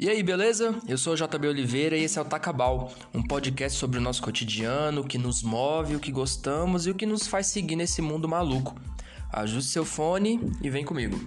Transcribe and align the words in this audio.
E 0.00 0.08
aí, 0.08 0.22
beleza? 0.22 0.80
Eu 0.86 0.96
sou 0.96 1.14
o 1.14 1.16
JB 1.16 1.48
Oliveira 1.48 1.96
e 1.96 2.04
esse 2.04 2.20
é 2.20 2.22
o 2.22 2.24
Tacabal, 2.24 2.92
um 3.12 3.20
podcast 3.20 3.76
sobre 3.76 3.98
o 3.98 4.00
nosso 4.00 4.22
cotidiano, 4.22 5.00
o 5.00 5.04
que 5.04 5.18
nos 5.18 5.42
move, 5.42 5.96
o 5.96 5.98
que 5.98 6.12
gostamos 6.12 6.86
e 6.86 6.90
o 6.92 6.94
que 6.94 7.04
nos 7.04 7.26
faz 7.26 7.48
seguir 7.48 7.74
nesse 7.74 8.00
mundo 8.00 8.28
maluco. 8.28 8.76
Ajuste 9.32 9.72
seu 9.72 9.84
fone 9.84 10.38
e 10.62 10.70
vem 10.70 10.84
comigo. 10.84 11.18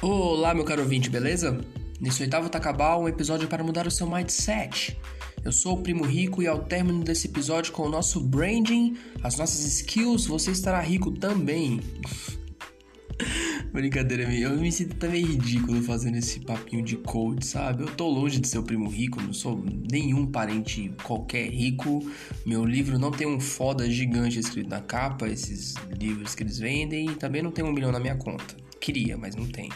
Olá, 0.00 0.54
meu 0.54 0.64
caro 0.64 0.80
ouvinte, 0.80 1.10
beleza? 1.10 1.60
Nesse 2.00 2.22
oitavo 2.22 2.48
Tacabal, 2.48 3.02
um 3.02 3.08
episódio 3.08 3.46
para 3.46 3.62
mudar 3.62 3.86
o 3.86 3.90
seu 3.90 4.08
mindset. 4.08 4.98
Eu 5.44 5.50
sou 5.50 5.74
o 5.74 5.82
Primo 5.82 6.04
Rico 6.04 6.40
e 6.40 6.46
ao 6.46 6.62
término 6.62 7.02
desse 7.02 7.26
episódio 7.26 7.72
com 7.72 7.82
o 7.82 7.88
nosso 7.88 8.20
branding, 8.20 8.96
as 9.24 9.36
nossas 9.36 9.64
skills, 9.64 10.26
você 10.26 10.52
estará 10.52 10.80
rico 10.80 11.10
também. 11.10 11.80
Brincadeira 13.72 14.28
minha, 14.28 14.42
eu 14.42 14.56
me 14.56 14.70
sinto 14.70 14.94
também 14.94 15.24
ridículo 15.24 15.82
fazendo 15.82 16.16
esse 16.16 16.38
papinho 16.38 16.84
de 16.84 16.96
coach, 16.96 17.44
sabe? 17.44 17.82
Eu 17.82 17.88
tô 17.88 18.08
longe 18.08 18.38
de 18.38 18.46
ser 18.46 18.58
o 18.58 18.62
primo 18.62 18.88
rico, 18.88 19.20
não 19.20 19.32
sou 19.32 19.64
nenhum 19.90 20.26
parente 20.26 20.92
qualquer 21.02 21.50
rico. 21.50 22.08
Meu 22.46 22.64
livro 22.64 22.96
não 22.96 23.10
tem 23.10 23.26
um 23.26 23.40
foda 23.40 23.90
gigante 23.90 24.38
escrito 24.38 24.68
na 24.68 24.80
capa, 24.80 25.26
esses 25.26 25.74
livros 25.98 26.36
que 26.36 26.44
eles 26.44 26.58
vendem, 26.58 27.10
e 27.10 27.14
também 27.16 27.42
não 27.42 27.50
tem 27.50 27.64
um 27.64 27.72
milhão 27.72 27.90
na 27.90 27.98
minha 27.98 28.14
conta. 28.14 28.54
Queria, 28.78 29.18
mas 29.18 29.34
não 29.34 29.46
tem. 29.46 29.68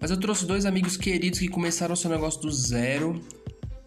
Mas 0.00 0.10
eu 0.10 0.18
trouxe 0.18 0.44
dois 0.44 0.66
amigos 0.66 0.96
queridos 0.96 1.38
que 1.38 1.48
começaram 1.48 1.94
o 1.94 1.96
seu 1.96 2.10
negócio 2.10 2.40
do 2.40 2.50
zero 2.50 3.20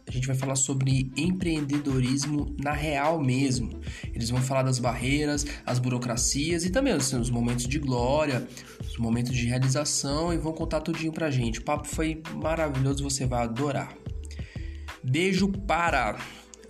a 0.07 0.11
gente 0.11 0.25
vai 0.25 0.35
falar 0.35 0.55
sobre 0.55 1.11
empreendedorismo 1.17 2.55
na 2.57 2.71
real 2.71 3.19
mesmo. 3.21 3.79
Eles 4.13 4.29
vão 4.29 4.41
falar 4.41 4.63
das 4.63 4.79
barreiras, 4.79 5.45
as 5.65 5.79
burocracias 5.79 6.63
e 6.63 6.69
também 6.69 6.93
assim, 6.93 7.19
os 7.19 7.29
momentos 7.29 7.67
de 7.67 7.77
glória, 7.77 8.47
os 8.81 8.97
momentos 8.97 9.33
de 9.33 9.45
realização 9.45 10.33
e 10.33 10.37
vão 10.37 10.53
contar 10.53 10.81
tudinho 10.81 11.11
pra 11.11 11.29
gente. 11.29 11.59
O 11.59 11.63
papo 11.63 11.87
foi 11.87 12.21
maravilhoso, 12.35 13.03
você 13.03 13.25
vai 13.25 13.43
adorar. 13.43 13.95
Beijo 15.03 15.49
para 15.49 16.17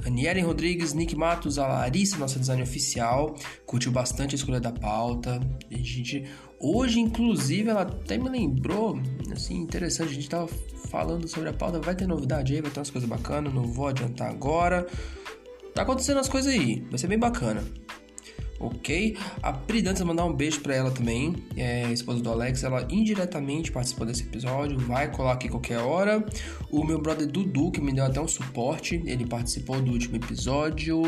Aniele 0.06 0.42
Rodrigues, 0.42 0.94
Nick 0.94 1.16
Matos, 1.16 1.60
a 1.60 1.68
Larissa, 1.68 2.18
nossa 2.18 2.40
design 2.40 2.62
oficial, 2.62 3.36
curtiu 3.66 3.92
bastante 3.92 4.36
a 4.36 4.38
escolha 4.38 4.60
da 4.60 4.72
pauta. 4.72 5.40
A 5.72 5.78
gente, 5.78 6.24
hoje, 6.60 7.00
inclusive, 7.00 7.70
ela 7.70 7.82
até 7.82 8.18
me 8.18 8.30
lembrou, 8.30 9.00
assim, 9.32 9.56
interessante, 9.56 10.12
a 10.12 10.16
gente 10.16 10.30
tava 10.30 10.50
falando 10.88 11.28
sobre 11.28 11.50
a 11.50 11.54
pauta, 11.54 11.80
vai 11.80 11.96
ter 11.96 12.08
novidade 12.08 12.54
aí, 12.54 12.62
vai 12.62 12.72
ter 12.72 12.80
umas 12.80 12.90
coisas 12.90 13.10
bacanas, 13.10 13.54
não 13.54 13.64
vou 13.64 13.88
adiantar 13.88 14.30
agora. 14.30 14.88
Tá 15.74 15.84
acontecendo 15.84 16.20
as 16.20 16.28
coisas 16.28 16.52
aí, 16.52 16.86
vai 16.90 16.98
ser 16.98 17.08
bem 17.08 17.20
bacana 17.20 17.64
ok? 18.60 19.16
A 19.42 19.54
Pri 19.54 19.82
Dantas 19.82 20.02
mandar 20.02 20.26
um 20.26 20.34
beijo 20.34 20.62
para 20.62 20.76
ela 20.76 20.92
também, 20.92 21.36
é, 21.56 21.92
esposa 21.92 22.22
do 22.22 22.30
Alex, 22.30 22.64
ela 22.64 22.88
indiretamente 22.90 23.72
participou 23.72 24.06
desse 24.06 24.24
episódio, 24.24 24.78
vai 24.80 25.12
colar 25.12 25.34
aqui 25.34 25.48
qualquer 25.48 25.80
hora. 25.80 26.26
O 26.72 26.84
meu 26.84 27.00
brother 27.00 27.28
Dudu, 27.28 27.72
que 27.72 27.82
me 27.82 27.94
deu 27.94 28.06
até 28.06 28.20
um 28.20 28.28
suporte, 28.28 29.02
ele 29.06 29.26
participou 29.26 29.82
do 29.82 29.92
último 29.92 30.16
episódio 30.16 31.04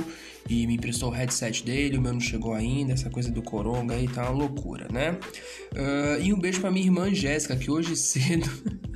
e 0.49 0.65
me 0.65 0.75
emprestou 0.75 1.09
o 1.09 1.11
headset 1.13 1.63
dele, 1.63 1.97
o 1.97 2.01
meu 2.01 2.11
não 2.11 2.19
chegou 2.19 2.53
ainda, 2.53 2.93
essa 2.93 3.09
coisa 3.09 3.31
do 3.31 3.41
coronga 3.41 3.93
aí 3.93 4.07
tá 4.07 4.23
uma 4.23 4.31
loucura, 4.31 4.87
né? 4.91 5.11
Uh, 5.73 6.21
e 6.21 6.33
um 6.33 6.39
beijo 6.39 6.59
pra 6.59 6.71
minha 6.71 6.85
irmã 6.85 7.13
Jéssica, 7.13 7.55
que 7.55 7.69
hoje 7.69 7.95
cedo, 7.97 8.49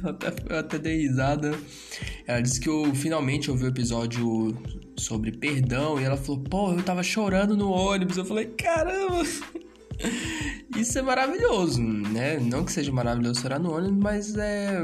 eu 0.03 0.09
até, 0.09 0.57
até 0.57 0.79
dei 0.79 0.97
risada, 1.03 1.57
ela 2.25 2.41
disse 2.41 2.59
que 2.59 2.67
eu 2.67 2.93
finalmente 2.95 3.51
ouvi 3.51 3.65
o 3.65 3.67
episódio 3.67 4.57
sobre 4.97 5.31
perdão 5.31 5.99
e 5.99 6.03
ela 6.03 6.17
falou: 6.17 6.41
pô, 6.41 6.73
eu 6.73 6.83
tava 6.83 7.03
chorando 7.03 7.55
no 7.55 7.69
ônibus. 7.69 8.17
Eu 8.17 8.25
falei: 8.25 8.45
caramba! 8.47 9.23
Isso 10.75 10.97
é 10.97 11.01
maravilhoso, 11.01 11.81
né? 11.81 12.39
Não 12.39 12.65
que 12.65 12.71
seja 12.71 12.91
maravilhoso 12.91 13.41
chorar 13.41 13.59
no 13.59 13.75
ônibus, 13.75 14.03
mas 14.03 14.35
é, 14.35 14.79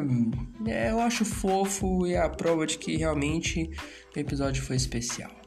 é, 0.68 0.92
eu 0.92 1.00
acho 1.00 1.26
fofo 1.26 2.06
e 2.06 2.14
é 2.14 2.22
a 2.22 2.30
prova 2.30 2.66
de 2.68 2.78
que 2.78 2.96
realmente 2.96 3.70
o 4.16 4.20
episódio 4.20 4.62
foi 4.62 4.76
especial. 4.76 5.39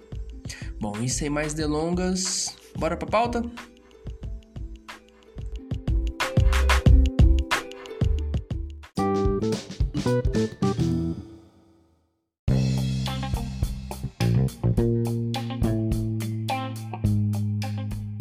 Bom, 0.83 0.95
e 1.01 1.09
sem 1.09 1.31
mais 1.31 1.55
delongas, 1.55 2.57
bora 2.77 2.97
pra 2.97 3.07
pauta? 3.07 3.41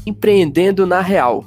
Empreendendo 0.05 0.85
na 0.85 1.01
Real. 1.01 1.43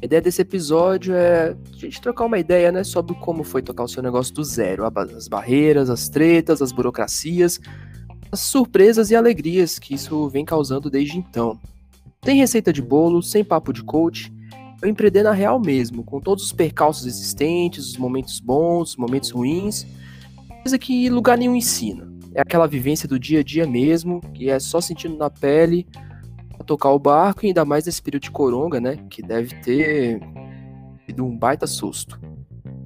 A 0.00 0.06
ideia 0.06 0.22
desse 0.22 0.40
episódio 0.40 1.14
é 1.14 1.50
a 1.50 1.76
gente 1.76 2.00
trocar 2.00 2.24
uma 2.24 2.38
ideia 2.38 2.72
né, 2.72 2.82
sobre 2.82 3.14
como 3.16 3.44
foi 3.44 3.60
tocar 3.60 3.84
o 3.84 3.88
seu 3.88 4.02
negócio 4.02 4.32
do 4.32 4.42
zero, 4.42 4.84
as 4.86 5.28
barreiras, 5.28 5.90
as 5.90 6.08
tretas, 6.08 6.62
as 6.62 6.72
burocracias, 6.72 7.60
as 8.30 8.40
surpresas 8.40 9.10
e 9.10 9.16
alegrias 9.16 9.78
que 9.78 9.94
isso 9.94 10.28
vem 10.28 10.44
causando 10.44 10.90
desde 10.90 11.18
então. 11.18 11.58
Tem 12.20 12.38
receita 12.38 12.72
de 12.72 12.82
bolo, 12.82 13.22
sem 13.22 13.44
papo 13.44 13.72
de 13.72 13.82
coach, 13.82 14.32
eu 14.82 14.88
empreender 14.88 15.22
na 15.22 15.32
real 15.32 15.58
mesmo, 15.58 16.04
com 16.04 16.20
todos 16.20 16.44
os 16.44 16.52
percalços 16.52 17.06
existentes, 17.06 17.86
os 17.86 17.96
momentos 17.96 18.40
bons, 18.40 18.90
os 18.90 18.96
momentos 18.96 19.30
ruins, 19.30 19.86
coisa 20.62 20.78
que 20.78 21.08
lugar 21.08 21.38
nenhum 21.38 21.54
ensina. 21.54 22.12
É 22.34 22.42
aquela 22.42 22.66
vivência 22.66 23.08
do 23.08 23.18
dia 23.18 23.40
a 23.40 23.42
dia 23.42 23.66
mesmo, 23.66 24.20
que 24.34 24.50
é 24.50 24.58
só 24.58 24.80
sentindo 24.80 25.16
na 25.16 25.30
pele 25.30 25.86
tocar 26.66 26.90
o 26.90 26.98
barco, 26.98 27.44
e 27.44 27.48
ainda 27.48 27.64
mais 27.64 27.86
nesse 27.86 28.02
período 28.02 28.24
de 28.24 28.30
coronga, 28.30 28.80
né? 28.80 28.98
Que 29.08 29.22
deve 29.22 29.54
ter 29.62 30.20
sido 31.06 31.24
um 31.24 31.38
baita 31.38 31.66
susto. 31.66 32.20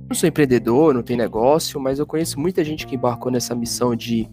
Não 0.08 0.14
sou 0.14 0.28
empreendedor, 0.28 0.92
não 0.92 1.02
tenho 1.02 1.18
negócio, 1.18 1.80
mas 1.80 1.98
eu 1.98 2.06
conheço 2.06 2.38
muita 2.38 2.62
gente 2.62 2.86
que 2.86 2.94
embarcou 2.94 3.32
nessa 3.32 3.54
missão 3.54 3.96
de 3.96 4.28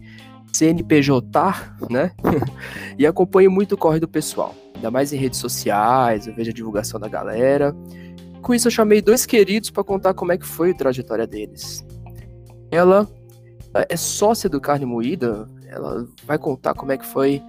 CNPJ, 0.52 1.76
né? 1.90 2.12
e 2.98 3.06
acompanho 3.06 3.50
muito 3.50 3.74
o 3.74 3.78
corre 3.78 4.00
do 4.00 4.08
pessoal. 4.08 4.54
Ainda 4.74 4.90
mais 4.90 5.12
em 5.12 5.16
redes 5.16 5.38
sociais, 5.38 6.26
eu 6.26 6.34
vejo 6.34 6.50
a 6.50 6.54
divulgação 6.54 6.98
da 7.00 7.08
galera. 7.08 7.74
Com 8.42 8.54
isso, 8.54 8.68
eu 8.68 8.72
chamei 8.72 9.02
dois 9.02 9.26
queridos 9.26 9.70
para 9.70 9.84
contar 9.84 10.14
como 10.14 10.32
é 10.32 10.38
que 10.38 10.46
foi 10.46 10.70
a 10.70 10.74
trajetória 10.74 11.26
deles. 11.26 11.84
Ela 12.70 13.08
é 13.88 13.96
sócia 13.96 14.48
do 14.48 14.60
Carne 14.60 14.86
Moída, 14.86 15.48
ela 15.66 16.06
vai 16.24 16.38
contar 16.38 16.74
como 16.74 16.92
é 16.92 16.96
que 16.96 17.06
foi 17.06 17.42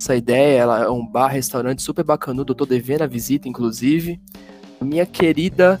essa 0.00 0.14
ideia. 0.14 0.60
Ela 0.60 0.84
é 0.84 0.90
um 0.90 1.06
bar, 1.06 1.28
restaurante 1.28 1.82
super 1.82 2.04
bacanudo. 2.04 2.52
Eu 2.52 2.56
tô 2.56 2.66
devendo 2.66 3.02
a 3.02 3.06
visita, 3.06 3.48
inclusive. 3.48 4.20
Minha 4.80 5.06
querida 5.06 5.80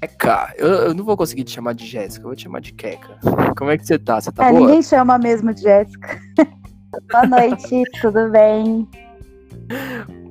Keka. 0.00 0.54
Eu, 0.56 0.68
eu 0.68 0.94
não 0.94 1.04
vou 1.04 1.16
conseguir 1.16 1.44
te 1.44 1.52
chamar 1.52 1.74
de 1.74 1.86
Jéssica, 1.86 2.24
eu 2.24 2.28
vou 2.28 2.36
te 2.36 2.44
chamar 2.44 2.60
de 2.60 2.72
Keka. 2.72 3.18
Como 3.56 3.70
é 3.70 3.78
que 3.78 3.86
você 3.86 3.98
tá? 3.98 4.20
Você 4.20 4.32
tá 4.32 4.46
é, 4.46 4.50
boa? 4.50 4.60
Ninguém 4.60 4.82
chama 4.82 5.18
mesmo 5.18 5.52
de 5.52 5.62
Jéssica. 5.62 6.20
boa 7.10 7.26
noite, 7.26 7.82
tudo 8.00 8.30
bem? 8.30 8.88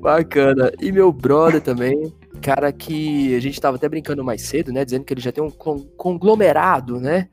Bacana. 0.02 0.72
E 0.82 0.92
meu 0.92 1.12
brother 1.12 1.62
também, 1.62 2.14
cara 2.42 2.72
que 2.72 3.36
a 3.36 3.40
gente 3.40 3.60
tava 3.60 3.78
até 3.78 3.88
brincando 3.88 4.24
mais 4.24 4.42
cedo, 4.42 4.72
né? 4.72 4.84
Dizendo 4.84 5.04
que 5.04 5.14
ele 5.14 5.22
já 5.22 5.32
tem 5.32 5.44
um 5.44 5.52
conglomerado, 5.52 7.00
né? 7.00 7.30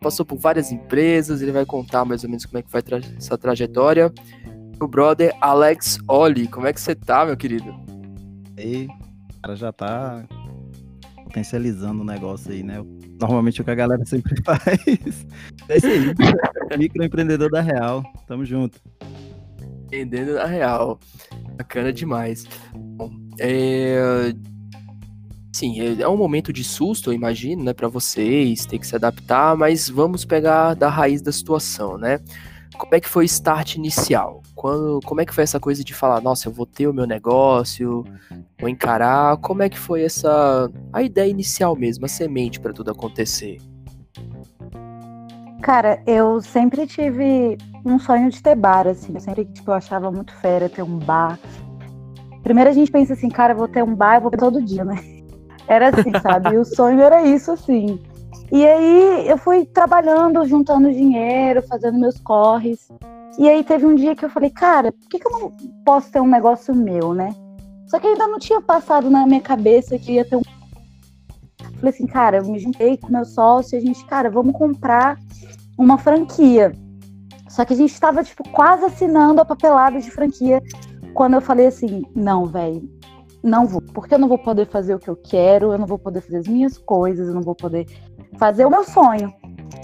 Passou 0.00 0.24
por 0.26 0.38
várias 0.38 0.70
empresas, 0.70 1.40
ele 1.40 1.52
vai 1.52 1.64
contar 1.64 2.04
mais 2.04 2.24
ou 2.24 2.30
menos 2.30 2.44
como 2.46 2.58
é 2.58 2.62
que 2.62 2.70
foi 2.70 2.82
tra 2.82 3.00
essa 3.16 3.38
trajetória 3.38 4.12
meu 4.80 4.88
brother 4.88 5.36
Alex 5.40 5.98
Oli. 6.08 6.48
Como 6.48 6.66
é 6.66 6.72
que 6.72 6.80
você 6.80 6.94
tá, 6.94 7.26
meu 7.26 7.36
querido? 7.36 7.74
E 8.56 8.88
o 9.36 9.42
cara 9.42 9.54
já 9.54 9.70
tá 9.70 10.24
potencializando 11.30 12.02
o 12.02 12.04
negócio 12.04 12.50
aí, 12.50 12.62
né? 12.62 12.84
Normalmente 13.20 13.60
o 13.60 13.64
que 13.64 13.70
a 13.70 13.74
galera 13.74 14.04
sempre 14.04 14.34
faz. 14.42 15.26
É 15.68 15.76
isso 15.76 15.86
aí. 15.86 16.76
Microempreendedor 16.76 17.48
da 17.50 17.60
Real. 17.60 18.02
Tamo 18.26 18.44
junto. 18.44 18.80
Empreendendo 19.84 20.34
da 20.34 20.46
Real. 20.46 20.98
Bacana 21.56 21.92
demais. 21.92 22.44
Bom, 22.74 23.10
é... 23.38 24.34
Sim, 25.52 25.80
é, 25.80 26.02
é 26.02 26.08
um 26.08 26.16
momento 26.16 26.52
de 26.52 26.62
susto, 26.62 27.10
eu 27.10 27.14
imagino, 27.14 27.64
né, 27.64 27.72
para 27.72 27.88
vocês, 27.88 28.64
ter 28.66 28.78
que 28.78 28.86
se 28.86 28.94
adaptar, 28.94 29.56
mas 29.56 29.88
vamos 29.88 30.24
pegar 30.24 30.74
da 30.74 30.88
raiz 30.88 31.20
da 31.20 31.32
situação, 31.32 31.98
né? 31.98 32.20
Como 32.80 32.94
é 32.94 33.00
que 33.00 33.08
foi 33.10 33.24
o 33.24 33.26
start 33.26 33.74
inicial? 33.74 34.42
Quando, 34.54 35.00
como 35.04 35.20
é 35.20 35.26
que 35.26 35.34
foi 35.34 35.44
essa 35.44 35.60
coisa 35.60 35.84
de 35.84 35.92
falar, 35.92 36.22
nossa, 36.22 36.48
eu 36.48 36.52
vou 36.52 36.64
ter 36.64 36.88
o 36.88 36.94
meu 36.94 37.06
negócio, 37.06 38.02
vou 38.58 38.70
encarar? 38.70 39.36
Como 39.36 39.62
é 39.62 39.68
que 39.68 39.78
foi 39.78 40.02
essa 40.02 40.70
a 40.90 41.02
ideia 41.02 41.30
inicial 41.30 41.76
mesmo, 41.76 42.06
a 42.06 42.08
semente 42.08 42.58
para 42.58 42.72
tudo 42.72 42.90
acontecer? 42.90 43.58
Cara, 45.60 46.02
eu 46.06 46.40
sempre 46.40 46.86
tive 46.86 47.58
um 47.84 47.98
sonho 47.98 48.30
de 48.30 48.42
ter 48.42 48.56
bar, 48.56 48.86
assim. 48.86 49.12
Eu 49.12 49.20
sempre 49.20 49.44
tipo, 49.44 49.70
eu 49.70 49.74
achava 49.74 50.10
muito 50.10 50.32
fera 50.36 50.66
ter 50.66 50.82
um 50.82 50.98
bar. 50.98 51.38
Primeiro 52.42 52.70
a 52.70 52.72
gente 52.72 52.90
pensa 52.90 53.12
assim, 53.12 53.28
cara, 53.28 53.52
eu 53.52 53.58
vou 53.58 53.68
ter 53.68 53.84
um 53.84 53.94
bar, 53.94 54.16
eu 54.16 54.22
vou 54.22 54.30
todo 54.30 54.62
dia, 54.62 54.86
né? 54.86 54.96
Era 55.68 55.88
assim, 55.88 56.12
sabe? 56.22 56.56
O 56.56 56.64
sonho 56.64 57.02
era 57.02 57.22
isso, 57.26 57.52
assim. 57.52 58.00
E 58.52 58.66
aí 58.66 59.28
eu 59.28 59.38
fui 59.38 59.64
trabalhando, 59.64 60.44
juntando 60.44 60.92
dinheiro, 60.92 61.62
fazendo 61.62 61.98
meus 61.98 62.18
corres. 62.18 62.88
E 63.38 63.48
aí 63.48 63.62
teve 63.62 63.86
um 63.86 63.94
dia 63.94 64.16
que 64.16 64.24
eu 64.24 64.30
falei, 64.30 64.50
cara, 64.50 64.90
por 64.90 65.08
que, 65.08 65.18
que 65.18 65.26
eu 65.26 65.32
não 65.32 65.56
posso 65.84 66.10
ter 66.10 66.20
um 66.20 66.26
negócio 66.26 66.74
meu, 66.74 67.14
né? 67.14 67.34
Só 67.86 67.98
que 67.98 68.06
ainda 68.06 68.26
não 68.26 68.38
tinha 68.38 68.60
passado 68.60 69.08
na 69.08 69.26
minha 69.26 69.40
cabeça 69.40 69.98
que 69.98 70.12
ia 70.12 70.24
ter 70.24 70.36
um. 70.36 70.42
Falei 71.76 71.94
assim, 71.94 72.06
cara, 72.06 72.38
eu 72.38 72.44
me 72.44 72.58
juntei 72.58 72.96
com 72.96 73.08
meu 73.08 73.24
sócio, 73.24 73.78
a 73.78 73.80
gente, 73.80 74.04
cara, 74.04 74.28
vamos 74.28 74.54
comprar 74.54 75.16
uma 75.78 75.96
franquia. 75.96 76.72
Só 77.48 77.64
que 77.64 77.72
a 77.72 77.76
gente 77.76 77.92
estava 77.92 78.22
tipo 78.22 78.48
quase 78.50 78.84
assinando 78.84 79.40
a 79.40 79.44
papelada 79.44 80.00
de 80.00 80.10
franquia 80.10 80.62
quando 81.14 81.34
eu 81.34 81.40
falei 81.40 81.66
assim, 81.66 82.04
não, 82.14 82.46
velho, 82.46 82.88
não 83.42 83.66
vou, 83.66 83.80
porque 83.80 84.14
eu 84.14 84.18
não 84.18 84.28
vou 84.28 84.38
poder 84.38 84.66
fazer 84.66 84.94
o 84.94 84.98
que 84.98 85.08
eu 85.08 85.16
quero, 85.16 85.72
eu 85.72 85.78
não 85.78 85.86
vou 85.86 85.98
poder 85.98 86.20
fazer 86.20 86.38
as 86.38 86.46
minhas 86.46 86.76
coisas, 86.76 87.28
eu 87.28 87.34
não 87.34 87.42
vou 87.42 87.54
poder 87.54 87.86
fazer 88.38 88.64
o 88.64 88.70
meu 88.70 88.84
sonho. 88.84 89.32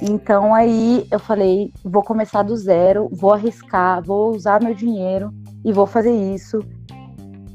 Então 0.02 0.54
aí 0.54 1.06
eu 1.10 1.18
falei, 1.18 1.72
vou 1.82 2.02
começar 2.02 2.42
do 2.42 2.56
zero, 2.56 3.08
vou 3.12 3.32
arriscar, 3.32 4.02
vou 4.02 4.34
usar 4.34 4.62
meu 4.62 4.74
dinheiro 4.74 5.32
e 5.64 5.72
vou 5.72 5.86
fazer 5.86 6.12
isso. 6.12 6.58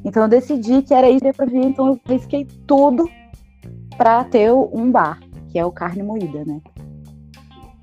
Então 0.03 0.23
eu 0.23 0.29
decidi 0.29 0.81
que 0.81 0.93
era 0.93 1.09
isso 1.09 1.25
para 1.35 1.45
vir, 1.45 1.63
então 1.63 1.87
eu 1.87 1.99
arrisquei 2.07 2.45
tudo 2.65 3.07
para 3.95 4.23
ter 4.23 4.51
um 4.51 4.91
bar, 4.91 5.19
que 5.49 5.59
é 5.59 5.65
o 5.65 5.71
carne 5.71 6.01
moída, 6.01 6.43
né? 6.45 6.59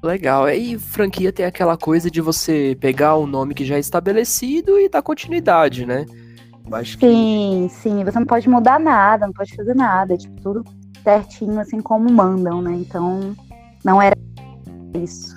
Legal. 0.03 0.49
E 0.49 0.79
franquia 0.79 1.33
tem 1.33 1.47
aquela 1.47 1.77
coisa 1.77 2.11
de 2.11 2.21
você 2.21 2.77
pegar 2.81 3.17
um 3.17 3.27
nome 3.27 3.55
que 3.55 3.65
já 3.65 3.77
é 3.77 3.81
estabelecido 3.81 4.79
e 4.79 4.89
dar 4.89 5.03
continuidade, 5.03 5.87
né? 5.87 6.07
acho 6.73 6.99
sim, 6.99 7.69
que... 7.69 7.75
sim. 7.75 8.05
Você 8.05 8.19
não 8.19 8.27
pode 8.27 8.49
mudar 8.49 8.79
nada, 8.79 9.27
não 9.27 9.33
pode 9.33 9.55
fazer 9.55 9.75
nada. 9.75 10.15
É, 10.15 10.17
tipo, 10.17 10.41
tudo 10.41 10.65
certinho, 11.09 11.59
assim 11.59 11.81
como 11.81 12.13
mandam, 12.13 12.61
né? 12.61 12.73
Então, 12.75 13.35
não 13.83 14.01
era 14.01 14.15
isso. 15.03 15.35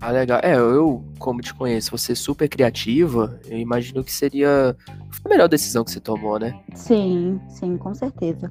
Ah, 0.00 0.10
legal. 0.10 0.40
É, 0.42 0.56
eu, 0.56 1.04
como 1.18 1.42
te 1.42 1.52
conheço, 1.52 1.90
você 1.90 2.12
é 2.12 2.14
super 2.14 2.48
criativa, 2.48 3.38
eu 3.46 3.58
imagino 3.58 4.02
que 4.02 4.10
seria 4.10 4.74
a 5.24 5.28
melhor 5.28 5.48
decisão 5.48 5.84
que 5.84 5.90
você 5.90 6.00
tomou, 6.00 6.38
né? 6.38 6.58
Sim, 6.74 7.38
sim, 7.48 7.76
com 7.76 7.94
certeza. 7.94 8.50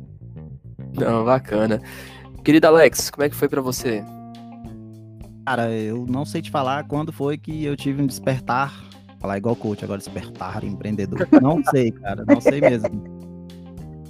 Não, 0.94 1.25
bacana. 1.25 1.81
Querida 2.44 2.67
Alex, 2.67 3.09
como 3.09 3.25
é 3.25 3.29
que 3.29 3.35
foi 3.35 3.50
para 3.50 3.62
você? 3.62 4.03
Cara, 5.45 5.71
eu 5.71 6.06
não 6.07 6.24
sei 6.24 6.41
te 6.41 6.51
falar 6.51 6.88
quando 6.88 7.12
foi 7.12 7.38
que 7.38 7.65
eu 7.65 7.75
tive 7.75 8.01
um 8.01 8.07
despertar. 8.07 8.71
Falar 9.19 9.38
igual 9.38 9.56
coach, 9.56 9.83
agora 9.83 10.00
despertar 10.00 10.63
empreendedor. 10.63 11.27
Não 11.41 11.63
sei, 11.65 11.91
cara, 11.91 12.24
não 12.25 12.39
sei 12.39 12.62
mesmo. 12.62 13.03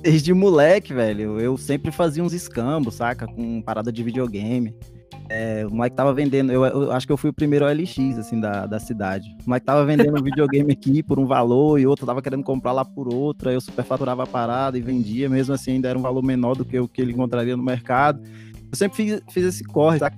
Desde 0.02 0.34
moleque, 0.34 0.94
velho, 0.94 1.40
eu 1.40 1.56
sempre 1.58 1.92
fazia 1.92 2.24
uns 2.24 2.34
escambos, 2.34 2.96
saca? 2.96 3.28
Com 3.28 3.62
parada 3.62 3.92
de 3.92 4.02
videogame. 4.02 4.76
É, 5.30 5.66
o 5.66 5.74
moleque 5.74 5.96
tava 5.96 6.12
vendendo, 6.14 6.52
eu, 6.52 6.66
eu, 6.66 6.92
acho 6.92 7.06
que 7.06 7.14
eu 7.14 7.18
fui 7.18 7.30
o 7.30 7.34
primeiro 7.34 7.66
OLX, 7.66 8.18
assim, 8.18 8.40
da, 8.40 8.66
da 8.66 8.80
cidade. 8.80 9.30
O 9.46 9.50
moleque 9.50 9.66
tava 9.66 9.86
vendendo 9.86 10.20
um 10.20 10.24
videogame 10.24 10.74
aqui 10.74 11.04
por 11.04 11.20
um 11.20 11.26
valor 11.26 11.80
e 11.80 11.86
outro 11.86 12.06
tava 12.06 12.22
querendo 12.22 12.44
comprar 12.44 12.72
lá 12.72 12.84
por 12.84 13.14
outro, 13.14 13.48
aí 13.48 13.56
eu 13.56 13.62
superfaturava 13.62 14.24
a 14.24 14.28
parada 14.28 14.78
e 14.78 14.82
vendia, 14.82 15.30
mesmo 15.30 15.54
assim 15.54 15.74
ainda 15.74 15.88
era 15.88 15.98
um 15.98 16.02
valor 16.02 16.24
menor 16.24 16.56
do 16.56 16.66
que 16.66 16.78
o 16.80 16.88
que 16.88 17.02
ele 17.02 17.14
encontraria 17.14 17.56
no 17.56 17.64
mercado. 17.64 18.22
Eu 18.72 18.76
sempre 18.76 18.98
fiz, 18.98 19.22
fiz 19.30 19.46
esse 19.46 19.64
corre, 19.64 20.00
saca? 20.00 20.18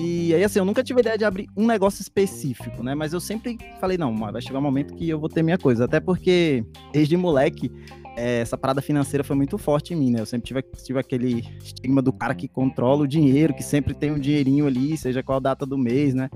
E 0.00 0.32
aí, 0.32 0.44
assim, 0.44 0.60
eu 0.60 0.64
nunca 0.64 0.84
tive 0.84 1.00
ideia 1.00 1.18
de 1.18 1.24
abrir 1.24 1.48
um 1.56 1.66
negócio 1.66 2.00
específico, 2.00 2.84
né? 2.84 2.94
Mas 2.94 3.12
eu 3.12 3.18
sempre 3.18 3.58
falei, 3.80 3.98
não, 3.98 4.14
vai 4.16 4.40
chegar 4.40 4.60
um 4.60 4.62
momento 4.62 4.94
que 4.94 5.08
eu 5.08 5.18
vou 5.18 5.28
ter 5.28 5.42
minha 5.42 5.58
coisa. 5.58 5.86
Até 5.86 5.98
porque, 5.98 6.64
desde 6.92 7.16
moleque, 7.16 7.68
é, 8.18 8.40
essa 8.40 8.58
parada 8.58 8.82
financeira 8.82 9.22
foi 9.22 9.36
muito 9.36 9.56
forte 9.56 9.94
em 9.94 9.96
mim, 9.96 10.10
né? 10.10 10.20
Eu 10.20 10.26
sempre 10.26 10.48
tive, 10.48 10.62
tive 10.84 10.98
aquele 10.98 11.44
estigma 11.62 12.02
do 12.02 12.12
cara 12.12 12.34
que 12.34 12.48
controla 12.48 13.04
o 13.04 13.06
dinheiro, 13.06 13.54
que 13.54 13.62
sempre 13.62 13.94
tem 13.94 14.10
um 14.10 14.18
dinheirinho 14.18 14.66
ali, 14.66 14.96
seja 14.96 15.22
qual 15.22 15.36
a 15.36 15.40
data 15.40 15.64
do 15.64 15.78
mês, 15.78 16.14
né? 16.14 16.28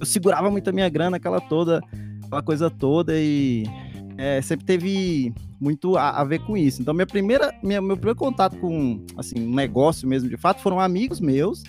Eu 0.00 0.04
segurava 0.04 0.50
muito 0.50 0.68
a 0.68 0.72
minha 0.72 0.88
grana, 0.88 1.16
aquela 1.16 1.40
toda, 1.40 1.80
aquela 2.24 2.42
coisa 2.42 2.68
toda, 2.68 3.12
e 3.16 3.64
é, 4.18 4.42
sempre 4.42 4.66
teve 4.66 5.32
muito 5.60 5.96
a, 5.96 6.10
a, 6.10 6.24
ver 6.24 6.40
com 6.40 6.56
isso. 6.56 6.82
Então, 6.82 6.92
minha 6.92 7.06
primeira, 7.06 7.54
minha, 7.62 7.80
meu 7.80 7.96
primeiro 7.96 8.18
contato 8.18 8.58
com, 8.58 9.06
assim, 9.16 9.46
um 9.46 9.54
negócio 9.54 10.08
mesmo, 10.08 10.28
de 10.28 10.36
fato, 10.36 10.60
foram 10.60 10.80
amigos 10.80 11.20
meus, 11.20 11.62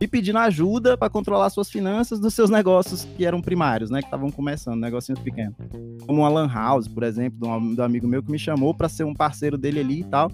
e 0.00 0.06
pedindo 0.06 0.38
ajuda 0.38 0.96
para 0.96 1.08
controlar 1.08 1.48
suas 1.50 1.70
finanças 1.70 2.20
dos 2.20 2.34
seus 2.34 2.50
negócios 2.50 3.04
que 3.16 3.24
eram 3.24 3.40
primários, 3.40 3.90
né? 3.90 4.00
Que 4.00 4.06
estavam 4.06 4.30
começando, 4.30 4.78
negocinhos 4.78 5.20
pequenos. 5.20 5.54
Como 6.06 6.20
uma 6.20 6.28
Lan 6.28 6.48
House, 6.48 6.86
por 6.86 7.02
exemplo, 7.02 7.38
do, 7.38 7.48
um, 7.48 7.82
amigo 7.82 8.06
meu 8.06 8.22
que 8.22 8.30
me 8.30 8.38
chamou 8.38 8.74
para 8.74 8.88
ser 8.88 9.04
um 9.04 9.14
parceiro 9.14 9.56
dele 9.56 9.80
ali 9.80 10.00
e 10.00 10.04
tal. 10.04 10.30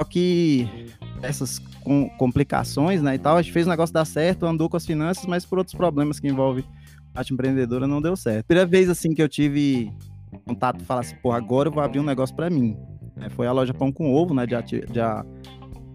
Só 0.00 0.08
que 0.08 0.68
essas 1.22 1.58
com, 1.82 2.08
complicações, 2.10 3.02
né, 3.02 3.14
e 3.14 3.18
tal, 3.18 3.36
a 3.36 3.42
gente 3.42 3.52
fez 3.52 3.66
o 3.66 3.70
negócio 3.70 3.92
dar 3.92 4.04
certo, 4.04 4.46
andou 4.46 4.68
com 4.68 4.76
as 4.76 4.86
finanças, 4.86 5.24
mas 5.26 5.44
por 5.44 5.58
outros 5.58 5.74
problemas 5.74 6.20
que 6.20 6.28
envolvem 6.28 6.64
a 7.14 7.20
arte 7.20 7.32
empreendedora 7.32 7.86
não 7.86 8.00
deu 8.00 8.16
certo. 8.16 8.46
Primeira 8.46 8.68
vez, 8.68 8.88
assim, 8.88 9.14
que 9.14 9.22
eu 9.22 9.28
tive 9.28 9.92
contato 10.44 10.80
e 10.80 10.84
falar 10.84 11.00
assim, 11.00 11.16
pô, 11.22 11.32
agora 11.32 11.68
eu 11.68 11.72
vou 11.72 11.82
abrir 11.82 12.00
um 12.00 12.04
negócio 12.04 12.34
para 12.34 12.50
mim. 12.50 12.76
É, 13.16 13.30
foi 13.30 13.46
a 13.46 13.52
loja 13.52 13.72
Pão 13.72 13.90
com 13.90 14.12
Ovo, 14.12 14.34
né, 14.34 14.46
de, 14.46 14.54
de 14.62 15.00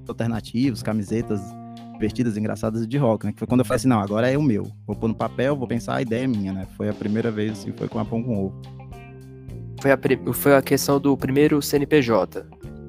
alternativos, 0.07 0.81
camisetas 0.81 1.41
divertidas, 2.00 2.38
engraçadas 2.38 2.88
de 2.88 2.98
rock, 2.98 3.25
né? 3.25 3.34
Que 3.34 3.40
foi 3.40 3.48
quando 3.48 3.60
eu 3.60 3.66
falei 3.66 3.75
assim, 3.75 3.90
não, 3.90 4.00
agora 4.00 4.31
é 4.31 4.38
o 4.38 4.42
meu. 4.42 4.72
Vou 4.88 4.96
pôr 4.96 5.10
no 5.10 5.16
papel, 5.16 5.56
vou 5.56 5.68
pensar, 5.68 5.96
a 5.96 6.01
ideia 6.01 6.24
é 6.24 6.28
minha, 6.28 6.54
né? 6.54 6.66
Foi 6.78 6.88
a 6.88 6.94
primeira 6.94 7.30
vez, 7.30 7.51
assim, 7.51 7.74
foi 7.75 7.90
com 7.90 8.00
a 8.00 8.06
pão 8.06 8.24
com 8.24 8.46
ovo. 8.46 8.62
Foi 9.81 9.92
a, 9.92 10.00
foi 10.34 10.56
a 10.56 10.62
questão 10.62 11.00
do 11.00 11.16
primeiro 11.18 11.62
CNPJ. 11.62 12.46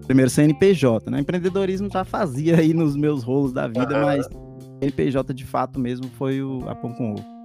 Primeiro 0.07 0.31
CNPJ, 0.31 1.11
né? 1.11 1.21
Empreendedorismo 1.21 1.89
já 1.93 2.05
fazia 2.05 2.57
aí 2.57 2.73
nos 2.73 2.97
meus 2.97 3.23
rolos 3.23 3.53
da 3.53 3.67
vida, 3.67 4.01
mas 4.01 4.27
CNPJ 4.81 5.35
de 5.35 5.45
fato 5.45 5.79
mesmo 5.79 6.09
foi 6.17 6.43
o 6.43 6.69
a 6.69 6.75
pão 6.75 6.93
com 6.93 7.13
ovo. 7.13 7.41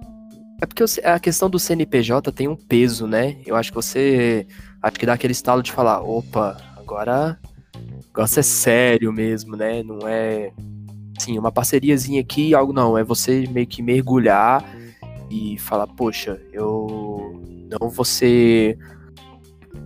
É 0.60 0.66
porque 0.66 0.82
a 1.04 1.20
questão 1.20 1.50
do 1.50 1.58
CNPJ 1.58 2.32
tem 2.32 2.48
um 2.48 2.56
peso, 2.56 3.06
né? 3.06 3.36
Eu 3.44 3.56
acho 3.56 3.70
que 3.70 3.76
você. 3.76 4.46
Acho 4.82 4.98
que 4.98 5.04
dá 5.04 5.12
aquele 5.12 5.32
estalo 5.32 5.62
de 5.62 5.70
falar: 5.70 6.00
opa, 6.00 6.56
agora 6.76 7.38
o 7.76 8.06
negócio 8.06 8.40
é 8.40 8.42
sério 8.42 9.12
mesmo, 9.12 9.54
né? 9.54 9.82
Não 9.82 9.98
é 10.08 10.52
assim, 11.16 11.38
uma 11.38 11.52
parceriazinha 11.52 12.20
aqui, 12.20 12.54
algo 12.54 12.72
não, 12.72 12.96
é 12.96 13.04
você 13.04 13.46
meio 13.50 13.66
que 13.66 13.82
mergulhar 13.82 14.64
e 15.30 15.58
falar, 15.58 15.86
poxa, 15.86 16.40
eu 16.52 17.42
não 17.80 17.88
vou 17.88 18.04
ser 18.04 18.78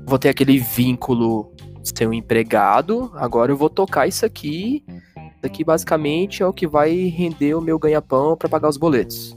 vou 0.07 0.19
ter 0.19 0.29
aquele 0.29 0.59
vínculo 0.59 1.53
ser 1.83 2.09
um 2.09 2.13
empregado, 2.13 3.11
agora 3.15 3.53
eu 3.53 3.57
vou 3.57 3.71
tocar 3.71 4.07
isso 4.07 4.25
aqui. 4.25 4.85
Isso 5.17 5.47
aqui 5.47 5.65
basicamente 5.65 6.43
é 6.43 6.47
o 6.47 6.53
que 6.53 6.67
vai 6.67 6.93
render 7.05 7.55
o 7.55 7.61
meu 7.61 7.79
ganha-pão 7.79 8.37
para 8.37 8.49
pagar 8.49 8.69
os 8.69 8.77
boletos. 8.77 9.37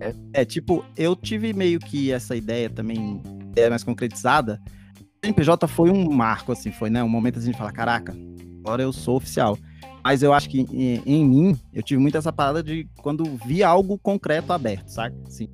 É. 0.00 0.14
é, 0.32 0.44
tipo, 0.44 0.84
eu 0.96 1.16
tive 1.16 1.52
meio 1.52 1.78
que 1.80 2.12
essa 2.12 2.36
ideia 2.36 2.68
também, 2.68 3.20
ideia 3.50 3.70
mais 3.70 3.82
concretizada. 3.82 4.60
O 5.24 5.26
NPJ 5.26 5.66
foi 5.66 5.90
um 5.90 6.12
marco, 6.12 6.52
assim, 6.52 6.70
foi, 6.70 6.90
né? 6.90 7.02
Um 7.02 7.08
momento 7.08 7.38
assim 7.38 7.50
de 7.50 7.56
falar, 7.56 7.72
caraca, 7.72 8.14
agora 8.60 8.82
eu 8.82 8.92
sou 8.92 9.16
oficial. 9.16 9.58
Mas 10.04 10.22
eu 10.22 10.34
acho 10.34 10.50
que 10.50 10.60
em, 10.60 11.02
em, 11.06 11.24
mim, 11.24 11.58
eu 11.72 11.82
tive 11.82 12.00
muito 12.00 12.18
essa 12.18 12.30
parada 12.30 12.62
de 12.62 12.86
quando 12.98 13.24
vi 13.46 13.62
algo 13.62 13.96
concreto 13.96 14.52
aberto, 14.52 14.88
saca? 14.88 15.16
Assim, 15.26 15.48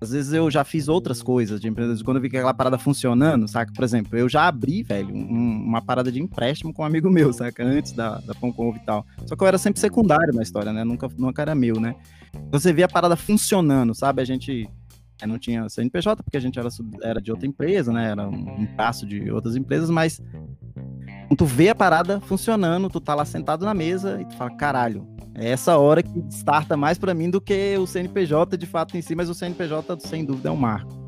às 0.00 0.10
vezes 0.10 0.32
eu 0.32 0.50
já 0.50 0.64
fiz 0.64 0.88
outras 0.88 1.22
coisas 1.22 1.60
de 1.60 1.68
empreendedorismo, 1.68 2.04
quando 2.04 2.16
eu 2.16 2.22
vi 2.22 2.26
aquela 2.26 2.52
parada 2.52 2.78
funcionando, 2.78 3.46
saca? 3.46 3.72
Por 3.72 3.84
exemplo, 3.84 4.18
eu 4.18 4.28
já 4.28 4.48
abri, 4.48 4.82
velho, 4.82 5.14
um, 5.14 5.62
uma 5.66 5.80
parada 5.80 6.10
de 6.10 6.20
empréstimo 6.20 6.72
com 6.72 6.82
um 6.82 6.84
amigo 6.84 7.08
meu, 7.08 7.32
saca? 7.32 7.62
Antes 7.62 7.92
da, 7.92 8.18
da 8.18 8.34
Ovo 8.42 8.76
e 8.76 8.80
tal. 8.80 9.06
Só 9.26 9.36
que 9.36 9.42
eu 9.42 9.46
era 9.46 9.58
sempre 9.58 9.78
secundário 9.78 10.34
na 10.34 10.42
história, 10.42 10.72
né? 10.72 10.82
Nunca, 10.82 11.08
nunca 11.16 11.42
era 11.42 11.54
meu, 11.54 11.78
né? 11.78 11.94
Você 12.50 12.72
vê 12.72 12.82
a 12.82 12.88
parada 12.88 13.14
funcionando, 13.14 13.94
sabe? 13.94 14.20
A 14.20 14.24
gente 14.24 14.68
é, 15.22 15.26
não 15.26 15.38
tinha 15.38 15.68
CNPJ, 15.68 16.22
porque 16.22 16.36
a 16.36 16.40
gente 16.40 16.58
era, 16.58 16.68
era 17.02 17.20
de 17.20 17.30
outra 17.30 17.46
empresa, 17.46 17.92
né? 17.92 18.10
Era 18.10 18.26
um, 18.26 18.62
um 18.62 18.66
passo 18.74 19.06
de 19.06 19.30
outras 19.30 19.54
empresas, 19.54 19.90
mas 19.90 20.20
tu 21.36 21.44
vê 21.44 21.68
a 21.68 21.74
parada 21.74 22.20
funcionando, 22.20 22.88
tu 22.88 23.00
tá 23.00 23.14
lá 23.14 23.24
sentado 23.24 23.64
na 23.64 23.74
mesa 23.74 24.20
e 24.20 24.24
tu 24.24 24.36
fala, 24.36 24.50
caralho, 24.50 25.06
é 25.34 25.50
essa 25.50 25.78
hora 25.78 26.02
que 26.02 26.24
starta 26.30 26.76
mais 26.76 26.98
para 26.98 27.14
mim 27.14 27.30
do 27.30 27.40
que 27.40 27.76
o 27.78 27.86
CNPJ 27.86 28.56
de 28.56 28.66
fato 28.66 28.96
em 28.96 29.02
si, 29.02 29.14
mas 29.14 29.28
o 29.28 29.34
CNPJ 29.34 29.98
sem 30.00 30.24
dúvida 30.24 30.48
é 30.48 30.52
um 30.52 30.56
marco. 30.56 31.00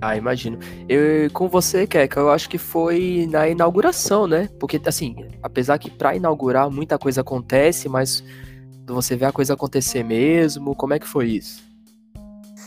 Ah, 0.00 0.16
imagino. 0.16 0.58
Eu 0.88 1.30
com 1.30 1.48
você, 1.48 1.86
Keka, 1.86 2.18
eu 2.18 2.30
acho 2.30 2.48
que 2.48 2.58
foi 2.58 3.28
na 3.30 3.48
inauguração, 3.48 4.26
né? 4.26 4.48
Porque 4.58 4.80
assim, 4.84 5.14
apesar 5.40 5.78
que 5.78 5.88
para 5.88 6.16
inaugurar 6.16 6.68
muita 6.68 6.98
coisa 6.98 7.20
acontece, 7.20 7.88
mas 7.88 8.24
você 8.84 9.14
vê 9.14 9.26
a 9.26 9.32
coisa 9.32 9.54
acontecer 9.54 10.02
mesmo, 10.02 10.74
como 10.74 10.94
é 10.94 10.98
que 10.98 11.06
foi 11.06 11.28
isso? 11.28 11.62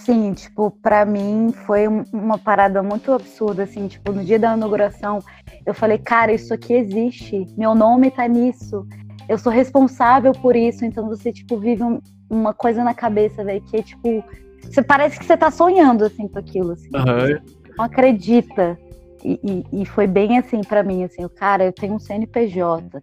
Sim, 0.05 0.33
tipo, 0.33 0.69
para 0.69 1.03
mim 1.03 1.51
foi 1.65 1.88
uma 2.13 2.38
parada 2.38 2.83
muito 2.83 3.12
absurda, 3.12 3.63
assim, 3.63 3.88
tipo, 3.88 4.12
no 4.12 4.24
dia 4.24 4.38
da 4.38 4.55
inauguração, 4.55 5.17
eu 5.65 5.74
falei, 5.74 5.97
cara, 5.97 6.31
isso 6.31 6.53
aqui 6.53 6.74
existe, 6.74 7.47
meu 7.57 7.74
nome 7.74 8.12
tá 8.12 8.27
nisso, 8.27 8.85
eu 9.27 9.35
sou 9.39 9.51
responsável 9.51 10.31
por 10.31 10.55
isso, 10.55 10.85
então 10.85 11.07
você, 11.07 11.33
tipo, 11.33 11.57
vive 11.57 11.81
um, 11.81 12.00
uma 12.29 12.53
coisa 12.53 12.83
na 12.83 12.93
cabeça, 12.93 13.43
velho, 13.43 13.62
que 13.62 13.77
é, 13.77 13.81
tipo, 13.81 14.24
você 14.62 14.83
parece 14.83 15.17
que 15.17 15.25
você 15.25 15.35
tá 15.35 15.50
sonhando, 15.50 16.05
assim, 16.05 16.27
com 16.27 16.38
aquilo, 16.38 16.74
assim, 16.74 16.89
uhum. 16.93 17.55
não 17.75 17.85
acredita, 17.85 18.77
e, 19.24 19.39
e, 19.43 19.81
e, 19.81 19.85
foi 19.88 20.05
bem 20.05 20.38
assim 20.38 20.62
para 20.62 20.83
mim, 20.83 21.03
assim, 21.03 21.27
cara, 21.29 21.65
eu 21.65 21.74
tenho 21.74 21.95
um 21.95 22.00
CNPJ, 22.00 23.01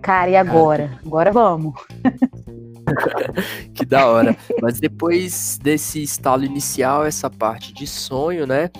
cara, 0.00 0.30
e 0.30 0.36
agora? 0.36 0.98
Agora 1.04 1.30
vamos. 1.30 1.74
que 3.74 3.84
da 3.84 4.06
hora. 4.06 4.36
Mas 4.60 4.80
depois 4.80 5.58
desse 5.62 6.02
estalo 6.02 6.44
inicial, 6.44 7.04
essa 7.04 7.30
parte 7.30 7.72
de 7.72 7.86
sonho, 7.86 8.46
né? 8.46 8.70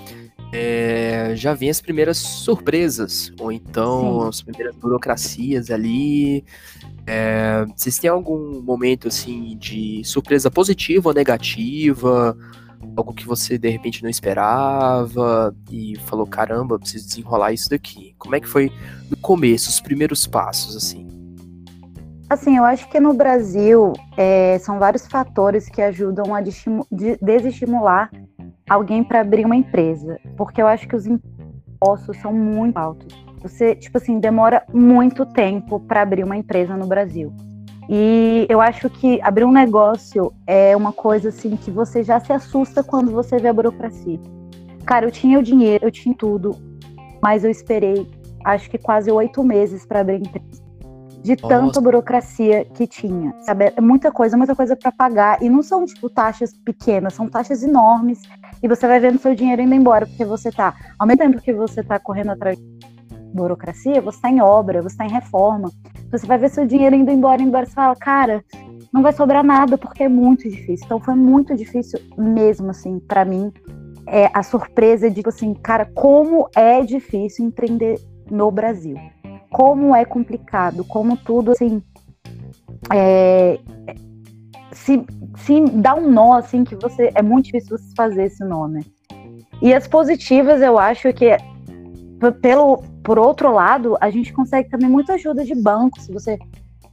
é, 0.51 1.33
já 1.35 1.53
vem 1.53 1.69
as 1.69 1.79
primeiras 1.79 2.17
surpresas, 2.17 3.31
ou 3.39 3.51
então 3.51 4.21
Sim. 4.23 4.27
as 4.27 4.41
primeiras 4.41 4.75
burocracias 4.75 5.71
ali. 5.71 6.43
É, 7.07 7.65
vocês 7.75 7.97
têm 7.97 8.09
algum 8.09 8.61
momento 8.61 9.07
assim 9.07 9.57
de 9.57 10.03
surpresa 10.03 10.51
positiva 10.51 11.09
ou 11.09 11.15
negativa? 11.15 12.37
Algo 12.95 13.13
que 13.13 13.25
você 13.25 13.57
de 13.57 13.69
repente 13.69 14.03
não 14.03 14.09
esperava 14.09 15.55
e 15.71 15.95
falou: 16.05 16.27
caramba, 16.27 16.77
preciso 16.77 17.07
desenrolar 17.07 17.53
isso 17.53 17.69
daqui. 17.69 18.13
Como 18.17 18.35
é 18.35 18.39
que 18.39 18.47
foi 18.47 18.71
no 19.09 19.15
começo, 19.17 19.69
os 19.69 19.79
primeiros 19.79 20.27
passos, 20.27 20.75
assim? 20.75 21.10
Assim, 22.31 22.55
eu 22.55 22.63
acho 22.63 22.87
que 22.87 22.97
no 22.97 23.13
Brasil 23.13 23.91
é, 24.15 24.57
são 24.59 24.79
vários 24.79 25.05
fatores 25.05 25.67
que 25.67 25.81
ajudam 25.81 26.33
a 26.33 26.39
desestimular 27.21 28.09
alguém 28.69 29.03
para 29.03 29.19
abrir 29.19 29.45
uma 29.45 29.57
empresa, 29.57 30.17
porque 30.37 30.61
eu 30.61 30.65
acho 30.65 30.87
que 30.87 30.95
os 30.95 31.05
impostos 31.05 32.15
são 32.21 32.31
muito 32.31 32.77
altos. 32.77 33.13
Você, 33.41 33.75
tipo 33.75 33.97
assim, 33.97 34.17
demora 34.17 34.63
muito 34.73 35.25
tempo 35.25 35.77
para 35.81 36.03
abrir 36.03 36.23
uma 36.23 36.37
empresa 36.37 36.77
no 36.77 36.87
Brasil. 36.87 37.33
E 37.89 38.45
eu 38.47 38.61
acho 38.61 38.89
que 38.89 39.19
abrir 39.21 39.43
um 39.43 39.51
negócio 39.51 40.31
é 40.47 40.73
uma 40.73 40.93
coisa 40.93 41.27
assim 41.27 41.57
que 41.57 41.69
você 41.69 42.01
já 42.01 42.17
se 42.21 42.31
assusta 42.31 42.81
quando 42.81 43.11
você 43.11 43.39
vê 43.39 43.49
a 43.49 43.53
burocracia. 43.53 44.21
Cara, 44.85 45.05
eu 45.05 45.11
tinha 45.11 45.37
o 45.37 45.43
dinheiro, 45.43 45.83
eu 45.83 45.91
tinha 45.91 46.15
tudo, 46.15 46.55
mas 47.21 47.43
eu 47.43 47.51
esperei 47.51 48.09
acho 48.45 48.69
que 48.69 48.77
quase 48.77 49.11
oito 49.11 49.43
meses 49.43 49.85
para 49.85 49.99
abrir 49.99 50.15
a 50.15 50.19
empresa. 50.19 50.70
De 51.23 51.37
Nossa. 51.41 51.47
tanta 51.47 51.81
burocracia 51.81 52.65
que 52.65 52.87
tinha, 52.87 53.35
sabe? 53.41 53.71
É 53.75 53.81
muita 53.81 54.11
coisa, 54.11 54.35
muita 54.35 54.55
coisa 54.55 54.75
para 54.75 54.91
pagar. 54.91 55.41
E 55.41 55.49
não 55.49 55.61
são, 55.61 55.85
tipo, 55.85 56.09
taxas 56.09 56.51
pequenas, 56.53 57.13
são 57.13 57.29
taxas 57.29 57.63
enormes. 57.63 58.21
E 58.61 58.67
você 58.67 58.87
vai 58.87 58.99
vendo 58.99 59.19
seu 59.19 59.35
dinheiro 59.35 59.61
indo 59.61 59.73
embora, 59.73 60.05
porque 60.05 60.25
você 60.25 60.51
tá, 60.51 60.73
ao 60.97 61.05
mesmo 61.05 61.19
tempo 61.19 61.41
que 61.41 61.53
você 61.53 61.83
tá 61.83 61.99
correndo 61.99 62.31
atrás 62.31 62.57
de 62.57 62.63
burocracia, 63.33 64.01
você 64.01 64.19
tá 64.19 64.29
em 64.29 64.41
obra, 64.41 64.81
você 64.81 64.97
tá 64.97 65.05
em 65.05 65.11
reforma. 65.11 65.71
Você 66.11 66.25
vai 66.25 66.37
ver 66.37 66.49
seu 66.49 66.65
dinheiro 66.65 66.95
indo 66.95 67.11
embora, 67.11 67.41
indo 67.41 67.49
embora. 67.49 67.65
Você 67.65 67.73
fala, 67.73 67.95
cara, 67.95 68.43
não 68.91 69.01
vai 69.01 69.13
sobrar 69.13 69.43
nada, 69.43 69.77
porque 69.77 70.03
é 70.03 70.09
muito 70.09 70.49
difícil. 70.49 70.85
Então 70.85 70.99
foi 70.99 71.15
muito 71.15 71.55
difícil 71.55 71.99
mesmo, 72.17 72.71
assim, 72.71 72.99
para 72.99 73.23
mim. 73.23 73.51
É, 74.07 74.29
a 74.33 74.43
surpresa 74.43 75.07
de, 75.09 75.17
tipo 75.17 75.29
assim, 75.29 75.53
cara, 75.53 75.85
como 75.85 76.49
é 76.55 76.81
difícil 76.81 77.45
empreender 77.45 77.99
no 78.29 78.51
Brasil. 78.51 78.97
Como 79.51 79.95
é 79.95 80.05
complicado, 80.05 80.83
como 80.83 81.17
tudo 81.17 81.51
assim. 81.51 81.81
É, 82.91 83.59
se, 84.71 85.05
se 85.35 85.61
dá 85.65 85.95
um 85.95 86.09
nó, 86.09 86.33
assim, 86.33 86.63
que 86.63 86.75
você. 86.75 87.11
É 87.13 87.21
muito 87.21 87.45
difícil 87.45 87.77
você 87.77 87.93
fazer 87.95 88.25
esse 88.25 88.43
nó, 88.43 88.67
né? 88.67 88.81
E 89.61 89.73
as 89.73 89.87
positivas, 89.87 90.61
eu 90.61 90.79
acho 90.79 91.13
que, 91.13 91.37
pelo, 92.41 92.83
por 93.03 93.19
outro 93.19 93.51
lado, 93.51 93.95
a 94.01 94.09
gente 94.09 94.33
consegue 94.33 94.69
também 94.69 94.89
muita 94.89 95.13
ajuda 95.13 95.45
de 95.45 95.53
banco. 95.53 95.99
Se 96.01 96.11
você 96.11 96.39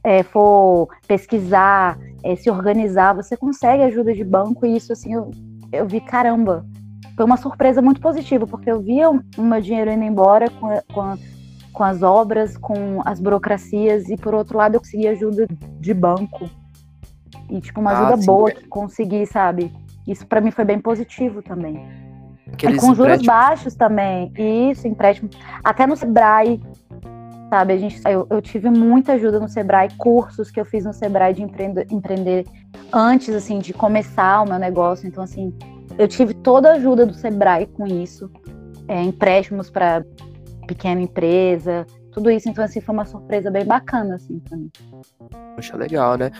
é, 0.03 0.21
for 0.21 0.89
pesquisar, 1.07 1.97
é, 2.23 2.35
se 2.35 2.49
organizar, 2.49 3.13
você 3.13 3.35
consegue 3.35 3.83
ajuda 3.83 4.13
de 4.13 4.23
banco. 4.23 4.65
E 4.65 4.75
isso, 4.75 4.93
assim, 4.93 5.13
eu, 5.13 5.31
eu 5.71 5.87
vi, 5.87 5.99
caramba, 5.99 6.65
foi 7.15 7.25
uma 7.25 7.37
surpresa 7.37 7.81
muito 7.81 7.99
positiva, 7.99 8.45
porque 8.45 8.71
eu 8.71 8.79
via 8.79 9.09
o 9.09 9.41
meu 9.41 9.61
dinheiro 9.61 9.91
indo 9.91 10.03
embora 10.03 10.49
com, 10.49 10.67
com 10.93 11.17
com 11.71 11.83
as 11.83 12.01
obras, 12.01 12.57
com 12.57 13.01
as 13.05 13.19
burocracias, 13.19 14.09
e 14.09 14.17
por 14.17 14.33
outro 14.33 14.57
lado 14.57 14.75
eu 14.75 14.79
consegui 14.79 15.07
ajuda 15.07 15.47
de 15.79 15.93
banco. 15.93 16.49
E, 17.49 17.59
tipo, 17.59 17.81
uma 17.81 17.91
ajuda 17.91 18.13
ah, 18.13 18.25
boa 18.25 18.51
que 18.51 18.67
consegui, 18.67 19.25
sabe? 19.25 19.71
Isso 20.07 20.25
para 20.25 20.41
mim 20.41 20.51
foi 20.51 20.65
bem 20.65 20.79
positivo 20.79 21.41
também. 21.41 21.83
Aqueles 22.51 22.77
e 22.77 22.85
com 22.85 22.93
juros 22.93 23.21
baixos 23.21 23.75
também. 23.75 24.31
Isso, 24.37 24.87
empréstimo. 24.87 25.29
Até 25.63 25.87
no 25.87 25.95
Sebrae, 25.95 26.61
sabe? 27.49 27.73
A 27.73 27.77
gente, 27.77 28.01
eu, 28.05 28.27
eu, 28.29 28.41
tive 28.41 28.69
muita 28.69 29.13
ajuda 29.13 29.39
no 29.39 29.47
Sebrae, 29.47 29.89
cursos 29.97 30.51
que 30.51 30.59
eu 30.59 30.65
fiz 30.65 30.85
no 30.85 30.93
Sebrae 30.93 31.33
de 31.33 31.43
empreender, 31.43 31.87
empreender 31.91 32.45
antes, 32.93 33.33
assim, 33.33 33.59
de 33.59 33.73
começar 33.73 34.41
o 34.41 34.45
meu 34.47 34.59
negócio. 34.59 35.07
Então, 35.07 35.23
assim, 35.23 35.53
eu 35.97 36.07
tive 36.07 36.33
toda 36.33 36.69
a 36.69 36.73
ajuda 36.73 37.05
do 37.05 37.13
Sebrae 37.13 37.65
com 37.65 37.85
isso. 37.85 38.29
É, 38.87 39.01
empréstimos 39.03 39.69
para 39.69 40.03
pequena 40.69 41.01
empresa, 41.01 41.87
tudo 42.11 42.29
isso. 42.29 42.47
Então, 42.47 42.63
assim, 42.63 42.79
foi 42.79 42.93
uma 42.93 43.05
surpresa 43.05 43.49
bem 43.49 43.65
bacana, 43.65 44.15
assim, 44.15 44.37
pra 44.39 44.55
mim. 44.55 44.69
Poxa, 45.55 45.75
legal, 45.75 46.15
né? 46.15 46.31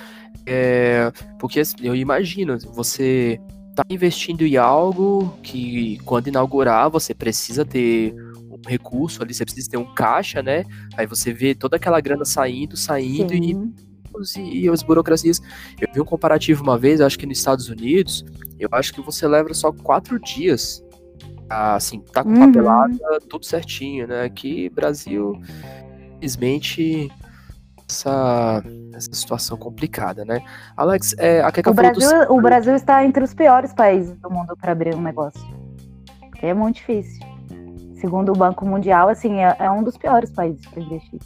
É, 0.46 1.12
porque 1.40 1.60
assim, 1.60 1.76
eu 1.82 1.96
imagino, 1.96 2.58
você 2.74 3.42
tá 3.76 3.84
investindo 3.90 4.44
em 4.46 4.56
algo 4.56 5.34
que 5.42 5.98
quando 6.06 6.28
inaugurar 6.28 6.90
você 6.90 7.14
precisa 7.14 7.66
ter 7.66 8.14
um 8.50 8.60
recurso 8.68 9.22
ali, 9.24 9.34
você 9.34 9.44
precisa 9.44 9.70
ter 9.70 9.78
um 9.78 9.94
caixa, 9.96 10.44
né? 10.44 10.64
Aí 10.96 11.08
você 11.08 11.34
vê 11.34 11.56
toda 11.56 11.78
aquela 11.78 12.00
grana 12.00 12.26
saindo, 12.26 12.78
saindo 12.78 13.34
Sim. 13.34 14.44
e, 14.44 14.66
e 14.66 14.70
as 14.70 14.84
burocracias. 14.84 15.42
Eu 15.80 15.88
vi 15.92 16.00
um 16.00 16.06
comparativo 16.06 16.64
uma 16.64 16.78
vez, 16.78 17.02
acho 17.02 17.18
que 17.18 17.26
nos 17.26 17.38
Estados 17.38 17.68
Unidos, 17.68 18.24
eu 18.60 18.70
acho 18.72 18.94
que 18.94 19.02
você 19.02 19.28
leva 19.28 19.54
só 19.54 19.72
quatro 19.72 20.20
dias 20.20 20.84
assim, 21.50 22.02
tá 22.14 22.24
com 22.24 22.30
uhum. 22.30 22.46
papelada, 22.48 23.20
tudo 23.30 23.46
certinho, 23.46 24.08
né? 24.08 24.24
Aqui, 24.24 24.70
Brasil, 24.70 25.40
infelizmente, 26.16 27.10
essa, 27.90 28.64
essa 28.94 29.14
situação 29.14 29.58
complicada, 29.58 30.24
né? 30.24 30.42
Alex, 30.78 31.16
é, 31.18 31.42
a 31.42 31.52
que 31.52 31.68
o, 31.68 31.74
Brasil, 31.74 32.10
o 32.30 32.42
Brasil 32.42 32.76
está 32.76 33.04
entre 33.04 33.24
os 33.24 33.34
piores 33.34 33.74
países 33.74 34.16
do 34.20 34.30
mundo 34.30 34.56
para 34.56 34.72
abrir 34.72 34.96
um 34.96 35.02
negócio. 35.02 35.42
Porque 36.22 36.46
é 36.46 36.54
muito 36.54 36.76
difícil. 36.76 37.20
Segundo 38.00 38.32
o 38.32 38.38
Banco 38.38 38.66
Mundial, 38.66 39.10
assim, 39.10 39.40
é, 39.40 39.56
é 39.60 39.70
um 39.70 39.84
dos 39.84 39.98
piores 39.98 40.32
países 40.32 40.66
para 40.68 40.82
investir. 40.82 41.20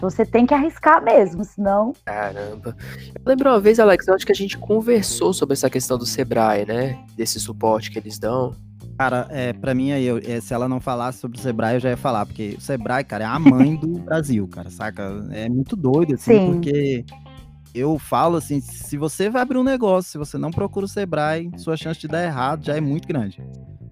Você 0.00 0.26
tem 0.26 0.46
que 0.46 0.54
arriscar 0.54 1.02
mesmo, 1.02 1.44
senão. 1.44 1.92
Caramba. 2.04 2.76
Eu 3.14 3.22
lembro 3.24 3.50
uma 3.50 3.60
vez, 3.60 3.80
Alex, 3.80 4.06
eu 4.06 4.14
acho 4.14 4.26
que 4.26 4.32
a 4.32 4.34
gente 4.34 4.58
conversou 4.58 5.32
sobre 5.32 5.54
essa 5.54 5.70
questão 5.70 5.96
do 5.96 6.04
Sebrae, 6.04 6.66
né? 6.66 7.02
Desse 7.16 7.40
suporte 7.40 7.90
que 7.90 7.98
eles 7.98 8.18
dão. 8.18 8.54
Cara, 8.98 9.26
é, 9.30 9.52
pra 9.52 9.74
mim 9.74 9.92
aí, 9.92 10.04
eu, 10.04 10.18
é, 10.18 10.40
se 10.40 10.54
ela 10.54 10.66
não 10.66 10.80
falasse 10.80 11.18
sobre 11.18 11.38
o 11.38 11.40
Sebrae, 11.40 11.76
eu 11.76 11.80
já 11.80 11.90
ia 11.90 11.96
falar, 11.96 12.24
porque 12.24 12.54
o 12.56 12.60
Sebrae, 12.60 13.04
cara, 13.04 13.24
é 13.24 13.26
a 13.26 13.38
mãe 13.38 13.76
do 13.76 13.98
Brasil, 14.00 14.48
cara, 14.48 14.70
saca? 14.70 15.26
É 15.32 15.48
muito 15.48 15.76
doido, 15.76 16.14
assim, 16.14 16.32
Sim. 16.32 16.52
porque 16.52 17.04
eu 17.74 17.98
falo 17.98 18.38
assim, 18.38 18.58
se 18.60 18.96
você 18.96 19.28
vai 19.28 19.42
abrir 19.42 19.58
um 19.58 19.62
negócio, 19.62 20.10
se 20.12 20.18
você 20.18 20.38
não 20.38 20.50
procura 20.50 20.86
o 20.86 20.88
Sebrae, 20.88 21.50
sua 21.58 21.76
chance 21.76 22.00
de 22.00 22.08
dar 22.08 22.24
errado 22.24 22.64
já 22.64 22.74
é 22.74 22.80
muito 22.80 23.06
grande. 23.06 23.42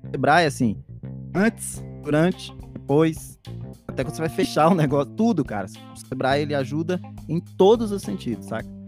O 0.04 0.11
Sebrae, 0.11 0.46
assim, 0.46 0.82
antes, 1.34 1.84
durante, 2.02 2.56
depois, 2.73 3.38
até 3.87 4.02
quando 4.04 4.14
você 4.14 4.23
vai 4.23 4.30
fechar 4.30 4.68
o 4.68 4.75
negócio, 4.75 5.12
tudo, 5.12 5.44
cara. 5.44 5.66
O 5.92 5.96
Sebrae, 5.96 6.42
ele 6.42 6.54
ajuda 6.54 6.99
em 7.28 7.40
todos 7.40 7.92
os 7.92 8.00
sentidos, 8.00 8.46
saca? 8.46 8.83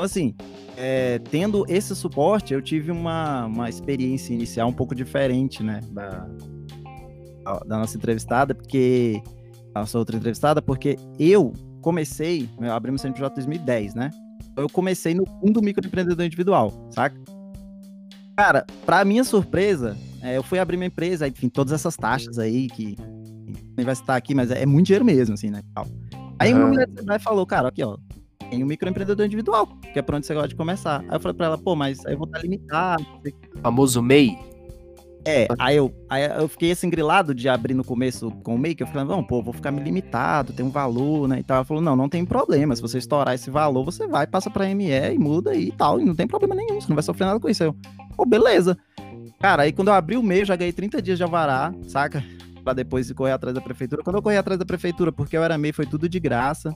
Então, 0.00 0.06
assim, 0.06 0.34
é, 0.78 1.18
tendo 1.18 1.66
esse 1.68 1.94
suporte, 1.94 2.54
eu 2.54 2.62
tive 2.62 2.90
uma, 2.90 3.44
uma 3.44 3.68
experiência 3.68 4.32
inicial 4.32 4.66
um 4.66 4.72
pouco 4.72 4.94
diferente, 4.94 5.62
né, 5.62 5.80
da, 5.90 6.26
da 7.66 7.76
nossa 7.76 7.98
entrevistada, 7.98 8.54
porque 8.54 9.22
a 9.74 9.80
nossa 9.80 9.98
outra 9.98 10.16
entrevistada, 10.16 10.62
porque 10.62 10.96
eu 11.18 11.52
comecei, 11.82 12.48
eu 12.58 12.72
abri 12.72 12.90
meu 12.90 12.98
CNPJ 12.98 13.42
em 13.42 13.44
2010, 13.44 13.94
né? 13.94 14.10
Eu 14.56 14.70
comecei 14.70 15.12
no 15.12 15.26
fundo 15.38 15.60
microempreendedor 15.60 16.24
individual, 16.24 16.72
saca? 16.92 17.20
Cara, 18.34 18.64
pra 18.86 19.04
minha 19.04 19.22
surpresa, 19.22 19.98
é, 20.22 20.34
eu 20.34 20.42
fui 20.42 20.58
abrir 20.58 20.78
minha 20.78 20.86
empresa, 20.88 21.28
enfim, 21.28 21.50
todas 21.50 21.74
essas 21.74 21.94
taxas 21.94 22.38
aí 22.38 22.68
que 22.68 22.96
nem 23.76 23.84
vai 23.84 23.92
estar 23.92 24.16
aqui, 24.16 24.34
mas 24.34 24.50
é, 24.50 24.62
é 24.62 24.66
muito 24.66 24.86
dinheiro 24.86 25.04
mesmo, 25.04 25.34
assim, 25.34 25.50
né? 25.50 25.60
Aí 26.38 26.54
uhum. 26.54 26.60
uma 26.60 26.68
mulher 26.68 27.20
falou, 27.20 27.44
cara, 27.44 27.68
aqui, 27.68 27.84
ó, 27.84 27.98
tem 28.50 28.62
o 28.62 28.66
microempreendedor 28.66 29.24
individual, 29.24 29.66
que 29.92 29.98
é 29.98 30.02
pra 30.02 30.16
onde 30.16 30.26
você 30.26 30.34
gosta 30.34 30.48
de 30.48 30.56
começar. 30.56 31.00
Aí 31.08 31.16
eu 31.16 31.20
falei 31.20 31.36
pra 31.36 31.46
ela, 31.46 31.58
pô, 31.58 31.76
mas 31.76 32.04
aí 32.04 32.14
eu 32.14 32.18
vou 32.18 32.26
estar 32.26 32.40
limitado. 32.40 33.06
Famoso 33.62 34.02
MEI? 34.02 34.36
É, 35.24 35.46
aí 35.58 35.76
eu, 35.76 35.94
aí 36.08 36.24
eu 36.24 36.48
fiquei 36.48 36.70
assim, 36.70 36.88
grilado 36.88 37.34
de 37.34 37.46
abrir 37.48 37.74
no 37.74 37.84
começo 37.84 38.30
com 38.42 38.54
o 38.54 38.58
MEI, 38.58 38.74
que 38.74 38.82
eu 38.82 38.86
falei, 38.86 39.06
não, 39.06 39.22
pô, 39.22 39.42
vou 39.42 39.52
ficar 39.52 39.70
me 39.70 39.80
limitado, 39.80 40.52
tem 40.52 40.64
um 40.64 40.70
valor, 40.70 41.28
né, 41.28 41.40
e 41.40 41.42
tal. 41.42 41.56
Ela 41.56 41.64
falou, 41.64 41.82
não, 41.82 41.94
não 41.94 42.08
tem 42.08 42.24
problema, 42.24 42.74
se 42.74 42.80
você 42.80 42.98
estourar 42.98 43.34
esse 43.34 43.50
valor, 43.50 43.84
você 43.84 44.06
vai, 44.06 44.26
passa 44.26 44.50
pra 44.50 44.74
ME 44.74 44.90
e 44.90 45.18
muda 45.18 45.54
e 45.54 45.70
tal, 45.72 46.00
e 46.00 46.04
não 46.04 46.14
tem 46.14 46.26
problema 46.26 46.54
nenhum, 46.54 46.80
você 46.80 46.88
não 46.88 46.96
vai 46.96 47.02
sofrer 47.02 47.26
nada 47.26 47.38
com 47.38 47.48
isso. 47.48 47.62
Aí 47.62 47.68
eu, 47.68 47.76
pô, 48.16 48.24
beleza. 48.24 48.76
Cara, 49.38 49.64
aí 49.64 49.72
quando 49.72 49.88
eu 49.88 49.94
abri 49.94 50.16
o 50.16 50.22
MEI, 50.22 50.40
eu 50.40 50.46
já 50.46 50.56
ganhei 50.56 50.72
30 50.72 51.02
dias 51.02 51.18
de 51.18 51.22
alvará, 51.22 51.72
saca? 51.86 52.24
Pra 52.64 52.72
depois 52.72 53.10
correr 53.12 53.32
atrás 53.32 53.54
da 53.54 53.60
prefeitura. 53.60 54.02
Quando 54.02 54.16
eu 54.16 54.22
corri 54.22 54.36
atrás 54.36 54.58
da 54.58 54.66
prefeitura, 54.66 55.12
porque 55.12 55.36
eu 55.36 55.44
era 55.44 55.56
MEI, 55.56 55.72
foi 55.72 55.86
tudo 55.86 56.08
de 56.08 56.20
graça. 56.20 56.74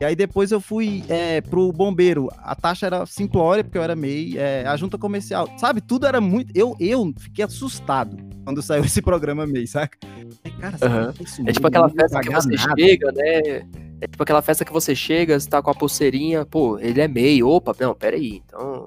E 0.00 0.04
aí 0.04 0.14
depois 0.14 0.50
eu 0.52 0.60
fui 0.60 1.02
é, 1.08 1.40
pro 1.40 1.72
bombeiro. 1.72 2.28
A 2.38 2.54
taxa 2.54 2.86
era 2.86 3.06
simplória, 3.06 3.64
porque 3.64 3.78
eu 3.78 3.82
era 3.82 3.96
MEI. 3.96 4.36
É, 4.38 4.66
a 4.66 4.76
junta 4.76 4.98
comercial, 4.98 5.48
sabe? 5.56 5.80
Tudo 5.80 6.06
era 6.06 6.20
muito. 6.20 6.52
Eu, 6.54 6.76
eu 6.78 7.12
fiquei 7.18 7.44
assustado 7.44 8.16
quando 8.44 8.62
saiu 8.62 8.84
esse 8.84 9.00
programa 9.00 9.46
MEI, 9.46 9.66
saca? 9.66 9.98
Cara, 10.60 10.76
uhum. 10.82 11.46
é 11.46 11.52
tipo 11.52 11.66
aquela 11.66 11.88
festa 11.88 12.20
que 12.20 12.30
você 12.30 12.54
nada. 12.54 12.74
chega, 12.78 13.12
né? 13.12 13.66
É 14.00 14.06
tipo 14.06 14.22
aquela 14.22 14.42
festa 14.42 14.64
que 14.64 14.72
você 14.72 14.94
chega, 14.94 15.40
você 15.40 15.48
tá 15.48 15.62
com 15.62 15.70
a 15.70 15.74
pulseirinha, 15.74 16.44
pô, 16.44 16.78
ele 16.78 17.00
é 17.00 17.08
MEI. 17.08 17.42
Opa, 17.42 17.74
não, 17.80 17.94
pera 17.94 18.16
aí. 18.16 18.42
Então. 18.44 18.84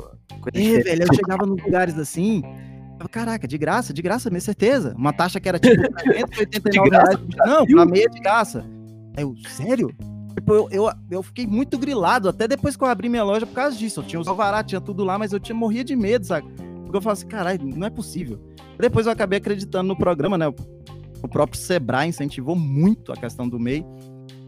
É, 0.54 0.80
velho, 0.80 1.04
eu 1.04 1.14
chegava 1.14 1.46
nos 1.46 1.62
lugares 1.62 1.98
assim. 1.98 2.44
Caraca, 3.12 3.48
de 3.48 3.58
graça, 3.58 3.94
de 3.94 4.02
graça, 4.02 4.30
minha 4.30 4.42
certeza. 4.42 4.94
Uma 4.96 5.14
taxa 5.14 5.40
que 5.40 5.48
era 5.48 5.58
tipo 5.58 5.76
389 6.04 6.90
reais. 6.90 7.20
Não, 7.46 7.66
pra 7.66 7.86
meia 7.86 8.10
de 8.10 8.20
graça. 8.20 8.66
Aí 9.16 9.24
eu, 9.24 9.36
sério? 9.48 9.90
Tipo, 10.36 10.54
eu, 10.54 10.70
eu, 10.72 10.92
eu, 11.10 11.24
fiquei 11.24 11.46
muito 11.46 11.78
grilado, 11.78 12.30
até 12.30 12.48
depois 12.48 12.76
que 12.76 12.84
eu 12.84 12.88
abri 12.88 13.10
minha 13.10 13.24
loja 13.24 13.46
por 13.46 13.54
causa 13.54 13.76
disso. 13.76 14.00
Eu 14.00 14.04
tinha 14.04 14.20
os 14.20 14.28
alvará, 14.28 14.64
tinha 14.64 14.80
tudo 14.80 15.04
lá, 15.04 15.18
mas 15.18 15.34
eu 15.34 15.40
tinha 15.40 15.56
morria 15.56 15.84
de 15.84 15.96
medo, 15.96 16.26
sabe? 16.26 16.48
Porque 16.84 16.98
eu 16.98 17.02
falo 17.02 17.14
assim, 17.14 17.28
caralho, 17.28 17.64
não 17.64 17.86
é 17.86 17.90
possível. 17.90 18.40
Depois 18.80 19.06
eu 19.06 19.12
acabei 19.12 19.38
acreditando 19.38 19.88
no 19.88 19.98
programa, 19.98 20.38
né? 20.38 20.48
O 20.48 21.28
próprio 21.28 21.60
Sebrae 21.60 22.08
incentivou 22.08 22.56
muito 22.56 23.12
a 23.12 23.16
questão 23.16 23.48
do 23.48 23.60
MEI. 23.60 23.86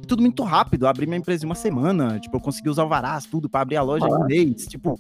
Tudo 0.07 0.21
muito 0.21 0.43
rápido. 0.43 0.85
Eu 0.85 0.89
abri 0.89 1.05
minha 1.05 1.17
empresa 1.17 1.45
em 1.45 1.49
uma 1.49 1.55
semana. 1.55 2.19
Tipo, 2.19 2.37
eu 2.37 2.41
consegui 2.41 2.69
os 2.69 2.79
alvarás, 2.79 3.25
tudo, 3.25 3.49
para 3.49 3.61
abrir 3.61 3.75
a 3.75 3.81
loja 3.81 4.07
em 4.07 4.13
um 4.13 4.25
mês. 4.25 4.65
Tipo, 4.67 4.97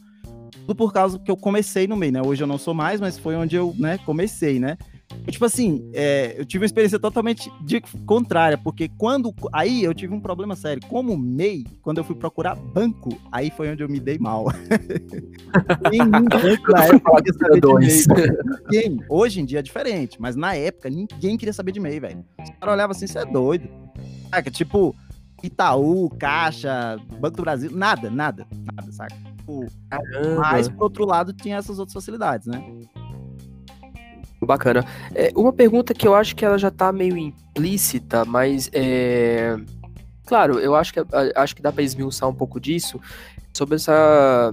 tudo 0.51 0.75
por 0.75 0.91
causa 0.91 1.17
que 1.17 1.31
eu 1.31 1.37
comecei 1.37 1.87
no 1.87 1.95
MEI, 1.95 2.11
né? 2.11 2.21
Hoje 2.21 2.43
eu 2.43 2.47
não 2.47 2.57
sou 2.57 2.73
mais, 2.73 2.99
mas 2.99 3.17
foi 3.17 3.35
onde 3.35 3.55
eu, 3.55 3.73
né, 3.77 3.97
comecei, 3.99 4.59
né? 4.59 4.77
Tipo 5.29 5.45
assim, 5.45 5.89
é, 5.93 6.35
eu 6.37 6.45
tive 6.45 6.63
uma 6.63 6.65
experiência 6.65 6.99
totalmente 6.99 7.51
de, 7.61 7.81
contrária, 8.05 8.57
porque 8.57 8.89
quando. 8.97 9.33
Aí 9.53 9.83
eu 9.83 9.93
tive 9.93 10.13
um 10.13 10.19
problema 10.19 10.55
sério. 10.55 10.81
Como 10.87 11.17
MEI, 11.17 11.65
quando 11.81 11.99
eu 11.99 12.03
fui 12.03 12.15
procurar 12.15 12.55
banco, 12.55 13.17
aí 13.31 13.51
foi 13.51 13.71
onde 13.71 13.83
eu 13.83 13.89
me 13.89 13.99
dei 13.99 14.17
mal. 14.17 14.45
Banco 16.41 16.71
na 16.71 16.85
época 16.85 17.15
queria 17.17 17.33
saber 17.33 17.61
de 17.61 17.73
MEI. 17.73 18.37
Ninguém. 18.69 19.05
Hoje 19.09 19.41
em 19.41 19.45
dia 19.45 19.59
é 19.59 19.61
diferente, 19.61 20.19
mas 20.19 20.35
na 20.35 20.55
época 20.55 20.89
ninguém 20.89 21.37
queria 21.37 21.53
saber 21.53 21.71
de 21.71 21.79
MEI, 21.79 21.99
velho. 21.99 22.25
Os 22.39 22.49
caras 22.59 22.73
olhavam 22.73 22.91
assim, 22.91 23.07
você 23.07 23.19
é 23.19 23.25
doido. 23.25 23.69
Saca? 24.29 24.49
Tipo, 24.49 24.95
Itaú, 25.43 26.09
Caixa, 26.17 26.99
Banco 27.19 27.37
do 27.37 27.43
Brasil, 27.43 27.71
nada, 27.73 28.09
nada, 28.09 28.45
nada, 28.73 28.91
saca? 28.91 29.15
Tipo, 29.37 29.65
mas, 30.37 30.69
por 30.69 30.83
outro 30.83 31.05
lado, 31.05 31.33
tinha 31.33 31.57
essas 31.57 31.79
outras 31.79 31.93
facilidades, 31.93 32.47
né? 32.47 32.63
Bacana. 34.45 34.85
É, 35.13 35.31
uma 35.35 35.53
pergunta 35.53 35.93
que 35.93 36.07
eu 36.07 36.15
acho 36.15 36.35
que 36.35 36.43
ela 36.43 36.57
já 36.57 36.71
tá 36.71 36.91
meio 36.91 37.17
implícita, 37.17 38.25
mas 38.25 38.69
é. 38.73 39.55
Claro, 40.25 40.59
eu 40.59 40.75
acho 40.75 40.93
que, 40.93 40.99
acho 41.35 41.55
que 41.55 41.61
dá 41.61 41.71
para 41.71 41.83
esmiuçar 41.83 42.27
um 42.27 42.33
pouco 42.33 42.59
disso 42.59 42.99
sobre 43.53 43.75
essa 43.75 44.51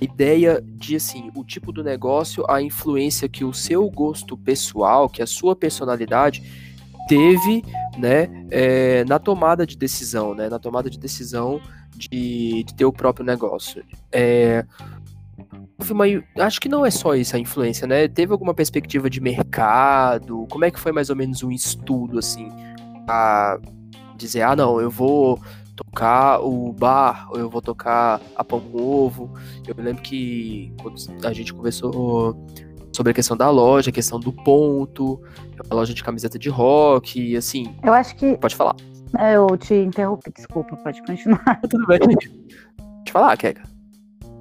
ideia 0.00 0.62
de 0.62 0.96
assim, 0.96 1.30
o 1.34 1.44
tipo 1.44 1.72
do 1.72 1.82
negócio, 1.82 2.44
a 2.48 2.60
influência 2.60 3.28
que 3.28 3.44
o 3.44 3.52
seu 3.52 3.88
gosto 3.90 4.36
pessoal, 4.36 5.08
que 5.08 5.22
a 5.22 5.26
sua 5.26 5.54
personalidade 5.54 6.42
teve, 7.08 7.62
né, 7.98 8.28
é, 8.50 9.04
na 9.04 9.18
tomada 9.18 9.66
de 9.66 9.76
decisão, 9.76 10.34
né, 10.34 10.48
na 10.48 10.58
tomada 10.58 10.90
de 10.90 10.98
decisão 10.98 11.60
de, 11.96 12.64
de 12.64 12.74
ter 12.74 12.84
o 12.84 12.92
próprio 12.92 13.24
negócio. 13.24 13.84
É, 14.10 14.64
uma, 15.90 16.04
acho 16.38 16.60
que 16.60 16.68
não 16.68 16.84
é 16.84 16.90
só 16.90 17.14
isso 17.14 17.36
a 17.36 17.38
influência, 17.38 17.86
né? 17.86 18.08
Teve 18.08 18.32
alguma 18.32 18.54
perspectiva 18.54 19.10
de 19.10 19.20
mercado? 19.20 20.46
Como 20.50 20.64
é 20.64 20.70
que 20.70 20.80
foi 20.80 20.92
mais 20.92 21.10
ou 21.10 21.16
menos 21.16 21.42
um 21.42 21.50
estudo, 21.50 22.18
assim, 22.18 22.48
a 23.08 23.58
dizer, 24.16 24.42
ah, 24.42 24.56
não, 24.56 24.80
eu 24.80 24.90
vou 24.90 25.40
tocar 25.74 26.40
o 26.40 26.72
bar, 26.72 27.28
ou 27.30 27.38
eu 27.38 27.50
vou 27.50 27.60
tocar 27.60 28.20
a 28.36 28.44
pão 28.44 28.60
com 28.60 28.80
ovo. 28.80 29.32
Eu 29.66 29.74
me 29.74 29.82
lembro 29.82 30.02
que 30.02 30.72
quando 30.80 30.96
a 31.24 31.32
gente 31.32 31.52
conversou 31.52 32.36
sobre 32.94 33.10
a 33.10 33.14
questão 33.14 33.36
da 33.36 33.50
loja, 33.50 33.90
a 33.90 33.92
questão 33.92 34.20
do 34.20 34.32
ponto, 34.32 35.20
a 35.68 35.74
loja 35.74 35.92
de 35.92 36.02
camiseta 36.02 36.38
de 36.38 36.48
rock, 36.48 37.36
assim. 37.36 37.74
Eu 37.82 37.92
acho 37.92 38.14
que. 38.16 38.36
Pode 38.38 38.54
falar. 38.54 38.76
É, 39.18 39.36
eu 39.36 39.46
te 39.56 39.74
interrompi, 39.74 40.32
desculpa, 40.32 40.76
pode 40.76 41.00
continuar. 41.04 41.60
Tudo 41.68 41.86
bem. 41.86 41.98
Pode 41.98 43.12
falar, 43.12 43.36
Keka. 43.36 43.62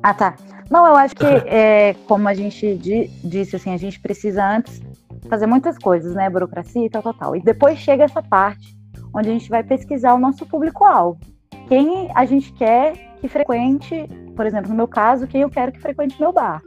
Ah, 0.01 0.13
tá. 0.13 0.35
Não, 0.69 0.85
eu 0.87 0.95
acho 0.95 1.15
que, 1.15 1.25
é, 1.25 1.93
como 2.07 2.27
a 2.27 2.33
gente 2.33 2.75
disse, 3.23 3.55
assim, 3.55 3.73
a 3.73 3.77
gente 3.77 3.99
precisa 3.99 4.45
antes 4.45 4.81
fazer 5.29 5.47
muitas 5.47 5.77
coisas, 5.77 6.13
né? 6.15 6.29
Burocracia 6.29 6.85
e 6.85 6.89
tal, 6.89 7.01
tal, 7.01 7.13
tal. 7.13 7.35
E 7.35 7.41
depois 7.41 7.79
chega 7.79 8.03
essa 8.03 8.21
parte 8.21 8.75
onde 9.13 9.29
a 9.29 9.33
gente 9.33 9.49
vai 9.49 9.63
pesquisar 9.63 10.13
o 10.13 10.19
nosso 10.19 10.45
público-alvo. 10.45 11.19
Quem 11.67 12.09
a 12.15 12.25
gente 12.25 12.51
quer 12.53 12.93
que 13.21 13.27
frequente, 13.27 14.07
por 14.35 14.45
exemplo, 14.45 14.69
no 14.69 14.75
meu 14.75 14.87
caso, 14.87 15.27
quem 15.27 15.41
eu 15.41 15.49
quero 15.49 15.71
que 15.71 15.79
frequente 15.79 16.19
meu 16.19 16.33
bar. 16.33 16.61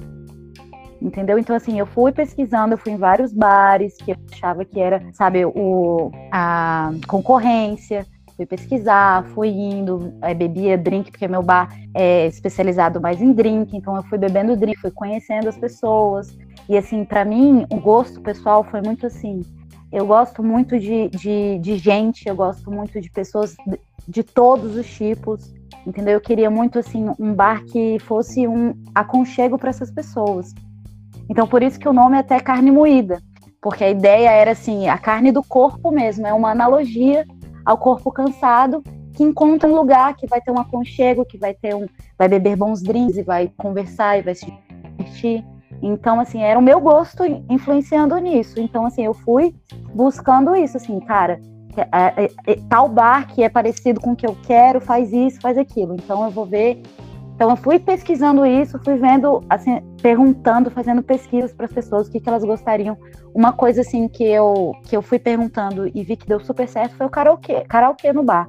Entendeu? 1.02 1.38
Então, 1.38 1.54
assim, 1.54 1.78
eu 1.78 1.86
fui 1.86 2.12
pesquisando, 2.12 2.74
eu 2.74 2.78
fui 2.78 2.92
em 2.92 2.96
vários 2.96 3.32
bares 3.32 3.96
que 3.96 4.12
eu 4.12 4.16
achava 4.32 4.64
que 4.64 4.80
era, 4.80 5.02
sabe, 5.12 5.44
o, 5.44 6.10
a 6.32 6.90
concorrência 7.06 8.06
fui 8.36 8.44
pesquisar, 8.44 9.24
fui 9.30 9.48
indo, 9.48 10.12
é, 10.20 10.34
bebia 10.34 10.76
drink, 10.76 11.10
porque 11.10 11.26
meu 11.26 11.42
bar 11.42 11.74
é 11.94 12.26
especializado 12.26 13.00
mais 13.00 13.20
em 13.22 13.32
drink, 13.32 13.74
então 13.74 13.96
eu 13.96 14.02
fui 14.04 14.18
bebendo 14.18 14.56
drink, 14.56 14.78
fui 14.78 14.90
conhecendo 14.90 15.48
as 15.48 15.56
pessoas. 15.56 16.36
E 16.68 16.76
assim, 16.76 17.04
para 17.04 17.24
mim, 17.24 17.66
o 17.70 17.80
gosto 17.80 18.20
pessoal 18.20 18.62
foi 18.62 18.82
muito 18.82 19.06
assim. 19.06 19.40
Eu 19.90 20.06
gosto 20.06 20.42
muito 20.42 20.78
de, 20.78 21.08
de, 21.08 21.58
de 21.58 21.78
gente, 21.78 22.28
eu 22.28 22.36
gosto 22.36 22.70
muito 22.70 23.00
de 23.00 23.10
pessoas 23.10 23.56
de, 23.66 23.80
de 24.06 24.22
todos 24.22 24.76
os 24.76 24.86
tipos, 24.86 25.54
entendeu? 25.86 26.14
Eu 26.14 26.20
queria 26.20 26.50
muito 26.50 26.78
assim 26.78 27.06
um 27.18 27.32
bar 27.32 27.64
que 27.64 27.98
fosse 28.00 28.46
um 28.46 28.74
aconchego 28.94 29.56
para 29.56 29.70
essas 29.70 29.90
pessoas. 29.90 30.52
Então 31.30 31.46
por 31.46 31.62
isso 31.62 31.78
que 31.78 31.88
o 31.88 31.92
nome 31.92 32.16
é 32.16 32.20
até 32.20 32.38
carne 32.40 32.70
moída, 32.70 33.22
porque 33.62 33.84
a 33.84 33.90
ideia 33.90 34.30
era 34.30 34.50
assim, 34.50 34.88
a 34.88 34.98
carne 34.98 35.32
do 35.32 35.42
corpo 35.42 35.90
mesmo, 35.90 36.26
é 36.26 36.34
uma 36.34 36.50
analogia 36.50 37.24
ao 37.66 37.76
corpo 37.76 38.12
cansado 38.12 38.82
que 39.12 39.24
encontra 39.24 39.68
um 39.68 39.74
lugar 39.74 40.14
que 40.14 40.26
vai 40.26 40.40
ter 40.40 40.52
um 40.52 40.58
aconchego, 40.58 41.24
que 41.24 41.36
vai 41.36 41.52
ter 41.52 41.74
um, 41.74 41.86
vai 42.16 42.28
beber 42.28 42.54
bons 42.54 42.82
drinks 42.82 43.16
e 43.16 43.22
vai 43.22 43.50
conversar 43.56 44.18
e 44.18 44.22
vai 44.22 44.34
se 44.34 44.46
divertir. 44.96 45.44
Então, 45.82 46.20
assim, 46.20 46.42
era 46.42 46.58
o 46.58 46.62
meu 46.62 46.80
gosto 46.80 47.24
influenciando 47.50 48.16
nisso. 48.18 48.60
Então, 48.60 48.86
assim, 48.86 49.04
eu 49.04 49.14
fui 49.14 49.54
buscando 49.94 50.54
isso, 50.54 50.76
assim, 50.76 51.00
cara, 51.00 51.40
é, 51.76 52.24
é, 52.24 52.30
é, 52.46 52.58
tal 52.68 52.88
bar 52.88 53.26
que 53.26 53.42
é 53.42 53.48
parecido 53.48 54.00
com 54.00 54.12
o 54.12 54.16
que 54.16 54.26
eu 54.26 54.36
quero, 54.46 54.80
faz 54.80 55.12
isso, 55.12 55.40
faz 55.40 55.58
aquilo. 55.58 55.94
Então, 55.94 56.24
eu 56.24 56.30
vou 56.30 56.46
ver. 56.46 56.82
Então, 57.36 57.50
eu 57.50 57.56
fui 57.56 57.78
pesquisando 57.78 58.46
isso, 58.46 58.80
fui 58.82 58.96
vendo, 58.96 59.44
assim, 59.50 59.82
perguntando, 60.00 60.70
fazendo 60.70 61.02
pesquisas 61.02 61.52
para 61.52 61.66
as 61.66 61.72
pessoas 61.72 62.08
o 62.08 62.10
que, 62.10 62.18
que 62.18 62.28
elas 62.28 62.42
gostariam 62.42 62.96
uma 63.34 63.52
coisa 63.52 63.82
assim 63.82 64.08
que 64.08 64.24
eu, 64.24 64.72
que 64.84 64.96
eu 64.96 65.02
fui 65.02 65.18
perguntando 65.18 65.86
e 65.94 66.02
vi 66.02 66.16
que 66.16 66.26
deu 66.26 66.40
super 66.40 66.66
certo 66.66 66.96
foi 66.96 67.04
o 67.04 67.10
karaokê, 67.10 67.60
karaokê 67.68 68.10
no 68.10 68.22
bar. 68.22 68.48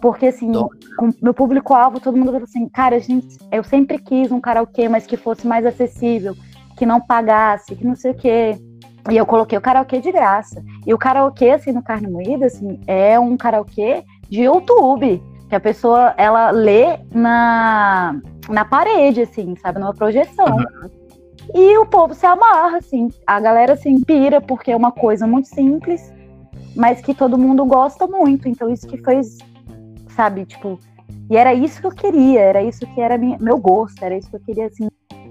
Porque, 0.00 0.26
assim, 0.26 0.52
com 0.96 1.10
meu 1.20 1.34
público-alvo, 1.34 1.98
todo 1.98 2.16
mundo 2.16 2.30
falou 2.30 2.44
assim, 2.44 2.68
cara, 2.68 3.00
gente, 3.00 3.36
eu 3.50 3.64
sempre 3.64 3.98
quis 3.98 4.30
um 4.30 4.40
karaokê, 4.40 4.88
mas 4.88 5.04
que 5.04 5.16
fosse 5.16 5.44
mais 5.44 5.66
acessível, 5.66 6.36
que 6.76 6.86
não 6.86 7.00
pagasse, 7.00 7.74
que 7.74 7.84
não 7.84 7.96
sei 7.96 8.12
o 8.12 8.14
quê. 8.14 8.56
E 9.10 9.16
eu 9.16 9.26
coloquei 9.26 9.58
o 9.58 9.60
karaokê 9.60 9.98
de 10.00 10.12
graça. 10.12 10.62
E 10.86 10.94
o 10.94 10.98
karaokê, 10.98 11.50
assim, 11.50 11.72
no 11.72 11.82
Carne 11.82 12.08
Moída, 12.08 12.46
assim, 12.46 12.78
é 12.86 13.18
um 13.18 13.36
karaokê 13.36 14.04
de 14.30 14.42
YouTube, 14.42 15.20
que 15.50 15.56
a 15.56 15.60
pessoa, 15.60 16.14
ela 16.16 16.52
lê 16.52 17.00
na, 17.12 18.20
na 18.48 18.64
parede, 18.64 19.22
assim, 19.22 19.56
sabe, 19.56 19.80
numa 19.80 19.92
projeção. 19.92 20.46
Uhum. 20.46 20.90
E 21.52 21.76
o 21.76 21.84
povo 21.84 22.14
se 22.14 22.24
amarra, 22.24 22.78
assim. 22.78 23.08
A 23.26 23.40
galera 23.40 23.74
se 23.74 23.88
assim, 23.88 24.00
pira 24.00 24.40
porque 24.40 24.70
é 24.70 24.76
uma 24.76 24.92
coisa 24.92 25.26
muito 25.26 25.48
simples, 25.48 26.14
mas 26.76 27.00
que 27.00 27.12
todo 27.12 27.36
mundo 27.36 27.64
gosta 27.64 28.06
muito. 28.06 28.48
Então, 28.48 28.70
isso 28.70 28.86
que 28.86 29.02
fez, 29.02 29.38
sabe, 30.14 30.46
tipo. 30.46 30.78
E 31.28 31.36
era 31.36 31.52
isso 31.52 31.80
que 31.80 31.86
eu 31.88 31.92
queria, 31.92 32.40
era 32.40 32.62
isso 32.62 32.86
que 32.86 33.00
era 33.00 33.18
minha, 33.18 33.36
meu 33.40 33.58
gosto, 33.58 34.04
era 34.04 34.16
isso 34.16 34.30
que 34.30 34.36
eu 34.36 34.40
queria, 34.40 34.66
assim, 34.66 34.88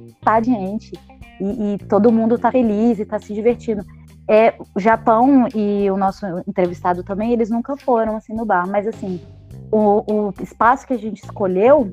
estar 0.10 0.36
adiante. 0.36 0.91
E, 1.39 1.75
e 1.75 1.77
todo 1.88 2.12
mundo 2.12 2.38
tá 2.38 2.51
feliz 2.51 2.99
e 2.99 3.05
tá 3.05 3.17
se 3.19 3.34
divertindo. 3.34 3.86
É, 4.27 4.53
o 4.75 4.79
Japão 4.82 5.47
e 5.55 5.89
o 5.89 5.95
nosso 5.95 6.25
entrevistado 6.45 7.03
também, 7.03 7.32
eles 7.32 7.49
nunca 7.49 7.77
foram, 7.77 8.17
assim, 8.17 8.34
no 8.34 8.45
bar. 8.45 8.67
Mas, 8.67 8.86
assim, 8.86 9.21
o, 9.71 10.29
o 10.29 10.34
espaço 10.41 10.86
que 10.86 10.93
a 10.93 10.97
gente 10.97 11.23
escolheu 11.23 11.89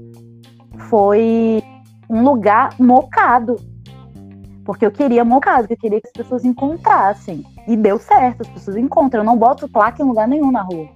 foi 0.88 1.62
um 2.08 2.22
lugar 2.22 2.74
mocado 2.78 3.56
porque 4.66 4.84
eu 4.84 4.90
queria 4.90 5.24
mocado, 5.24 5.68
eu 5.70 5.76
queria 5.76 6.00
que 6.00 6.08
as 6.08 6.12
pessoas 6.12 6.44
encontrassem. 6.44 7.46
E 7.68 7.76
deu 7.76 7.98
certo, 7.98 8.42
as 8.42 8.48
pessoas 8.48 8.76
encontram. 8.76 9.20
Eu 9.20 9.24
não 9.24 9.38
boto 9.38 9.68
placa 9.68 10.02
em 10.02 10.06
lugar 10.06 10.26
nenhum 10.26 10.50
na 10.50 10.62
rua. 10.62 10.88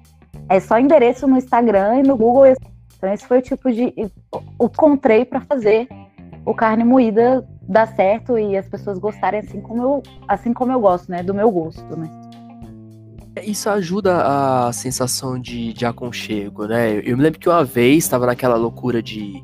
É 0.48 0.58
só 0.58 0.78
endereço 0.78 1.26
no 1.28 1.38
Instagram 1.38 2.00
e 2.00 2.02
no 2.02 2.16
Google. 2.16 2.52
Então, 2.96 3.12
esse 3.12 3.24
foi 3.24 3.38
o 3.38 3.42
tipo 3.42 3.70
de. 3.72 3.94
O 4.58 4.68
que 4.68 4.74
encontrei 4.74 5.24
para 5.24 5.40
fazer 5.40 5.88
o 6.44 6.52
carne 6.52 6.82
moída 6.82 7.46
dar 7.62 7.86
certo 7.94 8.36
e 8.36 8.56
as 8.56 8.68
pessoas 8.68 8.98
gostarem 8.98 9.40
assim 9.40 9.60
como 9.60 9.82
eu, 9.82 10.02
assim 10.26 10.52
como 10.52 10.72
eu 10.72 10.80
gosto, 10.80 11.08
né? 11.08 11.22
Do 11.22 11.32
meu 11.32 11.50
gosto, 11.50 11.96
né? 11.96 12.10
Isso 13.44 13.68
ajuda 13.70 14.22
a 14.66 14.72
sensação 14.72 15.38
de, 15.38 15.72
de 15.72 15.86
aconchego, 15.86 16.66
né? 16.66 16.98
Eu 16.98 17.16
me 17.16 17.22
lembro 17.22 17.38
que 17.38 17.48
uma 17.48 17.64
vez 17.64 18.04
estava 18.04 18.26
naquela 18.26 18.56
loucura 18.56 19.02
de 19.02 19.42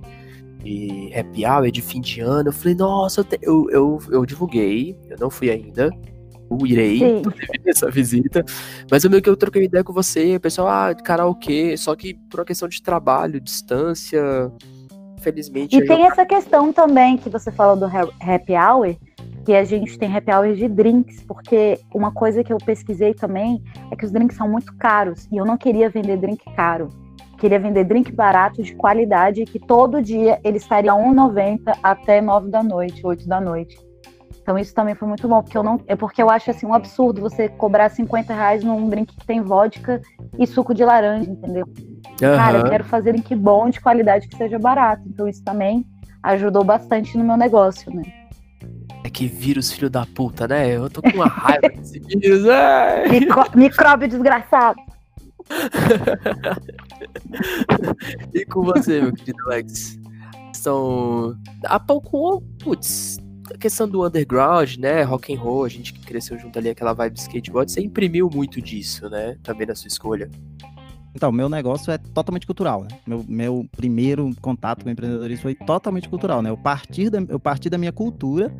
de 0.66 1.12
happy 1.14 1.46
hour 1.46 1.70
de 1.70 1.80
fim 1.80 2.00
de 2.00 2.20
ano. 2.20 2.48
Eu 2.48 2.52
falei, 2.52 2.74
nossa, 2.74 3.20
eu, 3.20 3.26
eu, 3.40 3.70
eu, 3.70 4.02
eu, 4.10 4.26
divulguei, 4.26 4.98
eu 5.08 5.16
não 5.18 5.30
fui 5.30 5.48
ainda. 5.48 5.90
Eu 6.50 6.66
irei 6.66 7.00
essa 7.64 7.90
visita. 7.90 8.44
Mas 8.90 9.04
eu 9.04 9.10
meio 9.10 9.22
que 9.22 9.28
eu 9.28 9.36
troquei 9.36 9.64
ideia 9.64 9.84
com 9.84 9.92
você, 9.92 10.36
o 10.36 10.40
pessoal, 10.40 10.68
ah, 10.68 10.94
karaokê, 10.94 11.76
só 11.76 11.94
que 11.94 12.14
por 12.14 12.40
uma 12.40 12.46
questão 12.46 12.68
de 12.68 12.82
trabalho, 12.82 13.40
distância, 13.40 14.20
felizmente. 15.18 15.76
E 15.76 15.84
tem 15.86 16.06
essa 16.06 16.24
questão 16.24 16.72
também 16.72 17.16
que 17.16 17.28
você 17.28 17.50
falou 17.50 17.76
do 17.76 17.86
happy 17.86 18.52
hour, 18.54 18.96
que 19.44 19.54
a 19.54 19.64
gente 19.64 19.98
tem 19.98 20.14
happy 20.14 20.32
hour 20.32 20.54
de 20.54 20.68
drinks, 20.68 21.22
porque 21.22 21.78
uma 21.94 22.10
coisa 22.12 22.42
que 22.42 22.52
eu 22.52 22.58
pesquisei 22.58 23.14
também 23.14 23.62
é 23.90 23.96
que 23.96 24.04
os 24.04 24.10
drinks 24.10 24.36
são 24.36 24.48
muito 24.48 24.74
caros 24.76 25.28
e 25.30 25.36
eu 25.36 25.44
não 25.44 25.56
queria 25.56 25.88
vender 25.88 26.16
drink 26.16 26.44
caro. 26.54 26.88
Queria 27.38 27.58
vender 27.58 27.84
drink 27.84 28.10
barato, 28.12 28.62
de 28.62 28.74
qualidade, 28.74 29.44
que 29.44 29.58
todo 29.58 30.02
dia 30.02 30.40
ele 30.42 30.56
estaria 30.56 30.92
1,90 30.92 31.78
até 31.82 32.20
9 32.20 32.50
da 32.50 32.62
noite, 32.62 33.06
8 33.06 33.28
da 33.28 33.40
noite. 33.40 33.78
Então 34.40 34.56
isso 34.56 34.72
também 34.74 34.94
foi 34.94 35.08
muito 35.08 35.26
bom, 35.28 35.42
porque 35.42 35.58
eu 35.58 35.62
não. 35.62 35.80
É 35.86 35.96
porque 35.96 36.22
eu 36.22 36.30
acho 36.30 36.50
assim 36.50 36.66
um 36.66 36.72
absurdo 36.72 37.20
você 37.20 37.48
cobrar 37.48 37.88
50 37.90 38.32
reais 38.32 38.64
num 38.64 38.88
drink 38.88 39.14
que 39.14 39.26
tem 39.26 39.42
vodka 39.42 40.00
e 40.38 40.46
suco 40.46 40.72
de 40.72 40.84
laranja, 40.84 41.30
entendeu? 41.30 41.66
Uhum. 42.12 42.36
Cara, 42.36 42.58
eu 42.58 42.68
quero 42.68 42.84
fazer 42.84 43.12
drink 43.12 43.34
bom, 43.34 43.68
de 43.68 43.80
qualidade, 43.80 44.28
que 44.28 44.36
seja 44.36 44.58
barato. 44.58 45.02
Então 45.06 45.28
isso 45.28 45.42
também 45.42 45.86
ajudou 46.22 46.64
bastante 46.64 47.16
no 47.16 47.24
meu 47.24 47.36
negócio, 47.36 47.94
né? 47.94 48.02
É 49.04 49.10
que 49.10 49.26
vírus, 49.26 49.70
filho 49.70 49.88
da 49.88 50.04
puta, 50.04 50.48
né? 50.48 50.76
Eu 50.76 50.90
tô 50.90 51.00
com 51.00 51.10
uma 51.10 51.26
raiva 51.28 51.68
desse 51.76 52.00
vírus. 52.00 52.42
Micro... 53.10 53.44
Micróbio 53.54 54.08
desgraçado. 54.08 54.80
e 58.34 58.44
com 58.46 58.62
você, 58.62 59.00
meu 59.00 59.12
querido 59.12 59.38
Alex? 59.44 59.98
São. 60.54 61.36
Há 61.64 61.78
pouco, 61.78 62.40
putz, 62.58 63.18
a 63.54 63.58
questão 63.58 63.88
do 63.88 64.04
underground, 64.04 64.76
né? 64.76 65.02
Rock 65.02 65.32
and 65.32 65.38
roll, 65.38 65.64
a 65.64 65.68
gente 65.68 65.92
que 65.92 66.00
cresceu 66.00 66.38
junto 66.38 66.58
ali, 66.58 66.68
aquela 66.68 66.92
vibe 66.92 67.16
skateboard, 67.16 67.70
você 67.70 67.80
imprimiu 67.80 68.28
muito 68.32 68.60
disso, 68.60 69.08
né? 69.08 69.36
Também 69.42 69.66
na 69.66 69.74
sua 69.74 69.88
escolha. 69.88 70.28
Então, 71.16 71.32
meu 71.32 71.48
negócio 71.48 71.90
é 71.90 71.96
totalmente 71.96 72.46
cultural, 72.46 72.82
né? 72.82 72.88
Meu, 73.06 73.24
meu 73.26 73.66
primeiro 73.74 74.30
contato 74.42 74.84
com 74.84 74.90
empreendedorismo 74.90 75.44
foi 75.44 75.54
totalmente 75.54 76.10
cultural, 76.10 76.42
né? 76.42 76.50
Eu 76.50 76.58
parti 76.58 77.08
da, 77.08 77.20
eu 77.26 77.40
parti 77.40 77.70
da 77.70 77.78
minha 77.78 77.90
cultura. 77.90 78.54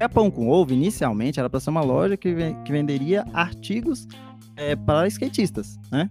A 0.00 0.08
Pão 0.08 0.28
com 0.28 0.48
Ovo, 0.48 0.72
inicialmente, 0.72 1.38
era 1.38 1.48
para 1.48 1.60
ser 1.60 1.70
uma 1.70 1.82
loja 1.82 2.16
que, 2.16 2.34
que 2.64 2.72
venderia 2.72 3.24
artigos 3.32 4.08
é, 4.56 4.74
para 4.74 5.06
skatistas, 5.06 5.78
né? 5.92 6.10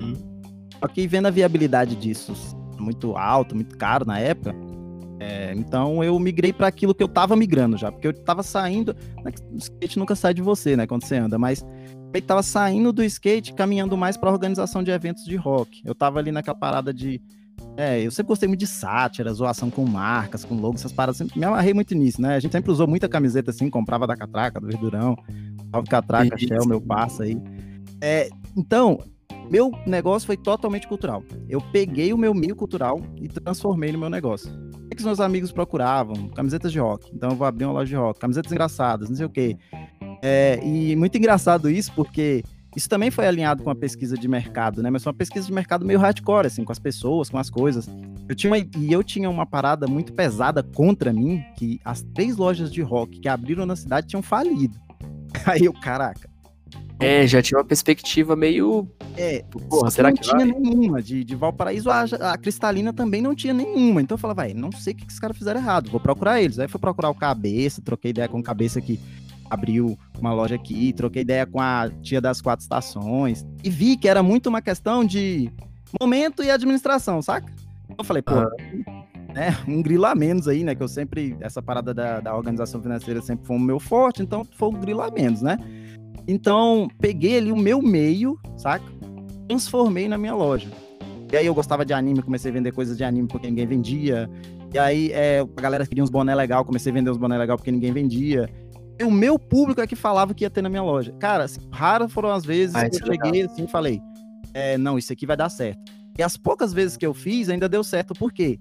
Hum. 0.00 0.14
Só 0.80 0.88
que 0.88 1.06
vendo 1.06 1.26
a 1.26 1.30
viabilidade 1.30 1.94
disso 1.94 2.32
muito 2.78 3.14
alto, 3.14 3.54
muito 3.54 3.76
caro 3.76 4.06
na 4.06 4.18
época, 4.18 4.54
é, 5.20 5.52
então 5.54 6.02
eu 6.02 6.18
migrei 6.18 6.54
para 6.54 6.68
aquilo 6.68 6.94
que 6.94 7.02
eu 7.02 7.08
tava 7.08 7.36
migrando 7.36 7.76
já, 7.76 7.92
porque 7.92 8.06
eu 8.06 8.14
tava 8.14 8.42
saindo. 8.42 8.96
É 9.26 9.28
o 9.52 9.56
skate 9.58 9.98
nunca 9.98 10.14
sai 10.14 10.32
de 10.32 10.40
você, 10.40 10.74
né, 10.74 10.86
quando 10.86 11.04
você 11.04 11.16
anda, 11.16 11.38
mas 11.38 11.62
eu 12.12 12.22
tava 12.22 12.42
saindo 12.42 12.92
do 12.92 13.02
skate, 13.04 13.52
caminhando 13.52 13.96
mais 13.96 14.16
para 14.16 14.30
organização 14.30 14.82
de 14.82 14.90
eventos 14.90 15.24
de 15.24 15.36
rock. 15.36 15.82
Eu 15.84 15.94
tava 15.94 16.18
ali 16.18 16.32
naquela 16.32 16.56
parada 16.56 16.92
de. 16.92 17.20
É, 17.76 18.00
eu 18.00 18.10
sempre 18.10 18.28
gostei 18.28 18.48
muito 18.48 18.60
de 18.60 18.66
sátira, 18.66 19.32
zoação 19.32 19.70
com 19.70 19.84
marcas, 19.84 20.44
com 20.44 20.54
logos, 20.54 20.80
essas 20.80 20.92
paradas. 20.92 21.18
Sempre 21.18 21.38
me 21.38 21.44
amarrei 21.44 21.74
muito 21.74 21.94
nisso, 21.94 22.20
né? 22.20 22.34
A 22.34 22.40
gente 22.40 22.52
sempre 22.52 22.70
usou 22.70 22.86
muita 22.86 23.08
camiseta 23.08 23.50
assim, 23.50 23.68
comprava 23.68 24.06
da 24.06 24.16
Catraca, 24.16 24.60
do 24.60 24.66
Verdurão, 24.66 25.16
Salve 25.70 25.88
Catraca, 25.88 26.36
Isso. 26.36 26.48
Shell, 26.48 26.66
meu 26.66 26.80
passa 26.80 27.24
aí. 27.24 27.36
É, 28.00 28.28
então, 28.56 28.98
meu 29.50 29.70
negócio 29.86 30.26
foi 30.26 30.36
totalmente 30.36 30.88
cultural. 30.88 31.22
Eu 31.48 31.60
peguei 31.60 32.12
o 32.12 32.18
meu 32.18 32.32
meio 32.32 32.56
cultural 32.56 33.00
e 33.16 33.28
transformei 33.28 33.92
no 33.92 33.98
meu 33.98 34.10
negócio 34.10 34.50
que 34.98 35.02
os 35.02 35.06
meus 35.06 35.20
amigos 35.20 35.52
procuravam? 35.52 36.28
Camisetas 36.30 36.72
de 36.72 36.80
rock. 36.80 37.08
Então 37.14 37.30
eu 37.30 37.36
vou 37.36 37.46
abrir 37.46 37.64
uma 37.64 37.72
loja 37.72 37.88
de 37.88 37.94
rock. 37.94 38.18
Camisetas 38.18 38.50
engraçadas, 38.50 39.08
não 39.08 39.16
sei 39.16 39.26
o 39.26 39.30
quê. 39.30 39.56
É, 40.22 40.60
e 40.62 40.96
muito 40.96 41.16
engraçado 41.16 41.70
isso, 41.70 41.92
porque 41.92 42.42
isso 42.76 42.88
também 42.88 43.10
foi 43.10 43.26
alinhado 43.26 43.62
com 43.62 43.70
a 43.70 43.74
pesquisa 43.74 44.16
de 44.16 44.28
mercado, 44.28 44.82
né? 44.82 44.90
Mas 44.90 45.02
foi 45.02 45.10
uma 45.12 45.18
pesquisa 45.18 45.46
de 45.46 45.52
mercado 45.52 45.84
meio 45.84 45.98
hardcore, 45.98 46.46
assim, 46.46 46.64
com 46.64 46.72
as 46.72 46.78
pessoas, 46.78 47.30
com 47.30 47.38
as 47.38 47.48
coisas. 47.48 47.88
Eu 48.28 48.34
tinha 48.34 48.52
uma, 48.52 48.58
e 48.58 48.92
eu 48.92 49.02
tinha 49.02 49.28
uma 49.30 49.46
parada 49.46 49.86
muito 49.86 50.12
pesada 50.12 50.62
contra 50.62 51.12
mim, 51.12 51.42
que 51.56 51.80
as 51.84 52.02
três 52.14 52.36
lojas 52.36 52.70
de 52.70 52.82
rock 52.82 53.20
que 53.20 53.28
abriram 53.28 53.64
na 53.64 53.76
cidade 53.76 54.08
tinham 54.08 54.22
falido. 54.22 54.78
Aí 55.46 55.64
eu, 55.64 55.72
caraca, 55.72 56.28
é, 57.00 57.26
já 57.28 57.40
tinha 57.40 57.58
uma 57.58 57.64
perspectiva 57.64 58.34
meio. 58.34 58.88
É, 59.16 59.44
porra, 59.68 59.90
será 59.90 60.08
não 60.08 60.16
que 60.16 60.22
tinha 60.22 60.36
vai? 60.36 60.46
nenhuma. 60.46 61.00
De, 61.00 61.22
de 61.22 61.36
Valparaíso, 61.36 61.88
a, 61.90 62.02
a, 62.02 62.36
Cristalina 62.36 62.92
também 62.92 63.22
não 63.22 63.34
tinha 63.36 63.54
nenhuma. 63.54 64.02
Então 64.02 64.16
eu 64.16 64.18
falava, 64.18 64.42
vai, 64.42 64.52
não 64.52 64.72
sei 64.72 64.92
o 64.92 64.96
que, 64.96 65.06
que 65.06 65.12
os 65.12 65.20
caras 65.20 65.36
fizeram 65.36 65.60
errado, 65.60 65.90
vou 65.90 66.00
procurar 66.00 66.42
eles. 66.42 66.58
Aí 66.58 66.66
fui 66.66 66.80
procurar 66.80 67.10
o 67.10 67.14
Cabeça, 67.14 67.80
troquei 67.80 68.10
ideia 68.10 68.28
com 68.28 68.40
o 68.40 68.42
Cabeça 68.42 68.80
que 68.80 68.98
abriu 69.50 69.98
uma 70.18 70.32
loja 70.32 70.54
aqui, 70.54 70.92
troquei 70.92 71.22
ideia 71.22 71.46
com 71.46 71.60
a 71.60 71.90
tia 72.02 72.20
das 72.20 72.40
quatro 72.40 72.62
estações. 72.62 73.46
E 73.62 73.70
vi 73.70 73.96
que 73.96 74.08
era 74.08 74.22
muito 74.22 74.48
uma 74.48 74.62
questão 74.62 75.04
de 75.04 75.50
momento 76.00 76.42
e 76.42 76.50
administração, 76.50 77.22
saca? 77.22 77.52
Eu 77.96 78.04
falei, 78.04 78.22
pô. 78.22 78.34
Né, 79.34 79.56
um 79.68 79.82
grilo 79.82 80.06
a 80.06 80.14
menos 80.14 80.48
aí, 80.48 80.64
né? 80.64 80.74
Que 80.74 80.82
eu 80.82 80.88
sempre. 80.88 81.36
Essa 81.40 81.60
parada 81.60 81.92
da, 81.92 82.20
da 82.20 82.34
organização 82.34 82.80
financeira 82.80 83.20
sempre 83.20 83.46
foi 83.46 83.56
o 83.56 83.60
meu 83.60 83.78
forte, 83.78 84.22
então 84.22 84.44
foi 84.56 84.68
um 84.68 84.80
grilo 84.80 85.02
a 85.02 85.10
menos, 85.10 85.42
né? 85.42 85.58
Então, 86.26 86.88
peguei 86.98 87.38
ali 87.38 87.52
o 87.52 87.56
meu 87.56 87.80
meio, 87.80 88.38
saca? 88.56 88.84
Transformei 89.46 90.08
na 90.08 90.18
minha 90.18 90.34
loja. 90.34 90.68
E 91.30 91.36
aí 91.36 91.46
eu 91.46 91.54
gostava 91.54 91.84
de 91.84 91.92
anime, 91.92 92.22
comecei 92.22 92.50
a 92.50 92.54
vender 92.54 92.72
coisas 92.72 92.96
de 92.96 93.04
anime 93.04 93.28
porque 93.28 93.48
ninguém 93.48 93.66
vendia. 93.66 94.30
E 94.72 94.78
aí 94.78 95.10
é, 95.12 95.40
a 95.40 95.60
galera 95.60 95.86
queria 95.86 96.02
uns 96.02 96.10
boné 96.10 96.34
legal, 96.34 96.64
comecei 96.64 96.90
a 96.90 96.94
vender 96.94 97.10
uns 97.10 97.16
boné 97.16 97.36
legal 97.36 97.56
porque 97.56 97.70
ninguém 97.70 97.92
vendia. 97.92 98.48
E 98.98 99.04
o 99.04 99.10
meu 99.10 99.38
público 99.38 99.80
é 99.80 99.86
que 99.86 99.94
falava 99.94 100.34
que 100.34 100.44
ia 100.44 100.50
ter 100.50 100.62
na 100.62 100.68
minha 100.68 100.82
loja. 100.82 101.12
Cara, 101.20 101.44
assim, 101.44 101.60
raras 101.70 102.12
foram 102.12 102.30
as 102.30 102.44
vezes 102.44 102.74
ah, 102.74 102.88
que 102.88 102.96
eu 102.96 103.00
é 103.00 103.14
cheguei 103.14 103.42
legal. 103.42 103.52
assim 103.52 103.64
e 103.64 103.68
falei: 103.68 104.02
é, 104.52 104.76
não, 104.76 104.98
isso 104.98 105.12
aqui 105.12 105.24
vai 105.24 105.36
dar 105.36 105.48
certo. 105.48 105.80
E 106.18 106.22
as 106.22 106.36
poucas 106.36 106.72
vezes 106.72 106.96
que 106.96 107.06
eu 107.06 107.14
fiz, 107.14 107.48
ainda 107.48 107.68
deu 107.68 107.84
certo. 107.84 108.12
Por 108.12 108.32
quê? 108.32 108.58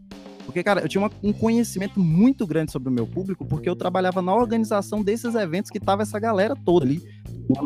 Porque, 0.47 0.63
cara, 0.63 0.79
eu 0.79 0.87
tinha 0.87 1.01
uma, 1.01 1.11
um 1.21 1.33
conhecimento 1.33 1.99
muito 1.99 2.47
grande 2.47 2.71
sobre 2.71 2.87
o 2.87 2.91
meu 2.91 3.05
público, 3.05 3.45
porque 3.45 3.67
eu 3.67 3.75
trabalhava 3.75 4.21
na 4.21 4.33
organização 4.33 5.03
desses 5.03 5.35
eventos 5.35 5.69
que 5.69 5.77
tava 5.77 6.03
essa 6.03 6.17
galera 6.17 6.55
toda 6.55 6.85
ali. 6.85 7.03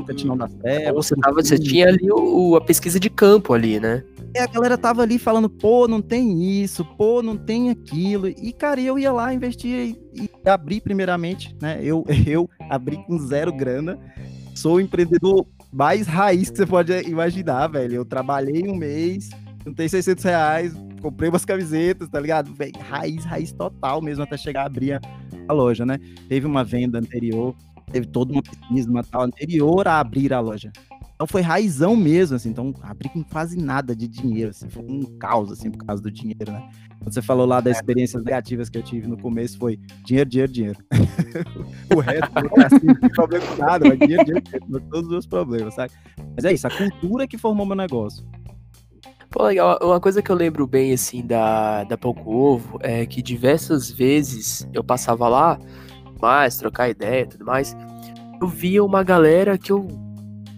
Cantinão 0.07 0.35
da 0.35 0.47
Terra. 0.47 0.91
Você, 0.93 1.15
tava, 1.15 1.35
você 1.35 1.59
tinha 1.59 1.87
ali 1.87 2.11
o, 2.11 2.55
a 2.55 2.61
pesquisa 2.61 2.99
de 2.99 3.07
campo 3.07 3.53
ali, 3.53 3.79
né? 3.79 4.03
É, 4.33 4.41
a 4.41 4.47
galera 4.47 4.79
tava 4.79 5.03
ali 5.03 5.19
falando, 5.19 5.47
pô, 5.47 5.87
não 5.87 6.01
tem 6.01 6.61
isso, 6.63 6.83
pô, 6.83 7.21
não 7.21 7.37
tem 7.37 7.69
aquilo. 7.69 8.27
E, 8.27 8.51
cara, 8.51 8.81
eu 8.81 8.97
ia 8.97 9.11
lá, 9.11 9.31
investir 9.31 9.95
e, 10.15 10.23
e 10.23 10.49
abrir 10.49 10.81
primeiramente, 10.81 11.55
né? 11.61 11.79
Eu, 11.83 12.03
eu 12.25 12.49
abri 12.67 12.97
com 13.05 13.19
zero 13.19 13.53
grana. 13.53 13.99
Sou 14.55 14.77
o 14.77 14.81
empreendedor 14.81 15.45
mais 15.71 16.07
raiz 16.07 16.49
que 16.49 16.57
você 16.57 16.65
pode 16.65 16.91
imaginar, 17.07 17.67
velho. 17.67 17.93
Eu 17.93 18.05
trabalhei 18.05 18.67
um 18.67 18.75
mês, 18.75 19.29
juntei 19.65 19.87
600 19.87 20.23
reais, 20.23 20.73
comprei 21.01 21.29
umas 21.29 21.45
camisetas, 21.45 22.09
tá 22.09 22.19
ligado? 22.19 22.53
Raiz, 22.79 23.25
raiz 23.25 23.51
total 23.51 24.01
mesmo, 24.01 24.23
até 24.23 24.37
chegar 24.37 24.63
a 24.63 24.65
abrir 24.65 24.99
a, 25.47 25.53
loja, 25.53 25.85
né? 25.85 25.99
Teve 26.29 26.45
uma 26.45 26.63
venda 26.63 26.99
anterior, 26.99 27.55
teve 27.91 28.07
toda 28.07 28.31
uma 28.31 28.41
pesquisa, 28.41 28.89
uma 28.89 29.03
tal 29.03 29.23
anterior 29.23 29.87
a 29.87 29.99
abrir 29.99 30.33
a 30.33 30.39
loja. 30.39 30.71
Então 31.21 31.27
foi 31.27 31.41
raizão 31.41 31.95
mesmo, 31.95 32.35
assim, 32.35 32.49
então 32.49 32.73
abri 32.81 33.07
com 33.07 33.23
quase 33.23 33.55
nada 33.55 33.95
de 33.95 34.07
dinheiro, 34.07 34.49
assim, 34.49 34.67
foi 34.67 34.83
um 34.83 35.03
caos, 35.19 35.51
assim, 35.51 35.69
por 35.69 35.85
causa 35.85 36.01
do 36.01 36.09
dinheiro, 36.09 36.51
né? 36.51 36.67
Quando 36.97 37.13
você 37.13 37.21
falou 37.21 37.45
lá 37.45 37.61
das 37.61 37.77
experiências 37.77 38.23
negativas 38.23 38.69
que 38.69 38.77
eu 38.77 38.81
tive 38.81 39.07
no 39.07 39.15
começo, 39.15 39.57
foi 39.59 39.77
dinheiro, 40.03 40.27
dinheiro, 40.27 40.51
dinheiro. 40.51 40.79
o 41.95 41.99
resto 41.99 42.31
não 42.33 42.63
é 42.63 42.65
assim, 42.65 42.85
não 42.87 42.95
tem 42.95 43.09
problema 43.11 43.45
com 43.45 43.55
nada, 43.55 43.87
mas 43.87 43.99
dinheiro, 43.99 44.25
dinheiro, 44.25 44.43
dinheiro, 44.43 44.85
todos 44.89 45.05
os 45.05 45.11
meus 45.11 45.27
problemas, 45.27 45.75
sabe? 45.75 45.93
Mas 46.35 46.43
é 46.43 46.53
isso, 46.53 46.65
a 46.65 46.71
cultura 46.71 47.27
que 47.27 47.37
formou 47.37 47.67
meu 47.67 47.75
negócio. 47.75 48.25
Pô, 49.31 49.43
legal. 49.43 49.79
Uma 49.81 49.99
coisa 49.99 50.21
que 50.21 50.29
eu 50.29 50.35
lembro 50.35 50.67
bem, 50.67 50.91
assim, 50.91 51.25
da, 51.25 51.85
da 51.85 51.97
Pouco 51.97 52.29
Ovo 52.29 52.77
é 52.81 53.05
que 53.05 53.21
diversas 53.21 53.89
vezes 53.89 54.67
eu 54.73 54.83
passava 54.83 55.29
lá, 55.29 55.57
mais, 56.21 56.57
trocar 56.57 56.89
ideia 56.89 57.23
e 57.23 57.27
tudo 57.27 57.45
mais, 57.45 57.75
eu 58.41 58.47
via 58.47 58.83
uma 58.83 59.03
galera 59.03 59.57
que 59.57 59.71
eu. 59.71 59.87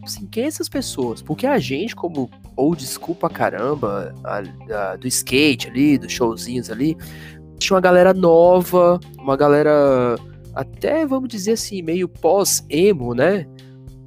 Assim, 0.04 0.26
quem 0.26 0.46
é 0.46 0.48
essas 0.48 0.68
pessoas? 0.68 1.22
Porque 1.22 1.46
a 1.46 1.60
gente, 1.60 1.96
como 1.96 2.30
ou 2.58 2.76
desculpa 2.76 3.30
caramba, 3.30 4.14
a, 4.24 4.42
a, 4.76 4.96
do 4.96 5.08
skate 5.08 5.70
ali, 5.70 5.98
dos 5.98 6.12
showzinhos 6.12 6.70
ali, 6.72 6.98
tinha 7.60 7.76
uma 7.76 7.82
galera 7.82 8.12
nova, 8.12 9.00
uma 9.20 9.38
galera 9.38 10.16
até, 10.56 11.06
vamos 11.06 11.30
dizer 11.30 11.54
assim, 11.54 11.84
meio 11.84 12.10
pós-emo, 12.10 13.14
né? 13.14 13.46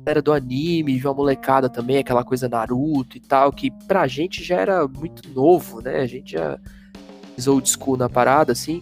Era 0.06 0.22
do 0.22 0.32
anime, 0.32 0.98
de 0.98 1.06
uma 1.06 1.14
molecada 1.14 1.68
também, 1.68 1.98
aquela 1.98 2.24
coisa 2.24 2.48
Naruto 2.48 3.16
e 3.16 3.20
tal, 3.20 3.52
que 3.52 3.70
pra 3.86 4.06
gente 4.06 4.42
já 4.42 4.56
era 4.56 4.86
muito 4.86 5.28
novo, 5.34 5.80
né? 5.82 6.00
A 6.00 6.06
gente 6.06 6.32
já 6.32 6.58
fez 7.34 7.48
old 7.48 7.68
school 7.68 7.96
na 7.96 8.08
parada, 8.08 8.52
assim. 8.52 8.80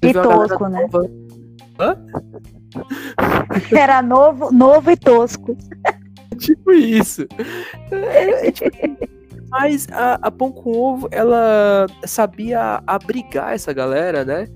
E 0.00 0.12
tosco, 0.12 0.68
né? 0.68 0.82
Nova. 0.82 1.10
Hã? 1.78 1.96
Era 3.76 4.00
novo, 4.00 4.52
novo 4.52 4.90
e 4.90 4.96
tosco. 4.96 5.56
tipo 6.38 6.70
isso. 6.70 7.26
É, 7.90 8.46
é, 8.46 8.52
tipo, 8.52 8.70
mas 9.50 9.88
a, 9.90 10.14
a 10.22 10.30
Pão 10.30 10.52
com 10.52 10.70
Ovo, 10.70 11.08
ela 11.10 11.86
sabia 12.04 12.80
abrigar 12.86 13.54
essa 13.54 13.72
galera, 13.72 14.24
né? 14.24 14.46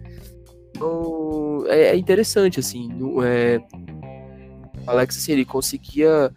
Então, 0.71 1.65
é, 1.67 1.89
é 1.89 1.97
interessante, 1.97 2.61
assim. 2.61 2.89
É, 3.25 3.61
Alex, 4.87 5.17
assim, 5.17 5.33
ele 5.33 5.45
conseguia 5.45 6.31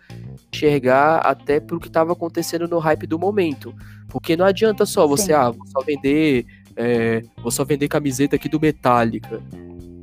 enxergar 0.52 1.18
até 1.20 1.60
pro 1.60 1.80
que 1.80 1.88
estava 1.88 2.14
acontecendo 2.14 2.68
no 2.68 2.80
hype 2.80 3.08
do 3.08 3.20
momento. 3.20 3.74
Porque 4.08 4.36
não 4.36 4.46
adianta 4.46 4.86
só 4.86 5.06
você, 5.06 5.28
Sim. 5.28 5.34
ah, 5.34 5.52
vou 5.52 5.68
só 5.68 5.82
vender. 5.82 6.46
É, 6.76 7.24
vou 7.42 7.52
só 7.52 7.64
vender 7.66 7.88
camiseta 7.88 8.36
aqui 8.36 8.48
do 8.48 8.60
Metallica. 8.60 9.42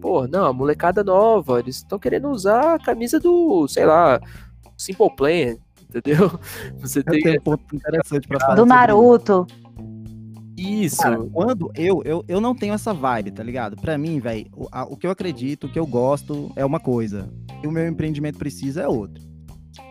Pô, 0.01 0.27
não, 0.27 0.45
a 0.45 0.53
molecada 0.53 1.03
nova, 1.03 1.61
eles 1.61 1.77
estão 1.77 1.99
querendo 1.99 2.29
usar 2.29 2.75
a 2.75 2.79
camisa 2.79 3.19
do, 3.19 3.67
sei 3.69 3.87
lá, 3.87 4.21
Simple 4.77 5.15
Plan, 5.17 5.57
entendeu? 5.89 6.39
Você 6.79 7.03
tem, 7.03 7.21
tem 7.21 7.39
um 7.39 7.43
ponto 7.43 7.75
interessante 7.75 8.29
pra 8.29 8.41
falar. 8.41 8.55
Do 8.57 8.67
Naruto. 8.67 9.47
Isso. 9.49 9.64
Cara, 11.03 11.19
quando 11.33 11.71
eu, 11.75 12.03
eu, 12.05 12.25
eu 12.29 12.41
não 12.41 12.55
tenho 12.55 12.75
essa 12.75 12.95
vibe, 12.95 13.33
tá 13.33 13.43
ligado? 13.43 13.77
Pra 13.77 13.99
mim, 13.99 14.21
velho, 14.21 14.47
o, 14.53 14.69
o 14.91 14.97
que 14.97 15.07
eu 15.07 15.11
acredito, 15.11 15.67
o 15.67 15.69
que 15.71 15.79
eu 15.79 15.87
gosto 15.87 16.53
é 16.55 16.65
uma 16.65 16.79
coisa. 16.79 17.29
E 17.63 17.67
o 17.67 17.73
meu 17.73 17.87
empreendimento 17.89 18.39
precisa 18.39 18.83
é 18.83 18.89
outra. 18.89 19.23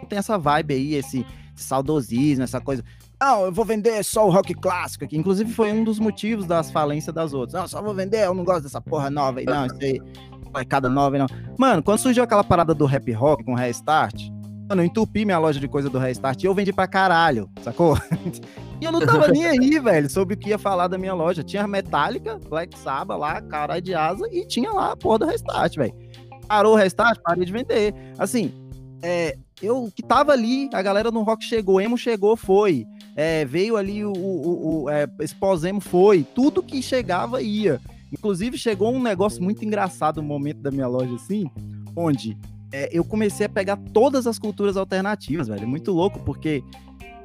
Tem 0.08 0.18
essa 0.18 0.38
vibe 0.38 0.74
aí, 0.74 0.96
esse 0.96 1.26
saudosismo, 1.56 2.44
essa 2.44 2.62
coisa. 2.62 2.84
Não, 3.22 3.46
eu 3.46 3.52
vou 3.52 3.66
vender 3.66 4.04
só 4.04 4.28
o 4.28 4.32
rock 4.32 4.54
clássico 4.54 5.06
aqui. 5.06 5.18
Inclusive, 5.18 5.52
foi 5.52 5.72
um 5.72 5.84
dos 5.84 6.00
motivos 6.00 6.46
das 6.46 6.72
falências 6.72 7.14
das 7.14 7.34
outras. 7.34 7.54
Não, 7.54 7.68
só 7.68 7.82
vou 7.82 7.94
vender, 7.94 8.26
eu 8.26 8.34
não 8.34 8.44
gosto 8.44 8.64
dessa 8.64 8.82
porra 8.82 9.10
nova 9.10 9.40
aí, 9.40 9.46
não. 9.46 9.66
Isso 9.66 9.78
aí, 9.82 10.66
cada 10.66 10.90
nova 10.90 11.16
aí, 11.16 11.20
não. 11.20 11.28
Mano, 11.58 11.82
quando 11.82 12.00
surgiu 12.00 12.24
aquela 12.24 12.44
parada 12.44 12.74
do 12.74 12.86
rap 12.86 13.12
rock 13.12 13.44
com 13.44 13.54
Restart, 13.54 14.30
mano, 14.70 14.82
eu 14.82 14.86
entupi 14.86 15.26
minha 15.26 15.40
loja 15.40 15.60
de 15.60 15.68
coisa 15.68 15.90
do 15.90 16.00
Restart 16.00 16.44
e 16.44 16.48
eu 16.48 16.54
vendi 16.54 16.74
pra 16.74 16.88
caralho, 16.88 17.50
sacou? 17.62 17.98
E 18.84 18.86
eu 18.86 18.92
não 18.92 19.00
tava 19.00 19.30
nem 19.30 19.46
aí, 19.46 19.80
velho, 19.80 20.10
sobre 20.10 20.36
o 20.36 20.38
que 20.38 20.50
ia 20.50 20.58
falar 20.58 20.90
da 20.90 20.98
minha 20.98 21.14
loja. 21.14 21.42
Tinha 21.42 21.66
Metallica, 21.66 22.38
Black 22.50 22.78
Sabbath 22.78 23.18
lá, 23.18 23.42
caralho 23.42 23.82
de 23.82 23.96
asa, 23.96 24.28
e 24.30 24.46
tinha 24.46 24.72
lá 24.74 24.92
a 24.92 24.98
porra 24.98 25.20
do 25.20 25.26
Restart, 25.26 25.78
velho. 25.78 25.94
Parou 26.50 26.74
o 26.74 26.76
Restart, 26.76 27.22
parei 27.24 27.46
de 27.46 27.54
vender. 27.54 27.96
Assim, 28.18 28.52
é, 29.02 29.38
eu 29.62 29.90
que 29.96 30.04
tava 30.04 30.34
ali, 30.34 30.70
a 30.74 30.82
galera 30.82 31.10
no 31.12 31.24
rock 31.24 31.46
chegou, 31.46 31.80
emo 31.80 31.98
chegou, 31.98 32.36
foi. 32.36 32.86
É, 33.16 33.46
veio 33.46 33.78
ali 33.78 34.04
o, 34.04 34.12
o, 34.12 34.84
o 34.84 34.90
é, 34.90 35.08
esse 35.22 35.34
pós-emo, 35.34 35.80
foi. 35.80 36.24
Tudo 36.36 36.62
que 36.62 36.82
chegava 36.82 37.42
ia. 37.42 37.80
Inclusive, 38.12 38.58
chegou 38.58 38.94
um 38.94 39.02
negócio 39.02 39.42
muito 39.42 39.64
engraçado 39.64 40.22
no 40.22 40.28
momento 40.28 40.60
da 40.60 40.72
minha 40.72 40.88
loja, 40.88 41.16
assim, 41.16 41.50
onde 41.96 42.38
é, 42.70 42.90
eu 42.92 43.06
comecei 43.06 43.46
a 43.46 43.50
pegar 43.50 43.78
todas 43.94 44.28
as 44.28 44.38
culturas 44.38 44.76
alternativas, 44.76 45.48
velho. 45.48 45.64
É 45.64 45.66
muito 45.66 45.94
louco, 45.94 46.20
porque 46.20 46.62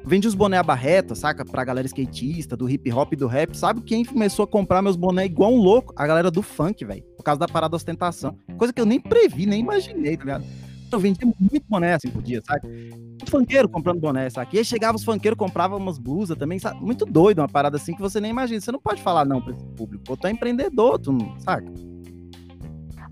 vende 0.05 0.27
os 0.27 0.35
boné 0.35 0.57
a 0.57 0.63
barreta, 0.63 1.15
saca? 1.15 1.45
Pra 1.45 1.63
galera 1.63 1.87
skatista, 1.87 2.55
do 2.55 2.69
hip 2.69 2.91
hop 2.91 3.13
e 3.13 3.15
do 3.15 3.27
rap. 3.27 3.55
Sabe 3.55 3.81
quem 3.81 4.03
começou 4.03 4.43
a 4.43 4.47
comprar 4.47 4.81
meus 4.81 4.95
boné 4.95 5.25
igual 5.25 5.53
um 5.53 5.57
louco? 5.57 5.93
A 5.95 6.05
galera 6.07 6.31
do 6.31 6.41
funk, 6.41 6.83
velho. 6.85 7.03
Por 7.17 7.23
causa 7.23 7.39
da 7.39 7.47
parada 7.47 7.71
da 7.71 7.77
ostentação. 7.77 8.37
Coisa 8.57 8.73
que 8.73 8.81
eu 8.81 8.85
nem 8.85 8.99
previ, 8.99 9.45
nem 9.45 9.61
imaginei, 9.61 10.17
tá 10.17 10.23
ligado? 10.23 10.45
Eu 10.91 10.99
vendia 10.99 11.27
muito 11.39 11.65
boné 11.69 11.93
assim 11.93 12.09
por 12.09 12.21
dia, 12.21 12.41
sabe? 12.43 12.67
Muito 12.91 13.29
funkeiro 13.29 13.69
comprando 13.69 13.99
boné, 13.99 14.29
sabe? 14.29 14.49
E 14.55 14.57
aí 14.57 14.65
chegava 14.65 14.97
os 14.97 15.03
funkeiros, 15.03 15.37
compravam 15.37 15.77
umas 15.77 15.99
blusas 15.99 16.35
também, 16.37 16.57
sabe? 16.57 16.83
Muito 16.83 17.05
doido, 17.05 17.39
uma 17.39 17.47
parada 17.47 17.77
assim 17.77 17.93
que 17.93 18.01
você 18.01 18.19
nem 18.19 18.31
imagina. 18.31 18.59
Você 18.59 18.71
não 18.71 18.79
pode 18.79 19.01
falar 19.01 19.23
não 19.23 19.39
pra 19.39 19.53
esse 19.53 19.65
público. 19.75 20.03
Pô, 20.03 20.17
tu 20.17 20.25
é 20.25 20.31
empreendedor, 20.31 20.97
tu 20.97 21.11
não, 21.11 21.39
saca? 21.39 21.71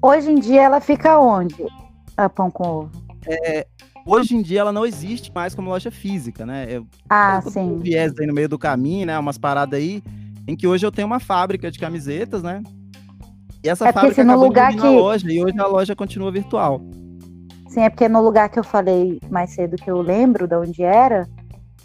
Hoje 0.02 0.32
em 0.32 0.40
dia 0.40 0.64
ela 0.64 0.80
fica 0.80 1.20
onde? 1.20 1.56
A 2.16 2.28
pão 2.28 2.50
com 2.50 2.68
ovo. 2.68 2.92
Hoje 4.08 4.38
em 4.38 4.42
dia 4.42 4.62
ela 4.62 4.72
não 4.72 4.86
existe 4.86 5.30
mais 5.36 5.54
como 5.54 5.70
loja 5.70 5.92
física, 5.92 6.46
né? 6.46 6.66
Eu, 6.70 6.88
Ah, 7.10 7.42
eu 7.44 7.52
sim. 7.52 7.74
Um 7.74 7.78
viés 7.80 8.14
aí 8.18 8.26
no 8.26 8.34
meio 8.34 8.48
do 8.48 8.58
caminho, 8.58 9.06
né? 9.06 9.20
Umas 9.20 9.38
paradas 9.38 9.78
aí, 9.78 10.02
em 10.48 10.56
que 10.56 10.66
hoje 10.66 10.86
eu 10.86 10.92
tenho 10.94 11.06
uma 11.06 11.20
fábrica 11.20 11.70
de 11.70 11.78
camisetas, 11.78 12.42
né? 12.42 12.64
E 13.62 13.68
essa 13.68 13.90
É 13.90 13.92
fábrica 13.92 14.22
acabou 14.22 14.46
lugar 14.46 14.72
que- 14.72 14.80
loja, 14.80 15.30
e 15.30 15.44
hoje 15.44 15.60
a 15.60 15.68
loja 15.68 15.94
continua 15.94 16.32
virtual. 16.32 16.82
Sim, 17.68 17.82
é 17.82 17.90
porque 17.90 18.08
no 18.08 18.22
lugar 18.24 18.48
que 18.48 18.58
eu 18.58 18.64
falei 18.64 19.20
mais 19.30 19.50
cedo 19.54 19.76
que 19.76 19.92
eu 19.92 20.02
lembro 20.02 20.48
de 20.48 20.56
onde 20.56 20.84
era, 20.84 21.28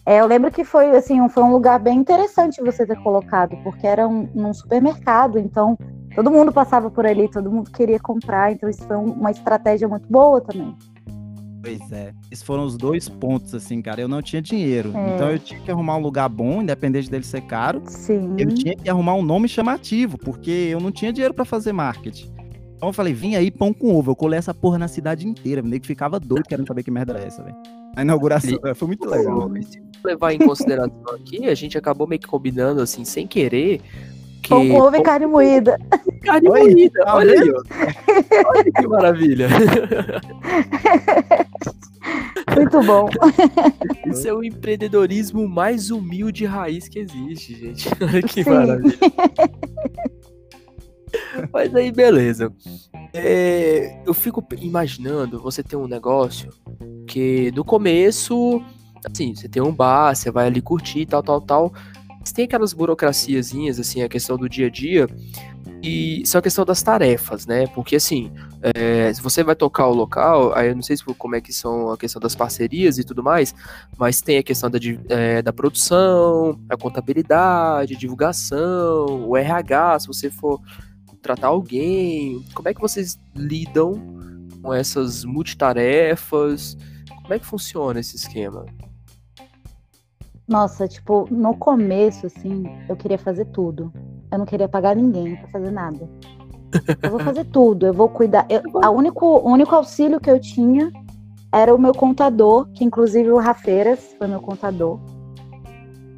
é, 0.06 0.20
eu 0.20 0.26
lembro 0.26 0.48
que 0.52 0.62
foi 0.64 0.96
assim, 0.96 1.20
um, 1.20 1.28
foi 1.28 1.42
um 1.42 1.50
lugar 1.50 1.80
bem 1.80 1.98
interessante 1.98 2.62
você 2.62 2.86
ter 2.86 2.96
colocado, 3.02 3.56
porque 3.64 3.84
era 3.84 4.06
um, 4.06 4.28
num 4.32 4.54
supermercado, 4.54 5.40
então 5.40 5.76
todo 6.14 6.30
mundo 6.30 6.52
passava 6.52 6.88
por 6.88 7.04
ali, 7.04 7.28
todo 7.28 7.50
mundo 7.50 7.68
queria 7.68 7.98
comprar, 7.98 8.52
então 8.52 8.68
isso 8.70 8.86
foi 8.86 8.96
um- 8.96 9.10
uma 9.12 9.32
estratégia 9.32 9.88
muito 9.88 10.06
boa 10.08 10.40
também. 10.40 10.72
Pois 11.62 11.92
é. 11.92 12.12
Esses 12.30 12.42
foram 12.42 12.64
os 12.64 12.76
dois 12.76 13.08
pontos, 13.08 13.54
assim, 13.54 13.80
cara. 13.80 14.00
Eu 14.00 14.08
não 14.08 14.20
tinha 14.20 14.42
dinheiro. 14.42 14.92
É. 14.94 15.14
Então 15.14 15.30
eu 15.30 15.38
tinha 15.38 15.60
que 15.60 15.70
arrumar 15.70 15.96
um 15.96 16.00
lugar 16.00 16.28
bom, 16.28 16.60
independente 16.60 17.08
dele 17.08 17.24
ser 17.24 17.42
caro. 17.42 17.82
Sim. 17.86 18.34
Eu 18.36 18.48
tinha 18.48 18.74
que 18.74 18.90
arrumar 18.90 19.14
um 19.14 19.22
nome 19.22 19.48
chamativo, 19.48 20.18
porque 20.18 20.50
eu 20.50 20.80
não 20.80 20.90
tinha 20.90 21.12
dinheiro 21.12 21.32
pra 21.32 21.44
fazer 21.44 21.72
marketing. 21.72 22.32
Então 22.76 22.88
eu 22.88 22.92
falei, 22.92 23.14
vim 23.14 23.36
aí 23.36 23.48
pão 23.48 23.72
com 23.72 23.94
ovo. 23.94 24.10
Eu 24.10 24.16
colei 24.16 24.38
essa 24.38 24.52
porra 24.52 24.76
na 24.76 24.88
cidade 24.88 25.26
inteira. 25.26 25.62
O 25.62 25.66
nego 25.66 25.86
ficava 25.86 26.18
doido 26.18 26.48
querendo 26.48 26.66
saber 26.66 26.82
que 26.82 26.90
merda 26.90 27.12
era 27.12 27.24
essa, 27.24 27.40
velho. 27.40 27.56
A 27.94 28.02
inauguração 28.02 28.58
foi 28.74 28.88
muito 28.88 29.08
legal. 29.08 29.48
Se 29.62 29.80
levar 30.04 30.32
em 30.32 30.38
consideração 30.38 31.14
aqui, 31.14 31.46
a 31.46 31.54
gente 31.54 31.78
acabou 31.78 32.08
meio 32.08 32.20
que 32.20 32.26
combinando 32.26 32.82
assim, 32.82 33.04
sem 33.04 33.24
querer. 33.24 33.80
Que 34.42 34.48
Pão 34.48 34.68
com 34.68 34.80
ovo 34.80 34.96
e 34.96 35.02
carne 35.02 35.26
moída. 35.26 35.78
carne 36.24 36.48
Oi, 36.50 36.60
moída, 36.60 37.04
tá 37.04 37.14
olha 37.14 37.40
aí, 37.40 37.52
ó. 37.52 37.62
Olha 38.48 38.72
que 38.72 38.88
maravilha. 38.88 39.48
Muito 42.56 42.82
bom. 42.82 43.08
Isso 44.06 44.28
é 44.28 44.32
o 44.32 44.42
empreendedorismo 44.42 45.48
mais 45.48 45.90
humilde 45.90 46.44
raiz 46.44 46.88
que 46.88 46.98
existe, 46.98 47.54
gente. 47.54 47.88
Olha 48.02 48.22
que 48.22 48.42
Sim. 48.44 48.50
maravilha. 48.50 48.98
Mas 51.52 51.74
aí, 51.74 51.92
beleza. 51.92 52.52
É, 53.14 54.00
eu 54.06 54.14
fico 54.14 54.44
imaginando 54.58 55.40
você 55.40 55.62
ter 55.62 55.76
um 55.76 55.86
negócio 55.86 56.50
que 57.06 57.52
no 57.54 57.64
começo, 57.64 58.62
assim, 59.04 59.34
você 59.34 59.48
tem 59.48 59.62
um 59.62 59.72
bar, 59.72 60.14
você 60.14 60.30
vai 60.30 60.46
ali 60.46 60.60
curtir, 60.60 61.06
tal, 61.06 61.22
tal, 61.22 61.40
tal. 61.40 61.72
Tem 62.30 62.44
aquelas 62.44 62.72
burocraciazinhas, 62.72 63.80
assim, 63.80 64.02
a 64.02 64.08
questão 64.08 64.36
do 64.36 64.48
dia 64.48 64.66
a 64.66 64.70
dia. 64.70 65.08
E 65.82 66.22
só 66.24 66.38
a 66.38 66.42
questão 66.42 66.64
das 66.64 66.80
tarefas, 66.80 67.44
né? 67.44 67.66
Porque 67.66 67.96
assim, 67.96 68.30
é, 68.62 69.12
se 69.12 69.20
você 69.20 69.42
vai 69.42 69.56
tocar 69.56 69.88
o 69.88 69.94
local, 69.94 70.54
aí 70.54 70.68
eu 70.68 70.76
não 70.76 70.82
sei 70.82 70.96
se 70.96 71.02
como 71.04 71.34
é 71.34 71.40
que 71.40 71.52
são 71.52 71.90
a 71.90 71.98
questão 71.98 72.20
das 72.20 72.36
parcerias 72.36 72.98
e 72.98 73.04
tudo 73.04 73.20
mais, 73.20 73.52
mas 73.98 74.20
tem 74.20 74.38
a 74.38 74.44
questão 74.44 74.70
da, 74.70 74.78
é, 75.08 75.42
da 75.42 75.52
produção, 75.52 76.56
a 76.68 76.76
contabilidade, 76.76 77.96
divulgação, 77.96 79.28
o 79.28 79.36
RH, 79.36 80.00
se 80.00 80.06
você 80.06 80.30
for 80.30 80.60
tratar 81.20 81.48
alguém, 81.48 82.44
como 82.54 82.68
é 82.68 82.74
que 82.74 82.80
vocês 82.80 83.18
lidam 83.34 83.94
com 84.62 84.72
essas 84.72 85.24
multitarefas? 85.24 86.76
Como 87.22 87.34
é 87.34 87.40
que 87.40 87.46
funciona 87.46 87.98
esse 87.98 88.14
esquema? 88.14 88.66
Nossa, 90.52 90.86
tipo, 90.86 91.26
no 91.30 91.56
começo, 91.56 92.26
assim, 92.26 92.64
eu 92.86 92.94
queria 92.94 93.16
fazer 93.16 93.46
tudo. 93.46 93.90
Eu 94.30 94.38
não 94.38 94.44
queria 94.44 94.68
pagar 94.68 94.94
ninguém 94.94 95.34
pra 95.34 95.48
fazer 95.48 95.70
nada. 95.70 96.06
Eu 97.02 97.10
vou 97.10 97.20
fazer 97.20 97.44
tudo, 97.50 97.86
eu 97.86 97.94
vou 97.94 98.10
cuidar. 98.10 98.44
Eu, 98.50 98.60
a 98.82 98.90
único, 98.90 99.24
o 99.24 99.50
único 99.50 99.74
auxílio 99.74 100.20
que 100.20 100.30
eu 100.30 100.38
tinha 100.38 100.92
era 101.50 101.74
o 101.74 101.78
meu 101.78 101.94
contador, 101.94 102.68
que 102.74 102.84
inclusive 102.84 103.30
o 103.30 103.38
Rafeiras 103.38 104.14
foi 104.18 104.26
meu 104.26 104.40
contador. 104.40 105.00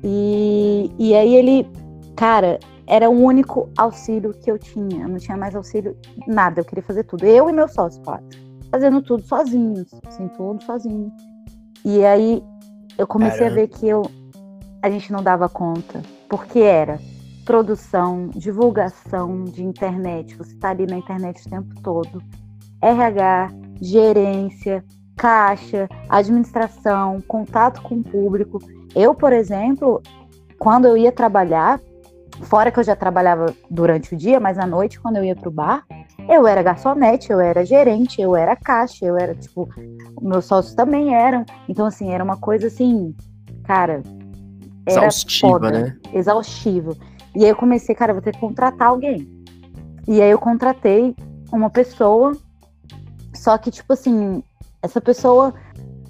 E, 0.03 0.91
e 0.99 1.15
aí 1.15 1.37
ele, 1.37 1.71
cara, 2.17 2.59
era 2.89 3.09
o 3.09 3.13
único 3.13 3.71
auxílio 3.79 4.35
que 4.35 4.51
eu 4.51 4.59
tinha. 4.59 5.05
Eu 5.05 5.09
não 5.09 5.19
tinha 5.19 5.37
mais 5.37 5.55
auxílio, 5.55 5.97
nada. 6.27 6.61
Eu 6.61 6.65
queria 6.65 6.83
fazer 6.83 7.05
tudo. 7.05 7.25
Eu 7.25 7.49
e 7.49 7.53
meu 7.53 7.69
sócio, 7.69 8.03
claro. 8.03 8.25
Fazendo 8.69 9.01
tudo 9.01 9.23
sozinhos, 9.23 9.87
assim, 10.09 10.27
tudo 10.29 10.61
sozinho. 10.65 11.13
E 11.85 12.05
aí 12.05 12.43
eu 12.99 13.07
comecei 13.07 13.39
Caramba. 13.39 13.61
a 13.61 13.63
ver 13.63 13.69
que 13.69 13.89
eu, 13.89 14.03
a 14.85 14.91
gente 14.91 15.11
não 15.11 15.23
dava 15.23 15.49
conta. 15.49 16.03
Porque 16.29 16.59
era 16.59 17.01
produção, 17.47 18.29
divulgação 18.29 19.45
de 19.45 19.65
internet. 19.65 20.37
Você 20.37 20.53
está 20.53 20.71
ali 20.71 20.87
na 20.87 20.99
internet 20.99 21.47
o 21.47 21.51
tempo 21.51 21.75
todo. 21.81 22.23
RH, 22.83 23.51
gerência, 23.81 24.85
caixa, 25.17 25.89
administração, 26.07 27.23
contato 27.27 27.81
com 27.81 27.95
o 27.95 28.03
público. 28.03 28.59
Eu, 28.95 29.15
por 29.15 29.33
exemplo, 29.33 30.03
quando 30.59 30.85
eu 30.85 30.99
ia 30.99 31.11
trabalhar, 31.11 31.81
fora 32.43 32.71
que 32.71 32.79
eu 32.79 32.85
já 32.85 32.95
trabalhava 32.95 33.55
durante 33.71 34.15
o 34.15 34.19
dia, 34.19 34.39
mas 34.39 34.59
à 34.59 34.67
noite, 34.67 35.01
quando 35.01 35.17
eu 35.17 35.25
ia 35.25 35.35
pro 35.35 35.51
bar, 35.51 35.87
eu 36.29 36.47
era 36.47 36.63
garçonete, 36.63 37.33
eu 37.33 37.41
era 37.41 37.65
gerente, 37.65 38.21
eu 38.21 38.37
era 38.37 38.55
caixa, 38.55 39.07
eu 39.07 39.17
era, 39.17 39.35
tipo, 39.35 39.67
meus 40.21 40.45
sócios 40.45 40.75
também 40.75 41.15
eram. 41.15 41.43
Então, 41.71 41.87
assim, 41.87 42.13
era 42.13 42.23
uma 42.23 42.37
coisa 42.37 42.67
assim, 42.67 43.15
cara. 43.65 44.03
Era 44.87 45.07
Exaustiva, 45.07 45.53
foda, 45.53 45.71
né? 45.71 45.97
Exaustivo. 46.13 46.97
E 47.35 47.45
aí 47.45 47.51
eu 47.51 47.57
comecei, 47.57 47.95
cara, 47.95 48.13
eu 48.13 48.17
vou 48.17 48.23
ter 48.23 48.33
que 48.33 48.41
contratar 48.41 48.89
alguém. 48.89 49.29
E 50.07 50.21
aí 50.21 50.31
eu 50.31 50.39
contratei 50.39 51.17
uma 51.51 51.71
pessoa, 51.71 52.33
só 53.33 53.57
que, 53.57 53.71
tipo 53.71 53.93
assim, 53.93 54.43
essa 54.83 55.01
pessoa, 55.01 55.55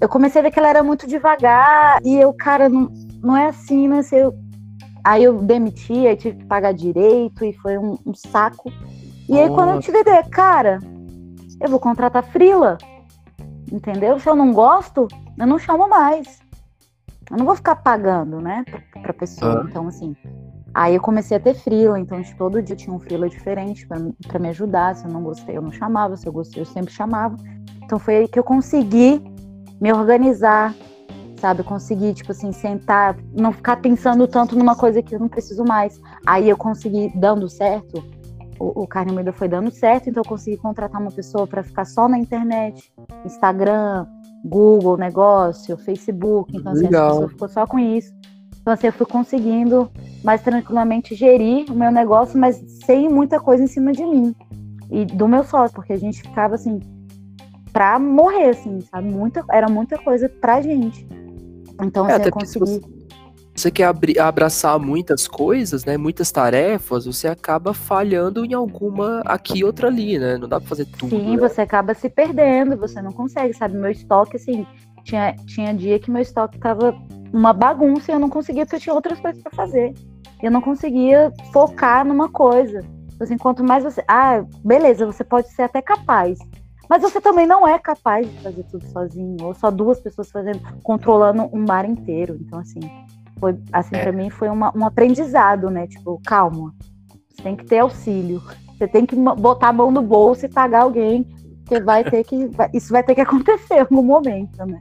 eu 0.01 0.09
comecei 0.09 0.39
a 0.39 0.43
ver 0.43 0.51
que 0.51 0.59
ela 0.59 0.69
era 0.69 0.83
muito 0.83 1.07
devagar, 1.07 1.99
e 2.03 2.15
eu, 2.15 2.33
cara, 2.33 2.67
não, 2.67 2.91
não 3.23 3.37
é 3.37 3.47
assim, 3.47 3.87
né? 3.87 4.01
Eu... 4.11 4.35
Aí 5.03 5.23
eu 5.23 5.37
demiti, 5.41 6.07
aí 6.07 6.15
tive 6.15 6.39
que 6.39 6.45
pagar 6.45 6.73
direito, 6.73 7.45
e 7.45 7.53
foi 7.53 7.77
um, 7.77 7.97
um 8.05 8.13
saco. 8.13 8.71
E 9.29 9.39
aí 9.39 9.49
quando 9.49 9.75
eu 9.75 9.79
tive 9.79 9.99
ideia, 9.99 10.23
cara, 10.23 10.79
eu 11.61 11.69
vou 11.69 11.79
contratar 11.79 12.23
frila, 12.23 12.77
entendeu? 13.71 14.19
Se 14.19 14.27
eu 14.27 14.35
não 14.35 14.51
gosto, 14.51 15.07
eu 15.37 15.47
não 15.47 15.57
chamo 15.57 15.87
mais. 15.87 16.39
Eu 17.29 17.37
não 17.37 17.45
vou 17.45 17.55
ficar 17.55 17.75
pagando, 17.77 18.39
né, 18.39 18.63
pra, 18.69 19.01
pra 19.01 19.13
pessoa. 19.13 19.61
Ah. 19.61 19.65
Então, 19.67 19.87
assim, 19.87 20.15
Aí 20.75 20.93
eu 20.93 21.01
comecei 21.01 21.37
a 21.37 21.39
ter 21.39 21.53
frila, 21.53 21.97
então 21.97 22.21
tipo, 22.21 22.37
todo 22.37 22.61
dia 22.61 22.75
tinha 22.75 22.93
um 22.93 22.99
frila 22.99 23.29
diferente 23.29 23.87
para 23.87 24.39
me 24.39 24.49
ajudar. 24.49 24.93
Se 24.93 25.05
eu 25.05 25.09
não 25.09 25.23
gostei, 25.23 25.55
eu 25.55 25.61
não 25.61 25.71
chamava. 25.71 26.17
Se 26.17 26.27
eu 26.27 26.33
gostei, 26.33 26.61
eu 26.61 26.65
sempre 26.65 26.91
chamava. 26.91 27.37
Então 27.81 27.97
foi 27.97 28.17
aí 28.17 28.27
que 28.27 28.37
eu 28.37 28.43
consegui 28.43 29.23
me 29.79 29.93
organizar, 29.93 30.75
sabe? 31.37 31.63
Conseguir, 31.63 32.13
tipo 32.13 32.33
assim, 32.33 32.51
sentar, 32.51 33.15
não 33.31 33.53
ficar 33.53 33.77
pensando 33.77 34.27
tanto 34.27 34.57
numa 34.57 34.75
coisa 34.75 35.01
que 35.01 35.15
eu 35.15 35.19
não 35.19 35.29
preciso 35.29 35.63
mais. 35.63 35.97
Aí 36.25 36.49
eu 36.49 36.57
consegui, 36.57 37.09
dando 37.15 37.47
certo, 37.47 38.03
o, 38.59 38.83
o 38.83 38.87
Carne 38.87 39.13
Moída 39.13 39.31
foi 39.31 39.47
dando 39.47 39.71
certo, 39.71 40.09
então 40.09 40.23
eu 40.23 40.29
consegui 40.29 40.57
contratar 40.57 40.99
uma 40.99 41.11
pessoa 41.11 41.47
para 41.47 41.63
ficar 41.63 41.85
só 41.85 42.09
na 42.09 42.17
internet, 42.17 42.91
Instagram, 43.23 44.05
Google, 44.45 44.95
negócio, 44.97 45.75
Facebook. 45.77 46.55
Então, 46.55 46.71
assim, 46.71 46.85
essa 46.85 47.07
pessoa 47.07 47.29
ficou 47.29 47.49
só 47.49 47.67
com 47.67 47.79
isso. 47.79 48.13
Então, 48.61 48.73
assim, 48.73 48.87
eu 48.87 48.93
fui 48.93 49.05
conseguindo 49.05 49.91
mais 50.23 50.41
tranquilamente 50.41 51.15
gerir 51.15 51.71
o 51.71 51.75
meu 51.75 51.91
negócio, 51.91 52.39
mas 52.39 52.63
sem 52.85 53.09
muita 53.09 53.39
coisa 53.39 53.63
em 53.63 53.67
cima 53.67 53.91
de 53.91 54.05
mim 54.05 54.35
e 54.91 55.05
do 55.05 55.27
meu 55.27 55.43
sócio, 55.43 55.75
porque 55.75 55.93
a 55.93 55.97
gente 55.97 56.21
ficava 56.21 56.55
assim, 56.55 56.79
pra 57.73 57.99
morrer, 57.99 58.49
assim, 58.49 58.81
sabe? 58.81 59.09
Muita, 59.09 59.43
era 59.51 59.67
muita 59.67 59.97
coisa 59.97 60.29
pra 60.29 60.61
gente. 60.61 61.07
Então, 61.81 62.07
é, 62.07 62.13
assim, 62.13 62.25
eu 62.25 62.31
consegui. 62.31 62.94
Você 63.55 63.71
quer 63.71 63.89
abraçar 64.19 64.77
muitas 64.77 65.29
coisas, 65.29 65.85
né? 65.85 65.95
Muitas 65.95 66.29
tarefas, 66.29 67.05
você 67.05 67.25
acaba 67.25 67.73
falhando 67.73 68.43
em 68.43 68.53
alguma 68.53 69.21
aqui 69.25 69.63
outra 69.63 69.87
ali, 69.87 70.19
né? 70.19 70.37
Não 70.37 70.47
dá 70.47 70.59
pra 70.59 70.67
fazer 70.67 70.85
tudo. 70.85 71.11
Sim, 71.11 71.37
né? 71.37 71.37
você 71.37 71.61
acaba 71.61 71.93
se 71.93 72.09
perdendo, 72.09 72.75
você 72.75 73.01
não 73.01 73.13
consegue, 73.13 73.53
sabe? 73.53 73.77
Meu 73.77 73.89
estoque, 73.89 74.35
assim, 74.35 74.67
tinha, 75.05 75.33
tinha 75.45 75.73
dia 75.73 75.97
que 75.97 76.11
meu 76.11 76.21
estoque 76.21 76.59
tava 76.59 76.93
uma 77.31 77.53
bagunça 77.53 78.11
e 78.11 78.15
eu 78.15 78.19
não 78.19 78.29
conseguia, 78.29 78.65
porque 78.65 78.75
eu 78.75 78.79
tinha 78.81 78.93
outras 78.93 79.19
coisas 79.21 79.41
para 79.41 79.55
fazer. 79.55 79.93
Eu 80.43 80.51
não 80.51 80.59
conseguia 80.59 81.31
focar 81.53 82.05
numa 82.05 82.27
coisa. 82.27 82.83
Assim, 83.21 83.37
quanto 83.37 83.63
mais 83.63 83.85
você. 83.85 84.03
Ah, 84.05 84.43
beleza, 84.65 85.05
você 85.05 85.23
pode 85.23 85.47
ser 85.53 85.61
até 85.63 85.81
capaz. 85.81 86.37
Mas 86.89 87.01
você 87.01 87.21
também 87.21 87.47
não 87.47 87.65
é 87.65 87.79
capaz 87.79 88.29
de 88.29 88.37
fazer 88.41 88.63
tudo 88.63 88.85
sozinho, 88.87 89.37
ou 89.41 89.53
só 89.53 89.71
duas 89.71 89.99
pessoas 90.01 90.29
fazendo, 90.29 90.59
controlando 90.83 91.49
um 91.53 91.65
mar 91.65 91.85
inteiro. 91.85 92.37
Então, 92.39 92.59
assim, 92.59 92.79
foi 93.39 93.55
assim, 93.71 93.95
é. 93.95 94.01
para 94.03 94.11
mim 94.11 94.29
foi 94.29 94.49
uma, 94.49 94.75
um 94.75 94.85
aprendizado, 94.85 95.69
né? 95.69 95.87
Tipo, 95.87 96.21
calma. 96.25 96.73
Você 97.29 97.43
tem 97.43 97.55
que 97.55 97.65
ter 97.65 97.79
auxílio. 97.79 98.41
Você 98.77 98.87
tem 98.87 99.05
que 99.05 99.15
botar 99.15 99.69
a 99.69 99.73
mão 99.73 99.91
no 99.91 100.01
bolso 100.01 100.45
e 100.45 100.49
pagar 100.49 100.81
alguém, 100.81 101.23
porque 101.63 101.79
vai 101.81 102.03
ter 102.03 102.23
que. 102.23 102.49
Isso 102.73 102.91
vai 102.91 103.03
ter 103.03 103.15
que 103.15 103.21
acontecer 103.21 103.75
em 103.75 103.79
algum 103.79 104.03
momento, 104.03 104.65
né? 104.65 104.79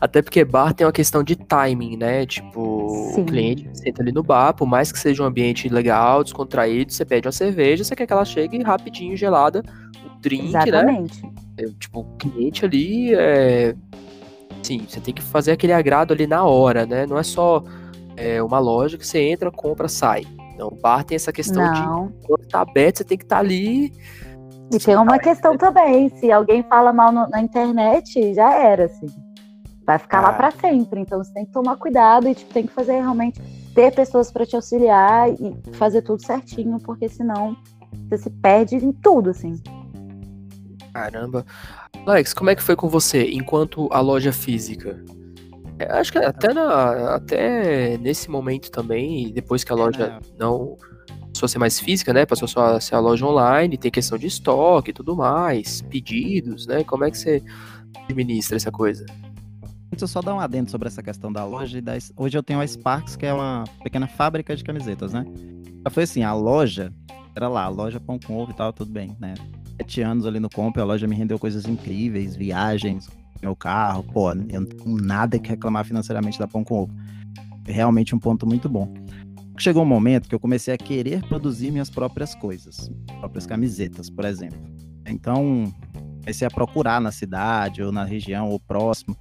Até 0.00 0.22
porque 0.22 0.44
bar 0.44 0.72
tem 0.72 0.86
uma 0.86 0.92
questão 0.92 1.22
de 1.22 1.34
timing, 1.34 1.96
né? 1.96 2.24
Tipo, 2.26 2.88
Sim. 3.14 3.22
o 3.22 3.24
cliente 3.24 3.70
senta 3.74 4.02
ali 4.02 4.12
no 4.12 4.22
bar, 4.22 4.54
por 4.54 4.66
mais 4.66 4.92
que 4.92 4.98
seja 4.98 5.22
um 5.22 5.26
ambiente 5.26 5.68
legal, 5.68 6.22
descontraído, 6.22 6.92
você 6.92 7.04
pede 7.04 7.26
uma 7.26 7.32
cerveja, 7.32 7.82
você 7.82 7.96
quer 7.96 8.06
que 8.06 8.12
ela 8.12 8.24
chegue 8.24 8.62
rapidinho, 8.62 9.16
gelada, 9.16 9.62
um 10.04 10.20
drink, 10.20 10.52
né? 10.52 10.62
Exatamente. 10.62 11.22
né? 11.22 11.32
É, 11.58 11.64
tipo, 11.78 12.00
o 12.00 12.16
cliente 12.16 12.64
ali 12.64 13.14
é. 13.14 13.74
Sim, 14.62 14.86
você 14.88 15.00
tem 15.00 15.12
que 15.12 15.22
fazer 15.22 15.52
aquele 15.52 15.72
agrado 15.72 16.12
ali 16.12 16.26
na 16.26 16.44
hora, 16.44 16.86
né? 16.86 17.06
Não 17.06 17.18
é 17.18 17.22
só 17.22 17.62
é, 18.16 18.42
uma 18.42 18.58
loja 18.58 18.96
que 18.96 19.06
você 19.06 19.20
entra, 19.20 19.50
compra, 19.50 19.88
sai. 19.88 20.24
Então, 20.54 20.70
bar 20.80 21.04
tem 21.04 21.16
essa 21.16 21.32
questão 21.32 21.62
Não. 21.62 22.06
de 22.06 22.26
quando 22.26 22.46
tá 22.46 22.60
aberto, 22.60 22.98
você 22.98 23.04
tem 23.04 23.18
que 23.18 23.24
estar 23.24 23.36
tá 23.36 23.40
ali. 23.40 23.92
E 24.72 24.78
tem 24.78 24.96
uma 24.96 25.18
questão 25.18 25.56
também, 25.56 26.08
se 26.08 26.30
alguém 26.30 26.62
fala 26.62 26.92
mal 26.92 27.12
no, 27.12 27.28
na 27.28 27.40
internet, 27.40 28.32
já 28.34 28.54
era, 28.54 28.84
assim. 28.84 29.06
Vai 29.84 29.98
ficar 29.98 30.18
ah. 30.18 30.22
lá 30.22 30.32
para 30.32 30.50
sempre. 30.52 31.00
Então 31.00 31.22
você 31.22 31.32
tem 31.32 31.44
que 31.44 31.52
tomar 31.52 31.76
cuidado 31.76 32.28
e 32.28 32.34
tipo, 32.34 32.52
tem 32.52 32.66
que 32.66 32.72
fazer 32.72 32.92
realmente 32.92 33.40
ter 33.74 33.92
pessoas 33.92 34.30
para 34.30 34.46
te 34.46 34.54
auxiliar 34.54 35.30
e 35.30 35.56
fazer 35.72 36.02
tudo 36.02 36.24
certinho, 36.24 36.78
porque 36.78 37.08
senão 37.08 37.56
você 38.08 38.18
se 38.18 38.30
perde 38.30 38.76
em 38.76 38.92
tudo, 38.92 39.30
assim. 39.30 39.60
Caramba. 40.92 41.44
Alex, 42.06 42.34
como 42.34 42.50
é 42.50 42.54
que 42.54 42.62
foi 42.62 42.76
com 42.76 42.88
você 42.88 43.30
enquanto 43.30 43.88
a 43.92 44.00
loja 44.00 44.32
física? 44.32 45.02
É, 45.78 45.90
acho 45.92 46.12
que 46.12 46.18
até, 46.18 46.52
na, 46.52 47.14
até 47.14 47.96
nesse 47.98 48.30
momento 48.30 48.70
também, 48.70 49.32
depois 49.32 49.64
que 49.64 49.72
a 49.72 49.76
loja 49.76 50.20
é. 50.20 50.38
não 50.38 50.76
passou 51.32 51.46
a 51.46 51.48
ser 51.48 51.58
mais 51.58 51.80
física, 51.80 52.12
né? 52.12 52.26
Passou 52.26 52.46
só 52.46 52.76
a 52.76 52.80
ser 52.80 52.94
a 52.94 53.00
loja 53.00 53.26
online, 53.26 53.78
tem 53.78 53.90
questão 53.90 54.18
de 54.18 54.26
estoque 54.26 54.90
e 54.90 54.94
tudo 54.94 55.16
mais, 55.16 55.80
pedidos, 55.82 56.66
né? 56.66 56.84
Como 56.84 57.04
é 57.04 57.10
que 57.10 57.18
você 57.18 57.42
administra 58.08 58.56
essa 58.56 58.70
coisa? 58.70 59.06
Deixa 59.90 60.04
eu 60.04 60.08
só 60.08 60.20
dar 60.20 60.34
um 60.34 60.40
adendo 60.40 60.70
sobre 60.70 60.88
essa 60.88 61.02
questão 61.02 61.32
da 61.32 61.44
loja. 61.44 61.80
Da... 61.80 61.92
Hoje 62.16 62.36
eu 62.36 62.42
tenho 62.42 62.60
a 62.60 62.66
Sparks, 62.66 63.16
que 63.16 63.26
é 63.26 63.32
uma 63.32 63.64
pequena 63.82 64.06
fábrica 64.06 64.54
de 64.54 64.64
camisetas, 64.64 65.12
né? 65.12 65.24
Foi 65.90 66.04
assim, 66.04 66.22
a 66.22 66.32
loja, 66.32 66.92
era 67.34 67.48
lá, 67.48 67.64
a 67.64 67.68
loja 67.68 68.00
Pão 68.00 68.18
com 68.18 68.38
Ovo 68.38 68.52
e 68.52 68.54
tal, 68.54 68.72
tudo 68.72 68.90
bem, 68.90 69.16
né? 69.20 69.34
Sete 69.82 70.00
anos 70.00 70.26
ali 70.26 70.38
no 70.38 70.48
Comp, 70.48 70.78
a 70.78 70.84
loja 70.84 71.08
me 71.08 71.16
rendeu 71.16 71.40
coisas 71.40 71.66
incríveis, 71.66 72.36
viagens, 72.36 73.08
meu 73.42 73.56
carro, 73.56 74.04
pô, 74.04 74.30
eu 74.30 74.60
não 74.60 74.64
tenho 74.64 74.96
nada 74.96 75.40
que 75.40 75.48
reclamar 75.48 75.84
financeiramente 75.84 76.38
da 76.38 76.46
Pão 76.46 76.62
com 76.62 76.82
Ovo. 76.82 76.94
Realmente 77.66 78.14
um 78.14 78.18
ponto 78.20 78.46
muito 78.46 78.68
bom. 78.68 78.94
Chegou 79.58 79.82
um 79.82 79.86
momento 79.86 80.28
que 80.28 80.34
eu 80.36 80.38
comecei 80.38 80.72
a 80.72 80.78
querer 80.78 81.26
produzir 81.26 81.72
minhas 81.72 81.90
próprias 81.90 82.32
coisas, 82.32 82.92
próprias 83.18 83.44
camisetas, 83.44 84.08
por 84.08 84.24
exemplo. 84.24 84.60
Então, 85.04 85.64
comecei 86.20 86.46
a 86.46 86.50
procurar 86.50 87.00
na 87.00 87.10
cidade 87.10 87.82
ou 87.82 87.90
na 87.90 88.04
região 88.04 88.50
ou 88.50 88.60
próximo 88.60 89.16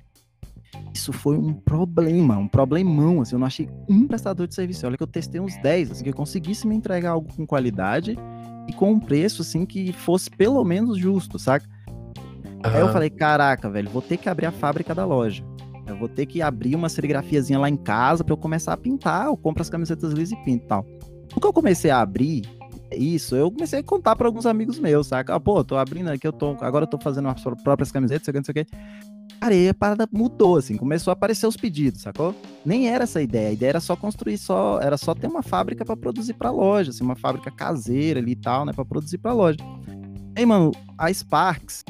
isso 0.94 1.14
foi 1.14 1.38
um 1.38 1.54
problema, 1.54 2.38
um 2.38 2.48
problemão, 2.48 3.22
assim, 3.22 3.36
eu 3.36 3.40
não 3.40 3.48
achei 3.48 3.70
um 3.90 4.08
prestador 4.08 4.48
de 4.48 4.54
serviço. 4.54 4.86
Olha 4.86 4.98
que 4.98 5.04
eu 5.04 5.08
testei 5.08 5.40
uns 5.40 5.56
10, 5.58 5.92
assim, 5.92 6.04
que 6.04 6.14
conseguisse 6.14 6.68
me 6.68 6.76
entregar 6.76 7.12
algo 7.12 7.34
com 7.34 7.46
qualidade 7.46 8.18
com 8.82 8.94
um 8.94 9.00
preço, 9.00 9.44
assim, 9.44 9.64
que 9.64 9.94
fosse 9.94 10.28
pelo 10.28 10.64
menos 10.64 10.98
justo, 10.98 11.38
saca? 11.38 11.70
Uhum. 11.88 12.62
Aí 12.64 12.80
eu 12.80 12.92
falei, 12.92 13.12
caraca, 13.12 13.70
velho, 13.70 13.88
vou 13.92 14.02
ter 14.02 14.18
que 14.18 14.28
abrir 14.28 14.48
a 14.48 14.52
fábrica 14.52 14.96
da 14.96 15.06
loja. 15.06 15.44
Eu 15.86 15.96
vou 15.96 16.10
ter 16.10 16.26
que 16.26 16.42
abrir 16.42 16.74
uma 16.74 16.90
serigrafiazinha 16.90 17.60
lá 17.60 17.70
em 17.70 17.78
casa 17.78 18.24
para 18.24 18.34
eu 18.34 18.38
começar 18.38 18.74
a 18.74 18.78
pintar. 18.78 19.28
Eu 19.28 19.38
compro 19.38 19.62
as 19.62 19.70
camisetas 19.70 20.14
lisas 20.14 20.32
e 20.32 20.44
pinto 20.44 20.66
e 20.66 20.68
tal. 20.68 20.84
No 21.32 21.40
que 21.40 21.46
eu 21.46 21.54
comecei 21.54 21.92
a 21.92 22.02
abrir 22.02 22.42
isso, 22.96 23.36
eu 23.36 23.52
comecei 23.52 23.80
a 23.80 23.84
contar 23.84 24.16
para 24.16 24.28
alguns 24.28 24.46
amigos 24.46 24.80
meus, 24.80 25.08
saca? 25.08 25.36
Ah, 25.36 25.40
pô, 25.40 25.64
tô 25.64 25.78
abrindo 25.78 26.10
aqui, 26.10 26.28
eu 26.28 26.34
tô, 26.34 26.58
agora 26.62 26.84
eu 26.84 26.90
tô 26.90 26.98
fazendo 27.00 27.28
as 27.28 27.42
próprias 27.64 27.92
camisetas, 27.92 28.26
sei 28.26 28.32
o 28.32 28.34
que, 28.34 28.40
não 28.40 28.46
sei 28.46 28.62
o 28.62 28.66
que. 28.66 29.38
Cara, 29.40 29.54
aí 29.54 29.70
a 29.70 29.74
parada 29.74 30.08
mudou, 30.12 30.58
assim, 30.58 30.78
começou 30.78 31.12
a 31.12 31.14
aparecer 31.14 31.48
os 31.48 31.58
pedidos, 31.58 32.02
sacou? 32.02 32.36
Nem 32.66 32.90
era 32.90 33.06
essa 33.06 33.20
a 33.20 33.22
ideia, 33.22 33.50
a 33.50 33.52
ideia 33.54 33.70
era 33.70 33.80
só 33.80 33.96
construir 33.96 34.38
só, 34.38 34.80
era 34.82 34.98
só 34.98 35.16
ter 35.16 35.28
uma 35.28 35.42
fábrica 35.42 35.84
para 35.84 35.98
produzir 35.98 36.34
para 36.34 36.52
loja, 36.52 36.92
assim, 36.92 37.04
uma 37.04 37.16
fábrica 37.16 37.50
caseira 37.50 38.20
ali 38.20 38.34
e 38.34 38.36
tal, 38.36 38.66
né, 38.66 38.74
para 38.74 38.86
produzir 38.86 39.18
para 39.18 39.34
loja. 39.34 39.58
Aí, 40.38 40.46
mano, 40.46 40.72
a 40.98 41.12
Sparks 41.12 41.84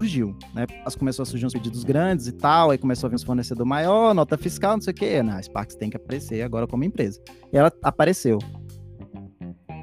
surgiu, 0.00 0.34
né? 0.54 0.66
As 0.84 0.94
começou 0.94 1.22
a 1.22 1.26
surgir 1.26 1.44
uns 1.44 1.52
pedidos 1.52 1.84
grandes 1.84 2.26
e 2.26 2.32
tal, 2.32 2.70
aí 2.70 2.78
começou 2.78 3.06
a 3.06 3.10
vir 3.10 3.16
uns 3.16 3.22
fornecedor 3.22 3.66
maior, 3.66 4.14
nota 4.14 4.38
fiscal, 4.38 4.72
não 4.76 4.80
sei 4.80 4.92
o 4.92 4.96
quê. 4.96 5.22
Não, 5.22 5.34
a 5.34 5.42
Sparks 5.42 5.76
tem 5.76 5.90
que 5.90 5.96
aparecer 5.96 6.42
agora 6.42 6.66
como 6.66 6.84
empresa. 6.84 7.20
E 7.52 7.56
ela 7.58 7.70
apareceu. 7.82 8.38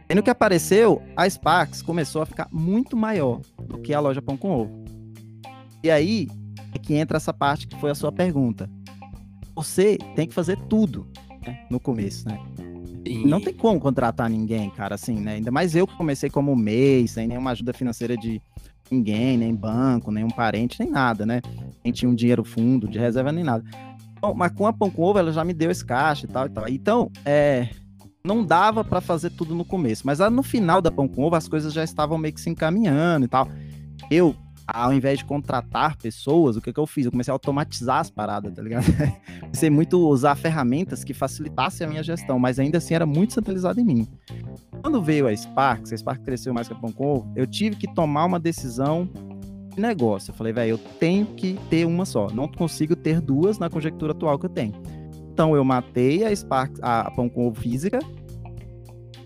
E 0.10 0.16
no 0.16 0.24
que 0.24 0.30
apareceu, 0.30 1.02
a 1.16 1.30
Sparks 1.30 1.82
começou 1.82 2.22
a 2.22 2.26
ficar 2.26 2.48
muito 2.52 2.96
maior 2.96 3.42
do 3.68 3.78
que 3.80 3.94
a 3.94 4.00
loja 4.00 4.22
Pão 4.22 4.38
com 4.38 4.52
Ovo. 4.52 4.86
E 5.84 5.92
aí, 5.92 6.28
é 6.74 6.80
que 6.80 6.96
entra 6.96 7.18
essa 7.18 7.34
parte 7.34 7.68
que 7.68 7.80
foi 7.80 7.92
a 7.92 7.96
sua 7.96 8.12
pergunta. 8.12 8.70
Você 9.56 9.98
tem 10.16 10.28
que 10.28 10.34
fazer 10.34 10.58
tudo 10.70 11.08
né, 11.46 11.66
no 11.70 11.80
começo, 11.80 12.28
né? 12.28 12.40
E... 13.06 13.26
Não 13.26 13.42
tem 13.42 13.54
como 13.54 13.80
contratar 13.80 14.30
ninguém, 14.30 14.70
cara, 14.70 14.96
assim, 14.96 15.20
né? 15.20 15.36
Ainda 15.36 15.52
mais 15.52 15.76
eu 15.76 15.86
que 15.86 15.96
comecei 15.96 16.30
como 16.30 16.56
mês, 16.56 17.12
sem 17.12 17.28
nenhuma 17.28 17.52
ajuda 17.52 17.74
financeira 17.74 18.16
de 18.16 18.42
ninguém, 18.90 19.38
nem 19.38 19.54
banco, 19.54 20.12
nem 20.12 20.24
um 20.24 20.30
parente, 20.30 20.80
nem 20.80 20.90
nada, 20.90 21.26
né? 21.26 21.42
Nem 21.84 21.92
tinha 21.92 22.10
um 22.10 22.16
dinheiro 22.16 22.44
fundo 22.44 22.88
de 22.88 22.98
reserva, 22.98 23.32
nem 23.32 23.44
nada. 23.44 23.64
Bom, 24.22 24.34
mas 24.34 24.52
com 24.52 24.66
a 24.66 24.74
Pão 24.74 24.90
com 24.90 25.04
Ovo, 25.04 25.20
ela 25.20 25.32
já 25.32 25.44
me 25.44 25.54
deu 25.54 25.70
esse 25.70 25.86
caixa 25.86 26.26
e 26.26 26.30
tal 26.30 26.46
e 26.46 26.50
tal. 26.50 26.68
Então, 26.68 27.12
é, 27.26 27.70
não 28.28 28.46
dava 28.46 28.84
para 28.84 29.02
fazer 29.02 29.32
tudo 29.32 29.56
no 29.56 29.66
começo, 29.66 30.04
mas 30.06 30.20
no 30.20 30.44
final 30.44 30.82
da 30.82 30.92
Pão 30.92 31.08
com 31.08 31.24
Ovo 31.24 31.36
as 31.36 31.48
coisas 31.48 31.74
já 31.74 31.84
estavam 31.84 32.18
meio 32.18 32.34
que 32.34 32.42
se 32.42 32.50
encaminhando 32.50 33.26
e 33.26 33.30
tal. 33.30 33.48
Eu 34.12 34.36
ao 34.68 34.94
invés 34.94 35.20
de 35.20 35.26
contratar 35.26 35.96
pessoas, 35.96 36.58
o 36.58 36.62
que, 36.62 36.74
que 36.74 36.80
eu 36.80 36.86
fiz? 36.86 37.06
Eu 37.06 37.12
comecei 37.12 37.32
a 37.32 37.36
automatizar 37.36 38.00
as 38.02 38.10
paradas, 38.10 38.54
tá 38.54 38.62
ligado? 38.62 38.84
comecei 39.40 39.70
muito 39.70 39.96
a 39.96 40.10
usar 40.10 40.36
ferramentas 40.36 41.06
que 41.06 41.14
facilitassem 41.14 41.88
a 41.88 41.90
minha 41.90 42.04
gestão, 42.04 42.38
mas 42.38 42.60
ainda 42.60 42.78
assim 42.78 42.94
era 42.94 43.06
muito 43.06 43.34
centralizado 43.34 43.80
em 43.80 43.86
mim. 43.86 44.08
Quando 44.82 45.02
veio 45.02 45.26
a 45.26 45.36
Sparks, 45.36 45.94
a 45.94 45.98
Sparks 45.98 46.26
cresceu 46.26 46.54
mais 46.54 46.68
que 46.68 46.74
a 46.74 46.78
Pão 46.78 46.94
eu 47.36 47.48
tive 47.48 47.78
que 47.78 47.88
tomar 47.94 48.26
uma 48.26 48.40
decisão 48.40 49.10
de 49.74 49.82
negócio. 49.82 50.32
Eu 50.32 50.36
falei, 50.36 50.52
velho, 50.52 50.72
eu 50.72 50.78
tenho 50.78 51.26
que 51.28 51.58
ter 51.70 51.86
uma 51.86 52.04
só. 52.04 52.30
Não 52.30 52.48
consigo 52.48 52.96
ter 52.96 53.22
duas 53.22 53.58
na 53.58 53.70
conjectura 53.70 54.12
atual 54.12 54.38
que 54.38 54.48
eu 54.48 54.50
tenho. 54.50 54.74
Então 55.38 55.56
eu 55.56 55.64
matei 55.64 56.26
a 56.26 56.36
Sparks, 56.36 56.80
a 56.82 57.12
Pão 57.12 57.30
com 57.30 57.54
física, 57.54 58.00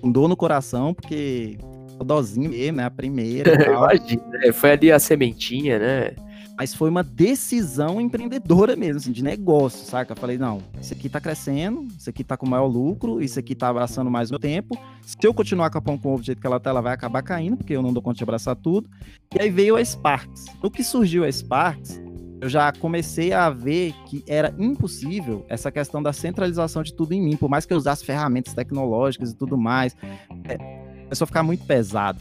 com 0.01 0.11
dor 0.11 0.27
no 0.27 0.35
coração, 0.35 0.93
porque 0.93 1.57
dozinho 2.03 2.49
mesmo, 2.49 2.79
né? 2.79 2.83
A 2.83 2.91
primeira. 2.91 3.53
Imagina, 3.63 4.27
né? 4.27 4.51
foi 4.51 4.71
ali 4.71 4.91
a 4.91 4.99
sementinha, 4.99 5.79
né? 5.79 6.11
Mas 6.57 6.75
foi 6.75 6.89
uma 6.89 7.01
decisão 7.01 8.01
empreendedora 8.01 8.75
mesmo, 8.75 8.97
assim, 8.97 9.13
de 9.13 9.23
negócio, 9.23 9.85
saca? 9.85 10.11
Eu 10.11 10.17
falei, 10.17 10.37
não, 10.37 10.61
isso 10.81 10.93
aqui 10.93 11.07
tá 11.07 11.21
crescendo, 11.21 11.87
isso 11.97 12.09
aqui 12.09 12.25
tá 12.25 12.35
com 12.35 12.45
maior 12.45 12.67
lucro, 12.67 13.21
isso 13.21 13.39
aqui 13.39 13.55
tá 13.55 13.69
abraçando 13.69 14.11
mais 14.11 14.29
meu 14.29 14.37
tempo. 14.37 14.77
Se 15.05 15.15
eu 15.23 15.33
continuar 15.33 15.69
com 15.69 15.77
a 15.77 15.81
pão 15.81 15.97
com 15.97 16.09
ovo 16.09 16.21
do 16.21 16.25
jeito 16.25 16.41
que 16.41 16.45
ela 16.45 16.59
tá, 16.59 16.71
ela 16.71 16.81
vai 16.81 16.93
acabar 16.93 17.21
caindo, 17.21 17.55
porque 17.55 17.71
eu 17.73 17.81
não 17.81 17.93
dou 17.93 18.03
conta 18.03 18.17
de 18.17 18.23
abraçar 18.23 18.57
tudo. 18.57 18.89
E 19.33 19.41
aí 19.41 19.49
veio 19.49 19.77
a 19.77 19.85
Sparks. 19.85 20.43
No 20.61 20.69
que 20.69 20.83
surgiu 20.83 21.23
a 21.23 21.31
Sparks, 21.31 22.01
eu 22.41 22.49
já 22.49 22.71
comecei 22.73 23.31
a 23.31 23.51
ver 23.51 23.93
que 24.07 24.23
era 24.27 24.53
impossível 24.57 25.45
essa 25.47 25.71
questão 25.71 26.01
da 26.01 26.11
centralização 26.11 26.81
de 26.81 26.91
tudo 26.91 27.13
em 27.13 27.21
mim, 27.21 27.37
por 27.37 27.47
mais 27.47 27.67
que 27.67 27.71
eu 27.71 27.77
usasse 27.77 28.03
ferramentas 28.03 28.55
tecnológicas 28.55 29.29
e 29.29 29.35
tudo 29.35 29.55
mais, 29.55 29.95
é, 30.45 30.57
começou 31.03 31.25
a 31.25 31.27
ficar 31.27 31.43
muito 31.43 31.63
pesado. 31.65 32.19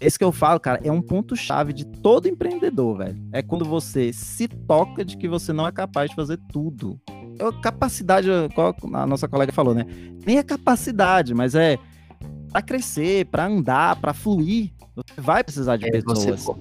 Esse 0.00 0.18
que 0.18 0.24
eu 0.24 0.32
falo, 0.32 0.58
cara, 0.58 0.80
é 0.82 0.90
um 0.90 1.02
ponto-chave 1.02 1.74
de 1.74 1.84
todo 1.84 2.26
empreendedor, 2.26 2.96
velho. 2.96 3.22
É 3.32 3.42
quando 3.42 3.66
você 3.66 4.14
se 4.14 4.48
toca 4.48 5.04
de 5.04 5.18
que 5.18 5.28
você 5.28 5.52
não 5.52 5.66
é 5.66 5.72
capaz 5.72 6.08
de 6.08 6.16
fazer 6.16 6.38
tudo. 6.50 6.98
É 7.38 7.60
capacidade, 7.60 8.28
qual 8.54 8.74
a 8.94 9.06
nossa 9.06 9.28
colega 9.28 9.52
falou, 9.52 9.74
né? 9.74 9.84
Nem 10.24 10.38
é 10.38 10.42
capacidade, 10.42 11.34
mas 11.34 11.54
é 11.54 11.78
para 12.50 12.62
crescer, 12.62 13.26
para 13.26 13.46
andar, 13.46 13.96
para 13.96 14.14
fluir. 14.14 14.72
Você 14.96 15.20
vai 15.20 15.44
precisar 15.44 15.76
de 15.76 15.86
é, 15.86 15.90
pessoas. 15.90 16.40
Você, 16.40 16.54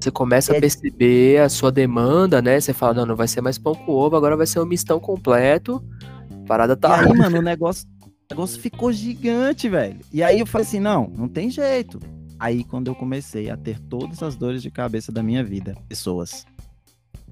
você 0.00 0.10
começa 0.10 0.52
é... 0.52 0.58
a 0.58 0.60
perceber 0.60 1.40
a 1.40 1.48
sua 1.48 1.72
demanda, 1.72 2.42
né? 2.42 2.60
Você 2.60 2.72
fala, 2.72 2.94
não, 2.94 3.06
não 3.06 3.16
vai 3.16 3.28
ser 3.28 3.40
mais 3.40 3.58
pão 3.58 3.74
com 3.74 3.92
ovo, 3.92 4.16
agora 4.16 4.36
vai 4.36 4.46
ser 4.46 4.60
um 4.60 4.66
mistão 4.66 5.00
completo. 5.00 5.82
A 6.30 6.46
parada 6.46 6.76
tá. 6.76 7.02
E 7.02 7.06
aí, 7.06 7.12
mano, 7.16 7.38
o 7.38 7.42
negócio, 7.42 7.86
o 8.02 8.10
negócio 8.30 8.60
ficou 8.60 8.92
gigante, 8.92 9.68
velho. 9.68 9.98
E 10.12 10.22
aí 10.22 10.40
eu 10.40 10.46
falei 10.46 10.66
assim, 10.66 10.80
não, 10.80 11.10
não 11.16 11.28
tem 11.28 11.50
jeito 11.50 11.98
Aí 12.38 12.64
quando 12.64 12.88
eu 12.88 12.94
comecei 12.94 13.48
a 13.48 13.56
ter 13.56 13.78
todas 13.80 14.22
as 14.22 14.36
dores 14.36 14.62
de 14.62 14.70
cabeça 14.70 15.12
da 15.12 15.22
minha 15.22 15.42
vida, 15.42 15.74
pessoas. 15.88 16.44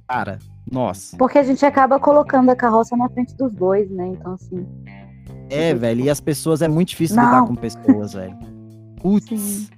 Cara, 0.09 0.39
nossa. 0.71 1.17
Porque 1.17 1.39
a 1.39 1.43
gente 1.43 1.65
acaba 1.67 1.99
colocando 1.99 2.51
a 2.51 2.57
carroça 2.57 2.97
na 2.97 3.09
frente 3.11 3.35
dos 3.37 3.53
bois, 3.53 3.91
né? 3.91 4.09
Então 4.09 4.35
assim. 4.35 4.67
É, 5.51 5.75
velho, 5.75 6.03
e 6.03 6.11
as 6.11 6.21
pessoas 6.21 6.63
é 6.63 6.69
muito 6.69 6.89
difícil 6.91 7.17
Não. 7.17 7.25
lidar 7.25 7.47
com 7.47 7.55
pessoas, 7.55 8.15
velho. 8.15 8.39
Putz. 9.01 9.69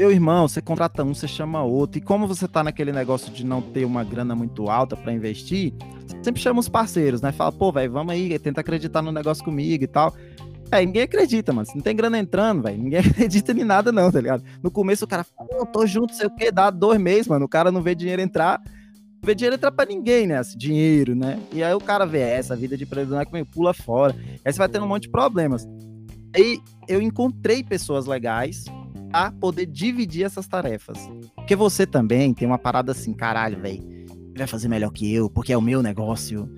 Meu 0.00 0.10
irmão, 0.10 0.48
você 0.48 0.62
contrata 0.62 1.04
um, 1.04 1.12
você 1.12 1.28
chama 1.28 1.62
outro. 1.62 1.98
E 1.98 2.00
como 2.00 2.26
você 2.26 2.48
tá 2.48 2.64
naquele 2.64 2.90
negócio 2.90 3.30
de 3.30 3.44
não 3.44 3.60
ter 3.60 3.84
uma 3.84 4.02
grana 4.02 4.34
muito 4.34 4.70
alta 4.70 4.96
para 4.96 5.12
investir, 5.12 5.74
sempre 6.22 6.40
chama 6.40 6.58
os 6.58 6.70
parceiros, 6.70 7.20
né? 7.20 7.32
Fala, 7.32 7.52
pô, 7.52 7.70
velho, 7.70 7.92
vamos 7.92 8.14
aí, 8.14 8.38
tenta 8.38 8.62
acreditar 8.62 9.02
no 9.02 9.12
negócio 9.12 9.44
comigo 9.44 9.84
e 9.84 9.86
tal. 9.86 10.14
É, 10.70 10.80
ninguém 10.86 11.02
acredita, 11.02 11.52
mano. 11.52 11.66
Se 11.66 11.74
não 11.74 11.82
tem 11.82 11.94
grana 11.94 12.18
entrando, 12.18 12.62
velho, 12.62 12.82
ninguém 12.82 13.00
acredita 13.04 13.52
em 13.52 13.62
nada, 13.62 13.92
não, 13.92 14.10
tá 14.10 14.22
ligado? 14.22 14.42
No 14.62 14.70
começo 14.70 15.04
o 15.04 15.06
cara 15.06 15.22
fala, 15.22 15.66
tô 15.66 15.86
junto, 15.86 16.14
sei 16.14 16.28
o 16.28 16.34
quê, 16.34 16.50
dá 16.50 16.70
dois 16.70 16.98
meses, 16.98 17.28
mano. 17.28 17.44
O 17.44 17.48
cara 17.48 17.70
não 17.70 17.82
vê 17.82 17.94
dinheiro 17.94 18.22
entrar. 18.22 18.58
Não 18.64 19.26
vê 19.26 19.34
dinheiro 19.34 19.56
entrar 19.56 19.70
pra 19.70 19.84
ninguém, 19.84 20.26
né? 20.26 20.40
Esse 20.40 20.56
dinheiro, 20.56 21.14
né? 21.14 21.38
E 21.52 21.62
aí 21.62 21.74
o 21.74 21.78
cara 21.78 22.06
vê 22.06 22.20
essa 22.20 22.56
vida 22.56 22.74
de 22.74 22.84
empreendedor 22.84 23.26
que 23.26 23.44
pula 23.44 23.74
fora. 23.74 24.16
Aí 24.42 24.50
você 24.50 24.58
vai 24.58 24.68
tendo 24.70 24.86
um 24.86 24.88
monte 24.88 25.02
de 25.02 25.10
problemas. 25.10 25.68
Aí 26.34 26.58
eu 26.88 27.02
encontrei 27.02 27.62
pessoas 27.62 28.06
legais 28.06 28.64
a 29.12 29.30
poder 29.30 29.66
dividir 29.66 30.24
essas 30.24 30.46
tarefas. 30.46 30.98
Porque 31.34 31.56
você 31.56 31.86
também 31.86 32.32
tem 32.34 32.46
uma 32.46 32.58
parada 32.58 32.92
assim, 32.92 33.12
caralho, 33.12 33.60
velho. 33.60 33.82
Vai 34.36 34.46
fazer 34.46 34.68
melhor 34.68 34.90
que 34.90 35.12
eu, 35.12 35.28
porque 35.28 35.52
é 35.52 35.58
o 35.58 35.62
meu 35.62 35.82
negócio 35.82 36.48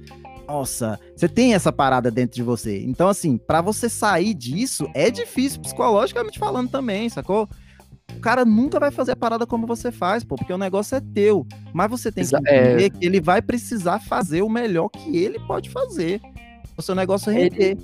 nossa, 0.46 1.00
você 1.16 1.28
tem 1.28 1.54
essa 1.54 1.72
parada 1.72 2.10
dentro 2.10 2.36
de 2.36 2.42
você. 2.42 2.82
Então, 2.82 3.08
assim, 3.08 3.38
para 3.38 3.62
você 3.62 3.88
sair 3.88 4.34
disso, 4.34 4.86
é 4.94 5.10
difícil 5.10 5.60
psicologicamente 5.60 6.38
falando 6.38 6.68
também, 6.68 7.08
sacou? 7.08 7.48
O 8.16 8.20
cara 8.20 8.44
nunca 8.44 8.78
vai 8.78 8.90
fazer 8.90 9.12
a 9.12 9.16
parada 9.16 9.46
como 9.46 9.66
você 9.66 9.90
faz, 9.90 10.22
pô, 10.22 10.36
porque 10.36 10.52
o 10.52 10.58
negócio 10.58 10.96
é 10.96 11.00
teu. 11.00 11.46
Mas 11.72 11.90
você 11.90 12.12
tem 12.12 12.26
que 12.26 12.36
entender 12.36 12.84
é... 12.84 12.90
que 12.90 13.06
ele 13.06 13.20
vai 13.20 13.40
precisar 13.40 13.98
fazer 14.00 14.42
o 14.42 14.48
melhor 14.48 14.88
que 14.90 15.16
ele 15.16 15.40
pode 15.40 15.70
fazer. 15.70 16.20
O 16.76 16.82
seu 16.82 16.94
negócio 16.94 17.32
render. 17.32 17.70
Ele... 17.70 17.78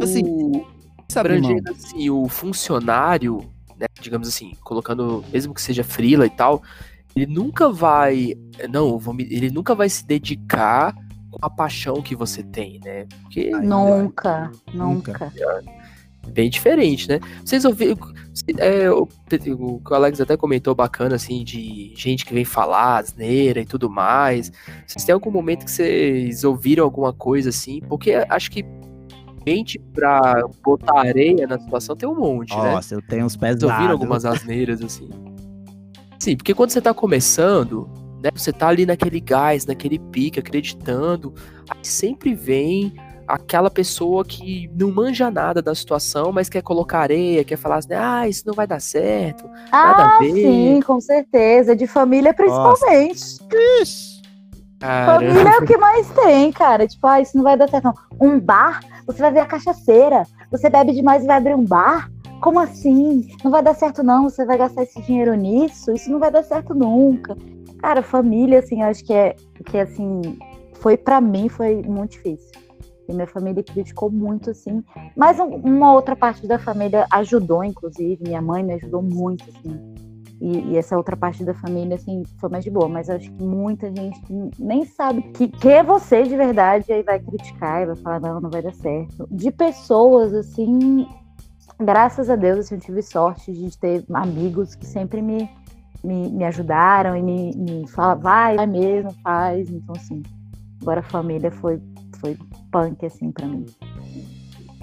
Assim, 0.00 0.22
o... 0.24 0.66
sabe, 1.08 1.30
assim, 1.70 2.10
o 2.10 2.28
funcionário, 2.28 3.38
né, 3.78 3.86
digamos 4.00 4.28
assim, 4.28 4.52
colocando, 4.62 5.24
mesmo 5.32 5.54
que 5.54 5.62
seja 5.62 5.84
frila 5.84 6.26
e 6.26 6.30
tal, 6.30 6.62
ele 7.14 7.26
nunca 7.26 7.70
vai, 7.70 8.34
não, 8.70 9.00
ele 9.18 9.50
nunca 9.50 9.74
vai 9.74 9.88
se 9.88 10.04
dedicar 10.06 10.94
com 11.30 11.38
a 11.44 11.50
paixão 11.50 12.02
que 12.02 12.16
você 12.16 12.42
tem, 12.42 12.80
né? 12.84 13.06
Porque, 13.22 13.50
nunca, 13.50 14.50
nunca. 14.72 15.32
bem 16.28 16.50
diferente, 16.50 17.08
né? 17.08 17.20
Vocês 17.44 17.64
ouviram. 17.64 17.96
É, 18.58 18.90
o, 18.90 19.02
o 19.02 19.80
que 19.80 19.92
o 19.92 19.94
Alex 19.94 20.20
até 20.20 20.36
comentou 20.36 20.74
bacana, 20.74 21.14
assim, 21.14 21.44
de 21.44 21.92
gente 21.96 22.24
que 22.24 22.34
vem 22.34 22.44
falar, 22.44 22.98
asneira 22.98 23.60
e 23.60 23.64
tudo 23.64 23.88
mais. 23.88 24.50
Vocês 24.86 25.04
têm 25.04 25.12
algum 25.12 25.30
momento 25.30 25.64
que 25.64 25.70
vocês 25.70 26.44
ouviram 26.44 26.84
alguma 26.84 27.12
coisa 27.12 27.50
assim? 27.50 27.80
Porque 27.88 28.12
acho 28.28 28.50
que 28.50 28.64
gente 29.46 29.78
pra 29.92 30.42
botar 30.62 31.00
areia 31.00 31.46
na 31.46 31.58
situação 31.58 31.96
tem 31.96 32.08
um 32.08 32.14
monte, 32.14 32.50
Nossa, 32.50 32.62
né? 32.64 32.74
Nossa, 32.74 32.94
eu 32.94 33.02
tenho 33.02 33.24
uns 33.24 33.36
pesados. 33.36 33.60
Vocês 33.60 33.72
ouviram 33.72 33.92
algumas 33.92 34.24
asneiras, 34.24 34.82
assim? 34.82 35.08
Sim, 36.18 36.36
porque 36.36 36.54
quando 36.54 36.70
você 36.70 36.80
tá 36.80 36.94
começando, 36.94 37.88
né? 38.22 38.30
Você 38.34 38.52
tá 38.52 38.68
ali 38.68 38.86
naquele 38.86 39.20
gás, 39.20 39.66
naquele 39.66 39.98
pique, 39.98 40.40
acreditando. 40.40 41.34
Aí 41.68 41.78
sempre 41.82 42.34
vem 42.34 42.94
aquela 43.28 43.70
pessoa 43.70 44.24
que 44.24 44.70
não 44.74 44.90
manja 44.90 45.30
nada 45.30 45.60
da 45.60 45.74
situação, 45.74 46.32
mas 46.32 46.48
quer 46.48 46.62
colocar 46.62 47.00
areia, 47.00 47.44
quer 47.44 47.56
falar 47.56 47.76
assim, 47.76 47.92
ah, 47.94 48.26
isso 48.28 48.44
não 48.46 48.54
vai 48.54 48.66
dar 48.66 48.80
certo. 48.80 49.48
Ah, 49.70 50.18
sim, 50.20 50.80
com 50.86 51.00
certeza. 51.00 51.76
De 51.76 51.86
família 51.86 52.32
principalmente. 52.32 53.38
Ixi. 53.82 54.13
Família 55.06 55.50
é 55.50 55.58
o 55.58 55.66
que 55.66 55.76
mais 55.76 56.08
tem, 56.10 56.52
cara. 56.52 56.86
Tipo, 56.86 57.06
ah, 57.06 57.20
isso 57.20 57.36
não 57.36 57.44
vai 57.44 57.56
dar 57.56 57.68
certo. 57.68 57.84
Não. 57.84 57.94
Um 58.20 58.40
bar, 58.40 58.80
você 59.06 59.20
vai 59.20 59.32
ver 59.32 59.40
a 59.40 59.46
cachaceira. 59.46 60.24
Você 60.50 60.68
bebe 60.68 60.92
demais 60.92 61.24
e 61.24 61.26
vai 61.26 61.36
abrir 61.36 61.54
um 61.54 61.64
bar. 61.64 62.10
Como 62.40 62.58
assim? 62.58 63.28
Não 63.42 63.50
vai 63.50 63.62
dar 63.62 63.74
certo, 63.74 64.02
não. 64.02 64.28
Você 64.28 64.44
vai 64.44 64.58
gastar 64.58 64.82
esse 64.82 65.00
dinheiro 65.02 65.34
nisso? 65.34 65.92
Isso 65.92 66.10
não 66.10 66.18
vai 66.18 66.30
dar 66.30 66.42
certo 66.42 66.74
nunca. 66.74 67.36
Cara, 67.78 68.02
família, 68.02 68.58
assim, 68.58 68.82
acho 68.82 69.04
que 69.04 69.12
é 69.12 69.34
que 69.66 69.78
assim, 69.78 70.20
foi 70.74 70.96
para 70.96 71.20
mim 71.20 71.48
foi 71.48 71.82
muito 71.82 72.12
difícil. 72.12 72.52
E 73.08 73.12
minha 73.12 73.26
família 73.26 73.62
criticou 73.62 74.10
muito, 74.10 74.50
assim. 74.50 74.82
Mas 75.16 75.38
uma 75.38 75.92
outra 75.92 76.16
parte 76.16 76.46
da 76.46 76.58
família 76.58 77.06
ajudou, 77.12 77.62
inclusive. 77.62 78.22
Minha 78.22 78.40
mãe 78.40 78.62
me 78.62 78.74
ajudou 78.74 79.02
muito, 79.02 79.44
assim. 79.48 79.94
E, 80.44 80.72
e, 80.72 80.76
essa 80.76 80.94
outra 80.94 81.16
parte 81.16 81.42
da 81.42 81.54
família, 81.54 81.96
assim, 81.96 82.22
foi 82.38 82.50
mais 82.50 82.62
de 82.62 82.70
boa. 82.70 82.86
Mas 82.86 83.08
acho 83.08 83.30
que 83.32 83.42
muita 83.42 83.88
gente 83.88 84.20
nem 84.58 84.84
sabe 84.84 85.22
que, 85.32 85.48
que 85.48 85.68
é 85.68 85.82
você 85.82 86.24
de 86.24 86.36
verdade, 86.36 86.92
aí 86.92 87.02
vai 87.02 87.18
criticar 87.18 87.82
e 87.82 87.86
vai 87.86 87.96
falar, 87.96 88.20
não, 88.20 88.40
não 88.42 88.50
vai 88.50 88.60
dar 88.60 88.74
certo. 88.74 89.26
De 89.30 89.50
pessoas, 89.50 90.34
assim, 90.34 91.06
graças 91.80 92.28
a 92.28 92.36
Deus, 92.36 92.58
assim, 92.58 92.74
eu 92.74 92.80
tive 92.80 93.00
sorte 93.00 93.52
de 93.52 93.78
ter 93.78 94.04
amigos 94.12 94.74
que 94.74 94.86
sempre 94.86 95.22
me 95.22 95.48
me, 96.04 96.28
me 96.30 96.44
ajudaram 96.44 97.16
e 97.16 97.22
me, 97.22 97.56
me 97.56 97.88
falaram, 97.88 98.20
vai, 98.20 98.56
vai 98.56 98.66
mesmo, 98.66 99.10
faz. 99.22 99.70
Então, 99.70 99.94
assim, 99.96 100.22
agora 100.82 101.00
a 101.00 101.04
família 101.04 101.50
foi, 101.50 101.80
foi 102.20 102.36
punk, 102.70 103.06
assim, 103.06 103.32
pra 103.32 103.46
mim. 103.46 103.64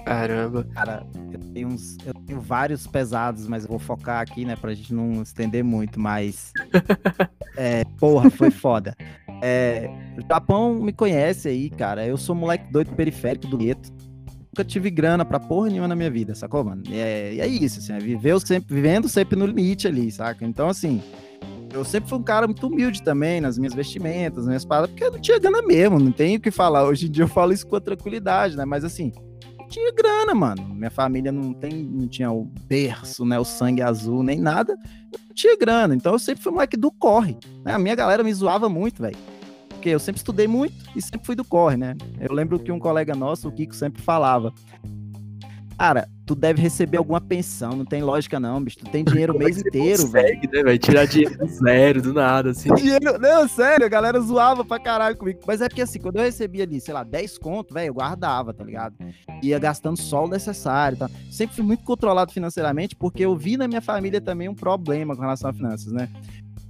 Caramba. 0.04 0.64
Cara, 0.74 1.06
eu 1.32 1.38
tenho, 1.52 1.68
uns, 1.68 1.96
eu 2.04 2.14
tenho 2.14 2.40
vários 2.40 2.86
pesados, 2.86 3.46
mas 3.46 3.64
eu 3.64 3.70
vou 3.70 3.78
focar 3.78 4.20
aqui, 4.20 4.44
né, 4.44 4.56
pra 4.56 4.74
gente 4.74 4.92
não 4.92 5.22
estender 5.22 5.62
muito, 5.62 6.00
mas. 6.00 6.52
é, 7.56 7.84
porra, 7.98 8.30
foi 8.30 8.50
foda. 8.50 8.96
É, 9.42 9.88
o 10.16 10.26
Japão 10.26 10.74
me 10.74 10.92
conhece 10.92 11.48
aí, 11.48 11.70
cara. 11.70 12.06
Eu 12.06 12.16
sou 12.16 12.34
moleque 12.34 12.70
doido 12.72 12.94
periférico 12.94 13.46
do 13.46 13.58
gueto. 13.58 13.90
Nunca 14.54 14.64
tive 14.64 14.90
grana 14.90 15.24
pra 15.24 15.40
porra 15.40 15.68
nenhuma 15.68 15.88
na 15.88 15.96
minha 15.96 16.10
vida, 16.10 16.34
sacou, 16.34 16.62
mano? 16.62 16.82
E 16.86 16.94
é, 16.94 17.34
e 17.34 17.40
é 17.40 17.46
isso, 17.46 17.78
assim, 17.78 17.94
é 17.94 17.98
viveu 17.98 18.38
sempre, 18.38 18.74
vivendo 18.74 19.08
sempre 19.08 19.38
no 19.38 19.46
limite 19.46 19.88
ali, 19.88 20.10
saca? 20.10 20.44
Então, 20.44 20.68
assim, 20.68 21.00
eu 21.72 21.84
sempre 21.84 22.10
fui 22.10 22.18
um 22.18 22.22
cara 22.22 22.46
muito 22.46 22.66
humilde 22.66 23.02
também 23.02 23.40
nas 23.40 23.56
minhas 23.56 23.72
vestimentas, 23.72 24.40
nas 24.40 24.46
minhas 24.46 24.64
paradas, 24.64 24.90
porque 24.90 25.04
eu 25.04 25.12
não 25.12 25.18
tinha 25.18 25.38
grana 25.38 25.62
mesmo, 25.62 25.98
não 25.98 26.12
tenho 26.12 26.38
o 26.38 26.40
que 26.40 26.50
falar. 26.50 26.84
Hoje 26.84 27.06
em 27.06 27.10
dia 27.10 27.24
eu 27.24 27.28
falo 27.28 27.52
isso 27.52 27.66
com 27.66 27.80
tranquilidade, 27.80 28.56
né? 28.56 28.64
Mas 28.66 28.84
assim, 28.84 29.10
tinha 29.72 29.92
grana, 29.92 30.34
mano. 30.34 30.74
Minha 30.74 30.90
família 30.90 31.32
não 31.32 31.52
tem, 31.52 31.82
não 31.82 32.06
tinha 32.06 32.30
o 32.30 32.44
berço, 32.66 33.24
né? 33.24 33.38
O 33.38 33.44
sangue 33.44 33.82
azul, 33.82 34.22
nem 34.22 34.38
nada. 34.38 34.76
Não 34.76 35.34
tinha 35.34 35.56
grana. 35.56 35.94
Então 35.94 36.12
eu 36.12 36.18
sempre 36.18 36.42
fui 36.42 36.52
moleque 36.52 36.76
do 36.76 36.90
corre. 36.90 37.36
Né? 37.64 37.72
A 37.72 37.78
minha 37.78 37.94
galera 37.94 38.22
me 38.22 38.32
zoava 38.32 38.68
muito, 38.68 39.02
velho 39.02 39.16
porque 39.82 39.88
eu 39.88 39.98
sempre 39.98 40.20
estudei 40.20 40.46
muito 40.46 40.76
e 40.94 41.02
sempre 41.02 41.26
fui 41.26 41.34
do 41.34 41.44
corre, 41.44 41.76
né? 41.76 41.96
Eu 42.20 42.32
lembro 42.32 42.56
que 42.56 42.70
um 42.70 42.78
colega 42.78 43.16
nosso, 43.16 43.48
o 43.48 43.52
Kiko, 43.52 43.74
sempre 43.74 44.00
falava: 44.00 44.54
Cara, 45.78 46.08
tu 46.24 46.34
deve 46.34 46.62
receber 46.62 46.96
alguma 46.98 47.20
pensão, 47.20 47.72
não 47.72 47.84
tem 47.84 48.02
lógica 48.02 48.38
não, 48.38 48.62
bicho. 48.62 48.78
Tu 48.78 48.86
tem 48.90 49.04
dinheiro 49.04 49.34
o 49.34 49.38
mês 49.38 49.58
inteiro, 49.58 50.06
velho. 50.06 50.40
Né, 50.64 50.78
tirar 50.78 51.06
dinheiro 51.06 51.36
do 51.38 51.46
zero, 51.48 52.02
do 52.02 52.12
nada, 52.12 52.50
assim. 52.50 52.72
Dinheiro... 52.76 53.18
Não, 53.18 53.48
sério, 53.48 53.84
a 53.84 53.88
galera 53.88 54.20
zoava 54.20 54.64
pra 54.64 54.78
caralho 54.78 55.16
comigo. 55.16 55.40
Mas 55.46 55.60
é 55.60 55.68
porque 55.68 55.82
assim, 55.82 55.98
quando 55.98 56.16
eu 56.16 56.22
recebia 56.22 56.62
ali, 56.64 56.80
sei 56.80 56.94
lá, 56.94 57.02
10 57.02 57.38
conto, 57.38 57.74
velho, 57.74 57.88
eu 57.88 57.94
guardava, 57.94 58.54
tá 58.54 58.62
ligado? 58.62 58.94
Ia 59.42 59.58
gastando 59.58 59.96
só 60.00 60.24
o 60.24 60.28
necessário, 60.28 60.96
tá? 60.98 61.10
Sempre 61.30 61.56
fui 61.56 61.64
muito 61.64 61.82
controlado 61.84 62.32
financeiramente, 62.32 62.94
porque 62.94 63.24
eu 63.24 63.36
vi 63.36 63.56
na 63.56 63.66
minha 63.66 63.80
família 63.82 64.20
também 64.20 64.48
um 64.48 64.54
problema 64.54 65.16
com 65.16 65.22
relação 65.22 65.50
a 65.50 65.52
finanças, 65.52 65.92
né? 65.92 66.08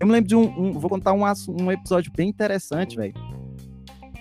Eu 0.00 0.06
me 0.06 0.12
lembro 0.12 0.28
de 0.28 0.34
um. 0.34 0.42
um- 0.42 0.72
vou 0.72 0.88
contar 0.88 1.12
um, 1.12 1.22
um 1.48 1.70
episódio 1.70 2.10
bem 2.16 2.28
interessante, 2.28 2.96
velho. 2.96 3.14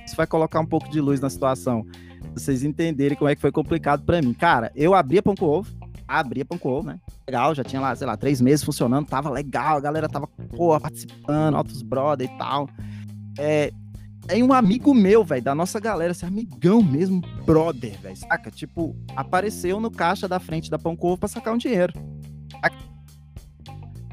Isso 0.05 0.15
vai 0.15 0.27
colocar 0.27 0.59
um 0.59 0.65
pouco 0.65 0.89
de 0.89 0.99
luz 0.99 1.19
na 1.19 1.29
situação. 1.29 1.85
Vocês 2.33 2.63
entenderem 2.63 3.17
como 3.17 3.29
é 3.29 3.35
que 3.35 3.41
foi 3.41 3.51
complicado 3.51 4.03
pra 4.03 4.21
mim. 4.21 4.33
Cara, 4.33 4.71
eu 4.75 4.93
abria 4.93 5.21
pão 5.21 5.35
com 5.35 5.45
ovo. 5.45 5.71
Abria 6.07 6.45
pão 6.45 6.57
com 6.57 6.69
ovo, 6.69 6.87
né? 6.87 6.99
Legal, 7.27 7.55
já 7.55 7.63
tinha 7.63 7.81
lá, 7.81 7.95
sei 7.95 8.05
lá, 8.05 8.17
três 8.17 8.41
meses 8.41 8.65
funcionando, 8.65 9.07
tava 9.07 9.29
legal, 9.29 9.77
a 9.77 9.81
galera 9.81 10.09
tava, 10.09 10.27
pô, 10.27 10.77
participando, 10.79 11.55
altos 11.55 11.81
brother 11.81 12.29
e 12.29 12.37
tal. 12.37 12.69
É. 13.37 13.71
Aí 14.29 14.43
um 14.43 14.53
amigo 14.53 14.93
meu, 14.93 15.23
velho, 15.23 15.41
da 15.41 15.55
nossa 15.55 15.79
galera, 15.79 16.11
esse 16.11 16.25
amigão 16.25 16.81
mesmo, 16.81 17.21
brother, 17.45 17.99
velho, 17.99 18.15
saca? 18.15 18.51
Tipo, 18.51 18.95
apareceu 19.15 19.79
no 19.79 19.89
caixa 19.89 20.27
da 20.27 20.39
frente 20.39 20.69
da 20.69 20.77
Pão 20.77 20.95
com 20.95 21.07
Ovo 21.07 21.17
pra 21.17 21.27
sacar 21.27 21.53
um 21.53 21.57
dinheiro. 21.57 21.93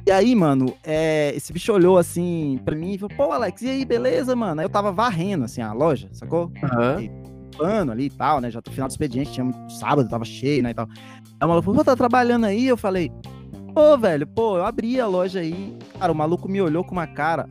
E 0.08 0.10
aí, 0.10 0.34
mano, 0.34 0.74
é, 0.82 1.34
esse 1.36 1.52
bicho 1.52 1.70
olhou 1.70 1.98
assim 1.98 2.58
pra 2.64 2.74
mim 2.74 2.94
e 2.94 2.98
falou, 2.98 3.14
pô, 3.14 3.30
Alex, 3.30 3.60
e 3.60 3.68
aí, 3.68 3.84
beleza, 3.84 4.34
mano? 4.34 4.58
Aí 4.58 4.64
eu 4.64 4.70
tava 4.70 4.90
varrendo, 4.90 5.44
assim, 5.44 5.60
a 5.60 5.70
loja, 5.74 6.08
sacou? 6.12 6.50
Aham. 6.62 7.27
Pano 7.59 7.92
ali 7.92 8.06
e 8.06 8.11
tal, 8.11 8.40
né? 8.40 8.50
Já 8.50 8.62
tô 8.62 8.70
no 8.70 8.74
final 8.74 8.88
do 8.88 8.92
expediente, 8.92 9.32
tinha 9.32 9.44
muito 9.44 9.72
sábado, 9.72 10.09
tava 10.09 10.24
cheio, 10.24 10.62
né, 10.62 10.70
e 10.70 10.74
tal. 10.74 10.88
Aí 10.88 11.44
o 11.44 11.48
maluco 11.48 11.64
falou, 11.66 11.78
pô, 11.78 11.84
tá 11.84 11.96
trabalhando 11.96 12.46
aí? 12.46 12.66
Eu 12.66 12.76
falei, 12.76 13.11
pô, 13.74 13.98
velho, 13.98 14.26
pô, 14.26 14.56
eu 14.59 14.64
abri 14.64 15.00
a 15.00 15.06
loja 15.06 15.40
aí. 15.40 15.76
Cara, 15.98 16.12
o 16.12 16.14
maluco 16.14 16.48
me 16.48 16.62
olhou 16.62 16.84
com 16.84 16.92
uma 16.92 17.06
cara, 17.06 17.48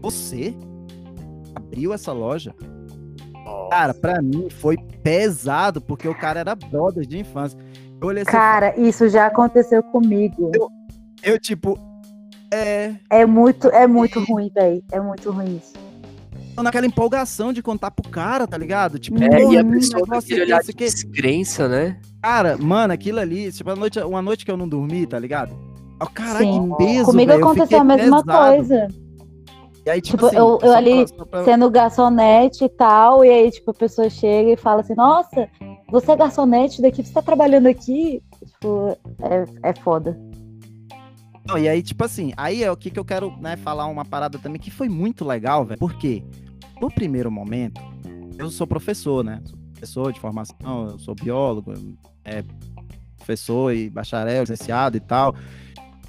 você 0.00 0.54
abriu 1.54 1.92
essa 1.92 2.12
loja? 2.12 2.54
Cara, 3.70 3.92
pra 3.94 4.22
mim 4.22 4.48
foi 4.50 4.76
pesado, 5.02 5.80
porque 5.80 6.08
o 6.08 6.14
cara 6.14 6.40
era 6.40 6.54
brother 6.54 7.04
de 7.04 7.18
infância. 7.18 7.58
Eu 8.00 8.08
olhei 8.08 8.22
assim, 8.22 8.32
Cara, 8.32 8.78
isso 8.80 9.08
já 9.08 9.26
aconteceu 9.26 9.82
comigo. 9.82 10.50
eu 11.22 11.38
tipo, 11.38 11.78
é, 12.52 12.94
É 13.08 13.24
muito, 13.24 13.68
é 13.68 13.86
muito 13.86 14.20
ruim, 14.24 14.50
velho. 14.54 14.82
É 14.92 15.00
muito 15.00 15.30
ruim 15.30 15.56
isso. 15.56 15.72
Naquela 16.56 16.86
empolgação 16.86 17.52
de 17.52 17.62
contar 17.62 17.90
pro 17.92 18.08
cara, 18.10 18.46
tá 18.46 18.58
ligado? 18.58 18.98
Tipo, 18.98 19.22
É, 19.22 19.42
e 19.44 19.56
a 19.58 19.64
pessoa 19.64 20.04
com 20.06 20.14
aquele 20.14 20.42
olhar 20.42 20.62
de 20.62 20.72
descrença, 20.72 21.68
né? 21.68 21.98
Cara, 22.20 22.56
mano, 22.58 22.92
aquilo 22.92 23.20
ali, 23.20 23.50
tipo, 23.52 23.70
a 23.70 23.76
noite, 23.76 23.98
uma 24.00 24.20
noite 24.22 24.44
que 24.44 24.50
eu 24.50 24.56
não 24.56 24.68
dormi, 24.68 25.06
tá 25.06 25.18
ligado? 25.18 25.54
Ó, 26.00 26.06
caralho, 26.06 26.46
que 26.76 26.84
peso, 26.84 27.04
Comigo 27.06 27.30
velho, 27.30 27.40
eu 27.42 27.46
aconteceu 27.48 27.80
a 27.80 27.84
mesma 27.84 28.24
pesado. 28.24 28.56
coisa. 28.56 28.88
E 29.84 29.90
aí, 29.90 30.00
tipo, 30.00 30.16
Tipo, 30.16 30.26
assim, 30.26 30.36
eu- 30.36 30.58
eu 30.62 30.72
ali 30.74 31.06
pra- 31.30 31.44
Sendo 31.44 31.68
garçonete 31.70 32.64
e 32.64 32.68
tal, 32.68 33.24
e 33.24 33.30
aí, 33.30 33.50
tipo, 33.50 33.70
a 33.70 33.74
pessoa 33.74 34.08
chega 34.08 34.50
e 34.50 34.56
fala 34.56 34.80
assim, 34.80 34.94
nossa, 34.94 35.48
você 35.90 36.12
é 36.12 36.16
garçonete 36.16 36.80
daqui, 36.80 37.02
você 37.04 37.12
tá 37.12 37.22
trabalhando 37.22 37.66
aqui? 37.66 38.22
Tipo, 38.44 38.96
é, 39.20 39.70
é 39.70 39.74
foda. 39.74 40.16
Não, 41.44 41.58
e 41.58 41.68
aí, 41.68 41.82
tipo 41.82 42.04
assim, 42.04 42.32
aí 42.36 42.62
é 42.62 42.70
o 42.70 42.76
que, 42.76 42.88
que 42.90 42.98
eu 42.98 43.04
quero, 43.04 43.32
né, 43.40 43.56
falar 43.56 43.86
uma 43.86 44.04
parada 44.04 44.38
também 44.38 44.60
que 44.60 44.70
foi 44.70 44.88
muito 44.88 45.24
legal, 45.24 45.64
velho. 45.64 45.80
Porque, 45.80 46.22
no 46.82 46.90
primeiro 46.90 47.30
momento, 47.30 47.80
eu 48.36 48.50
sou 48.50 48.66
professor, 48.66 49.22
né? 49.22 49.40
Sou 49.44 49.56
professor 49.70 50.12
de 50.12 50.18
formação, 50.18 50.88
eu 50.88 50.98
sou 50.98 51.14
biólogo, 51.14 51.72
é, 52.24 52.42
professor 53.16 53.72
e 53.72 53.88
bacharel, 53.88 54.42
licenciado 54.42 54.96
e 54.96 55.00
tal. 55.00 55.32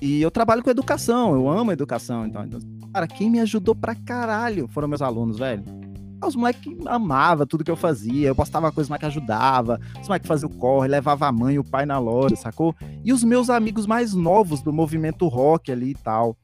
E 0.01 0.19
eu 0.19 0.31
trabalho 0.31 0.63
com 0.63 0.71
educação, 0.71 1.35
eu 1.35 1.47
amo 1.47 1.71
educação. 1.71 2.25
Então, 2.25 2.43
então, 2.43 2.59
cara, 2.91 3.05
quem 3.05 3.29
me 3.29 3.39
ajudou 3.39 3.75
pra 3.75 3.93
caralho 3.93 4.67
foram 4.67 4.87
meus 4.87 5.03
alunos, 5.03 5.37
velho. 5.37 5.63
Os 6.25 6.35
moleques 6.35 6.73
amavam 6.87 7.45
tudo 7.45 7.63
que 7.63 7.69
eu 7.69 7.75
fazia. 7.75 8.29
Eu 8.29 8.35
postava 8.35 8.71
coisa 8.71 8.91
lá 8.91 8.97
que 8.97 9.05
ajudava. 9.05 9.79
Os 10.01 10.07
moleques 10.07 10.27
faziam 10.27 10.49
o 10.49 10.57
corre, 10.57 10.87
levava 10.87 11.27
a 11.27 11.31
mãe 11.31 11.55
e 11.55 11.59
o 11.59 11.63
pai 11.63 11.85
na 11.85 11.99
loja, 11.99 12.35
sacou? 12.35 12.73
E 13.03 13.13
os 13.13 13.23
meus 13.23 13.49
amigos 13.49 13.85
mais 13.85 14.13
novos 14.13 14.61
do 14.63 14.73
movimento 14.73 15.27
rock 15.27 15.71
ali 15.71 15.91
e 15.91 15.95
tal. 15.95 16.35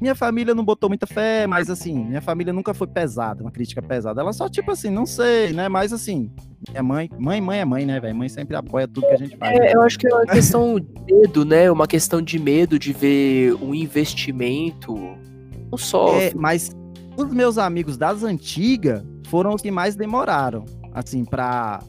Minha 0.00 0.14
família 0.14 0.54
não 0.54 0.64
botou 0.64 0.88
muita 0.88 1.06
fé, 1.06 1.46
mas 1.46 1.70
assim, 1.70 2.04
minha 2.04 2.20
família 2.20 2.52
nunca 2.52 2.74
foi 2.74 2.86
pesada, 2.86 3.42
uma 3.42 3.50
crítica 3.50 3.80
pesada. 3.80 4.20
Ela 4.20 4.32
só, 4.32 4.48
tipo 4.48 4.70
assim, 4.70 4.90
não 4.90 5.06
sei, 5.06 5.52
né? 5.52 5.68
Mas 5.68 5.92
assim, 5.92 6.30
minha 6.68 6.82
mãe, 6.82 7.08
mãe, 7.18 7.40
mãe 7.40 7.58
é 7.60 7.64
mãe, 7.64 7.86
né, 7.86 8.00
velho? 8.00 8.14
Mãe 8.14 8.28
sempre 8.28 8.56
apoia 8.56 8.86
tudo 8.88 9.06
que 9.06 9.14
a 9.14 9.16
gente 9.16 9.36
faz. 9.36 9.58
né? 9.58 9.68
É, 9.68 9.74
eu 9.74 9.82
acho 9.82 9.98
que 9.98 10.06
é 10.06 10.14
uma 10.14 10.26
questão 10.32 10.80
de 10.80 10.86
medo, 11.12 11.44
né? 11.44 11.70
Uma 11.70 11.86
questão 11.86 12.20
de 12.20 12.38
medo 12.38 12.78
de 12.78 12.92
ver 12.92 13.54
um 13.62 13.74
investimento. 13.74 14.94
Não 15.70 15.78
só. 15.78 16.20
É, 16.20 16.32
mas 16.34 16.74
os 17.16 17.32
meus 17.32 17.58
amigos 17.58 17.96
das 17.96 18.22
antigas 18.22 19.02
foram 19.28 19.54
os 19.54 19.62
que 19.62 19.70
mais 19.70 19.96
demoraram, 19.96 20.64
assim, 20.92 21.24
pra 21.24 21.80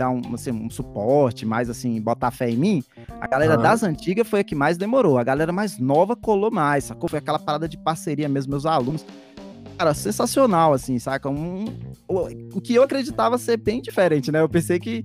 dar 0.00 0.08
um, 0.08 0.22
assim, 0.32 0.50
um 0.50 0.70
suporte, 0.70 1.44
mais 1.44 1.68
assim, 1.68 2.00
botar 2.00 2.30
fé 2.30 2.50
em 2.50 2.56
mim. 2.56 2.84
A 3.20 3.26
galera 3.26 3.58
das 3.58 3.82
antigas 3.82 4.26
foi 4.26 4.40
a 4.40 4.44
que 4.44 4.54
mais 4.54 4.78
demorou. 4.78 5.18
A 5.18 5.22
galera 5.22 5.52
mais 5.52 5.78
nova 5.78 6.16
colou 6.16 6.50
mais, 6.50 6.84
sacou? 6.84 7.08
Foi 7.08 7.18
aquela 7.18 7.38
parada 7.38 7.68
de 7.68 7.76
parceria 7.76 8.26
mesmo, 8.26 8.50
meus 8.50 8.64
alunos. 8.64 9.04
Cara, 9.76 9.92
sensacional, 9.92 10.72
assim, 10.72 10.98
saca? 10.98 11.28
Um, 11.28 11.66
o, 12.08 12.28
o 12.54 12.60
que 12.62 12.74
eu 12.74 12.82
acreditava 12.82 13.36
ser 13.36 13.58
bem 13.58 13.82
diferente, 13.82 14.32
né? 14.32 14.40
Eu 14.40 14.48
pensei 14.48 14.78
que 14.78 15.04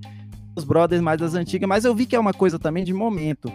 os 0.56 0.64
brothers 0.64 1.02
mais 1.02 1.20
das 1.20 1.36
antigas, 1.36 1.68
mas 1.68 1.84
eu 1.84 1.94
vi 1.94 2.06
que 2.06 2.16
é 2.16 2.20
uma 2.20 2.34
coisa 2.34 2.58
também 2.58 2.86
de 2.86 2.94
momento. 2.94 3.52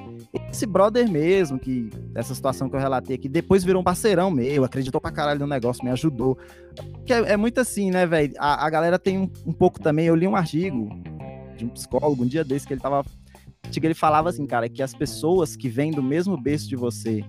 Esse 0.51 0.67
brother 0.67 1.11
mesmo, 1.11 1.59
que 1.59 1.89
essa 2.15 2.35
situação 2.35 2.69
que 2.69 2.77
eu 2.77 2.81
relatei 2.81 3.17
aqui, 3.17 3.31
depois 3.31 3.65
virou 3.65 3.81
um 3.81 3.85
parceirão 3.85 4.31
meu, 4.31 4.63
acreditou 4.63 5.01
pra 5.01 5.11
caralho 5.11 5.41
no 5.41 5.47
negócio, 5.47 5.83
me 5.83 5.91
ajudou. 5.91 6.37
Que 7.07 7.15
é, 7.15 7.33
é 7.33 7.37
muito 7.39 7.59
assim, 7.59 7.91
né, 7.91 8.07
velho? 8.07 8.35
A, 8.39 8.67
a 8.67 8.69
galera 8.69 8.99
tem 8.99 9.19
um, 9.19 9.31
um 9.47 9.53
pouco 9.53 9.81
também. 9.81 10.05
Eu 10.05 10.15
li 10.15 10.27
um 10.27 10.37
artigo 10.37 10.91
de 11.61 11.67
um 11.67 11.69
psicólogo 11.69 12.25
um 12.25 12.27
dia 12.27 12.43
desse 12.45 12.67
que 12.67 12.73
ele 12.73 12.81
tava. 12.81 13.05
que 13.71 13.85
Ele 13.85 13.95
falava 13.95 14.29
assim, 14.29 14.47
cara, 14.47 14.69
que 14.69 14.83
as 14.83 14.95
pessoas 14.95 15.55
que 15.57 15.69
vêm 15.69 15.91
do 15.91 16.03
mesmo 16.03 16.37
berço 16.37 16.69
de 16.69 16.77
você, 16.77 17.25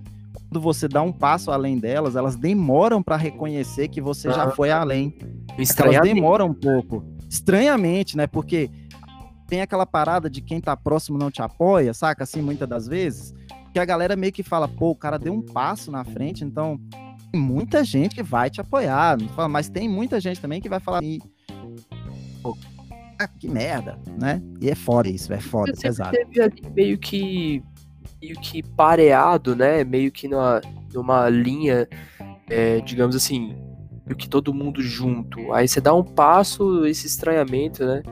quando 0.50 0.62
você 0.62 0.88
dá 0.88 1.02
um 1.02 1.12
passo 1.12 1.52
além 1.52 1.78
delas, 1.78 2.16
elas 2.16 2.36
demoram 2.36 3.04
pra 3.04 3.16
reconhecer 3.16 3.88
que 3.88 4.02
você 4.02 4.32
já 4.32 4.44
Aham. 4.44 4.52
foi 4.52 4.72
além. 4.72 5.16
Elas 5.58 6.02
demoram 6.02 6.48
um 6.48 6.54
pouco. 6.54 7.04
Estranhamente, 7.30 8.18
né? 8.18 8.28
Porque 8.28 8.70
tem 9.48 9.62
aquela 9.62 9.86
parada 9.86 10.30
de 10.30 10.42
quem 10.42 10.60
tá 10.62 10.76
próximo 10.76 11.18
não 11.18 11.30
te 11.30 11.42
apoia, 11.42 11.94
saca? 11.94 12.24
Assim, 12.24 12.42
muitas 12.42 12.68
das 12.68 12.88
vezes. 12.88 13.34
Que 13.74 13.80
a 13.80 13.86
galera 13.86 14.16
meio 14.16 14.34
que 14.34 14.44
fala, 14.44 14.68
pô, 14.68 14.92
o 14.92 14.96
cara 14.96 15.18
deu 15.18 15.34
um 15.34 15.42
passo 15.42 15.92
na 15.92 16.04
frente, 16.04 16.44
então 16.44 16.78
tem 17.32 17.40
muita 17.40 17.84
gente 17.84 18.16
que 18.16 18.24
vai 18.24 18.50
te 18.50 18.60
apoiar. 18.60 19.18
Mas 19.50 19.70
tem 19.70 19.88
muita 19.88 20.20
gente 20.20 20.42
também 20.42 20.60
que 20.60 20.68
vai 20.68 20.80
falar, 20.82 21.02
"Ih, 21.02 21.20
pô, 21.20 21.30
ah, 23.24 23.28
que 23.28 23.48
merda, 23.48 23.98
né? 24.20 24.42
E 24.62 24.70
é 24.70 24.76
foda 24.76 25.10
isso, 25.10 25.32
é 25.34 25.40
foda, 25.40 25.74
Você 25.76 25.82
pesado. 25.84 26.16
sempre 26.16 26.34
teve 26.42 26.42
ali 26.42 26.74
meio 26.76 26.98
que 26.98 27.64
meio 28.22 28.36
que 28.40 28.62
pareado, 28.64 29.56
né? 29.56 29.84
Meio 29.84 30.12
que 30.12 30.28
numa, 30.28 30.62
numa 30.94 31.28
linha, 31.30 31.88
é, 32.50 32.80
digamos 32.82 33.16
assim, 33.16 33.56
meio 34.06 34.16
que 34.18 34.30
todo 34.30 34.54
mundo 34.54 34.82
junto. 34.82 35.52
Aí 35.54 35.68
você 35.68 35.82
dá 35.82 35.94
um 35.94 36.04
passo, 36.04 36.86
esse 36.86 37.08
estranhamento, 37.08 37.84
né? 37.86 38.04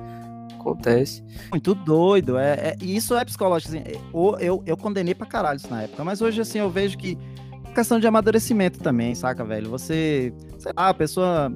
Acontece. 0.60 1.24
Muito 1.52 1.74
doido, 1.74 2.38
é, 2.38 2.54
é- 2.54 2.76
e 2.82 2.96
isso 2.96 3.16
é 3.16 3.24
psicológico, 3.24 3.74
assim, 3.76 3.84
é, 3.86 3.98
o- 4.12 4.36
eu, 4.38 4.62
eu 4.66 4.76
condenei 4.76 5.16
pra 5.16 5.26
caralho 5.26 5.58
isso 5.58 5.70
na 5.70 5.84
época, 5.84 6.04
mas 6.04 6.22
hoje, 6.22 6.42
assim, 6.42 6.60
eu 6.60 6.70
vejo 6.70 6.98
que 6.98 7.18
é 7.66 7.72
questão 7.74 8.00
de 8.00 8.06
amadurecimento 8.08 8.80
também, 8.80 9.16
saca, 9.16 9.46
velho? 9.46 9.70
Você, 9.70 10.34
sei 10.58 10.72
lá, 10.76 10.90
a 10.90 10.94
pessoa 10.94 11.52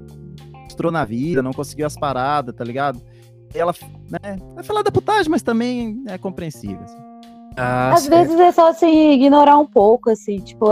estrou 0.69 0.91
na 0.91 1.03
vida, 1.03 1.41
não 1.43 1.51
conseguiu 1.51 1.85
as 1.85 1.95
paradas, 1.97 2.55
tá 2.55 2.63
ligado? 2.63 3.01
E 3.53 3.59
ela, 3.59 3.73
né, 4.09 4.37
vai 4.55 4.63
falar 4.63 4.81
da 4.81 4.91
putagem, 4.91 5.29
mas 5.29 5.41
também 5.41 6.03
é 6.07 6.17
compreensível, 6.17 6.81
assim. 6.83 6.97
Ah, 7.55 7.93
Às 7.93 8.07
vezes 8.07 8.39
é 8.39 8.51
só 8.51 8.69
assim, 8.69 9.11
ignorar 9.11 9.59
um 9.59 9.65
pouco, 9.65 10.09
assim, 10.09 10.39
tipo, 10.39 10.65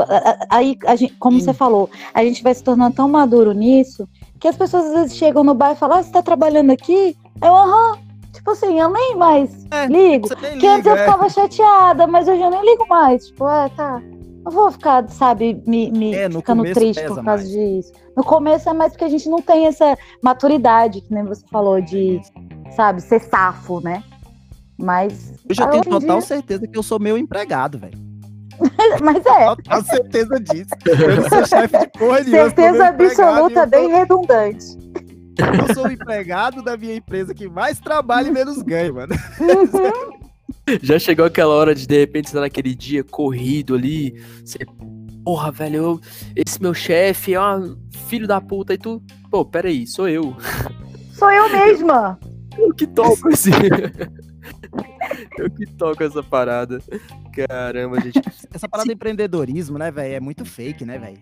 aí, 0.49 0.75
a 0.88 0.95
gente, 0.95 1.13
como 1.17 1.38
Sim. 1.39 1.45
você 1.45 1.53
falou, 1.53 1.89
a 2.11 2.23
gente 2.23 2.41
vai 2.41 2.55
se 2.55 2.63
tornando 2.63 2.95
tão 2.95 3.07
maduro 3.07 3.51
nisso 3.51 4.09
que 4.39 4.47
as 4.47 4.57
pessoas 4.57 4.86
às 4.86 4.93
vezes 4.93 5.15
chegam 5.15 5.43
no 5.43 5.53
bar 5.53 5.73
e 5.73 5.75
falam, 5.75 5.99
ah, 5.99 6.03
você 6.03 6.11
tá 6.11 6.23
trabalhando 6.23 6.71
aqui? 6.71 7.15
Eu, 7.41 7.53
aham. 7.55 7.99
Tipo 8.34 8.51
assim, 8.51 8.79
eu 8.79 8.89
nem 8.89 9.15
mais 9.15 9.67
É, 9.69 9.86
ligo. 9.86 10.27
Nem 10.41 10.51
Porque 10.53 10.65
antes 10.65 10.86
eu 10.88 10.93
liga, 10.93 11.03
é. 11.03 11.05
ficava 11.05 11.29
chateada, 11.29 12.07
mas 12.07 12.27
hoje 12.27 12.41
eu 12.41 12.49
nem 12.49 12.65
ligo 12.65 12.88
mais. 12.88 13.27
Tipo, 13.27 13.45
ah, 13.45 13.69
tá. 13.75 14.01
Não 14.43 14.51
vou 14.51 14.71
ficar, 14.71 15.07
sabe, 15.09 15.61
me, 15.67 15.91
me 15.91 16.15
É, 16.15 16.27
no 16.27 16.39
ficando 16.39 16.63
triste 16.73 17.01
por 17.01 17.07
causa 17.07 17.21
mais. 17.21 17.47
disso. 17.47 17.91
No 18.17 18.23
começo 18.23 18.67
é 18.67 18.73
mais 18.73 18.93
porque 18.93 19.03
a 19.05 19.09
gente 19.09 19.29
não 19.29 19.39
tem 19.41 19.67
essa 19.67 19.95
maturidade, 20.23 21.01
que 21.01 21.13
nem 21.13 21.23
você 21.23 21.45
falou, 21.51 21.79
de, 21.79 22.19
sabe, 22.76 23.01
ser 23.01 23.22
safo, 23.22 23.80
né? 23.82 24.03
Mas. 24.78 25.34
Eu 25.47 25.55
já 25.55 25.67
tenho 25.67 25.84
total 25.84 26.19
dia- 26.19 26.22
certeza 26.28 26.67
que 26.67 26.78
eu 26.78 26.84
sou 26.84 26.99
meu 26.99 27.17
empregado, 27.17 27.78
velho. 27.78 27.97
Mas 29.01 29.26
é. 29.26 29.45
Total 29.55 29.84
certeza 29.84 30.39
disso. 30.39 30.69
Eu 30.86 31.15
não 31.22 31.30
sou 31.30 31.45
chefe 31.47 31.78
de 31.80 31.88
porra 31.97 32.19
nenhuma. 32.19 32.43
Certeza 32.43 32.88
absoluta, 32.88 33.59
eu 33.61 33.67
bem 33.67 33.89
redundante. 33.89 34.65
Eu 35.67 35.74
sou 35.74 35.88
o 35.88 35.91
empregado 35.91 36.61
da 36.61 36.78
minha 36.78 36.95
empresa 36.95 37.34
que 37.34 37.47
mais 37.49 37.80
trabalha 37.80 38.28
e 38.28 38.32
menos 38.32 38.61
ganha, 38.61 38.93
mano. 38.93 39.13
Já 40.82 40.99
chegou 40.99 41.26
aquela 41.26 41.53
hora 41.53 41.74
de 41.74 41.88
de 41.88 41.97
repente 41.99 42.30
você 42.30 42.36
tá 42.36 42.41
naquele 42.41 42.76
dia 42.76 43.03
corrido 43.03 43.74
ali, 43.76 44.22
você, 44.43 44.59
porra, 45.24 45.51
velho, 45.51 45.76
eu- 45.76 46.01
esse 46.36 46.61
meu 46.61 46.74
chefe 46.74 47.34
é 47.34 47.41
um 47.41 47.76
filho 48.07 48.28
da 48.28 48.39
puta 48.39 48.74
e 48.74 48.78
tu, 48.78 49.01
pô, 49.32 49.43
peraí, 49.43 49.88
sou 49.88 50.07
eu. 50.07 50.36
Sou 51.13 51.32
eu 51.32 51.49
mesma. 51.51 52.19
Eu 52.62 52.74
que 52.74 52.88
toco 52.88 53.30
esse. 53.30 53.49
eu 55.38 55.49
que 55.49 55.66
toco 55.66 56.03
essa 56.03 56.22
parada. 56.24 56.80
Caramba, 57.34 57.99
gente. 57.99 58.22
Essa 58.53 58.68
parada 58.70 58.88
de 58.88 58.93
empreendedorismo, 58.93 59.78
né, 59.78 59.91
velho, 59.91 60.14
é 60.16 60.20
muito 60.20 60.45
fake, 60.45 60.86
né, 60.86 60.97
velho? 60.97 61.18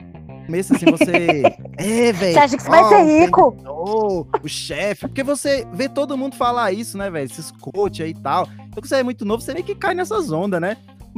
começo 0.49 0.75
assim, 0.75 0.85
você. 0.85 1.43
É, 1.77 2.11
velho. 2.11 2.33
Você 2.33 2.39
acha 2.39 2.57
que 2.57 2.63
você 2.63 2.69
vai 2.69 2.83
ser 2.89 3.21
rico? 3.21 3.55
Oh, 3.65 4.25
o 4.43 4.47
chefe. 4.49 5.07
Porque 5.07 5.23
você 5.23 5.65
vê 5.73 5.87
todo 5.87 6.17
mundo 6.17 6.35
falar 6.35 6.73
isso, 6.73 6.97
né, 6.97 7.09
velho? 7.09 7.25
Esses 7.25 7.51
coach 7.51 8.03
aí 8.03 8.09
e 8.09 8.13
tal. 8.13 8.49
Então, 8.53 8.67
quando 8.75 8.85
você 8.85 8.95
é 8.95 9.03
muito 9.03 9.23
novo, 9.23 9.41
você 9.41 9.53
meio 9.53 9.65
que 9.65 9.75
cai 9.75 9.93
nessas 9.93 10.29
ondas, 10.31 10.59
né? 10.59 10.75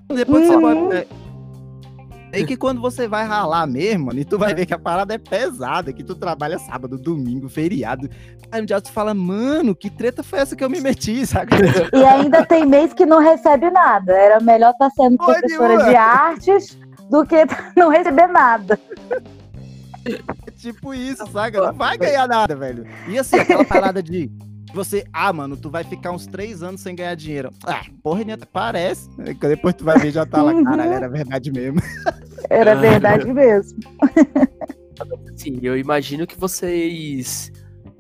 Mas 0.07 0.17
depois 0.19 0.47
Uhum. 0.47 0.53
você 0.53 0.61
vai. 0.61 0.97
É, 0.99 1.07
é 2.31 2.43
que 2.45 2.55
quando 2.55 2.79
você 2.79 3.07
vai 3.07 3.25
ralar 3.25 3.67
mesmo, 3.67 4.07
mano, 4.07 4.19
e 4.19 4.25
tu 4.25 4.37
vai 4.37 4.53
ver 4.53 4.65
que 4.65 4.73
a 4.73 4.79
parada 4.79 5.13
é 5.13 5.17
pesada, 5.17 5.91
que 5.91 6.03
tu 6.03 6.15
trabalha 6.15 6.57
sábado, 6.57 6.97
domingo, 6.97 7.49
feriado. 7.49 8.09
Aí 8.51 8.61
um 8.61 8.65
dia 8.65 8.79
tu 8.81 8.91
fala, 8.91 9.13
mano, 9.13 9.75
que 9.75 9.89
treta 9.89 10.23
foi 10.23 10.39
essa 10.39 10.55
que 10.55 10.63
eu 10.63 10.69
me 10.69 10.81
meti, 10.81 11.25
saca? 11.25 11.55
E 11.93 12.03
ainda 12.03 12.45
tem 12.45 12.65
mês 12.65 12.93
que 12.93 13.05
não 13.05 13.19
recebe 13.19 13.69
nada. 13.69 14.13
Era 14.13 14.39
melhor 14.39 14.71
estar 14.71 14.89
sendo 14.91 15.17
Pode, 15.17 15.39
professora 15.39 15.75
mano. 15.75 15.89
de 15.89 15.95
artes 15.95 16.77
do 17.09 17.25
que 17.25 17.35
não 17.75 17.89
receber 17.89 18.27
nada. 18.27 18.79
É 20.05 20.51
tipo 20.51 20.93
isso, 20.93 21.25
saca? 21.31 21.61
Não 21.61 21.73
vai 21.73 21.97
ganhar 21.97 22.27
nada, 22.27 22.55
velho. 22.55 22.85
E 23.07 23.19
assim, 23.19 23.37
aquela 23.37 23.63
parada 23.63 24.01
de 24.01 24.31
você, 24.73 25.03
ah, 25.11 25.31
mano, 25.33 25.55
tu 25.57 25.69
vai 25.69 25.83
ficar 25.83 26.11
uns 26.11 26.25
três 26.27 26.61
anos 26.63 26.81
sem 26.81 26.95
ganhar 26.95 27.15
dinheiro. 27.15 27.51
Ah, 27.65 27.81
porra, 28.03 28.23
nem 28.23 28.37
parece. 28.37 29.09
Depois 29.39 29.73
tu 29.75 29.83
vai 29.83 29.97
ver, 29.99 30.11
já 30.11 30.25
tá 30.25 30.41
lá, 30.41 30.53
Uhum. 30.53 30.63
caralho, 30.63 30.93
era 30.93 31.09
verdade 31.09 31.51
mesmo. 31.51 31.79
Era 32.49 32.75
verdade 32.75 33.31
mesmo. 33.31 33.79
Sim, 35.37 35.59
eu 35.61 35.77
imagino 35.77 36.27
que 36.27 36.37
vocês 36.37 37.51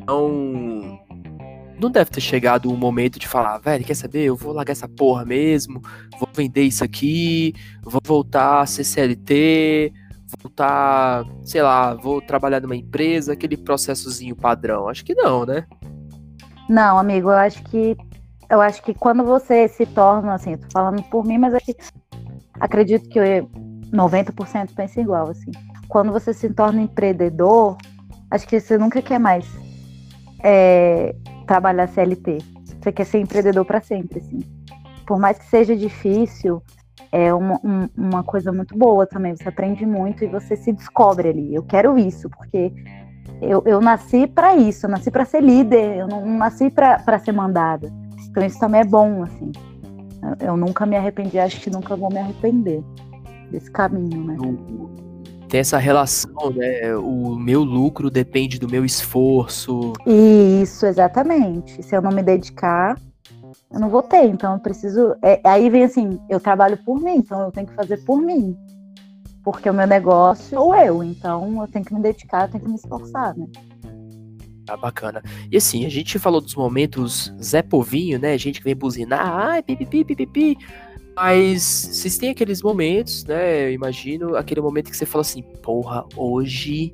não. 0.05 0.99
Não 1.79 1.89
deve 1.89 2.11
ter 2.11 2.21
chegado 2.21 2.71
um 2.71 2.75
momento 2.75 3.17
de 3.17 3.27
falar, 3.27 3.57
velho, 3.59 3.83
quer 3.85 3.95
saber? 3.95 4.23
Eu 4.25 4.35
vou 4.35 4.51
largar 4.53 4.73
essa 4.73 4.87
porra 4.89 5.23
mesmo, 5.25 5.81
vou 6.19 6.27
vender 6.35 6.63
isso 6.63 6.83
aqui, 6.83 7.53
vou 7.81 8.01
voltar 8.05 8.61
a 8.61 8.65
ser 8.67 8.83
CLT, 8.83 9.91
voltar, 10.43 11.23
sei 11.43 11.61
lá, 11.63 11.93
vou 11.95 12.21
trabalhar 12.21 12.59
numa 12.61 12.75
empresa, 12.75 13.33
aquele 13.33 13.57
processozinho 13.57 14.35
padrão. 14.35 14.87
Acho 14.89 15.03
que 15.05 15.15
não, 15.15 15.43
né? 15.45 15.65
Não, 16.69 16.97
amigo, 16.97 17.29
eu 17.29 17.37
acho 17.37 17.63
que 17.63 17.97
eu 18.49 18.59
acho 18.59 18.83
que 18.83 18.93
quando 18.93 19.23
você 19.23 19.67
se 19.69 19.85
torna, 19.85 20.33
assim, 20.33 20.57
tô 20.57 20.67
falando 20.73 21.01
por 21.03 21.23
mim, 21.25 21.37
mas 21.37 21.53
acredito 22.59 23.07
que 23.07 23.17
eu, 23.17 23.49
90% 23.93 24.73
pensa 24.75 24.99
igual, 24.99 25.29
assim. 25.29 25.51
Quando 25.87 26.11
você 26.11 26.33
se 26.33 26.49
torna 26.49 26.81
empreendedor, 26.81 27.77
acho 28.29 28.45
que 28.47 28.59
você 28.59 28.77
nunca 28.77 29.01
quer 29.01 29.19
mais 29.19 29.45
é, 30.43 31.15
trabalhar 31.47 31.87
CLT. 31.87 32.39
Você 32.81 32.91
quer 32.91 33.05
ser 33.05 33.19
empreendedor 33.19 33.65
para 33.65 33.79
sempre, 33.81 34.19
assim. 34.19 34.39
Por 35.05 35.19
mais 35.19 35.37
que 35.37 35.45
seja 35.45 35.75
difícil, 35.75 36.61
é 37.11 37.33
uma, 37.33 37.59
um- 37.63 37.87
uma 37.97 38.23
coisa 38.23 38.51
muito 38.51 38.77
boa 38.77 39.05
também. 39.05 39.35
Você 39.35 39.47
aprende 39.47 39.85
muito 39.85 40.23
e 40.23 40.27
você 40.27 40.55
se 40.55 40.71
descobre 40.73 41.29
ali. 41.29 41.53
Eu 41.53 41.63
quero 41.63 41.97
isso, 41.97 42.29
porque 42.29 42.71
eu, 43.41 43.63
eu 43.65 43.81
nasci 43.81 44.27
para 44.27 44.55
isso, 44.55 44.85
eu 44.85 44.89
nasci 44.89 45.09
para 45.09 45.25
ser 45.25 45.41
líder, 45.41 45.97
eu 45.97 46.07
não, 46.07 46.25
não 46.25 46.37
nasci 46.37 46.69
para 46.69 47.19
ser 47.19 47.31
mandada. 47.31 47.91
Então 48.29 48.45
isso 48.45 48.59
também 48.59 48.81
é 48.81 48.85
bom, 48.85 49.23
assim. 49.23 49.51
Eu, 50.21 50.49
eu 50.49 50.57
nunca 50.57 50.85
me 50.85 50.95
arrependi, 50.95 51.39
acho 51.39 51.59
que 51.59 51.69
nunca 51.69 51.95
vou 51.95 52.09
me 52.09 52.19
arrepender 52.19 52.83
desse 53.51 53.69
caminho, 53.69 54.23
né? 54.23 54.37
Tem 55.49 55.59
essa 55.59 55.77
relação, 55.77 56.51
né? 56.55 56.95
O 56.95 57.35
meu 57.35 57.63
lucro 57.63 58.09
depende 58.09 58.57
do 58.57 58.69
meu 58.69 58.85
esforço. 58.85 59.91
Isso, 60.05 60.85
exatamente. 60.85 61.83
Se 61.83 61.93
eu 61.93 62.01
não 62.01 62.11
me 62.11 62.23
dedicar, 62.23 62.97
eu 63.69 63.79
não 63.79 63.89
vou 63.89 64.01
ter. 64.01 64.23
Então 64.23 64.53
eu 64.53 64.59
preciso. 64.59 65.15
é, 65.21 65.41
aí 65.43 65.69
vem 65.69 65.83
assim, 65.83 66.21
eu 66.29 66.39
trabalho 66.39 66.77
por 66.85 67.01
mim, 67.01 67.15
então 67.15 67.41
eu 67.41 67.51
tenho 67.51 67.67
que 67.67 67.73
fazer 67.73 67.97
por 68.05 68.21
mim. 68.21 68.55
Porque 69.43 69.69
o 69.69 69.73
meu 69.73 69.87
negócio 69.87 70.55
sou 70.55 70.75
eu, 70.75 71.03
então 71.03 71.61
eu 71.61 71.67
tenho 71.67 71.83
que 71.83 71.93
me 71.93 72.01
dedicar, 72.01 72.43
eu 72.43 72.51
tenho 72.51 72.63
que 72.63 72.69
me 72.69 72.75
esforçar, 72.75 73.35
né? 73.35 73.47
Tá 74.65 74.77
bacana. 74.77 75.23
E 75.51 75.57
assim, 75.57 75.85
a 75.85 75.89
gente 75.89 76.19
falou 76.19 76.39
dos 76.39 76.55
momentos 76.55 77.33
Zé 77.41 77.61
Povinho, 77.61 78.19
né? 78.19 78.37
Gente 78.37 78.59
que 78.59 78.63
vem 78.63 78.75
buzinar, 78.75 79.27
ai, 79.27 79.63
pipipi, 79.63 80.05
pipipi. 80.05 80.57
Mas 81.15 81.61
vocês 81.63 82.17
têm 82.17 82.29
aqueles 82.29 82.61
momentos, 82.61 83.25
né? 83.25 83.65
Eu 83.67 83.73
imagino, 83.73 84.35
aquele 84.35 84.61
momento 84.61 84.89
que 84.89 84.97
você 84.97 85.05
fala 85.05 85.21
assim, 85.21 85.41
porra, 85.41 86.05
hoje. 86.15 86.93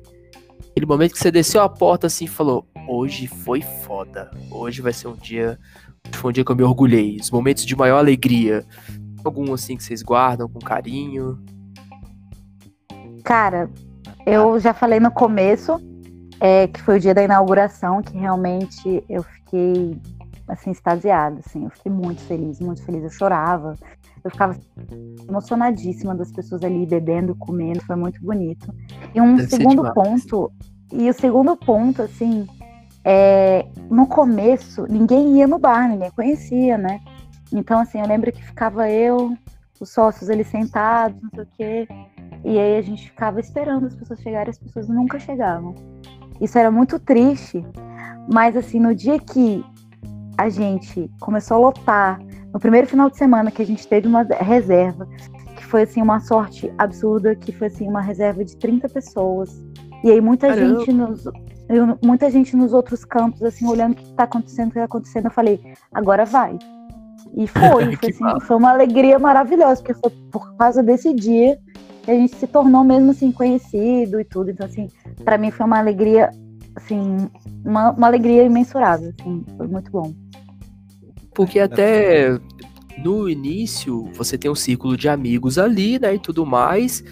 Aquele 0.70 0.86
momento 0.86 1.12
que 1.12 1.18
você 1.18 1.30
desceu 1.30 1.62
a 1.62 1.68
porta 1.68 2.06
assim 2.06 2.24
e 2.24 2.28
falou, 2.28 2.66
hoje 2.88 3.26
foi 3.26 3.60
foda. 3.60 4.30
Hoje 4.50 4.80
vai 4.80 4.92
ser 4.92 5.08
um 5.08 5.16
dia. 5.16 5.58
Foi 6.12 6.30
um 6.30 6.32
dia 6.32 6.44
que 6.44 6.50
eu 6.50 6.56
me 6.56 6.62
orgulhei. 6.62 7.16
Os 7.20 7.30
momentos 7.30 7.64
de 7.64 7.76
maior 7.76 7.98
alegria. 7.98 8.64
Algum 9.24 9.52
assim 9.52 9.76
que 9.76 9.84
vocês 9.84 10.02
guardam 10.02 10.48
com 10.48 10.58
carinho. 10.58 11.38
Cara, 13.28 13.68
eu 14.24 14.58
já 14.58 14.72
falei 14.72 14.98
no 14.98 15.10
começo 15.10 15.78
é, 16.40 16.66
que 16.66 16.80
foi 16.80 16.96
o 16.96 16.98
dia 16.98 17.12
da 17.12 17.22
inauguração, 17.22 18.00
que 18.00 18.16
realmente 18.16 19.04
eu 19.06 19.22
fiquei 19.22 20.00
assim, 20.48 20.70
extasiada, 20.70 21.40
assim, 21.44 21.64
eu 21.64 21.70
fiquei 21.70 21.92
muito 21.92 22.22
feliz, 22.22 22.58
muito 22.58 22.82
feliz. 22.82 23.04
Eu 23.04 23.10
chorava, 23.10 23.74
eu 24.24 24.30
ficava 24.30 24.58
emocionadíssima 25.28 26.14
das 26.14 26.32
pessoas 26.32 26.64
ali 26.64 26.86
bebendo, 26.86 27.34
comendo, 27.34 27.84
foi 27.84 27.96
muito 27.96 28.18
bonito. 28.22 28.74
E 29.14 29.20
um 29.20 29.36
Deve 29.36 29.50
segundo 29.50 29.92
ponto, 29.92 30.50
e 30.90 31.10
o 31.10 31.12
segundo 31.12 31.54
ponto, 31.54 32.00
assim, 32.00 32.46
é, 33.04 33.66
no 33.90 34.06
começo, 34.06 34.86
ninguém 34.88 35.36
ia 35.36 35.46
no 35.46 35.58
bar, 35.58 35.86
ninguém 35.86 36.10
conhecia, 36.12 36.78
né? 36.78 36.98
Então, 37.52 37.80
assim, 37.80 38.00
eu 38.00 38.06
lembro 38.06 38.32
que 38.32 38.42
ficava 38.42 38.90
eu, 38.90 39.36
os 39.78 39.90
sócios 39.90 40.30
ali 40.30 40.44
sentados, 40.44 41.20
não 41.20 41.28
sei 41.34 41.42
o 41.42 41.48
quê. 41.58 41.88
E 42.44 42.58
aí 42.58 42.76
a 42.76 42.82
gente 42.82 43.10
ficava 43.10 43.40
esperando 43.40 43.86
as 43.86 43.94
pessoas 43.94 44.20
chegarem, 44.20 44.50
as 44.50 44.58
pessoas 44.58 44.88
nunca 44.88 45.18
chegavam. 45.18 45.74
Isso 46.40 46.58
era 46.58 46.70
muito 46.70 46.98
triste, 46.98 47.64
mas 48.32 48.56
assim, 48.56 48.78
no 48.78 48.94
dia 48.94 49.18
que 49.18 49.64
a 50.36 50.48
gente 50.48 51.10
começou 51.20 51.56
a 51.56 51.60
lotar, 51.60 52.20
no 52.52 52.60
primeiro 52.60 52.86
final 52.86 53.10
de 53.10 53.16
semana 53.16 53.50
que 53.50 53.60
a 53.60 53.66
gente 53.66 53.86
teve 53.86 54.06
uma 54.06 54.22
reserva, 54.22 55.08
que 55.56 55.64
foi 55.64 55.82
assim 55.82 56.00
uma 56.00 56.20
sorte 56.20 56.72
absurda, 56.78 57.34
que 57.34 57.50
foi 57.50 57.66
assim 57.66 57.88
uma 57.88 58.00
reserva 58.00 58.44
de 58.44 58.56
30 58.56 58.88
pessoas. 58.88 59.60
E 60.04 60.10
aí 60.10 60.20
muita 60.20 60.48
Caramba. 60.48 60.78
gente 60.78 60.92
nos 60.92 61.24
muita 62.02 62.30
gente 62.30 62.56
nos 62.56 62.72
outros 62.72 63.04
campos 63.04 63.42
assim 63.42 63.66
olhando 63.66 63.92
o 63.92 63.96
que 63.96 64.04
está 64.04 64.22
acontecendo, 64.22 64.68
o 64.68 64.70
que 64.70 64.78
está 64.78 64.84
acontecendo, 64.84 65.24
eu 65.26 65.30
falei, 65.30 65.60
agora 65.92 66.24
vai. 66.24 66.56
E 67.34 67.46
foi, 67.46 67.96
foi, 67.96 68.10
assim, 68.10 68.40
foi 68.40 68.56
uma 68.56 68.70
alegria 68.70 69.18
maravilhosa, 69.18 69.82
porque 69.82 70.00
foi 70.00 70.10
por 70.30 70.56
causa 70.56 70.82
desse 70.82 71.12
dia 71.12 71.58
a 72.10 72.14
gente 72.14 72.36
se 72.36 72.46
tornou 72.46 72.84
mesmo 72.84 73.10
assim 73.10 73.30
conhecido 73.30 74.20
e 74.20 74.24
tudo. 74.24 74.50
Então 74.50 74.66
assim, 74.66 74.88
para 75.24 75.38
mim 75.38 75.50
foi 75.50 75.66
uma 75.66 75.78
alegria 75.78 76.30
assim, 76.76 77.28
uma, 77.64 77.90
uma 77.90 78.06
alegria 78.06 78.44
imensurável, 78.44 79.12
assim, 79.18 79.44
foi 79.56 79.66
muito 79.66 79.90
bom. 79.90 80.14
Porque 81.34 81.60
até 81.60 82.38
no 82.98 83.28
início 83.28 84.10
você 84.14 84.36
tem 84.36 84.50
um 84.50 84.54
círculo 84.54 84.96
de 84.96 85.08
amigos 85.08 85.58
ali, 85.58 85.98
né? 85.98 86.14
E 86.14 86.18
tudo 86.18 86.44
mais. 86.44 87.02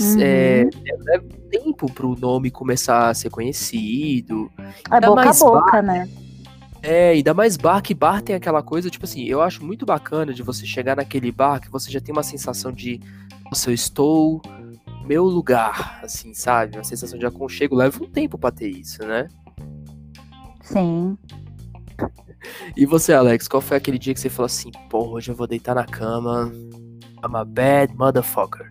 Uhum. 0.00 0.20
É, 0.20 0.68
leva 1.00 1.24
tempo 1.50 1.92
pro 1.92 2.14
nome 2.16 2.50
começar 2.50 3.08
a 3.08 3.14
ser 3.14 3.30
conhecido. 3.30 4.50
É 4.90 5.00
boca 5.00 5.22
a 5.22 5.24
mais 5.24 5.38
boca, 5.38 5.82
né? 5.82 6.08
É, 6.80 7.10
ainda 7.10 7.34
mais 7.34 7.56
bar, 7.56 7.82
que 7.82 7.92
bar 7.92 8.22
tem 8.22 8.36
aquela 8.36 8.62
coisa, 8.62 8.88
tipo 8.88 9.04
assim, 9.04 9.24
eu 9.24 9.42
acho 9.42 9.64
muito 9.64 9.84
bacana 9.84 10.32
de 10.32 10.44
você 10.44 10.64
chegar 10.64 10.96
naquele 10.96 11.32
bar 11.32 11.60
que 11.60 11.68
você 11.68 11.90
já 11.90 12.00
tem 12.00 12.12
uma 12.12 12.22
sensação 12.22 12.70
de, 12.70 13.00
nossa, 13.50 13.70
eu 13.70 13.74
estou 13.74 14.42
no 14.86 15.06
meu 15.06 15.24
lugar, 15.24 16.00
assim, 16.02 16.34
sabe? 16.34 16.76
Uma 16.76 16.84
sensação 16.84 17.18
de 17.18 17.24
aconchego. 17.24 17.74
Leva 17.74 18.02
um 18.02 18.10
tempo 18.10 18.36
pra 18.36 18.50
ter 18.50 18.68
isso, 18.68 19.04
né? 19.06 19.26
Sim. 20.62 21.16
E 22.76 22.84
você, 22.84 23.12
Alex, 23.12 23.48
qual 23.48 23.60
foi 23.60 23.76
aquele 23.76 23.98
dia 23.98 24.14
que 24.14 24.20
você 24.20 24.28
falou 24.28 24.46
assim, 24.46 24.70
porra, 24.90 25.12
hoje 25.12 25.30
eu 25.30 25.34
vou 25.34 25.46
deitar 25.46 25.74
na 25.74 25.84
cama, 25.84 26.52
I'm 27.24 27.34
a 27.34 27.44
bad 27.44 27.94
motherfucker. 27.96 28.70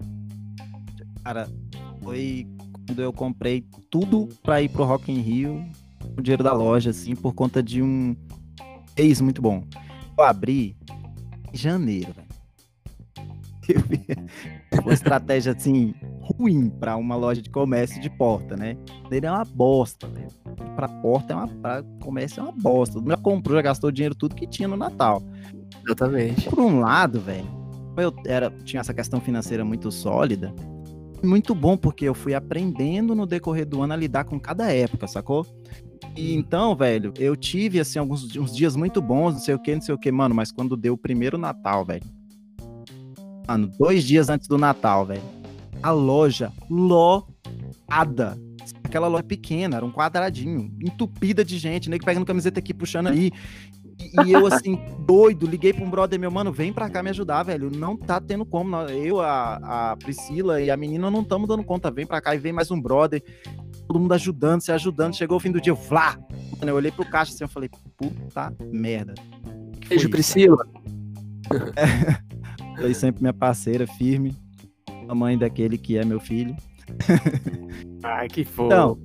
Cara, 1.24 1.50
foi 2.04 2.48
quando 2.86 3.02
eu 3.02 3.12
comprei 3.12 3.66
tudo 3.90 4.30
pra 4.44 4.62
ir 4.62 4.70
pro 4.70 4.86
Rock 4.86 5.12
in 5.12 5.20
Rio, 5.20 5.66
o 6.18 6.22
dinheiro 6.22 6.44
da 6.44 6.54
loja, 6.54 6.92
assim, 6.92 7.16
por 7.16 7.34
conta 7.34 7.62
de 7.62 7.82
um 7.82 8.16
ex 8.96 9.20
muito 9.20 9.42
bom. 9.42 9.64
Eu 10.18 10.24
abri 10.24 10.78
em 11.54 11.58
janeiro, 11.58 12.14
velho. 12.14 12.28
Uma 14.84 14.94
estratégia, 14.94 15.54
assim, 15.54 15.94
ruim 16.22 16.70
pra 16.70 16.96
uma 16.96 17.16
loja 17.16 17.42
de 17.42 17.50
comércio 17.50 18.02
de 18.02 18.10
porta, 18.10 18.56
né? 18.56 18.78
Ele 19.12 19.26
é 19.26 19.32
uma 19.32 19.46
bosta, 19.46 20.08
velho. 20.08 20.28
Pra 20.76 20.88
porta 20.88 21.34
é 21.34 21.36
uma. 21.36 21.48
Pra 21.48 21.84
comércio 22.02 22.40
é 22.40 22.44
uma 22.44 22.52
bosta. 22.52 23.02
Já 23.06 23.18
comprou, 23.18 23.56
já 23.58 23.62
gastou 23.62 23.92
dinheiro 23.92 24.16
tudo 24.16 24.36
que 24.36 24.48
tinha 24.48 24.68
no 24.68 24.78
Natal. 24.78 25.22
Exatamente. 25.86 26.50
Por 26.50 26.60
um 26.60 26.80
lado, 26.80 27.20
velho, 27.20 27.48
eu 27.98 28.14
era, 28.26 28.50
tinha 28.64 28.80
essa 28.80 28.94
questão 28.94 29.20
financeira 29.20 29.64
muito 29.64 29.92
sólida. 29.92 30.54
Muito 31.24 31.56
bom, 31.56 31.76
porque 31.76 32.06
eu 32.06 32.14
fui 32.14 32.36
aprendendo 32.36 33.16
no 33.16 33.26
decorrer 33.26 33.66
do 33.66 33.82
ano 33.82 33.94
a 33.94 33.96
lidar 33.96 34.26
com 34.26 34.40
cada 34.40 34.72
época, 34.72 35.08
sacou? 35.08 35.46
E 36.16 36.36
então, 36.36 36.76
velho, 36.76 37.14
eu 37.18 37.36
tive, 37.36 37.80
assim, 37.80 37.98
alguns 37.98 38.36
uns 38.36 38.56
dias 38.56 38.76
muito 38.76 39.02
bons, 39.02 39.34
não 39.34 39.40
sei 39.40 39.56
o 39.56 39.60
que, 39.60 39.74
não 39.74 39.82
sei 39.82 39.96
o 39.96 39.98
que, 39.98 40.12
mano, 40.12 40.36
mas 40.36 40.52
quando 40.52 40.78
deu 40.78 40.94
o 40.94 40.98
primeiro 40.98 41.38
Natal, 41.38 41.84
velho. 41.86 42.04
Mano, 43.48 43.72
dois 43.80 44.04
dias 44.04 44.30
antes 44.30 44.48
do 44.48 44.58
Natal, 44.58 45.06
velho. 45.06 45.22
A 45.82 45.92
loja 45.92 46.52
lotada. 46.70 48.38
Aquela 48.84 49.08
loja 49.08 49.24
pequena, 49.24 49.78
era 49.78 49.86
um 49.86 49.92
quadradinho, 49.92 50.74
entupida 50.82 51.44
de 51.44 51.58
gente, 51.58 51.90
nego 51.90 52.06
pegando 52.06 52.26
camiseta 52.26 52.60
aqui, 52.60 52.74
puxando 52.74 53.08
ali. 53.08 53.32
E, 54.00 54.28
e 54.28 54.32
eu, 54.32 54.46
assim, 54.46 54.80
doido, 55.06 55.46
liguei 55.46 55.74
pra 55.74 55.84
um 55.84 55.90
brother 55.90 56.20
meu, 56.20 56.30
mano, 56.30 56.52
vem 56.52 56.72
pra 56.72 56.90
cá 56.90 57.02
me 57.02 57.10
ajudar, 57.10 57.44
velho. 57.44 57.70
Não 57.70 57.98
tá 57.98 58.22
tendo 58.22 58.46
como. 58.46 58.76
Eu, 58.84 59.20
a, 59.22 59.92
a 59.92 59.98
Priscila 59.98 60.62
e 60.62 60.70
a 60.70 60.78
menina 60.78 61.10
não 61.10 61.22
estamos 61.22 61.48
dando 61.48 61.64
conta. 61.64 61.92
Vem 61.92 62.06
pra 62.06 62.22
cá 62.22 62.36
e 62.36 62.38
vem 62.38 62.54
mais 62.54 62.72
um 62.72 62.80
brother. 62.80 63.24
Todo 63.88 64.00
mundo 64.00 64.14
ajudando, 64.14 64.62
se 64.62 64.72
ajudando. 64.72 65.16
Chegou 65.16 65.38
o 65.38 65.40
fim 65.40 65.52
do 65.52 65.62
dia, 65.62 65.74
Vlá! 65.74 66.18
Eu 66.62 66.76
olhei 66.76 66.92
pro 66.92 67.06
caixa 67.06 67.34
assim, 67.34 67.44
eu 67.44 67.50
falei, 67.50 67.70
puta 67.96 68.54
merda. 68.72 69.14
Beijo? 69.88 70.10
Priscila. 70.10 70.58
Foi 72.80 72.94
sempre 72.94 73.22
minha 73.22 73.34
parceira, 73.34 73.86
firme. 73.88 74.36
A 75.08 75.16
mãe 75.16 75.38
daquele 75.38 75.78
que 75.78 75.98
é 75.98 76.04
meu 76.06 76.20
filho. 76.20 76.56
Ai, 78.04 78.28
que 78.28 78.44
fofo. 78.44 78.66
Então, 78.68 78.98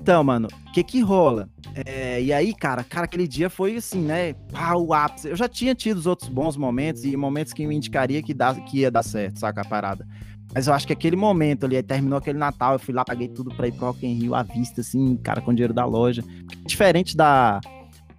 então 0.00 0.24
mano, 0.24 0.48
o 0.68 0.72
que 0.72 0.82
que 0.82 1.00
rola? 1.00 1.48
É, 1.86 2.20
e 2.20 2.32
aí, 2.32 2.52
cara, 2.54 2.82
cara, 2.82 3.04
aquele 3.04 3.26
dia 3.28 3.48
foi 3.48 3.76
assim, 3.76 4.00
né? 4.00 4.32
Pá, 4.52 4.74
o 4.74 4.92
ápice. 4.92 5.28
Eu 5.28 5.36
já 5.36 5.48
tinha 5.48 5.74
tido 5.74 5.98
os 5.98 6.06
outros 6.06 6.28
bons 6.28 6.56
momentos 6.56 7.04
e 7.04 7.16
momentos 7.16 7.52
que 7.52 7.66
me 7.66 7.74
indicaria 7.76 8.22
que, 8.22 8.34
dá, 8.34 8.54
que 8.54 8.78
ia 8.80 8.90
dar 8.90 9.02
certo, 9.02 9.38
saca 9.38 9.60
a 9.60 9.64
parada. 9.64 10.06
Mas 10.54 10.66
eu 10.66 10.72
acho 10.72 10.86
que 10.86 10.92
aquele 10.92 11.14
momento 11.16 11.66
ali, 11.66 11.80
terminou 11.82 12.18
aquele 12.18 12.38
Natal, 12.38 12.72
eu 12.72 12.78
fui 12.78 12.94
lá, 12.94 13.04
paguei 13.04 13.28
tudo 13.28 13.54
pra 13.54 13.68
ir 13.68 13.72
pro 13.72 13.86
Rock 13.86 14.06
in 14.06 14.14
Rio 14.14 14.34
à 14.34 14.42
vista, 14.42 14.80
assim, 14.80 15.16
cara, 15.16 15.40
com 15.42 15.52
dinheiro 15.52 15.74
da 15.74 15.84
loja. 15.84 16.24
Diferente 16.66 17.14
da, 17.16 17.60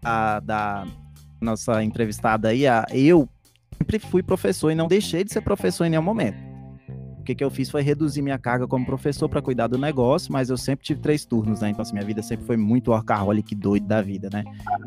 da, 0.01 0.39
da 0.39 0.87
nossa 1.41 1.83
entrevistada 1.83 2.49
aí, 2.49 2.67
a- 2.67 2.85
eu 2.91 3.27
sempre 3.79 3.99
fui 3.99 4.21
professor 4.21 4.71
e 4.71 4.75
não 4.75 4.87
deixei 4.87 5.23
de 5.23 5.31
ser 5.31 5.41
professor 5.41 5.85
em 5.85 5.89
nenhum 5.89 6.03
momento. 6.03 6.37
O 7.19 7.23
que, 7.29 7.35
que 7.35 7.43
eu 7.43 7.51
fiz 7.51 7.69
foi 7.69 7.83
reduzir 7.83 8.23
minha 8.23 8.39
carga 8.39 8.67
como 8.67 8.85
professor 8.85 9.29
para 9.29 9.41
cuidar 9.41 9.67
do 9.67 9.77
negócio, 9.77 10.33
mas 10.33 10.49
eu 10.49 10.57
sempre 10.57 10.83
tive 10.83 10.99
três 10.99 11.25
turnos, 11.25 11.61
né? 11.61 11.69
Então, 11.69 11.83
assim, 11.83 11.93
minha 11.93 12.05
vida 12.05 12.23
sempre 12.23 12.45
foi 12.45 12.57
muito 12.57 12.89
workaholic 12.89 13.53
doido 13.53 13.85
da 13.85 14.01
vida, 14.01 14.29
né? 14.33 14.43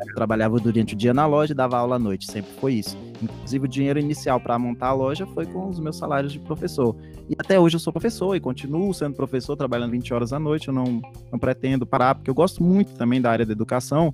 Eu 0.09 0.14
trabalhava 0.14 0.59
durante 0.59 0.95
o 0.95 0.97
dia 0.97 1.14
na 1.14 1.24
loja 1.24 1.53
e 1.53 1.55
dava 1.55 1.78
aula 1.78 1.97
à 1.97 1.99
noite, 2.01 2.30
sempre 2.30 2.51
foi 2.59 2.74
isso. 2.74 2.99
Inclusive, 3.22 3.66
o 3.66 3.68
dinheiro 3.68 4.01
inicial 4.01 4.40
para 4.40 4.59
montar 4.59 4.88
a 4.88 4.93
loja 4.93 5.24
foi 5.26 5.47
com 5.47 5.68
os 5.68 5.78
meus 5.78 5.97
salários 5.97 6.32
de 6.32 6.40
professor. 6.40 6.97
E 7.28 7.36
até 7.38 7.61
hoje 7.61 7.76
eu 7.76 7.80
sou 7.80 7.93
professor 7.93 8.34
e 8.34 8.40
continuo 8.40 8.93
sendo 8.93 9.14
professor, 9.14 9.57
trabalhando 9.57 9.93
20 9.93 10.12
horas 10.12 10.32
à 10.32 10.40
noite. 10.40 10.66
Eu 10.66 10.74
não, 10.74 11.01
não 11.30 11.38
pretendo 11.38 11.86
parar, 11.86 12.16
porque 12.16 12.28
eu 12.28 12.34
gosto 12.34 12.61
muito 12.62 12.95
também 12.95 13.20
da 13.20 13.30
área 13.30 13.47
da 13.47 13.53
educação. 13.53 14.12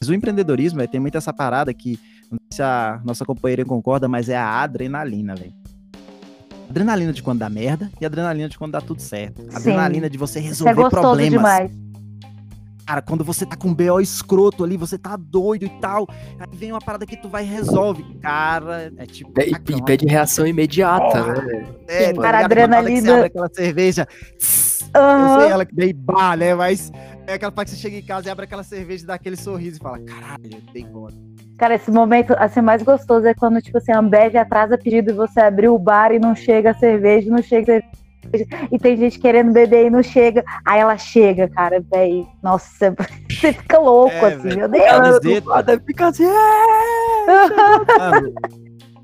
Mas 0.00 0.08
o 0.08 0.14
empreendedorismo 0.14 0.78
véio, 0.78 0.90
tem 0.90 1.00
muito 1.00 1.16
essa 1.16 1.32
parada 1.32 1.72
que, 1.72 1.96
não 2.30 2.38
sei 2.50 2.56
se 2.56 2.62
a 2.62 3.00
nossa 3.04 3.24
companheira 3.24 3.64
concorda, 3.64 4.08
mas 4.08 4.28
é 4.28 4.36
a 4.36 4.60
adrenalina, 4.62 5.34
velho. 5.34 5.52
Adrenalina 6.68 7.12
de 7.12 7.22
quando 7.22 7.38
dá 7.38 7.48
merda 7.48 7.90
e 8.00 8.04
adrenalina 8.04 8.48
de 8.48 8.58
quando 8.58 8.72
dá 8.72 8.80
tudo 8.80 9.00
certo. 9.00 9.40
Sim. 9.42 9.48
Adrenalina 9.56 10.10
de 10.10 10.18
você 10.18 10.38
Isso 10.40 10.66
é 10.68 10.72
resolver 10.72 10.90
problemas. 10.90 11.30
demais. 11.30 11.70
Cara, 12.86 13.02
quando 13.02 13.22
você 13.22 13.44
tá 13.44 13.54
com 13.54 13.68
um 13.68 13.74
BO 13.74 14.00
escroto 14.00 14.64
ali, 14.64 14.76
você 14.78 14.96
tá 14.96 15.14
doido 15.14 15.64
e 15.66 15.68
tal, 15.78 16.06
aí 16.38 16.56
vem 16.56 16.72
uma 16.72 16.80
parada 16.80 17.04
que 17.04 17.16
tu 17.18 17.28
vai 17.28 17.44
e 17.44 17.46
resolve. 17.46 18.02
Cara, 18.20 18.90
é 18.96 19.04
tipo. 19.04 19.30
E, 19.38 19.50
e 19.76 19.82
pede 19.84 20.06
reação 20.06 20.46
imediata, 20.46 21.22
Porra. 21.22 21.34
né? 21.42 21.66
é, 21.86 22.06
Sim, 22.08 22.14
tá 22.14 22.22
cara, 22.22 22.44
adrenalina- 22.46 23.00
Você 23.02 23.10
abre 23.10 23.26
aquela 23.26 23.48
cerveja. 23.52 24.06
tss, 24.38 24.90
Eu 24.94 25.40
sei 25.40 25.50
ela 25.50 25.66
que 25.66 25.74
dei 25.74 25.92
bar, 25.92 26.34
né? 26.38 26.54
Mas 26.54 26.90
é 27.28 27.34
aquela 27.34 27.52
parte 27.52 27.70
que 27.70 27.76
você 27.76 27.82
chega 27.82 27.96
em 27.96 28.02
casa 28.02 28.28
e 28.28 28.30
abre 28.30 28.44
aquela 28.44 28.62
cerveja 28.62 29.04
e 29.04 29.06
dá 29.06 29.14
aquele 29.14 29.36
sorriso 29.36 29.76
e 29.76 29.80
fala: 29.82 29.98
caralho, 30.00 30.40
eu 30.44 30.60
dei 30.72 30.84
conta. 30.84 31.14
Cara, 31.58 31.74
esse 31.74 31.90
momento 31.90 32.34
assim, 32.38 32.60
mais 32.60 32.82
gostoso 32.82 33.26
é 33.26 33.34
quando, 33.34 33.60
tipo 33.60 33.78
assim, 33.78 33.92
a 33.92 33.98
Ambev 33.98 34.36
atrasa 34.36 34.78
pedido 34.78 35.10
e 35.10 35.14
você 35.14 35.40
abriu 35.40 35.74
o 35.74 35.78
bar 35.78 36.12
e 36.12 36.18
não 36.18 36.34
chega 36.34 36.70
a 36.70 36.74
cerveja, 36.74 37.30
não 37.30 37.42
chega 37.42 37.78
a 37.78 37.82
cerveja. 38.30 38.46
E 38.70 38.78
tem 38.78 38.96
gente 38.96 39.18
querendo 39.18 39.52
beber 39.52 39.86
e 39.86 39.90
não 39.90 40.02
chega. 40.02 40.44
Aí 40.64 40.80
ela 40.80 40.96
chega, 40.96 41.48
cara, 41.48 41.82
velho. 41.92 42.26
Nossa, 42.42 42.94
você 43.28 43.52
fica 43.52 43.78
louco, 43.78 44.14
É, 44.14 44.34
assim, 44.34 44.42
velho. 44.48 44.58
meu 44.58 44.68
Deus. 44.68 44.86
Camiseta. 44.86 45.80
Ficar 45.86 46.08
assim. 46.08 46.24
"É!" 46.26 46.28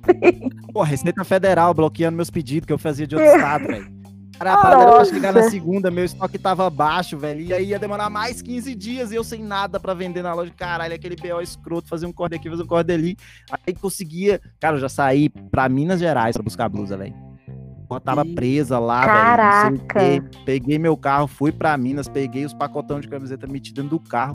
Pô, 0.73 0.83
Receita 0.83 1.25
Federal 1.25 1.73
bloqueando 1.73 2.17
meus 2.17 2.31
pedidos 2.31 2.67
que 2.67 2.73
eu 2.73 2.79
fazia 2.79 3.07
de 3.07 3.17
outro 3.17 3.31
estado, 3.35 3.67
velho. 3.67 3.94
Cara, 4.39 4.55
a 4.55 4.57
parada 4.57 4.83
era 4.83 4.93
pra 4.93 5.05
chegar 5.05 5.33
na 5.33 5.43
segunda, 5.45 5.91
meu 5.91 6.05
estoque 6.05 6.39
tava 6.39 6.69
baixo, 6.69 7.17
velho. 7.17 7.41
E 7.41 7.53
aí 7.53 7.67
ia 7.67 7.79
demorar 7.79 8.11
mais 8.11 8.43
15 8.43 8.75
dias 8.75 9.13
e 9.13 9.15
eu 9.15 9.25
sem 9.25 9.43
nada 9.43 9.79
pra 9.79 9.95
vender 9.95 10.23
na 10.23 10.35
loja. 10.35 10.53
Caralho, 10.57 10.95
aquele 10.95 11.17
BO 11.17 11.41
escroto, 11.41 11.89
fazer 11.89 12.07
um 12.07 12.13
corte 12.13 12.35
aqui, 12.35 12.51
fazer 12.51 12.63
um 12.63 12.67
corte 12.67 12.93
ali. 12.93 13.17
Aí 13.67 13.75
conseguia. 13.75 14.41
Cara, 14.61 14.77
eu 14.77 14.81
já 14.81 14.89
saí 14.89 15.29
pra 15.29 15.69
Minas 15.69 16.01
Gerais 16.01 16.37
pra 16.37 16.43
buscar 16.43 16.69
blusa, 16.69 16.97
velho. 16.97 17.15
Eu 17.91 18.01
tava 18.01 18.25
presa 18.25 18.79
lá, 18.79 19.05
Caraca. 19.05 19.71
velho. 19.71 20.29
quê. 20.31 20.39
Peguei 20.45 20.79
meu 20.79 20.97
carro, 20.97 21.27
fui 21.29 21.53
pra 21.53 21.77
Minas, 21.77 22.09
peguei 22.09 22.45
os 22.45 22.53
pacotão 22.53 22.99
de 22.99 23.09
camiseta 23.09 23.47
metido 23.47 23.83
dentro 23.83 23.99
do 23.99 24.01
carro. 24.01 24.35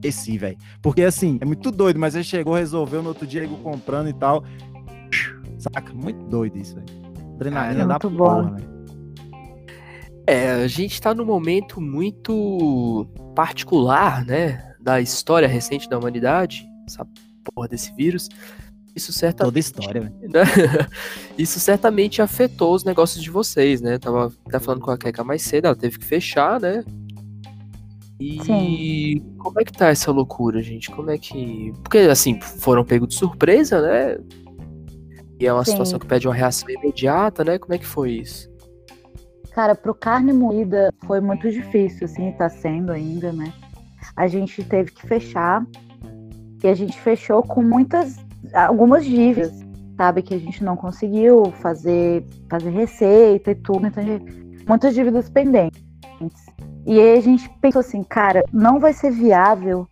Desci, 0.00 0.36
velho. 0.36 0.58
Porque 0.82 1.02
assim, 1.02 1.38
é 1.40 1.44
muito 1.44 1.70
doido, 1.70 1.98
mas 1.98 2.16
aí 2.16 2.24
chegou, 2.24 2.54
resolveu 2.54 3.02
no 3.02 3.08
outro 3.10 3.26
dia, 3.26 3.44
eu 3.44 3.48
comprando 3.58 4.08
e 4.08 4.12
tal. 4.12 4.44
Saca? 5.58 5.92
Muito 5.94 6.22
doido 6.26 6.58
isso, 6.58 6.74
velho. 6.74 6.86
Adrenalina 7.34 7.86
Cara, 7.86 7.98
da 7.98 7.98
porra, 8.00 8.50
velho. 8.54 8.75
É, 10.26 10.50
a 10.50 10.66
gente 10.66 11.00
tá 11.00 11.14
num 11.14 11.24
momento 11.24 11.80
muito 11.80 13.06
particular, 13.34 14.24
né? 14.24 14.74
Da 14.80 15.00
história 15.00 15.46
recente 15.46 15.88
da 15.88 15.98
humanidade, 15.98 16.66
essa 16.86 17.06
porra 17.44 17.68
desse 17.68 17.92
vírus. 17.94 18.28
Isso 18.94 19.12
certamente, 19.12 19.46
Toda 19.48 19.58
história, 19.58 20.00
velho. 20.00 20.14
né? 20.32 20.42
Isso 21.36 21.60
certamente 21.60 22.22
afetou 22.22 22.74
os 22.74 22.82
negócios 22.82 23.22
de 23.22 23.30
vocês, 23.30 23.80
né? 23.80 23.98
Tava 23.98 24.32
até 24.46 24.58
falando 24.58 24.80
com 24.80 24.90
a 24.90 24.96
Keka 24.96 25.22
mais 25.22 25.42
cedo, 25.42 25.66
ela 25.66 25.76
teve 25.76 25.98
que 25.98 26.04
fechar, 26.04 26.58
né? 26.58 26.82
E 28.18 28.42
Sim. 28.42 29.34
como 29.38 29.60
é 29.60 29.64
que 29.64 29.72
tá 29.72 29.88
essa 29.88 30.10
loucura, 30.10 30.62
gente? 30.62 30.90
Como 30.90 31.10
é 31.10 31.18
que. 31.18 31.72
Porque, 31.82 31.98
assim, 31.98 32.40
foram 32.40 32.82
pegos 32.82 33.08
de 33.10 33.14
surpresa, 33.16 33.82
né? 33.82 34.16
E 35.38 35.46
é 35.46 35.52
uma 35.52 35.64
Sim. 35.64 35.72
situação 35.72 35.98
que 35.98 36.06
pede 36.06 36.26
uma 36.26 36.34
reação 36.34 36.68
imediata, 36.70 37.44
né? 37.44 37.58
Como 37.58 37.74
é 37.74 37.78
que 37.78 37.84
foi 37.84 38.12
isso? 38.12 38.48
Cara, 39.56 39.74
pro 39.74 39.94
carne 39.94 40.34
moída 40.34 40.92
foi 41.06 41.18
muito 41.18 41.50
difícil, 41.50 42.04
assim, 42.04 42.30
tá 42.32 42.46
sendo 42.46 42.92
ainda, 42.92 43.32
né? 43.32 43.50
A 44.14 44.26
gente 44.26 44.62
teve 44.62 44.90
que 44.90 45.06
fechar 45.06 45.64
e 46.62 46.68
a 46.68 46.74
gente 46.74 47.00
fechou 47.00 47.42
com 47.42 47.62
muitas, 47.62 48.16
algumas 48.52 49.06
dívidas, 49.06 49.54
sabe? 49.96 50.20
Que 50.20 50.34
a 50.34 50.38
gente 50.38 50.62
não 50.62 50.76
conseguiu 50.76 51.46
fazer, 51.62 52.22
fazer 52.50 52.68
receita 52.68 53.52
e 53.52 53.54
tudo, 53.54 53.86
então 53.86 54.04
muitas 54.68 54.94
dívidas 54.94 55.30
pendentes. 55.30 55.82
E 56.84 57.00
aí 57.00 57.16
a 57.16 57.22
gente 57.22 57.48
pensou 57.58 57.80
assim, 57.80 58.02
cara, 58.02 58.44
não 58.52 58.78
vai 58.78 58.92
ser 58.92 59.10
viável 59.10 59.88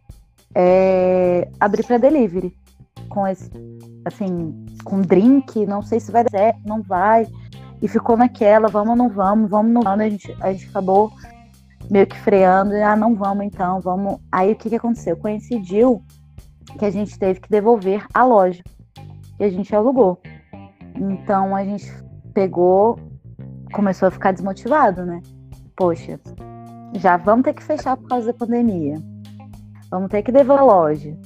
é, 0.55 1.49
abrir 1.59 1.87
para 1.87 1.97
delivery 1.97 2.55
com 3.09 3.27
esse, 3.27 3.51
assim, 4.05 4.67
com 4.85 5.01
drink, 5.01 5.65
não 5.65 5.81
sei 5.81 6.01
se 6.01 6.13
vai 6.13 6.23
dar 6.23 6.39
certo, 6.39 6.61
não 6.67 6.83
vai 6.83 7.27
e 7.83 7.89
ficou 7.89 8.17
naquela, 8.17 8.69
vamos 8.69 8.91
ou 8.91 8.97
não 8.97 9.09
vamos, 9.09 9.51
vamos 9.51 9.69
ou 9.69 9.75
não 9.75 9.83
vamos. 9.83 10.01
A 10.01 10.09
gente, 10.09 10.37
a 10.41 10.53
gente 10.53 10.69
acabou 10.69 11.13
meio 11.91 12.07
que 12.07 12.19
freando, 12.19 12.73
e, 12.75 12.83
ah, 12.83 12.97
não 12.97 13.15
vamos 13.15 13.45
então, 13.45 13.81
vamos. 13.81 14.19
Aí 14.33 14.53
o 14.53 14.57
que, 14.57 14.71
que 14.71 14.77
aconteceu? 14.77 15.17
Coincidiu 15.17 16.03
que 16.79 16.85
a 16.85 16.91
gente 16.91 17.19
teve 17.19 17.41
que 17.41 17.51
devolver 17.51 18.07
a 18.13 18.25
loja 18.25 18.63
que 19.37 19.45
a 19.45 19.51
gente 19.51 19.75
alugou. 19.75 20.21
Então 20.97 21.55
a 21.55 21.65
gente 21.65 21.91
pegou, 22.33 22.99
começou 23.73 24.09
a 24.09 24.11
ficar 24.11 24.33
desmotivado, 24.33 25.05
né? 25.05 25.21
Poxa, 25.77 26.21
já 26.95 27.17
vamos 27.17 27.45
ter 27.45 27.55
que 27.55 27.63
fechar 27.63 27.97
por 27.97 28.09
causa 28.09 28.29
da 28.29 28.39
pandemia. 28.39 28.97
Vamos 29.91 30.09
ter 30.09 30.23
que 30.23 30.33
devolver 30.33 30.63
a 30.63 30.67
loja. 30.67 31.17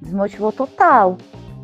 Desmotivou 0.00 0.52
total. 0.52 1.18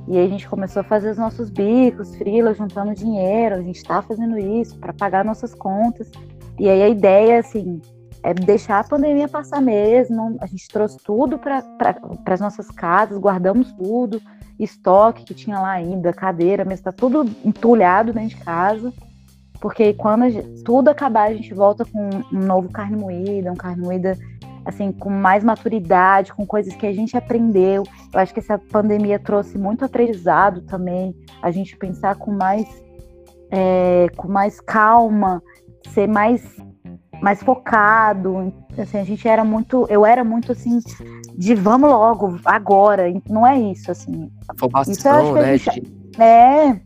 E 0.07 0.19
aí 0.19 0.27
a 0.27 0.29
gente 0.29 0.49
começou 0.49 0.81
a 0.81 0.85
fazer 0.85 1.11
os 1.11 1.19
nossos 1.19 1.49
bicos, 1.49 2.15
freela, 2.17 2.53
juntando 2.53 2.95
dinheiro, 2.95 3.55
a 3.55 3.63
gente 3.63 3.83
tá 3.83 4.03
fazendo 4.03 4.39
isso 4.39 4.77
para 4.79 4.93
pagar 4.93 5.25
nossas 5.25 5.55
contas. 5.55 6.11
E 6.59 6.69
aí 6.69 6.83
a 6.83 6.89
ideia, 6.89 7.41
assim, 7.41 7.81
é 8.23 8.33
deixar 8.35 8.81
a 8.81 8.85
pandemia 8.85 9.29
passar 9.29 9.61
mesmo. 9.61 10.37
A 10.41 10.47
gente 10.47 10.69
trouxe 10.69 10.99
tudo 11.05 11.39
para 11.39 11.63
as 12.27 12.41
nossas 12.41 12.71
casas, 12.71 13.19
guardamos 13.19 13.73
tudo, 13.73 14.21
estoque 14.59 15.25
que 15.25 15.35
tinha 15.35 15.59
lá 15.59 15.71
ainda, 15.71 16.13
cadeira, 16.13 16.65
mas 16.65 16.81
tá 16.81 16.93
tudo 16.93 17.25
entulhado 17.45 18.13
dentro 18.13 18.37
de 18.37 18.45
casa. 18.45 18.93
Porque 19.61 19.95
quando 19.95 20.29
gente- 20.29 20.63
tudo 20.63 20.89
acabar, 20.89 21.31
a 21.31 21.35
gente 21.35 21.55
volta 21.55 21.85
com 21.87 22.11
um 22.33 22.39
novo 22.39 22.71
carne 22.71 22.97
moída, 22.97 23.51
um 23.51 23.57
carne 23.57 23.83
moída 23.83 24.19
assim, 24.65 24.93
com 24.93 25.11
mais 25.11 25.45
maturidade, 25.45 26.33
com 26.33 26.47
coisas 26.47 26.75
que 26.75 26.87
a 26.87 26.93
gente 26.93 27.17
aprendeu. 27.17 27.85
Eu 28.13 28.21
acho 28.21 28.33
que 28.33 28.41
essa 28.41 28.59
pandemia 28.59 29.19
trouxe 29.19 29.59
muito 29.59 29.85
aprendizado 29.85 30.63
também, 30.63 31.15
a 31.43 31.51
gente 31.51 31.77
pensar 31.77 32.17
com 32.17 32.33
mais, 32.33 32.67
é, 33.51 34.07
com 34.17 34.29
mais 34.29 34.61
calma, 34.61 35.43
ser 35.93 36.09
mais, 36.09 36.43
mais 37.21 37.43
focado. 37.43 38.53
Assim, 38.79 38.99
a 38.99 39.05
gente 39.05 39.29
era 39.29 39.45
muito, 39.45 39.87
eu 39.89 40.05
era 40.05 40.25
muito 40.25 40.53
assim, 40.53 40.79
de 41.37 41.55
vamos 41.55 41.91
logo, 41.91 42.39
agora. 42.45 43.05
Não 43.29 43.47
é 43.47 43.59
isso, 43.59 43.91
assim. 43.91 44.31
Isso 44.89 45.07
eu 45.09 45.13
acho 45.15 45.33
que 45.33 45.39
a 45.39 45.43
né? 45.43 45.59
gente- 45.59 45.81
de- 45.81 46.23
É. 46.23 46.81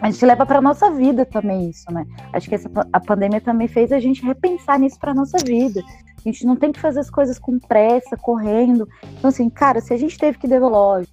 a 0.00 0.10
gente 0.10 0.24
leva 0.26 0.44
para 0.46 0.60
nossa 0.60 0.90
vida 0.90 1.24
também 1.26 1.70
isso, 1.70 1.90
né? 1.92 2.06
Acho 2.32 2.48
que 2.48 2.54
essa, 2.54 2.70
a 2.92 3.00
pandemia 3.00 3.40
também 3.40 3.66
fez 3.66 3.90
a 3.92 3.98
gente 3.98 4.22
repensar 4.24 4.78
nisso 4.78 4.98
para 4.98 5.14
nossa 5.14 5.38
vida. 5.38 5.82
A 6.26 6.32
gente 6.32 6.44
não 6.44 6.56
tem 6.56 6.72
que 6.72 6.80
fazer 6.80 6.98
as 6.98 7.08
coisas 7.08 7.38
com 7.38 7.58
pressa, 7.58 8.16
correndo. 8.16 8.88
Então, 9.16 9.28
assim, 9.28 9.48
cara, 9.48 9.80
se 9.80 9.94
a 9.94 9.96
gente 9.96 10.18
teve 10.18 10.38
que 10.38 10.48
devolver 10.48 11.06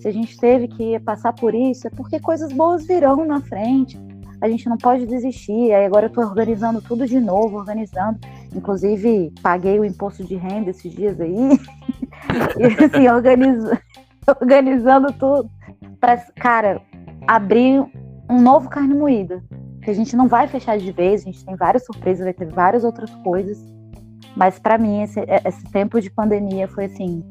se 0.00 0.08
a 0.08 0.12
gente 0.12 0.36
teve 0.36 0.68
que 0.68 0.98
passar 1.00 1.32
por 1.32 1.54
isso, 1.54 1.86
é 1.86 1.90
porque 1.90 2.18
coisas 2.18 2.52
boas 2.52 2.86
virão 2.86 3.24
na 3.24 3.40
frente. 3.40 3.98
A 4.40 4.48
gente 4.48 4.68
não 4.68 4.76
pode 4.76 5.06
desistir. 5.06 5.72
Aí 5.72 5.84
agora 5.84 6.06
eu 6.06 6.08
estou 6.08 6.24
organizando 6.24 6.82
tudo 6.82 7.06
de 7.06 7.20
novo, 7.20 7.56
organizando. 7.56 8.18
Inclusive, 8.54 9.32
paguei 9.40 9.78
o 9.78 9.84
imposto 9.84 10.24
de 10.24 10.34
renda 10.34 10.70
esses 10.70 10.92
dias 10.92 11.20
aí. 11.20 11.34
e 12.58 12.84
assim, 12.84 13.08
organizo, 13.08 13.70
organizando 14.40 15.12
tudo. 15.12 15.48
Pra, 16.00 16.16
cara, 16.36 16.82
abrir 17.26 17.84
um 18.28 18.40
novo 18.40 18.68
carne 18.68 18.94
moída. 18.94 19.42
Que 19.82 19.90
a 19.90 19.94
gente 19.94 20.16
não 20.16 20.28
vai 20.28 20.48
fechar 20.48 20.78
de 20.78 20.90
vez, 20.92 21.22
a 21.22 21.24
gente 21.24 21.44
tem 21.44 21.56
várias 21.56 21.84
surpresas, 21.84 22.24
vai 22.24 22.34
ter 22.34 22.46
várias 22.46 22.84
outras 22.84 23.12
coisas. 23.16 23.58
Mas 24.36 24.58
para 24.58 24.78
mim, 24.78 25.02
esse, 25.02 25.20
esse 25.44 25.64
tempo 25.64 26.00
de 26.00 26.10
pandemia 26.10 26.66
foi 26.68 26.86
assim, 26.86 27.22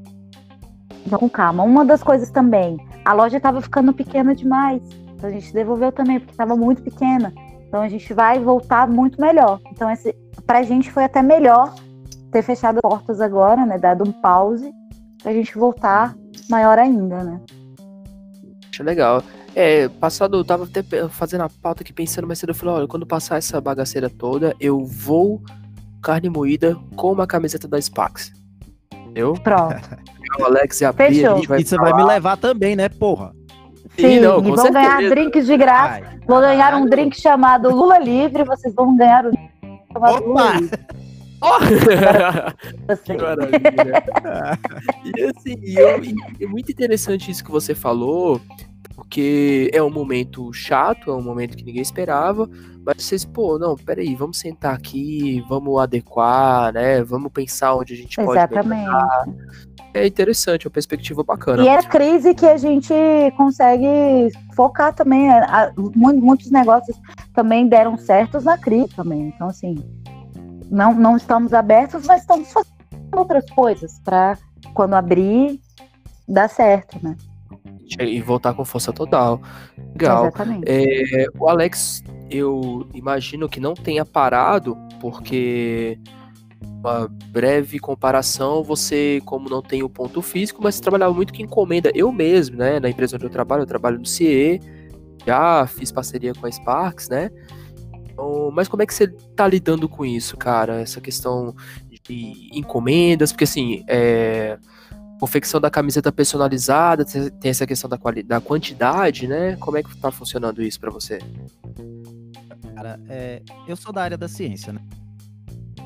então, 1.06 1.20
com 1.20 1.30
calma. 1.30 1.64
Uma 1.64 1.84
das 1.84 2.04
coisas 2.04 2.30
também, 2.30 2.78
a 3.04 3.14
loja 3.14 3.38
estava 3.38 3.62
ficando 3.62 3.93
pequena 3.93 4.36
demais. 4.36 4.82
Então 5.16 5.30
a 5.30 5.34
gente 5.34 5.54
devolveu 5.54 5.91
também, 5.91 6.20
porque 6.20 6.32
estava 6.32 6.56
muito 6.56 6.82
pequena. 6.82 7.34
Então 7.68 7.82
a 7.82 7.89
gente 7.89 8.14
vai 8.14 8.39
voltar 8.39 8.88
muito 8.88 9.20
melhor. 9.20 9.60
Então, 9.72 9.89
esse, 9.89 10.14
pra 10.45 10.64
gente 10.64 10.91
foi 10.91 11.04
até 11.04 11.22
melhor 11.22 11.74
ter 12.32 12.41
fechado 12.41 12.78
as 12.78 12.82
portas 12.82 13.22
agora, 13.22 13.66
né? 13.66 13.78
Dado 13.78 14.08
um 14.08 14.12
pause, 14.12 14.72
pra 15.22 15.34
gente 15.34 15.58
voltar 15.58 16.16
maior 16.49 16.78
ainda, 16.78 17.24
né? 17.24 17.41
Acho 18.72 18.84
legal. 18.84 19.24
É, 19.54 19.89
passado, 19.89 20.38
eu 20.38 20.45
tava 20.45 20.64
até 20.64 20.82
fazendo 21.10 21.41
a 21.41 21.49
pauta 21.49 21.84
aqui 21.84 21.91
pensando 21.91 22.26
mais 22.26 22.39
cedo, 22.39 22.52
eu 22.52 22.56
falei, 22.56 22.76
olha, 22.76 22.88
quando 22.88 23.06
passar 23.06 23.38
essa 23.38 23.60
bagaceira 23.60 24.10
toda, 24.10 24.56
eu 24.62 24.86
vou 24.86 25.41
carne 26.02 26.30
moída 26.30 26.78
com 26.95 27.12
uma 27.12 27.28
camiseta 27.28 27.68
da 27.68 27.80
Spax. 27.80 28.32
Entendeu? 28.93 29.34
Pronto. 29.34 29.76
O 30.39 30.45
Alex 30.45 30.82
e 30.82 30.86
a 30.86 30.93
Fechou. 30.93 31.45
Vai 31.45 31.62
e 31.62 31.66
você 31.66 31.76
vai 31.76 31.93
me 31.93 32.04
levar 32.04 32.38
também, 32.38 32.76
né, 32.76 32.88
porra? 32.89 33.34
Sim, 33.97 34.22
não, 34.22 34.39
e 34.39 34.43
vão 34.43 34.58
certeza. 34.58 34.72
ganhar 34.72 35.10
drinks 35.10 35.45
de 35.45 35.58
graça. 35.58 36.06
Ai, 36.06 36.20
vão 36.26 36.39
ganhar 36.39 36.76
um 36.76 36.86
drink 36.86 37.20
chamado 37.20 37.70
Lula 37.70 37.99
Livre, 37.99 38.43
vocês 38.43 38.74
vão 38.74 38.95
ganhar 38.95 39.26
um 39.26 39.32
drink 39.32 39.52
chamado 39.91 40.16
Opa! 40.16 40.28
Lula 40.28 40.54
Livre. 40.54 40.80
Oh! 41.43 41.58
que 43.04 43.18
maravilha. 43.18 44.04
e 45.18 45.24
assim, 45.24 45.56
eu, 45.66 46.04
e 46.04 46.43
é 46.43 46.45
muito 46.45 46.72
interessante 46.72 47.32
isso 47.32 47.43
que 47.43 47.49
você 47.49 47.74
falou, 47.74 48.39
porque 49.12 49.70
é 49.74 49.84
um 49.84 49.89
momento 49.89 50.53
chato, 50.53 51.12
é 51.12 51.14
um 51.14 51.22
momento 51.22 51.57
que 51.57 51.66
ninguém 51.66 51.82
esperava, 51.82 52.49
mas 52.86 53.03
vocês, 53.03 53.26
pô, 53.26 53.59
não, 53.59 53.76
peraí, 53.76 54.16
vamos 54.16 54.39
sentar 54.39 54.74
aqui, 54.74 55.43
vamos 55.49 55.78
adequar, 55.82 56.72
né? 56.72 57.03
Vamos 57.03 57.30
pensar 57.30 57.76
onde 57.76 57.93
a 57.93 57.97
gente 57.97 58.18
Exatamente. 58.18 58.89
pode 58.89 59.30
Exatamente. 59.30 59.68
É 59.93 60.07
interessante, 60.07 60.66
é 60.66 60.68
uma 60.70 60.74
perspectiva 60.74 61.26
bacana. 61.26 61.62
E 61.62 61.68
é 61.68 61.76
a 61.78 61.84
crise 61.84 62.34
que 62.34 62.45
a 62.45 62.55
gente 62.55 62.93
consegue 63.36 64.30
focar 64.55 64.93
também. 64.93 65.28
Né? 65.28 65.74
Muitos 65.76 66.49
negócios 66.49 66.97
também 67.34 67.68
deram 67.68 67.97
certos 67.97 68.45
na 68.45 68.57
crise 68.57 68.95
também. 68.95 69.28
Então, 69.36 69.49
assim, 69.49 69.76
não, 70.70 70.93
não 70.93 71.18
estamos 71.18 71.53
abertos, 71.53 72.07
mas 72.07 72.22
estamos 72.22 72.49
fazendo 72.49 72.72
outras 73.14 73.43
coisas 73.49 73.99
para 74.05 74.38
quando 74.74 74.93
abrir, 74.93 75.59
dar 76.30 76.47
certo, 76.49 76.97
né? 77.03 77.18
E 77.99 78.21
voltar 78.21 78.53
com 78.53 78.63
força 78.63 78.93
total. 78.93 79.41
Legal. 79.77 80.27
Exatamente. 80.27 80.65
É, 80.67 81.25
o 81.38 81.49
Alex, 81.49 82.03
eu 82.29 82.88
imagino 82.93 83.49
que 83.49 83.59
não 83.59 83.73
tenha 83.73 84.05
parado, 84.05 84.77
porque 84.99 85.99
uma 86.61 87.07
breve 87.27 87.79
comparação, 87.79 88.63
você, 88.63 89.21
como 89.25 89.49
não 89.49 89.61
tem 89.61 89.84
o 89.84 89.89
ponto 89.89 90.21
físico, 90.21 90.61
mas 90.63 90.75
você 90.75 90.82
trabalhava 90.82 91.13
muito 91.13 91.34
com 91.34 91.41
encomenda. 91.41 91.91
Eu 91.93 92.11
mesmo, 92.11 92.57
né, 92.57 92.79
na 92.79 92.89
empresa 92.89 93.15
onde 93.15 93.25
eu 93.25 93.29
trabalho, 93.29 93.63
eu 93.63 93.67
trabalho 93.67 93.99
no 93.99 94.05
CIE, 94.05 94.59
já 95.25 95.67
fiz 95.67 95.91
parceria 95.91 96.34
com 96.34 96.45
a 96.45 96.51
Sparks, 96.51 97.09
né? 97.09 97.29
Então, 98.09 98.51
mas 98.51 98.67
como 98.67 98.82
é 98.82 98.86
que 98.86 98.93
você 98.93 99.07
tá 99.36 99.47
lidando 99.47 99.88
com 99.88 100.05
isso, 100.05 100.36
cara? 100.38 100.82
Essa 100.82 100.99
questão 100.99 101.55
de 102.03 102.49
encomendas, 102.53 103.32
porque 103.32 103.43
assim, 103.43 103.84
é, 103.88 104.57
confecção 105.22 105.61
da 105.61 105.69
camiseta 105.69 106.11
personalizada, 106.11 107.05
tem 107.05 107.51
essa 107.51 107.67
questão 107.67 107.88
da, 107.88 107.99
da 108.26 108.41
quantidade, 108.41 109.28
né? 109.28 109.55
Como 109.57 109.78
é 109.78 109.84
que 109.84 109.95
tá 109.97 110.09
funcionando 110.09 110.63
isso 110.63 110.80
para 110.80 110.89
você? 110.89 111.19
Cara, 112.76 112.99
é, 113.07 113.39
eu 113.67 113.76
sou 113.76 113.93
da 113.93 114.01
área 114.01 114.17
da 114.17 114.28
ciência, 114.28 114.74
né? 114.74 114.82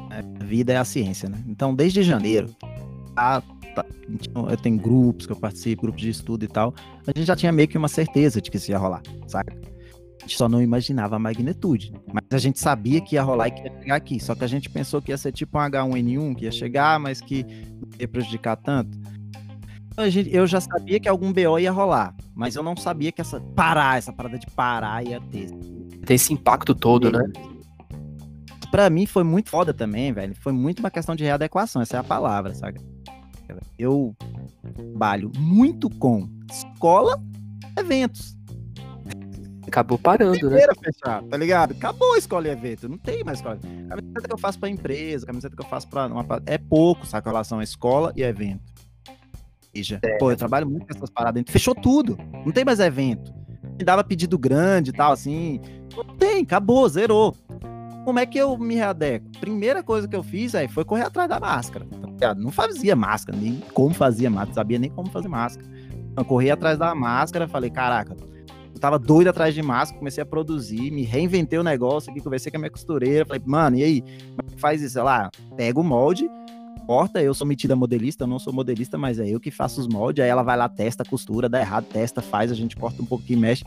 A 0.10 0.46
vida 0.46 0.72
é 0.72 0.78
a 0.78 0.86
ciência, 0.86 1.28
né? 1.28 1.44
Então, 1.50 1.76
desde 1.76 2.02
janeiro, 2.02 2.56
tá, 3.14 3.42
tá, 3.76 3.86
eu 4.50 4.56
tenho 4.56 4.78
grupos 4.78 5.26
que 5.26 5.34
eu 5.34 5.36
participo, 5.36 5.82
grupos 5.82 6.02
de 6.02 6.12
estudo 6.12 6.46
e 6.46 6.48
tal, 6.48 6.74
a 7.06 7.12
gente 7.14 7.28
já 7.28 7.36
tinha 7.36 7.52
meio 7.52 7.68
que 7.68 7.78
uma 7.78 7.90
certeza 7.90 8.42
de 8.42 8.50
que 8.50 8.56
isso 8.56 8.72
ia 8.72 8.78
rolar, 8.78 9.02
sabe? 9.28 9.52
A 9.52 10.22
gente 10.22 10.38
só 10.38 10.48
não 10.48 10.62
imaginava 10.62 11.18
a 11.18 11.20
magnitude. 11.20 11.94
Mas 12.12 12.24
a 12.32 12.38
gente 12.38 12.58
sabia 12.58 13.02
que 13.02 13.16
ia 13.16 13.22
rolar 13.22 13.50
e 13.50 13.52
que 13.52 13.62
ia 13.64 13.80
chegar 13.82 13.96
aqui. 13.96 14.18
Só 14.18 14.34
que 14.34 14.46
a 14.46 14.48
gente 14.48 14.70
pensou 14.70 15.02
que 15.02 15.12
ia 15.12 15.18
ser 15.18 15.34
tipo 15.34 15.58
um 15.58 15.62
H1N1, 15.62 16.36
que 16.36 16.46
ia 16.46 16.52
chegar, 16.52 16.98
mas 17.00 17.20
que 17.20 17.44
não 17.44 17.90
ia 18.00 18.08
prejudicar 18.08 18.56
tanto 18.56 18.98
eu 19.98 20.46
já 20.46 20.60
sabia 20.60 21.00
que 21.00 21.08
algum 21.08 21.32
BO 21.32 21.58
ia 21.58 21.72
rolar, 21.72 22.14
mas 22.34 22.56
eu 22.56 22.64
não 22.64 22.76
sabia 22.76 23.12
que 23.12 23.22
essa 23.22 23.40
parar, 23.40 23.98
essa 23.98 24.12
parada 24.12 24.38
de 24.38 24.46
parar 24.48 25.06
ia 25.06 25.22
ter. 25.22 25.50
Tem 26.06 26.16
esse 26.16 26.34
impacto 26.34 26.76
todo, 26.76 27.12
né? 27.12 27.24
Pra 28.70 28.90
mim 28.90 29.06
foi 29.06 29.24
muito 29.24 29.50
foda 29.50 29.74
também, 29.74 30.12
velho. 30.12 30.36
Foi 30.42 30.52
muito 30.52 30.80
uma 30.80 30.92
questão 30.92 31.16
de 31.16 31.24
readequação, 31.24 31.82
essa 31.82 31.96
é 31.96 32.00
a 32.00 32.04
palavra, 32.04 32.54
sabe? 32.54 32.80
Eu 33.80 34.14
trabalho 34.74 35.32
muito 35.38 35.90
com 35.90 36.28
escola, 36.52 37.22
eventos. 37.78 38.36
Acabou 39.66 39.98
parando, 39.98 40.50
né? 40.50 40.60
Fechar, 40.84 41.24
tá 41.24 41.38
ligado? 41.38 41.72
Acabou 41.72 42.14
a 42.14 42.18
escola 42.18 42.48
e 42.48 42.52
evento, 42.52 42.90
não 42.90 42.98
tem 42.98 43.24
mais 43.24 43.40
escola. 43.40 43.58
A 43.90 43.96
camiseta 43.96 44.28
que 44.28 44.34
eu 44.34 44.38
faço 44.38 44.60
pra 44.60 44.70
empresa, 44.70 45.24
a 45.24 45.28
camiseta 45.28 45.56
que 45.56 45.62
eu 45.62 45.70
faço 45.70 45.88
pra 45.88 46.08
uma. 46.08 46.26
É 46.46 46.58
pouco, 46.58 47.06
sabe? 47.06 47.24
Com 47.24 47.30
relação 47.30 47.60
à 47.60 47.64
escola 47.64 48.12
e 48.16 48.24
evento 48.24 48.75
igreja. 49.76 50.00
É. 50.04 50.18
Pô, 50.18 50.32
eu 50.32 50.38
trabalho 50.38 50.68
muito 50.68 50.88
com 50.88 50.94
essas 50.96 51.10
paradas. 51.10 51.44
Fechou 51.48 51.76
tudo. 51.76 52.18
Não 52.46 52.52
tem 52.52 52.64
mais 52.64 52.80
evento. 52.80 53.34
Me 53.78 53.84
dava 53.84 54.04
pedido 54.04 54.38
grande 54.38 54.92
e 54.92 54.94
tal, 54.94 55.12
assim. 55.12 55.60
Não 55.96 56.16
tem, 56.16 56.44
acabou, 56.44 56.88
zerou. 56.88 57.36
Como 58.06 58.20
é 58.20 58.26
que 58.26 58.38
eu 58.38 58.58
me 58.58 58.76
readeco? 58.76 59.26
Primeira 59.40 59.82
coisa 59.84 60.08
que 60.08 60.16
eu 60.16 60.24
fiz 60.24 60.54
aí 60.54 60.68
foi 60.68 60.86
correr 60.86 61.04
atrás 61.04 61.28
da 61.28 61.40
máscara. 61.40 61.86
Tá 62.20 62.36
não 62.36 62.52
fazia 62.52 62.96
máscara, 62.96 63.38
nem 63.38 63.62
como 63.74 63.94
fazia 63.94 64.30
máscara, 64.30 64.54
sabia 64.54 64.80
nem 64.80 64.90
como 64.90 65.10
fazer 65.10 65.28
máscara. 65.28 65.68
Eu 66.16 66.24
corri 66.24 66.50
atrás 66.50 66.78
da 66.78 66.96
máscara, 66.96 67.48
falei, 67.48 67.70
caraca, 67.70 68.16
eu 68.74 68.80
tava 68.80 68.98
doido 68.98 69.30
atrás 69.30 69.54
de 69.54 69.62
máscara, 69.62 69.98
comecei 69.98 70.22
a 70.22 70.26
produzir, 70.26 70.92
me 70.92 71.02
reinventei 71.02 71.60
o 71.60 71.64
negócio 71.64 72.12
aqui, 72.12 72.22
conversei 72.22 72.52
com 72.52 72.58
a 72.58 72.60
minha 72.60 72.70
costureira, 72.70 73.26
falei, 73.26 73.42
mano, 73.46 73.78
e 73.78 73.84
aí, 73.84 74.02
como 74.02 74.42
é 74.44 74.54
que 74.54 74.62
faz 74.62 74.82
isso? 74.82 74.94
Sei 74.94 75.02
lá, 75.02 75.30
pega 75.58 75.80
o 75.80 75.84
molde, 75.84 76.30
corta, 76.86 77.22
eu 77.22 77.34
sou 77.34 77.46
metida 77.48 77.76
modelista, 77.76 78.24
eu 78.24 78.28
não 78.28 78.40
sou 78.40 78.54
modelista, 78.54 78.98
mas 78.98 79.20
é 79.20 79.28
eu 79.28 79.40
que 79.40 79.52
faço 79.52 79.82
os 79.82 79.88
moldes, 79.88 80.24
aí 80.24 80.30
ela 80.30 80.44
vai 80.44 80.56
lá, 80.56 80.70
testa, 80.70 81.04
costura, 81.04 81.50
dá 81.50 81.60
errado, 81.60 81.86
testa, 81.86 82.22
faz, 82.22 82.52
a 82.52 82.56
gente 82.56 82.76
corta 82.76 83.02
um 83.02 83.06
pouquinho, 83.06 83.40
mexe. 83.40 83.66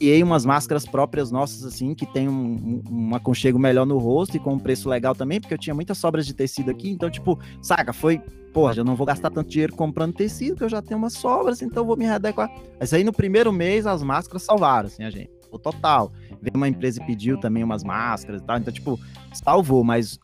Aí 0.00 0.22
umas 0.22 0.46
máscaras 0.46 0.86
próprias 0.86 1.30
nossas, 1.30 1.64
assim, 1.64 1.94
que 1.94 2.06
tem 2.06 2.28
um, 2.28 2.82
um, 2.90 3.14
aconchego 3.14 3.58
melhor 3.58 3.84
no 3.84 3.98
rosto 3.98 4.36
e 4.36 4.40
com 4.40 4.54
um 4.54 4.58
preço 4.58 4.88
legal 4.88 5.14
também, 5.14 5.40
porque 5.40 5.52
eu 5.52 5.58
tinha 5.58 5.74
muitas 5.74 5.98
sobras 5.98 6.26
de 6.26 6.34
tecido 6.34 6.70
aqui, 6.70 6.88
então, 6.88 7.10
tipo, 7.10 7.38
saca, 7.60 7.92
foi, 7.92 8.20
porra, 8.52 8.74
já 8.74 8.84
não 8.84 8.96
vou 8.96 9.06
gastar 9.06 9.30
tanto 9.30 9.50
dinheiro 9.50 9.74
comprando 9.74 10.14
tecido, 10.14 10.56
que 10.56 10.64
eu 10.64 10.68
já 10.68 10.80
tenho 10.80 10.98
umas 10.98 11.14
sobras, 11.14 11.62
então 11.62 11.84
vou 11.84 11.96
me 11.96 12.04
readequar. 12.04 12.50
Mas 12.78 12.92
aí 12.92 13.04
no 13.04 13.12
primeiro 13.12 13.52
mês 13.52 13.86
as 13.86 14.02
máscaras 14.02 14.42
salvaram, 14.42 14.86
assim, 14.86 15.02
a 15.02 15.10
gente, 15.10 15.30
total. 15.56 16.12
Veio 16.42 16.56
uma 16.56 16.68
empresa 16.68 17.00
e 17.00 17.06
pediu 17.06 17.38
também 17.38 17.62
umas 17.62 17.84
máscaras 17.84 18.42
e 18.42 18.44
tal, 18.44 18.58
então, 18.58 18.72
tipo, 18.72 18.98
salvou, 19.32 19.84
mas 19.84 20.18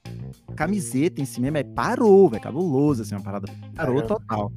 camiseta 0.57 1.21
em 1.21 1.25
si 1.25 1.41
mesmo, 1.41 1.57
é 1.57 1.63
parou, 1.63 2.29
velho, 2.29 2.43
cabuloso, 2.43 3.03
assim, 3.03 3.15
uma 3.15 3.23
parada 3.23 3.47
parou 3.77 4.03
total. 4.03 4.53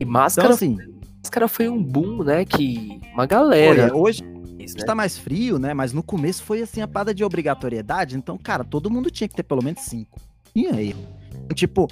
E 0.00 0.04
máscara, 0.04 0.48
então, 0.48 0.56
assim, 0.56 0.78
máscara 1.22 1.46
foi 1.48 1.68
um 1.68 1.82
boom, 1.82 2.24
né, 2.24 2.44
que 2.44 3.00
uma 3.12 3.26
galera... 3.26 3.84
Olha, 3.84 3.94
hoje 3.94 4.24
né? 4.24 4.84
tá 4.86 4.94
mais 4.94 5.18
frio, 5.18 5.58
né, 5.58 5.74
mas 5.74 5.92
no 5.92 6.02
começo 6.02 6.42
foi, 6.42 6.62
assim, 6.62 6.80
a 6.80 6.88
parada 6.88 7.14
de 7.14 7.22
obrigatoriedade, 7.22 8.16
então, 8.16 8.38
cara, 8.38 8.64
todo 8.64 8.90
mundo 8.90 9.10
tinha 9.10 9.28
que 9.28 9.34
ter 9.34 9.42
pelo 9.42 9.62
menos 9.62 9.82
cinco. 9.82 10.18
Tinha 10.54 10.80
erro. 10.80 11.06
Tipo, 11.54 11.88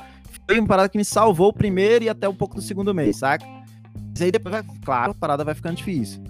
foi 0.47 0.59
uma 0.59 0.69
parada 0.69 0.89
que 0.89 0.97
me 0.97 1.05
salvou 1.05 1.49
o 1.49 1.53
primeiro 1.53 2.05
e 2.05 2.09
até 2.09 2.29
um 2.29 2.35
pouco 2.35 2.55
do 2.55 2.63
segundo 2.63 2.95
mês, 2.95 3.17
saca? 3.17 3.45
Mas 4.11 4.23
aí 4.23 4.31
depois, 4.31 4.53
vai, 4.55 4.65
claro, 4.85 5.13
a 5.13 5.15
parada 5.15 5.45
vai 5.45 5.55
ficando 5.55 5.77
difícil 5.77 6.23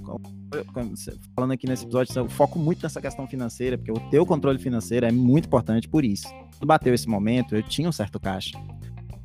falando 1.35 1.53
aqui 1.53 1.67
nesse 1.67 1.85
episódio, 1.85 2.13
eu 2.17 2.29
foco 2.29 2.59
muito 2.59 2.83
nessa 2.83 3.01
questão 3.01 3.27
financeira, 3.27 3.77
porque 3.79 3.93
o 3.93 4.01
teu 4.11 4.25
controle 4.27 4.59
financeiro 4.59 5.07
é 5.07 5.13
muito 5.13 5.47
importante 5.47 5.89
por 5.89 6.05
isso. 6.05 6.29
Quando 6.59 6.67
bateu 6.67 6.95
esse 6.95 7.09
momento, 7.09 7.55
eu 7.57 7.63
tinha 7.63 7.89
um 7.89 7.93
certo 7.93 8.19
caixa. 8.21 8.59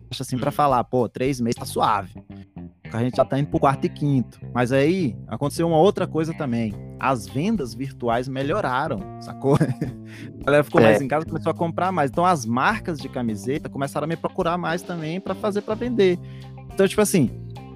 Acho 0.10 0.22
assim 0.24 0.38
para 0.38 0.52
falar, 0.52 0.84
pô, 0.86 1.10
três 1.10 1.42
meses 1.42 1.56
tá 1.58 1.66
suave. 1.66 2.14
A 2.94 3.04
gente 3.04 3.18
já 3.18 3.26
tá 3.26 3.38
indo 3.38 3.50
pro 3.50 3.60
quarto 3.60 3.84
e 3.86 3.90
quinto. 3.90 4.40
Mas 4.54 4.72
aí 4.72 5.14
aconteceu 5.28 5.68
uma 5.68 5.78
outra 5.78 6.08
coisa 6.08 6.34
também. 6.34 6.74
As 6.98 7.28
vendas 7.28 7.74
virtuais 7.74 8.30
melhoraram, 8.30 9.02
sacou? 9.22 9.58
A 10.40 10.44
galera 10.46 10.64
ficou 10.64 10.80
É. 10.80 10.86
mais 10.86 11.02
em 11.02 11.08
casa, 11.10 11.26
começou 11.26 11.52
a 11.52 11.54
comprar 11.54 11.92
mais. 11.92 12.10
Então 12.10 12.26
as 12.26 12.46
marcas 12.46 12.98
de 13.00 13.10
camiseta 13.10 13.68
começaram 13.68 14.06
a 14.06 14.08
me 14.08 14.16
procurar 14.16 14.58
mais 14.58 14.82
também 14.82 15.20
pra 15.20 15.36
fazer 15.36 15.62
pra 15.62 15.76
vender. 15.76 16.18
Então, 16.74 16.88
tipo 16.88 17.02
assim, 17.02 17.30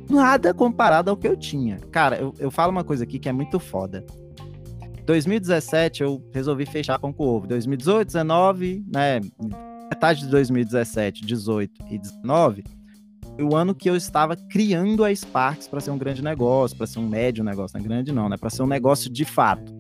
nada 0.10 0.54
comparado 0.54 1.10
ao 1.10 1.18
que 1.18 1.28
eu 1.28 1.36
tinha. 1.36 1.78
Cara, 1.92 2.18
eu, 2.18 2.34
eu 2.40 2.52
falo 2.52 2.72
uma 2.72 2.84
coisa 2.84 3.04
aqui 3.04 3.20
que 3.20 3.30
é 3.30 3.32
muito 3.32 3.60
foda. 3.60 4.06
2017 5.06 6.04
eu 6.04 6.24
resolvi 6.34 6.66
fechar 6.66 7.00
com 7.00 7.14
o 7.18 7.24
ovo. 7.24 7.48
2018, 7.48 8.08
19, 8.08 8.86
né? 8.94 9.20
Metade 9.90 10.22
de 10.22 10.28
2017, 10.28 11.26
18 11.26 11.86
e 11.90 11.98
19 11.98 12.64
foi 13.36 13.44
o 13.46 13.56
ano 13.56 13.74
que 13.74 13.90
eu 13.90 13.96
estava 13.96 14.36
criando 14.36 15.04
a 15.04 15.14
Sparks 15.14 15.68
para 15.68 15.80
ser 15.80 15.92
um 15.92 15.98
grande 15.98 16.24
negócio, 16.24 16.78
para 16.78 16.86
ser 16.86 17.00
um 17.00 17.08
médio 17.08 17.44
negócio, 17.44 17.78
não 17.78 17.84
é 17.84 17.88
grande 17.88 18.12
não, 18.12 18.30
né? 18.30 18.38
Para 18.38 18.50
ser 18.50 18.62
um 18.64 18.68
negócio 18.68 19.12
de 19.12 19.26
fato. 19.26 19.74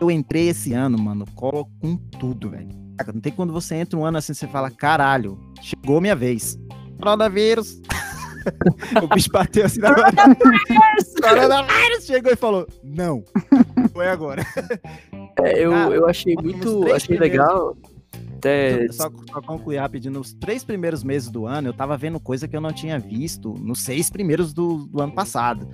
Eu 0.00 0.10
entrei 0.10 0.48
esse 0.48 0.72
ano, 0.72 0.98
mano, 0.98 1.24
colo 1.34 1.68
com 1.80 1.96
tudo, 1.96 2.50
velho. 2.50 2.68
Não 3.12 3.20
tem 3.20 3.32
quando 3.32 3.52
você 3.52 3.76
entra 3.76 3.98
um 3.98 4.04
ano 4.04 4.18
assim, 4.18 4.34
você 4.34 4.46
fala, 4.46 4.70
caralho, 4.70 5.38
chegou 5.60 6.00
minha 6.00 6.16
vez. 6.16 6.58
Coronavírus. 6.98 7.80
o 9.02 9.06
bicho 9.08 9.30
bateu 9.30 9.64
assim 9.66 9.80
na 9.80 9.94
Coronavírus! 9.94 11.14
Coronavírus! 11.20 12.04
Chegou 12.04 12.32
e 12.32 12.36
falou, 12.36 12.66
não, 12.82 13.24
foi 13.92 14.08
agora. 14.08 14.44
É, 15.42 15.58
eu, 15.64 15.70
Cara, 15.70 15.94
eu 15.94 16.06
achei 16.08 16.34
muito. 16.34 16.92
Achei 16.92 17.16
primeiros- 17.16 17.20
legal. 17.20 17.76
Até. 18.36 18.86
Só, 18.92 19.10
só 19.32 19.42
concluir 19.42 19.78
rapidinho, 19.78 20.14
nos 20.14 20.32
três 20.32 20.62
primeiros 20.64 21.02
meses 21.02 21.28
do 21.28 21.46
ano, 21.46 21.68
eu 21.68 21.72
tava 21.72 21.96
vendo 21.96 22.20
coisa 22.20 22.46
que 22.46 22.56
eu 22.56 22.60
não 22.60 22.72
tinha 22.72 22.98
visto 22.98 23.52
nos 23.54 23.82
seis 23.82 24.10
primeiros 24.10 24.52
do, 24.52 24.86
do 24.86 25.02
ano 25.02 25.12
passado. 25.12 25.68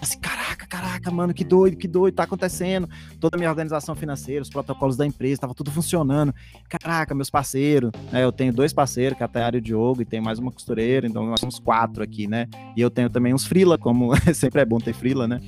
Assim, 0.00 0.18
caraca, 0.18 0.39
caraca, 0.70 1.10
mano, 1.10 1.34
que 1.34 1.42
doido, 1.44 1.76
que 1.76 1.88
doido, 1.88 2.14
tá 2.14 2.22
acontecendo. 2.22 2.88
Toda 3.18 3.36
a 3.36 3.38
minha 3.38 3.50
organização 3.50 3.94
financeira, 3.96 4.40
os 4.40 4.48
protocolos 4.48 4.96
da 4.96 5.04
empresa, 5.04 5.40
tava 5.40 5.52
tudo 5.52 5.70
funcionando. 5.70 6.32
Caraca, 6.68 7.12
meus 7.12 7.28
parceiros, 7.28 7.90
né? 8.12 8.22
Eu 8.22 8.30
tenho 8.30 8.52
dois 8.52 8.72
parceiros, 8.72 9.16
que 9.16 9.22
é 9.24 9.26
a 9.26 9.28
Tayara 9.28 9.56
e 9.56 9.58
o 9.58 9.62
Diogo, 9.62 10.00
e 10.00 10.04
tem 10.04 10.20
mais 10.20 10.38
uma 10.38 10.52
costureira, 10.52 11.06
então 11.06 11.26
nós 11.26 11.40
somos 11.40 11.58
quatro 11.58 12.02
aqui, 12.02 12.28
né? 12.28 12.46
E 12.76 12.80
eu 12.80 12.88
tenho 12.88 13.10
também 13.10 13.34
uns 13.34 13.44
frila, 13.44 13.76
como 13.76 14.12
sempre 14.32 14.60
é 14.60 14.64
bom 14.64 14.78
ter 14.78 14.94
frila, 14.94 15.26
né? 15.26 15.40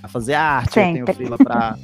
Pra 0.00 0.08
fazer 0.08 0.34
arte, 0.34 0.78
eu 0.78 0.84
tenho 0.84 1.06
Sempre. 1.06 1.14
frila 1.14 1.38
pra. 1.38 1.76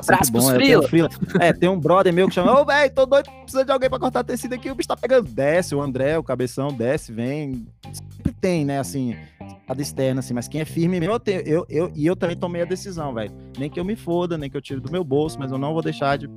Abraço 0.00 0.24
Sempre 0.24 0.40
pros 0.40 0.50
eu 0.50 0.58
tenho 0.58 0.82
frila. 0.82 1.10
frila. 1.10 1.44
É, 1.44 1.52
tem 1.52 1.68
um 1.68 1.78
brother 1.78 2.12
meu 2.12 2.28
que 2.28 2.34
chama, 2.34 2.60
ô, 2.60 2.64
velho, 2.64 2.92
tô 2.92 3.06
doido, 3.06 3.30
precisa 3.42 3.64
de 3.64 3.70
alguém 3.70 3.88
pra 3.88 3.98
cortar 3.98 4.24
tecido 4.24 4.54
aqui, 4.54 4.70
o 4.70 4.74
bicho 4.74 4.88
tá 4.88 4.96
pegando. 4.96 5.28
Desce, 5.30 5.74
o 5.74 5.80
André, 5.80 6.18
o 6.18 6.22
cabeção, 6.22 6.68
desce, 6.68 7.12
vem. 7.12 7.66
Sempre 7.92 8.32
tem, 8.32 8.64
né, 8.64 8.78
assim, 8.78 9.16
lado 9.68 9.80
externo, 9.80 10.20
assim, 10.20 10.34
mas 10.34 10.48
quem 10.48 10.60
é 10.60 10.64
firme 10.64 10.98
mesmo, 10.98 11.14
eu 11.14 11.20
tenho, 11.20 11.40
eu, 11.42 11.66
eu, 11.68 11.92
e 11.94 12.06
eu 12.06 12.16
também 12.16 12.36
tomei 12.36 12.62
a 12.62 12.64
decisão, 12.64 13.14
velho. 13.14 13.32
Nem 13.58 13.70
que 13.70 13.78
eu 13.78 13.84
me 13.84 13.96
foda, 13.96 14.36
nem 14.36 14.50
que 14.50 14.56
eu 14.56 14.60
tire 14.60 14.80
do 14.80 14.90
meu 14.90 15.04
bolso, 15.04 15.38
mas 15.38 15.52
eu 15.52 15.58
não 15.58 15.72
vou 15.72 15.82
deixar 15.82 16.18
de 16.18 16.28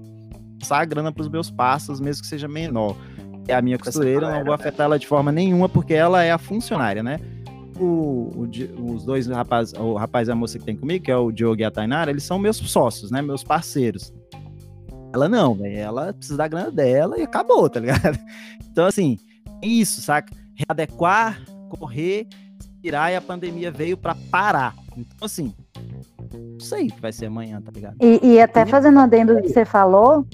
passar 0.60 0.80
a 0.80 0.86
grana 0.86 1.12
pros 1.12 1.28
meus 1.30 1.50
passos, 1.50 2.00
mesmo 2.00 2.22
que 2.22 2.28
seja 2.28 2.48
menor. 2.48 2.96
É 3.48 3.54
a 3.54 3.62
minha 3.62 3.78
costureira, 3.78 4.32
não 4.32 4.46
vou 4.46 4.54
afetar 4.54 4.86
ela 4.86 4.98
de 4.98 5.06
forma 5.06 5.32
nenhuma, 5.32 5.68
porque 5.68 5.94
ela 5.94 6.24
é 6.24 6.32
a 6.32 6.38
funcionária, 6.38 7.04
né? 7.04 7.20
O, 7.80 8.32
o 8.36 8.94
os 8.94 9.04
dois 9.04 9.28
rapazes, 9.28 9.74
o 9.74 9.96
rapaz 9.96 10.28
e 10.28 10.32
a 10.32 10.36
moça 10.36 10.60
que 10.60 10.66
tem 10.66 10.76
comigo, 10.76 11.06
que 11.06 11.12
é 11.12 11.18
o 11.18 11.32
Diogo 11.32 11.62
e 11.62 11.66
a 11.66 11.72
Tainara, 11.72 12.12
eles 12.12 12.24
são 12.24 12.38
meus 12.38 12.58
sócios, 12.58 13.10
né? 13.10 13.22
Meus 13.22 13.44
parceiros. 13.44 14.14
Ela 15.14 15.30
não. 15.30 15.58
Ela 15.64 16.14
precisa 16.14 16.38
da 16.38 16.48
grana 16.48 16.72
dela 16.72 17.20
e 17.20 17.24
acabou, 17.24 17.70
tá 17.70 17.80
ligado? 17.80 18.18
Então, 18.74 18.88
assim, 18.88 19.20
é 19.62 19.68
isso, 19.68 20.02
saca? 20.02 20.34
Readequar, 20.56 21.40
correr, 21.70 22.28
tirar 22.82 23.12
e 23.12 23.16
a 23.16 23.22
pandemia 23.22 23.72
veio 23.72 23.96
pra 23.96 24.16
parar. 24.32 24.74
Então, 24.98 25.28
assim, 25.28 25.54
não 26.34 26.60
sei 26.60 26.88
o 26.88 26.94
que 26.94 27.00
vai 27.00 27.12
ser 27.12 27.28
amanhã, 27.28 27.62
tá 27.62 27.72
ligado? 27.72 27.96
E, 28.02 28.20
e 28.24 28.42
até 28.42 28.66
fazendo 28.66 29.00
adendo 29.00 29.36
do 29.36 29.44
que 29.44 29.50
você 29.50 29.64
falou, 29.64 30.26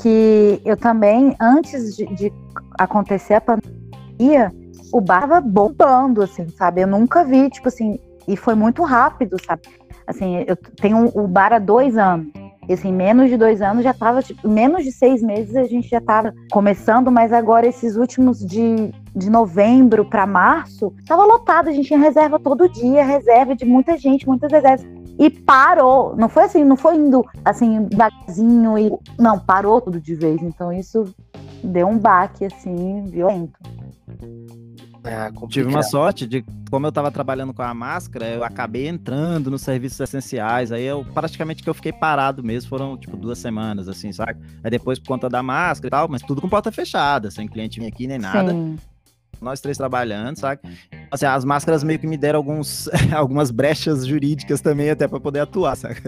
que 0.00 0.60
eu 0.64 0.76
também, 0.76 1.36
antes 1.40 1.96
de, 1.96 2.06
de 2.14 2.32
acontecer 2.78 3.34
a 3.34 3.40
pandemia, 3.40 4.52
o 4.92 5.00
bar 5.00 5.22
tava 5.22 5.40
bombando, 5.40 6.22
assim, 6.22 6.48
sabe? 6.48 6.82
Eu 6.82 6.86
nunca 6.86 7.24
vi, 7.24 7.50
tipo 7.50 7.68
assim, 7.68 7.98
e 8.26 8.36
foi 8.36 8.54
muito 8.54 8.82
rápido, 8.82 9.36
sabe? 9.44 9.62
Assim, 10.06 10.44
eu 10.46 10.56
tenho 10.56 11.10
o 11.14 11.26
bar 11.26 11.52
há 11.52 11.58
dois 11.58 11.96
anos. 11.96 12.28
E 12.68 12.72
assim, 12.72 12.92
menos 12.92 13.30
de 13.30 13.36
dois 13.36 13.62
anos 13.62 13.84
já 13.84 13.94
tava, 13.94 14.22
tipo, 14.22 14.48
menos 14.48 14.82
de 14.82 14.90
seis 14.90 15.22
meses 15.22 15.54
a 15.54 15.64
gente 15.64 15.88
já 15.88 16.00
tava 16.00 16.34
começando, 16.50 17.12
mas 17.12 17.32
agora 17.32 17.66
esses 17.66 17.96
últimos 17.96 18.40
de, 18.40 18.92
de 19.14 19.30
novembro 19.30 20.04
para 20.04 20.26
março, 20.26 20.92
tava 21.06 21.24
lotado, 21.24 21.68
a 21.68 21.72
gente 21.72 21.86
tinha 21.86 21.98
reserva 21.98 22.40
todo 22.40 22.68
dia, 22.68 23.04
reserva 23.04 23.54
de 23.54 23.64
muita 23.64 23.96
gente, 23.96 24.26
muitas 24.26 24.50
reservas 24.50 24.84
e 25.18 25.30
parou. 25.30 26.14
Não 26.16 26.28
foi 26.28 26.44
assim, 26.44 26.64
não 26.64 26.76
foi 26.76 26.96
indo 26.96 27.24
assim, 27.44 27.84
devagarzinho 27.84 28.78
e. 28.78 28.92
Não, 29.18 29.38
parou 29.38 29.80
tudo 29.80 30.00
de 30.00 30.14
vez. 30.14 30.42
Então 30.42 30.72
isso 30.72 31.04
deu 31.62 31.88
um 31.88 31.98
baque, 31.98 32.44
assim, 32.44 33.04
violento. 33.04 33.58
É, 35.06 35.26
Tive 35.26 35.32
complicado. 35.38 35.70
uma 35.70 35.82
sorte 35.82 36.26
de, 36.26 36.44
como 36.70 36.86
eu 36.86 36.92
tava 36.92 37.10
trabalhando 37.12 37.54
com 37.54 37.62
a 37.62 37.72
máscara, 37.72 38.26
eu 38.28 38.42
acabei 38.42 38.88
entrando 38.88 39.50
nos 39.50 39.62
serviços 39.62 40.00
essenciais. 40.00 40.72
Aí 40.72 40.84
eu 40.84 41.04
praticamente 41.14 41.62
que 41.62 41.70
eu 41.70 41.74
fiquei 41.74 41.92
parado 41.92 42.42
mesmo, 42.42 42.68
foram 42.68 42.96
tipo 42.96 43.16
duas 43.16 43.38
semanas, 43.38 43.88
assim, 43.88 44.12
sabe? 44.12 44.36
Aí 44.64 44.70
depois, 44.70 44.98
por 44.98 45.08
conta 45.08 45.28
da 45.28 45.42
máscara 45.42 45.86
e 45.86 45.90
tal, 45.90 46.08
mas 46.08 46.22
tudo 46.22 46.40
com 46.40 46.48
porta 46.48 46.72
fechada, 46.72 47.30
sem 47.30 47.46
cliente 47.46 47.78
vir 47.78 47.86
aqui 47.86 48.06
nem 48.06 48.18
nada. 48.18 48.50
Sim. 48.52 48.76
nós 49.40 49.60
três 49.60 49.76
trabalhando, 49.76 50.38
sabe? 50.38 50.62
Assim, 51.10 51.26
as 51.26 51.44
máscaras 51.44 51.84
meio 51.84 51.98
que 51.98 52.06
me 52.06 52.16
deram 52.16 52.38
alguns, 52.38 52.88
algumas 53.14 53.50
brechas 53.50 54.04
jurídicas 54.06 54.60
também, 54.60 54.90
até 54.90 55.06
pra 55.06 55.20
poder 55.20 55.40
atuar, 55.40 55.76
sabe? 55.76 55.96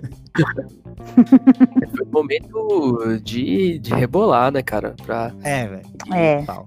Foi 1.95 2.07
um 2.07 2.11
momento 2.11 3.21
de, 3.23 3.79
de 3.79 3.95
rebolar, 3.95 4.51
né, 4.51 4.63
cara? 4.63 4.95
Pra... 5.05 5.33
É, 5.43 5.69
velho. 5.69 5.87
É. 6.13 6.43
Tal. 6.43 6.67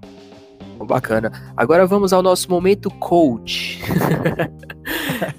Bacana. 0.86 1.52
Agora 1.56 1.86
vamos 1.86 2.12
ao 2.12 2.22
nosso 2.22 2.50
momento 2.50 2.90
coach. 2.90 3.80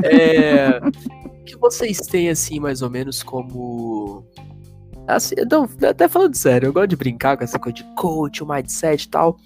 É, 0.02 0.80
O 0.80 1.44
que 1.44 1.58
vocês 1.58 1.98
têm, 2.00 2.30
assim, 2.30 2.60
mais 2.60 2.82
ou 2.82 2.90
menos 2.90 3.22
como. 3.22 4.26
Assim, 5.08 5.36
não, 5.52 5.68
até 5.88 6.08
falando 6.08 6.36
sério, 6.36 6.68
eu 6.68 6.74
gosto 6.74 6.88
de 6.88 6.96
brincar 6.96 7.38
com 7.38 7.44
essa 7.44 7.60
coisa 7.60 7.76
de 7.76 7.84
coach, 7.96 8.42
o 8.42 8.48
mindset 8.48 9.04
e 9.04 9.10
tal. 9.10 9.38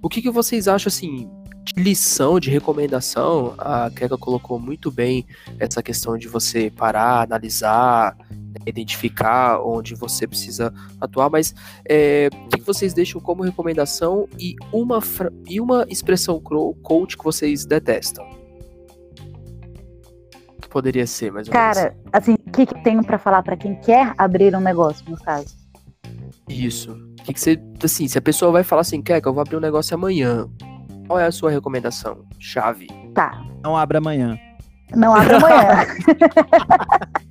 O 0.00 0.08
que, 0.08 0.22
que 0.22 0.30
vocês 0.30 0.68
acham, 0.68 0.88
assim, 0.88 1.28
de 1.64 1.82
lição, 1.82 2.38
de 2.38 2.50
recomendação? 2.50 3.54
A 3.58 3.90
Keka 3.90 4.16
colocou 4.16 4.58
muito 4.60 4.90
bem 4.90 5.26
essa 5.58 5.82
questão 5.82 6.16
de 6.16 6.28
você 6.28 6.70
parar, 6.70 7.22
analisar, 7.22 8.16
identificar 8.66 9.60
onde 9.62 9.94
você 9.94 10.26
precisa 10.26 10.72
atuar, 11.00 11.30
mas 11.30 11.54
é, 11.88 12.28
o 12.32 12.48
que, 12.48 12.60
vocês 12.62 12.92
deixam 12.92 13.20
como 13.20 13.42
recomendação 13.42 14.28
e 14.38 14.54
uma, 14.72 15.00
e 15.46 15.60
uma 15.60 15.86
expressão 15.88 16.40
coach 16.82 17.16
que 17.16 17.24
vocês 17.24 17.64
detestam? 17.64 18.24
Que 20.60 20.68
poderia 20.68 21.06
ser, 21.06 21.32
mais 21.32 21.48
ou 21.48 21.54
menos. 21.54 21.76
Cara, 21.76 21.96
assim, 22.12 22.34
o 22.34 22.50
que, 22.50 22.66
que 22.66 22.74
eu 22.74 22.82
tenho 22.82 23.04
pra 23.04 23.18
falar 23.18 23.42
pra 23.42 23.56
quem 23.56 23.74
quer 23.80 24.14
abrir 24.18 24.54
um 24.54 24.60
negócio, 24.60 25.04
no 25.08 25.16
caso? 25.16 25.56
Isso. 26.48 26.92
O 26.92 27.22
que, 27.22 27.32
que 27.32 27.40
você. 27.40 27.60
Assim, 27.82 28.08
se 28.08 28.18
a 28.18 28.22
pessoa 28.22 28.52
vai 28.52 28.62
falar 28.62 28.82
assim, 28.82 29.00
quer 29.00 29.20
que 29.20 29.28
eu 29.28 29.32
vou 29.32 29.40
abrir 29.40 29.56
um 29.56 29.60
negócio 29.60 29.94
amanhã, 29.94 30.46
qual 31.06 31.18
é 31.18 31.26
a 31.26 31.32
sua 31.32 31.50
recomendação? 31.50 32.24
Chave. 32.38 32.86
Tá, 33.14 33.42
Não 33.62 33.76
abre 33.76 33.98
amanhã. 33.98 34.38
não 34.94 35.14
abre 35.14 35.34
amanhã. 35.34 35.86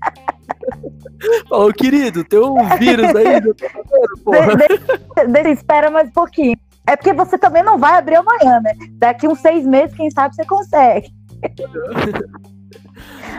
Ô, 1.52 1.72
querido, 1.74 2.24
tem 2.24 2.40
um 2.40 2.56
vírus 2.78 3.14
aí. 3.16 3.42
eu 3.46 3.56
tô 3.56 3.66
sabendo, 3.68 4.18
porra. 4.24 4.56
De- 4.56 5.28
de- 5.34 5.44
de- 5.44 5.50
espera 5.52 5.90
mais 5.92 6.08
um 6.10 6.14
pouquinho. 6.14 6.58
É 6.88 6.96
porque 6.96 7.14
você 7.14 7.38
também 7.38 7.64
não 7.64 7.78
vai 7.78 7.98
abrir 7.98 8.16
amanhã, 8.16 8.60
né? 8.62 8.74
Daqui 8.94 9.28
uns 9.28 9.40
seis 9.40 9.66
meses, 9.66 9.96
quem 9.96 10.10
sabe 10.10 10.36
você 10.36 10.46
consegue. 10.46 11.10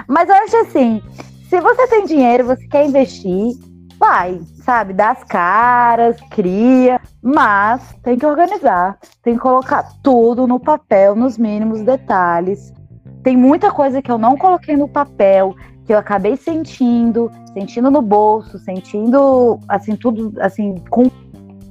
Mas 0.06 0.28
eu 0.28 0.34
acho 0.36 0.56
assim, 0.58 1.02
se 1.48 1.60
você 1.60 1.86
tem 1.88 2.04
dinheiro, 2.06 2.44
você 2.44 2.66
quer 2.66 2.86
investir, 2.86 3.52
vai, 3.98 4.40
sabe? 4.64 4.92
Dá 4.92 5.10
as 5.10 5.22
caras, 5.24 6.16
cria, 6.30 7.00
mas 7.22 7.94
tem 8.02 8.18
que 8.18 8.24
organizar, 8.24 8.98
tem 9.22 9.34
que 9.34 9.40
colocar 9.40 9.84
tudo 10.02 10.46
no 10.46 10.58
papel, 10.58 11.14
nos 11.14 11.36
mínimos 11.36 11.82
detalhes. 11.82 12.72
Tem 13.22 13.36
muita 13.36 13.70
coisa 13.70 14.00
que 14.00 14.10
eu 14.10 14.16
não 14.16 14.36
coloquei 14.36 14.76
no 14.76 14.88
papel, 14.88 15.54
que 15.90 15.94
eu 15.94 15.98
acabei 15.98 16.36
sentindo, 16.36 17.32
sentindo 17.52 17.90
no 17.90 18.00
bolso, 18.00 18.60
sentindo 18.60 19.58
assim 19.66 19.96
tudo 19.96 20.32
assim 20.40 20.76
com 20.88 21.10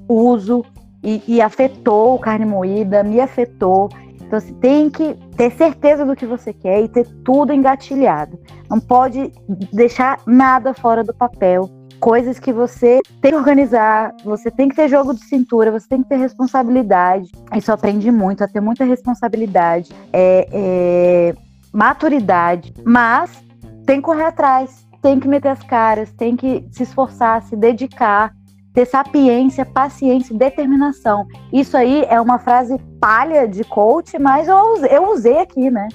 uso 0.10 0.66
e, 1.02 1.24
e 1.26 1.42
afetou 1.42 2.20
carne 2.20 2.46
moída, 2.46 3.02
me 3.02 3.22
afetou. 3.22 3.88
Então 4.16 4.38
você 4.38 4.52
tem 4.56 4.90
que 4.90 5.16
ter 5.38 5.54
certeza 5.54 6.06
do 6.06 6.18
que 6.18 6.26
você 6.26 6.52
quer 6.52 6.84
e 6.84 6.90
ter 6.90 7.08
tudo 7.24 7.54
engatilhado. 7.54 8.38
Não 8.70 8.78
pode 8.78 9.32
deixar 9.72 10.20
nada 10.28 10.74
fora 10.74 11.02
do 11.02 11.14
papel. 11.14 11.70
Coisas 12.02 12.40
que 12.40 12.52
você 12.52 13.00
tem 13.22 13.32
que 13.32 13.38
organizar, 13.38 14.14
você 14.26 14.52
tem 14.52 14.68
que 14.68 14.76
ter 14.76 14.90
jogo 14.90 15.14
de 15.14 15.24
cintura, 15.24 15.72
você 15.72 15.88
tem 15.88 16.04
que 16.04 16.10
ter 16.10 16.18
responsabilidade. 16.18 17.32
Isso 17.56 17.72
aprende 17.72 18.12
muito, 18.12 18.44
a 18.44 18.50
ter 18.50 18.60
muita 18.60 18.84
responsabilidade. 18.84 19.94
É, 20.12 20.46
é, 20.52 21.36
maturidade, 21.72 22.74
mas 22.84 23.48
tem 23.90 23.98
que 24.00 24.04
correr 24.06 24.26
atrás, 24.26 24.86
tem 25.02 25.20
que 25.20 25.28
meter 25.28 25.48
as 25.48 25.64
caras, 25.64 26.12
tem 26.12 26.36
que 26.36 26.64
se 26.72 26.84
esforçar, 26.84 27.42
se 27.42 27.56
dedicar, 27.56 28.32
ter 28.72 28.86
sapiência, 28.86 29.66
paciência 29.66 30.32
e 30.32 30.38
determinação. 30.38 31.26
Isso 31.52 31.76
aí 31.76 32.06
é 32.08 32.22
uma 32.22 32.38
frase 32.38 32.78
palha 33.02 33.48
de 33.48 33.64
coach, 33.64 34.20
mas 34.20 34.48
eu, 34.48 34.58
usei- 34.74 34.90
eu 34.96 35.12
usei 35.12 35.40
aqui, 35.40 35.72
né? 35.72 35.88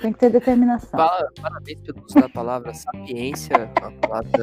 Tem 0.00 0.12
que 0.12 0.18
ter 0.18 0.30
determinação. 0.30 0.98
Pa- 0.98 1.28
Parabéns 1.40 1.78
pelo 1.82 2.04
uso 2.04 2.16
da 2.16 2.28
palavra 2.28 2.74
sapiência, 2.74 3.70
uma 3.80 3.92
palavra 3.92 4.38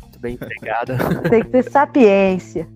muito 0.00 0.20
bem 0.20 0.34
empregada. 0.34 0.96
Tem 1.28 1.42
que 1.42 1.48
ter 1.50 1.68
sapiência. 1.68 2.68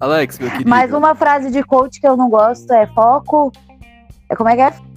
Alex, 0.00 0.40
meu 0.40 0.50
querido. 0.50 0.68
Mas 0.68 0.92
uma 0.92 1.14
frase 1.14 1.48
de 1.52 1.62
coach 1.62 2.00
que 2.00 2.08
eu 2.08 2.16
não 2.16 2.28
gosto 2.28 2.72
é 2.72 2.88
foco. 2.88 3.52
É 4.28 4.34
como 4.34 4.48
é 4.50 4.56
que 4.56 4.62
é? 4.62 4.95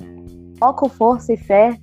Foco, 0.60 0.90
força 0.90 1.34
e 1.34 1.38
fé. 1.38 1.80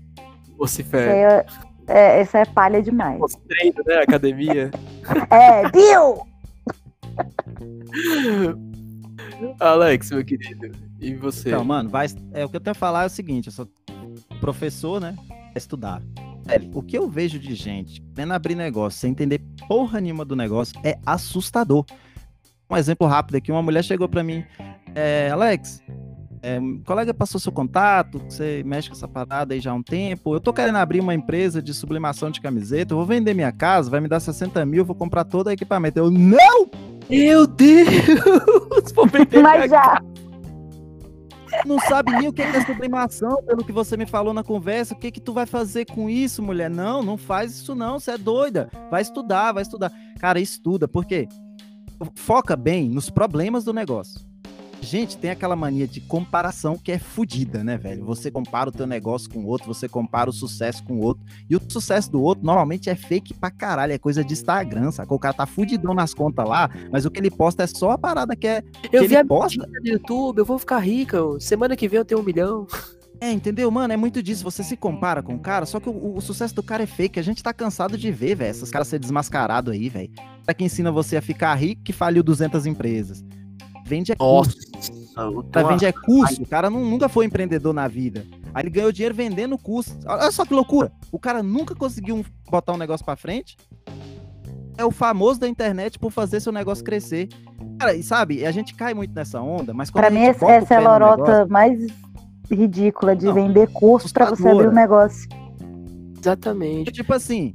Você 0.58 0.82
Isso 0.82 0.90
fé. 0.90 1.12
aí 1.12 1.18
é, 1.18 1.46
é, 1.88 2.20
essa 2.20 2.38
é 2.38 2.44
palha 2.44 2.82
demais. 2.82 3.20
Treino, 3.48 3.82
né? 3.86 3.96
Academia. 4.02 4.70
É, 5.30 5.62
viu? 5.70 6.26
Alex, 9.60 10.10
meu 10.10 10.24
querido. 10.24 10.72
E 11.00 11.14
você? 11.14 11.50
Então, 11.50 11.64
mano, 11.64 11.88
vai, 11.88 12.08
é, 12.32 12.44
o 12.44 12.48
que 12.48 12.56
eu 12.56 12.60
tenho 12.60 12.72
a 12.72 12.74
falar 12.74 13.04
é 13.04 13.06
o 13.06 13.10
seguinte, 13.10 13.46
eu 13.46 13.52
sou 13.52 13.68
professor, 14.40 15.00
né? 15.00 15.14
É 15.54 15.58
estudar. 15.58 16.02
O 16.74 16.82
que 16.82 16.98
eu 16.98 17.08
vejo 17.08 17.38
de 17.38 17.54
gente 17.54 18.02
querendo 18.14 18.32
abrir 18.32 18.54
negócio 18.54 18.98
sem 18.98 19.10
entender 19.12 19.40
porra 19.68 20.00
nenhuma 20.00 20.24
do 20.24 20.36
negócio 20.36 20.78
é 20.84 20.98
assustador. 21.06 21.84
Um 22.68 22.76
exemplo 22.76 23.06
rápido 23.06 23.36
aqui, 23.36 23.52
uma 23.52 23.62
mulher 23.62 23.84
chegou 23.84 24.08
pra 24.08 24.22
mim, 24.22 24.44
é, 24.94 25.30
Alex, 25.30 25.82
é, 26.46 26.60
um 26.60 26.78
colega 26.78 27.12
passou 27.12 27.40
seu 27.40 27.50
contato, 27.50 28.20
você 28.20 28.62
mexe 28.64 28.88
com 28.88 28.94
essa 28.94 29.08
parada 29.08 29.52
aí 29.52 29.58
já 29.58 29.72
há 29.72 29.74
um 29.74 29.82
tempo, 29.82 30.32
eu 30.32 30.38
tô 30.38 30.52
querendo 30.52 30.76
abrir 30.76 31.00
uma 31.00 31.12
empresa 31.12 31.60
de 31.60 31.74
sublimação 31.74 32.30
de 32.30 32.40
camiseta, 32.40 32.94
eu 32.94 32.98
vou 32.98 33.04
vender 33.04 33.34
minha 33.34 33.50
casa, 33.50 33.90
vai 33.90 34.00
me 34.00 34.06
dar 34.06 34.20
60 34.20 34.64
mil, 34.64 34.84
vou 34.84 34.94
comprar 34.94 35.24
todo 35.24 35.48
o 35.48 35.50
equipamento. 35.50 35.98
Eu, 35.98 36.08
não! 36.08 36.70
Meu 37.10 37.48
Deus! 37.48 37.88
Vou 38.94 39.06
vender 39.06 39.40
Mas 39.40 39.70
já. 39.70 40.00
não 41.64 41.78
sabe 41.80 42.10
nem 42.12 42.28
o 42.28 42.32
que 42.32 42.42
é 42.42 42.64
sublimação, 42.64 43.42
pelo 43.44 43.64
que 43.64 43.70
você 43.70 43.96
me 43.96 44.06
falou 44.06 44.34
na 44.34 44.42
conversa. 44.42 44.92
O 44.92 44.98
que 44.98 45.12
que 45.12 45.20
tu 45.20 45.32
vai 45.32 45.46
fazer 45.46 45.84
com 45.84 46.10
isso, 46.10 46.42
mulher? 46.42 46.68
Não, 46.68 47.04
não 47.04 47.16
faz 47.16 47.52
isso 47.52 47.76
não, 47.76 48.00
você 48.00 48.12
é 48.12 48.18
doida. 48.18 48.68
Vai 48.90 49.02
estudar, 49.02 49.52
vai 49.52 49.62
estudar. 49.62 49.92
Cara, 50.18 50.40
estuda, 50.40 50.88
porque 50.88 51.28
foca 52.14 52.56
bem 52.56 52.88
nos 52.88 53.08
problemas 53.08 53.62
do 53.62 53.72
negócio. 53.72 54.26
Gente, 54.80 55.18
tem 55.18 55.30
aquela 55.30 55.56
mania 55.56 55.86
de 55.86 56.00
comparação 56.00 56.78
que 56.78 56.92
é 56.92 56.98
fodida, 56.98 57.64
né, 57.64 57.76
velho? 57.76 58.04
Você 58.04 58.30
compara 58.30 58.68
o 58.68 58.72
teu 58.72 58.86
negócio 58.86 59.28
com 59.28 59.40
o 59.40 59.46
outro, 59.46 59.66
você 59.66 59.88
compara 59.88 60.30
o 60.30 60.32
sucesso 60.32 60.82
com 60.84 60.94
o 60.94 61.00
outro. 61.00 61.24
E 61.48 61.56
o 61.56 61.60
sucesso 61.68 62.10
do 62.10 62.22
outro 62.22 62.44
normalmente 62.44 62.88
é 62.88 62.94
fake 62.94 63.34
pra 63.34 63.50
caralho, 63.50 63.92
é 63.92 63.98
coisa 63.98 64.24
de 64.24 64.32
Instagram, 64.32 64.90
sacou? 64.90 65.16
O 65.16 65.20
cara 65.20 65.34
tá 65.34 65.46
fudidão 65.46 65.94
nas 65.94 66.14
contas 66.14 66.48
lá, 66.48 66.70
mas 66.90 67.04
o 67.04 67.10
que 67.10 67.18
ele 67.18 67.30
posta 67.30 67.64
é 67.64 67.66
só 67.66 67.92
a 67.92 67.98
parada 67.98 68.36
que 68.36 68.46
é 68.46 68.62
eu 68.92 69.02
que 69.02 69.08
vi 69.08 69.14
ele 69.14 69.16
a 69.16 69.24
posta. 69.24 69.66
no 69.66 69.88
YouTube, 69.88 70.38
eu 70.38 70.44
vou 70.44 70.58
ficar 70.58 70.78
rica. 70.78 71.18
Semana 71.40 71.74
que 71.74 71.88
vem 71.88 71.98
eu 71.98 72.04
tenho 72.04 72.20
um 72.20 72.24
milhão. 72.24 72.66
É, 73.20 73.32
entendeu, 73.32 73.70
mano? 73.70 73.92
É 73.92 73.96
muito 73.96 74.22
disso. 74.22 74.44
Você 74.44 74.62
se 74.62 74.76
compara 74.76 75.22
com 75.22 75.34
o 75.34 75.38
cara, 75.38 75.64
só 75.64 75.80
que 75.80 75.88
o, 75.88 76.16
o 76.16 76.20
sucesso 76.20 76.54
do 76.54 76.62
cara 76.62 76.82
é 76.82 76.86
fake. 76.86 77.18
A 77.18 77.22
gente 77.22 77.42
tá 77.42 77.52
cansado 77.52 77.96
de 77.96 78.10
ver, 78.12 78.34
velho. 78.34 78.50
Esses 78.50 78.70
caras 78.70 78.88
ser 78.88 78.98
desmascarado 78.98 79.70
aí, 79.70 79.88
velho. 79.88 80.10
Pra 80.44 80.54
que 80.54 80.64
ensina 80.64 80.92
você 80.92 81.16
a 81.16 81.22
ficar 81.22 81.54
rico 81.54 81.82
que 81.82 81.92
faliu 81.92 82.22
200 82.22 82.66
empresas. 82.66 83.24
Vende 83.86 84.10
é 84.12 84.16
Nossa. 84.18 84.50
curso. 84.50 85.42
Tá, 85.52 85.62
vende 85.62 85.86
é 85.86 85.92
curso. 85.92 86.42
O 86.42 86.46
cara 86.46 86.68
não- 86.68 86.84
nunca 86.84 87.08
foi 87.08 87.24
empreendedor 87.24 87.72
na 87.72 87.86
vida. 87.86 88.26
Aí 88.52 88.64
ele 88.64 88.70
ganhou 88.70 88.90
dinheiro 88.90 89.14
vendendo 89.14 89.56
curso. 89.56 89.96
Olha 90.04 90.30
só 90.32 90.44
que 90.44 90.52
loucura. 90.52 90.90
O 91.12 91.18
cara 91.18 91.40
nunca 91.42 91.74
conseguiu 91.74 92.16
um- 92.16 92.24
botar 92.50 92.72
um 92.72 92.76
negócio 92.76 93.06
pra 93.06 93.14
frente. 93.16 93.56
É 94.76 94.84
o 94.84 94.90
famoso 94.90 95.38
da 95.40 95.48
internet 95.48 95.98
por 95.98 96.10
fazer 96.10 96.40
seu 96.40 96.52
negócio 96.52 96.84
crescer. 96.84 97.28
Cara, 97.78 97.94
e 97.94 98.02
sabe, 98.02 98.44
a 98.44 98.50
gente 98.50 98.74
cai 98.74 98.92
muito 98.92 99.14
nessa 99.14 99.40
onda, 99.40 99.72
mas 99.72 99.88
quando 99.88 100.02
Pra 100.02 100.08
a 100.08 100.10
mim, 100.10 100.20
gente 100.26 100.30
essa, 100.30 100.40
bota 100.40 100.52
o 100.52 100.56
essa 100.56 100.74
é 100.74 100.76
a 100.76 100.80
lorota 100.80 101.22
negócio- 101.22 101.52
mais 101.52 101.86
ridícula 102.50 103.14
de 103.16 103.26
Não, 103.26 103.34
vender 103.34 103.68
curso 103.72 104.12
pra 104.12 104.30
você 104.30 104.48
abrir 104.48 104.68
um 104.68 104.72
negócio. 104.72 105.28
Exatamente. 106.18 106.92
Tipo 106.92 107.14
assim, 107.14 107.54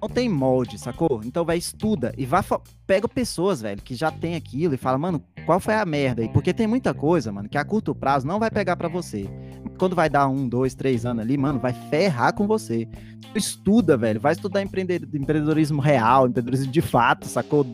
não 0.00 0.08
tem 0.08 0.28
molde, 0.28 0.78
sacou? 0.78 1.20
Então 1.24 1.44
vai, 1.44 1.56
estuda 1.56 2.12
e 2.18 2.26
vai, 2.26 2.42
fa- 2.42 2.60
pega 2.86 3.08
pessoas, 3.08 3.62
velho, 3.62 3.80
que 3.82 3.94
já 3.94 4.10
tem 4.10 4.34
aquilo 4.34 4.74
e 4.74 4.76
fala, 4.78 4.98
mano, 4.98 5.22
qual 5.48 5.58
foi 5.58 5.72
a 5.72 5.86
merda 5.86 6.20
aí? 6.20 6.28
Porque 6.28 6.52
tem 6.52 6.66
muita 6.66 6.92
coisa, 6.92 7.32
mano, 7.32 7.48
que 7.48 7.56
a 7.56 7.64
curto 7.64 7.94
prazo 7.94 8.26
não 8.26 8.38
vai 8.38 8.50
pegar 8.50 8.76
pra 8.76 8.86
você. 8.86 9.26
Quando 9.78 9.96
vai 9.96 10.10
dar 10.10 10.28
um, 10.28 10.46
dois, 10.46 10.74
três 10.74 11.06
anos 11.06 11.22
ali, 11.22 11.38
mano, 11.38 11.58
vai 11.58 11.72
ferrar 11.72 12.34
com 12.34 12.46
você. 12.46 12.86
Estuda, 13.34 13.96
velho, 13.96 14.20
vai 14.20 14.34
estudar 14.34 14.60
empreende- 14.60 15.08
empreendedorismo 15.14 15.80
real, 15.80 16.28
empreendedorismo 16.28 16.70
de 16.70 16.82
fato, 16.82 17.26
sacou? 17.26 17.64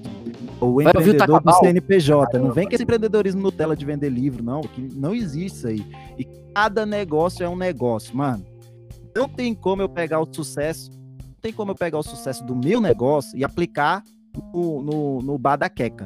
O 0.60 0.80
empreendedor 0.80 1.42
do? 1.42 1.52
CNPJ. 1.52 2.38
Não 2.38 2.52
vem 2.52 2.68
com 2.68 2.74
esse 2.74 2.84
empreendedorismo 2.84 3.42
Nutella 3.42 3.74
de 3.74 3.84
vender 3.84 4.08
livro, 4.08 4.40
não, 4.40 4.60
que 4.60 4.80
não 4.94 5.12
existe 5.12 5.56
isso 5.56 5.66
aí. 5.66 5.84
E 6.16 6.24
cada 6.54 6.86
negócio 6.86 7.44
é 7.44 7.48
um 7.48 7.56
negócio, 7.56 8.16
mano. 8.16 8.46
Não 9.16 9.28
tem 9.28 9.52
como 9.52 9.82
eu 9.82 9.88
pegar 9.88 10.20
o 10.20 10.28
sucesso 10.32 10.92
não 10.92 11.34
tem 11.42 11.52
como 11.52 11.72
eu 11.72 11.74
pegar 11.74 11.98
o 11.98 12.04
sucesso 12.04 12.44
do 12.44 12.54
meu 12.54 12.80
negócio 12.80 13.36
e 13.36 13.44
aplicar 13.44 14.04
no, 14.52 14.80
no, 14.80 15.22
no 15.22 15.36
bar 15.36 15.56
da 15.56 15.68
queca. 15.68 16.04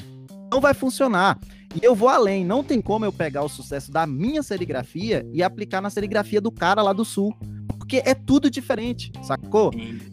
Não 0.51 0.63
vai 0.63 0.73
funcionar. 0.73 1.39
E 1.75 1.85
eu 1.85 1.95
vou 1.95 2.09
além. 2.09 2.45
Não 2.45 2.65
tem 2.65 2.81
como 2.81 3.05
eu 3.05 3.13
pegar 3.13 3.43
o 3.43 3.49
sucesso 3.49 3.91
da 3.91 4.07
minha 4.07 4.43
serigrafia 4.43 5.27
e 5.33 5.43
aplicar 5.43 5.81
na 5.81 5.91
serigrafia 5.91 6.41
do 6.41 6.51
cara 6.51 6.83
lá 6.83 6.93
do 6.93 7.05
sul. 7.05 7.35
Porque 7.79 8.03
é 8.05 8.15
tudo 8.15 8.51
diferente, 8.51 9.13
sacou? 9.23 9.71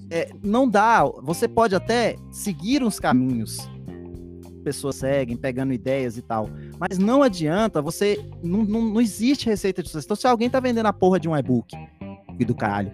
É, 0.09 0.29
não 0.43 0.67
dá. 0.67 1.03
Você 1.23 1.47
pode 1.47 1.75
até 1.75 2.15
seguir 2.31 2.83
uns 2.83 2.99
caminhos. 2.99 3.57
Pessoas 4.63 4.95
seguem, 4.95 5.37
pegando 5.37 5.73
ideias 5.73 6.17
e 6.17 6.21
tal. 6.21 6.49
Mas 6.79 6.97
não 6.97 7.21
adianta, 7.21 7.81
você. 7.81 8.19
Não, 8.41 8.63
não, 8.63 8.81
não 8.81 9.01
existe 9.01 9.45
receita 9.45 9.83
de 9.83 9.89
sucesso. 9.89 10.07
Então, 10.07 10.15
se 10.15 10.27
alguém 10.27 10.49
tá 10.49 10.59
vendendo 10.59 10.87
a 10.87 10.93
porra 10.93 11.19
de 11.19 11.29
um 11.29 11.35
e-book, 11.35 11.75
e 12.39 12.45
do 12.45 12.55
caralho, 12.55 12.91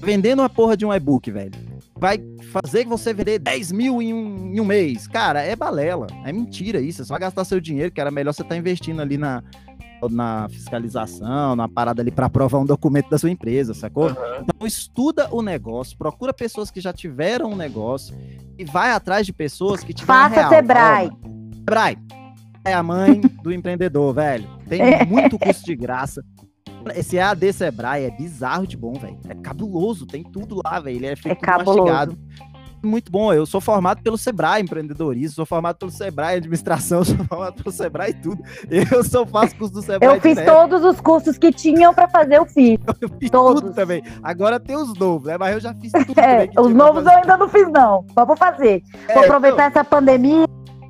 vendendo 0.00 0.42
a 0.42 0.48
porra 0.48 0.76
de 0.76 0.84
um 0.84 0.92
e-book, 0.92 1.30
velho, 1.30 1.52
vai 1.98 2.18
fazer 2.52 2.84
que 2.84 2.90
você 2.90 3.12
vender 3.14 3.38
10 3.38 3.72
mil 3.72 4.02
em 4.02 4.12
um, 4.12 4.54
em 4.54 4.60
um 4.60 4.64
mês. 4.64 5.06
Cara, 5.06 5.42
é 5.42 5.56
balela. 5.56 6.06
É 6.24 6.32
mentira 6.32 6.80
isso. 6.80 7.02
É 7.02 7.04
só 7.04 7.18
gastar 7.18 7.44
seu 7.44 7.60
dinheiro, 7.60 7.90
que 7.90 8.00
era 8.00 8.10
melhor 8.10 8.32
você 8.32 8.42
estar 8.42 8.56
investindo 8.56 9.00
ali 9.00 9.16
na, 9.16 9.42
na 10.10 10.48
fiscalização, 10.48 11.56
na 11.56 11.68
parada 11.68 12.02
ali 12.02 12.10
para 12.10 12.26
aprovar 12.26 12.58
um 12.58 12.66
documento 12.66 13.08
da 13.08 13.18
sua 13.18 13.30
empresa, 13.30 13.72
sacou? 13.74 14.10
Então 14.10 14.66
estuda 14.66 15.28
o 15.34 15.42
negócio, 15.42 15.96
procura 15.96 16.32
pessoas 16.32 16.70
que 16.70 16.80
já 16.80 16.92
tiveram 16.92 17.52
um 17.52 17.56
negócio 17.56 18.14
e 18.58 18.64
vai 18.64 18.90
atrás 18.90 19.26
de 19.26 19.32
pessoas 19.32 19.82
que 19.82 19.94
tiveram 19.94 20.28
Faça 20.30 20.34
real. 20.34 20.50
Sebrae. 20.50 21.08
Fala, 21.08 21.18
"Ó, 21.24 21.54
Sebrae 21.54 21.98
é 22.64 22.74
a 22.74 22.82
mãe 22.82 23.20
do 23.42 23.52
empreendedor, 23.52 24.12
velho. 24.12 24.48
Tem 24.68 24.80
muito 25.06 25.38
curso 25.38 25.64
de 25.64 25.76
graça. 25.76 26.24
Esse 26.94 27.16
EAD 27.16 27.52
Sebrae 27.52 28.04
é 28.04 28.10
bizarro 28.10 28.66
de 28.66 28.76
bom, 28.76 28.92
velho. 28.94 29.18
É 29.28 29.34
cabuloso, 29.34 30.06
tem 30.06 30.22
tudo 30.22 30.60
lá, 30.64 30.78
velho. 30.80 30.96
Ele 30.96 31.06
é 31.06 31.16
feito 31.16 31.38
É 31.42 31.46
cabuloso. 31.46 31.78
mastigado. 31.82 32.18
Muito 32.84 33.10
bom. 33.10 33.32
Eu 33.32 33.46
sou 33.46 33.60
formado 33.60 34.00
pelo 34.02 34.16
Sebrae 34.18 34.62
empreendedorismo, 34.62 35.34
sou 35.34 35.46
formado 35.46 35.76
pelo 35.76 35.90
Sebrae 35.90 36.36
administração, 36.36 37.02
sou 37.04 37.16
formado 37.24 37.54
pelo 37.62 37.74
Sebrae 37.74 38.14
tudo. 38.14 38.40
Eu 38.70 39.02
só 39.02 39.26
faço 39.26 39.56
curso 39.56 39.74
do 39.74 39.82
Sebrae 39.82 40.14
Eu 40.14 40.20
fiz 40.20 40.38
todos 40.44 40.84
os 40.84 41.00
cursos 41.00 41.36
que 41.38 41.50
tinham 41.50 41.92
pra 41.92 42.06
fazer, 42.06 42.36
eu 42.38 42.46
fiz. 42.46 42.78
Eu 43.00 43.08
fiz 43.18 43.30
Todos. 43.30 43.60
tudo 43.62 43.74
também. 43.74 44.02
Agora 44.22 44.60
tem 44.60 44.76
os 44.76 44.94
novos, 44.96 45.26
né? 45.26 45.36
Mas 45.38 45.54
eu 45.54 45.60
já 45.60 45.74
fiz 45.74 45.90
tudo 45.90 46.20
É, 46.20 46.48
os 46.60 46.72
novos 46.72 47.04
eu 47.04 47.10
ainda 47.10 47.36
não 47.36 47.48
fiz, 47.48 47.68
não. 47.72 48.04
Mas 48.14 48.26
vou 48.26 48.36
fazer. 48.36 48.82
Vou 49.12 49.22
É, 49.22 49.26
aproveitar 49.26 49.70
essa 49.70 49.82
pandemia 49.82 50.46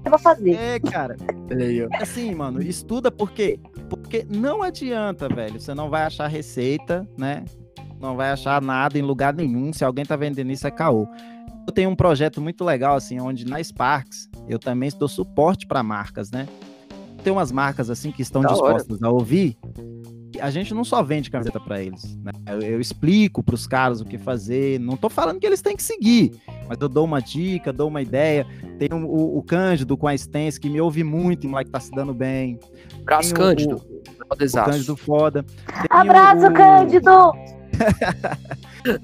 vou 0.09 0.19
fazer. 0.21 0.53
É, 0.55 0.79
cara. 0.79 1.17
Olha 1.51 1.65
aí, 1.67 1.83
ó. 1.85 1.89
Assim, 2.01 2.33
mano, 2.35 2.63
estuda 2.63 3.11
por 3.11 3.33
quê? 3.33 3.59
Porque 3.89 4.27
não 4.29 4.63
adianta, 4.63 5.29
velho. 5.29 5.61
Você 5.61 5.75
não 5.75 5.89
vai 5.89 6.03
achar 6.03 6.27
receita, 6.27 7.07
né? 7.17 7.45
Não 8.01 8.17
vai 8.17 8.31
achar 8.31 8.61
nada 8.61 8.99
em 8.99 9.03
lugar 9.03 9.35
nenhum. 9.35 9.73
Se 9.73 9.85
alguém 9.85 10.05
tá 10.05 10.17
vendendo 10.17 10.51
isso, 10.51 10.67
é 10.67 10.71
caô. 10.71 11.07
Eu 11.67 11.73
tenho 11.73 11.91
um 11.91 11.97
projeto 11.97 12.41
muito 12.41 12.65
legal, 12.65 12.95
assim, 12.97 13.21
onde 13.21 13.45
na 13.45 13.63
Sparks 13.63 14.29
eu 14.49 14.59
também 14.59 14.91
dou 14.97 15.09
suporte 15.09 15.67
para 15.67 15.83
marcas, 15.83 16.31
né? 16.31 16.47
Tem 17.25 17.33
umas 17.33 17.51
marcas, 17.51 17.91
assim, 17.91 18.13
que 18.13 18.23
estão 18.23 18.43
Da 18.43 18.51
hora. 18.51 18.75
dispostas 18.75 19.03
a 19.03 19.11
ouvir. 19.11 19.57
A 20.41 20.51
gente 20.51 20.73
não 20.75 20.85
só 20.85 21.03
vende 21.03 21.31
camiseta 21.31 21.59
para 21.59 21.83
eles, 21.83 22.17
né? 22.19 22.31
Eu, 22.47 22.61
eu 22.61 22.81
explico 22.81 23.43
pros 23.43 23.67
caras 23.67 24.01
o 24.01 24.05
que 24.05 24.19
fazer. 24.19 24.79
Não 24.79 24.97
tô 24.97 25.09
falando 25.09 25.41
que 25.41 25.47
eles 25.47 25.63
têm 25.63 25.75
que 25.75 25.83
seguir, 25.83 26.33
mas 26.69 26.79
eu 26.81 26.89
dou 26.89 27.05
uma 27.05 27.21
dica, 27.21 27.73
dou 27.73 27.89
uma 27.89 28.03
ideia. 28.03 28.47
Tem 28.79 28.89
o, 28.93 28.97
o, 29.07 29.39
o 29.39 29.43
Cândido 29.43 29.97
com 29.97 30.07
a 30.07 30.15
Stance, 30.15 30.59
que 30.61 30.69
me 30.69 30.81
ouve 30.81 31.03
muito, 31.05 31.45
e 31.45 31.47
o 31.47 31.51
moleque 31.51 31.71
tá 31.71 31.81
se 31.81 31.91
dando 31.91 32.13
bem. 32.15 32.59
Braço 33.05 33.33
Tem 33.35 33.43
o- 33.43 33.47
Cândido. 33.47 33.77
O, 33.77 34.23
o 34.23 34.27
Podesaço. 34.29 34.71
Cândido 34.71 34.97
foda. 34.97 35.43
Tem 35.43 35.87
Abraço, 35.91 36.47
o- 36.47 36.53
Cândido! 36.53 37.11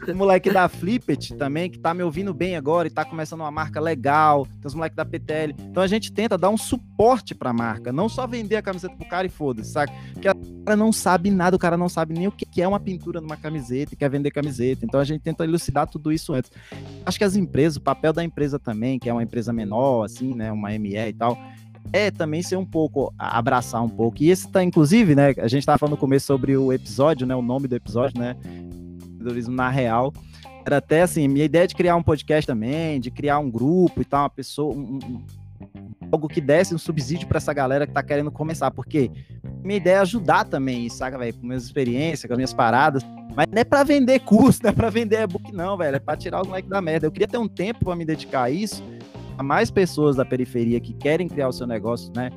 O 0.08 0.14
moleque 0.14 0.50
da 0.50 0.68
Flippet 0.68 1.34
também, 1.34 1.70
que 1.70 1.78
tá 1.78 1.92
me 1.92 2.02
ouvindo 2.02 2.32
bem 2.32 2.56
agora 2.56 2.88
e 2.88 2.90
tá 2.90 3.04
começando 3.04 3.40
uma 3.40 3.50
marca 3.50 3.80
legal. 3.80 4.46
Tem 4.46 4.66
os 4.66 4.74
moleques 4.74 4.96
da 4.96 5.04
PTL. 5.04 5.54
Então 5.58 5.82
a 5.82 5.86
gente 5.86 6.12
tenta 6.12 6.38
dar 6.38 6.50
um 6.50 6.56
suporte 6.56 7.34
pra 7.34 7.52
marca, 7.52 7.92
não 7.92 8.08
só 8.08 8.26
vender 8.26 8.56
a 8.56 8.62
camiseta 8.62 8.94
pro 8.96 9.08
cara 9.08 9.26
e 9.26 9.30
foda-se, 9.30 9.72
saca? 9.72 9.92
Porque 10.12 10.28
o 10.28 10.64
cara 10.64 10.76
não 10.76 10.92
sabe 10.92 11.30
nada, 11.30 11.56
o 11.56 11.58
cara 11.58 11.76
não 11.76 11.88
sabe 11.88 12.14
nem 12.14 12.26
o 12.26 12.32
que 12.32 12.62
é 12.62 12.68
uma 12.68 12.80
pintura 12.80 13.20
numa 13.20 13.36
camiseta 13.36 13.94
e 13.94 13.96
quer 13.96 14.10
vender 14.10 14.30
camiseta. 14.30 14.84
Então 14.84 15.00
a 15.00 15.04
gente 15.04 15.20
tenta 15.20 15.44
elucidar 15.44 15.86
tudo 15.86 16.12
isso 16.12 16.32
antes. 16.32 16.50
Acho 17.04 17.18
que 17.18 17.24
as 17.24 17.36
empresas, 17.36 17.76
o 17.76 17.80
papel 17.80 18.12
da 18.12 18.22
empresa 18.22 18.58
também, 18.58 18.98
que 18.98 19.08
é 19.08 19.12
uma 19.12 19.22
empresa 19.22 19.52
menor, 19.52 20.04
assim, 20.04 20.34
né? 20.34 20.52
Uma 20.52 20.70
ME 20.78 20.96
e 20.96 21.12
tal 21.12 21.36
é 21.92 22.10
também 22.10 22.42
ser 22.42 22.56
um 22.56 22.64
pouco, 22.64 23.12
abraçar 23.18 23.82
um 23.82 23.88
pouco. 23.88 24.22
E 24.22 24.30
esse 24.30 24.50
tá, 24.50 24.62
inclusive, 24.62 25.14
né? 25.14 25.34
A 25.38 25.48
gente 25.48 25.64
tava 25.64 25.78
falando 25.78 25.92
no 25.92 25.98
começo 25.98 26.26
sobre 26.26 26.56
o 26.56 26.72
episódio, 26.72 27.26
né? 27.26 27.34
O 27.34 27.42
nome 27.42 27.68
do 27.68 27.74
episódio, 27.74 28.18
né? 28.18 28.36
Empreendedorismo 29.22 29.54
na 29.54 29.68
real. 29.68 30.12
Era 30.64 30.78
até 30.78 31.02
assim, 31.02 31.26
minha 31.28 31.44
ideia 31.44 31.66
de 31.66 31.74
criar 31.74 31.96
um 31.96 32.02
podcast 32.02 32.46
também, 32.46 33.00
de 33.00 33.10
criar 33.10 33.38
um 33.38 33.50
grupo 33.50 34.00
e 34.00 34.04
tal, 34.04 34.22
uma 34.22 34.30
pessoa, 34.30 34.72
um, 34.72 34.98
um, 35.04 35.22
algo 36.10 36.28
que 36.28 36.40
desse 36.40 36.74
um 36.74 36.78
subsídio 36.78 37.26
para 37.26 37.38
essa 37.38 37.52
galera 37.52 37.86
que 37.86 37.92
tá 37.92 38.02
querendo 38.02 38.30
começar, 38.30 38.70
porque 38.70 39.10
minha 39.64 39.76
ideia 39.76 39.96
é 39.96 40.00
ajudar 40.00 40.44
também, 40.44 40.88
saca, 40.88 41.18
velho, 41.18 41.34
com 41.34 41.46
minhas 41.46 41.64
experiências, 41.64 42.26
com 42.26 42.32
as 42.32 42.36
minhas 42.36 42.54
paradas, 42.54 43.02
mas 43.34 43.46
não 43.50 43.60
é 43.60 43.64
para 43.64 43.82
vender 43.82 44.20
curso, 44.20 44.60
não 44.62 44.70
é 44.70 44.72
para 44.72 44.90
vender 44.90 45.22
e-book 45.22 45.52
não, 45.52 45.76
velho, 45.76 45.96
é 45.96 46.00
para 46.00 46.16
tirar 46.16 46.42
os 46.42 46.46
moleques 46.46 46.70
da 46.70 46.80
merda. 46.80 47.06
Eu 47.06 47.12
queria 47.12 47.28
ter 47.28 47.38
um 47.38 47.48
tempo 47.48 47.84
para 47.84 47.96
me 47.96 48.04
dedicar 48.04 48.44
a 48.44 48.50
isso, 48.50 48.84
mais 49.42 49.70
pessoas 49.70 50.16
da 50.16 50.24
periferia 50.24 50.80
que 50.80 50.92
querem 50.92 51.28
criar 51.28 51.48
o 51.48 51.52
seu 51.52 51.66
negócio, 51.66 52.12
né? 52.14 52.30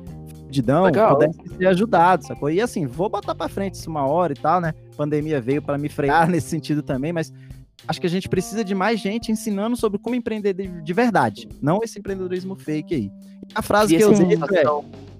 Fudidão, 0.44 0.84
pudessem 0.90 1.56
ser 1.58 1.66
ajudados, 1.66 2.26
sacou? 2.26 2.50
E 2.50 2.60
assim, 2.60 2.86
vou 2.86 3.08
botar 3.08 3.34
para 3.34 3.48
frente 3.48 3.74
isso 3.74 3.90
uma 3.90 4.06
hora 4.06 4.32
e 4.32 4.36
tal, 4.36 4.60
né? 4.60 4.72
pandemia 4.96 5.40
veio 5.40 5.62
para 5.62 5.76
me 5.78 5.88
frear 5.88 6.28
nesse 6.30 6.48
sentido 6.48 6.82
também, 6.82 7.12
mas 7.12 7.32
acho 7.86 8.00
que 8.00 8.06
a 8.06 8.10
gente 8.10 8.28
precisa 8.28 8.64
de 8.64 8.74
mais 8.74 8.98
gente 8.98 9.30
ensinando 9.30 9.76
sobre 9.76 9.98
como 9.98 10.16
empreender 10.16 10.54
de, 10.54 10.66
de 10.66 10.92
verdade, 10.92 11.48
não 11.60 11.80
esse 11.82 11.98
empreendedorismo 11.98 12.56
fake 12.56 12.94
aí. 12.94 13.10
A 13.54 13.62
frase 13.62 13.94
e 13.94 13.98
que 13.98 14.02
eu 14.02 14.10
usei 14.10 14.26
é 14.26 14.64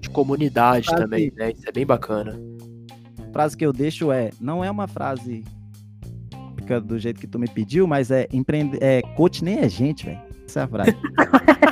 de 0.01 0.09
comunidade 0.09 0.87
também, 0.87 1.31
né? 1.35 1.51
Isso 1.51 1.67
é 1.67 1.71
bem 1.71 1.85
bacana. 1.85 2.37
A 3.29 3.31
frase 3.31 3.55
que 3.55 3.65
eu 3.65 3.71
deixo 3.71 4.11
é, 4.11 4.31
não 4.41 4.63
é 4.63 4.69
uma 4.69 4.87
frase 4.87 5.43
do 6.85 6.99
jeito 6.99 7.21
que 7.21 7.27
tu 7.27 7.39
me 7.39 7.47
pediu, 7.47 7.87
mas 7.87 8.11
é 8.11 8.27
empreender, 8.31 8.77
é 8.81 9.01
coach 9.15 9.41
nem 9.41 9.59
é 9.59 9.69
gente, 9.69 10.05
velho. 10.05 10.19
Essa 10.45 10.61
é 10.61 10.63
a 10.63 10.67
frase. 10.67 10.97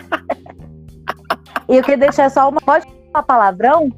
e 1.67 1.77
eu 1.77 1.83
queria 1.83 1.97
deixar 1.97 2.29
só 2.29 2.49
uma. 2.49 2.61
Pode 2.61 2.85
falar 3.11 3.23
palavrão? 3.23 3.89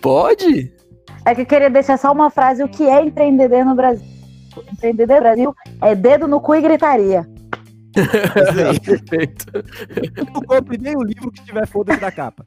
Pode? 0.00 0.72
É 1.24 1.34
que 1.34 1.42
eu 1.42 1.46
queria 1.46 1.70
deixar 1.70 1.98
só 1.98 2.12
uma 2.12 2.30
frase: 2.30 2.62
o 2.62 2.68
que 2.68 2.88
é 2.88 3.02
empreender 3.02 3.64
no 3.64 3.74
Brasil? 3.74 4.06
Empreender 4.72 5.06
no 5.06 5.20
Brasil 5.20 5.54
é 5.82 5.94
dedo 5.94 6.26
no 6.26 6.40
cu 6.40 6.54
e 6.54 6.60
gritaria. 6.60 7.26
Perfeito. 8.84 9.46
Não 10.32 10.40
compre 10.42 10.78
nem 10.78 10.96
o 10.96 11.02
livro 11.02 11.30
que 11.30 11.42
tiver 11.42 11.66
foda-se 11.66 12.00
da 12.00 12.10
capa. 12.10 12.46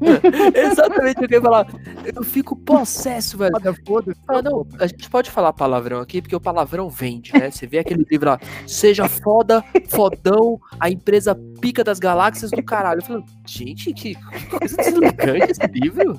Exatamente 0.54 1.24
o 1.24 1.28
que 1.28 1.34
eu 1.34 1.38
ia 1.38 1.42
falar. 1.42 1.66
Eu 2.14 2.22
fico 2.22 2.56
possesso, 2.56 3.38
velho. 3.38 3.52
Foda, 3.86 4.14
ah, 4.28 4.42
não, 4.42 4.66
a 4.78 4.86
gente 4.86 5.08
pode 5.10 5.30
falar 5.30 5.52
palavrão 5.52 6.00
aqui, 6.00 6.20
porque 6.20 6.36
o 6.36 6.40
palavrão 6.40 6.88
vende, 6.88 7.32
né? 7.32 7.50
Você 7.50 7.66
vê 7.66 7.78
aquele 7.78 8.06
livro 8.10 8.30
lá, 8.30 8.40
seja 8.66 9.08
foda, 9.08 9.64
fodão, 9.88 10.60
a 10.78 10.90
empresa 10.90 11.34
pica 11.60 11.82
das 11.82 11.98
galáxias 11.98 12.50
do 12.50 12.62
caralho. 12.62 13.00
Eu 13.00 13.04
falo, 13.04 13.24
gente, 13.46 13.92
que 13.92 14.14
coisa 14.50 14.76
deselegante 14.76 15.52
esse 15.52 15.66
livro. 15.66 16.16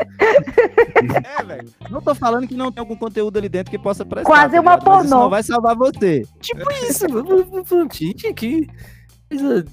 É, 1.39 1.43
velho. 1.43 1.69
Não 1.89 2.01
tô 2.01 2.13
falando 2.13 2.47
que 2.47 2.55
não 2.55 2.71
tem 2.71 2.81
algum 2.81 2.95
conteúdo 2.95 3.37
ali 3.37 3.49
dentro 3.49 3.71
que 3.71 3.79
possa 3.79 4.05
prestar. 4.05 4.29
Quase 4.29 4.55
tá 4.55 4.61
uma 4.61 4.77
pornô. 4.77 5.01
Isso 5.03 5.09
não 5.09 5.29
vai 5.29 5.43
salvar 5.43 5.75
você. 5.75 6.23
Tipo 6.41 6.71
isso. 6.71 7.05
gente, 7.91 8.33
que 8.33 8.67
coisa 9.29 9.65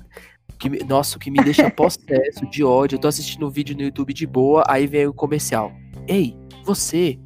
que, 0.58 0.84
nossa, 0.84 1.16
o 1.16 1.20
que 1.20 1.30
me 1.30 1.42
deixa 1.42 1.70
possesso 1.70 2.46
de 2.50 2.64
ódio. 2.64 2.96
Eu 2.96 3.00
tô 3.00 3.08
assistindo 3.08 3.46
um 3.46 3.50
vídeo 3.50 3.76
no 3.76 3.82
YouTube 3.82 4.12
de 4.12 4.26
boa, 4.26 4.64
aí 4.68 4.86
vem 4.86 5.06
o 5.06 5.14
comercial. 5.14 5.72
Ei, 6.06 6.36
você, 6.64 7.18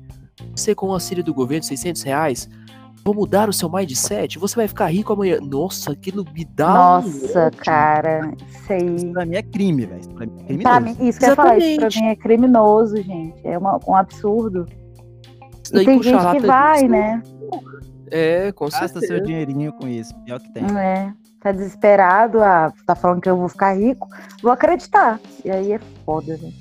você 0.55 0.75
com 0.75 0.89
o 0.89 0.93
auxílio 0.93 1.23
do 1.23 1.33
governo, 1.33 1.63
600 1.63 2.03
reais, 2.03 2.49
vou 3.05 3.15
mudar 3.15 3.49
o 3.49 3.53
seu 3.53 3.71
mindset, 3.71 4.39
você 4.39 4.57
vai 4.57 4.69
ficar 4.69 4.87
rico 4.87 5.13
amanhã. 5.13 5.39
Nossa, 5.41 5.93
aquilo 5.93 6.25
me 6.35 6.45
dá 6.45 6.73
Nossa, 6.73 7.49
um 7.49 7.51
cara, 7.51 8.33
isso 8.49 8.73
aí... 8.73 8.97
Isso 8.97 9.13
pra 9.13 9.27
mim 9.27 9.37
é 9.37 9.43
crime, 9.43 9.87
velho. 9.87 10.01
Isso 10.01 10.11
pra 10.11 10.27
mim 10.27 10.37
é 10.39 10.45
criminoso. 10.45 10.63
Pra 10.63 10.81
mim, 10.81 11.09
isso 11.09 11.19
que 11.19 11.25
eu 11.25 11.29
ia 11.29 11.37
falar, 11.37 11.59
isso 11.59 11.81
pra 11.81 11.89
mim 11.89 12.07
é 12.09 12.17
criminoso, 12.17 12.97
gente. 12.97 13.47
É 13.47 13.59
uma, 13.59 13.79
um 13.87 13.95
absurdo. 13.95 14.67
E 15.73 15.85
tem 15.85 16.03
gente 16.03 16.31
que 16.33 16.47
vai, 16.47 16.89
né? 16.89 17.23
É, 18.11 18.51
com 18.51 18.65
Gasta 18.65 18.89
certeza. 18.89 19.07
seu 19.07 19.23
dinheirinho 19.23 19.73
com 19.75 19.87
isso, 19.87 20.13
pior 20.25 20.41
que 20.41 20.53
tem. 20.53 20.65
É 20.65 21.13
tá 21.41 21.53
desesperado, 21.53 22.43
ah, 22.43 22.73
tá 22.87 22.95
falando 22.95 23.23
que 23.23 23.29
eu 23.29 23.37
vou 23.37 23.49
ficar 23.49 23.73
rico, 23.73 24.09
vou 24.43 24.53
acreditar. 24.53 25.19
E 25.45 25.51
aí 25.51 25.73
é 25.73 25.81
foda, 26.05 26.37
né? 26.37 26.53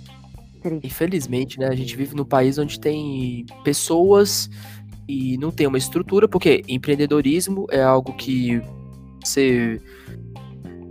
Infelizmente, 0.84 1.60
né? 1.60 1.68
A 1.68 1.76
gente 1.76 1.96
vive 1.96 2.16
num 2.16 2.26
país 2.26 2.58
onde 2.58 2.80
tem 2.80 3.46
pessoas 3.64 4.50
e 5.08 5.38
não 5.38 5.52
tem 5.52 5.68
uma 5.68 5.78
estrutura, 5.78 6.28
porque 6.28 6.64
empreendedorismo 6.68 7.68
é 7.70 7.82
algo 7.82 8.14
que 8.14 8.62
você 9.24 9.82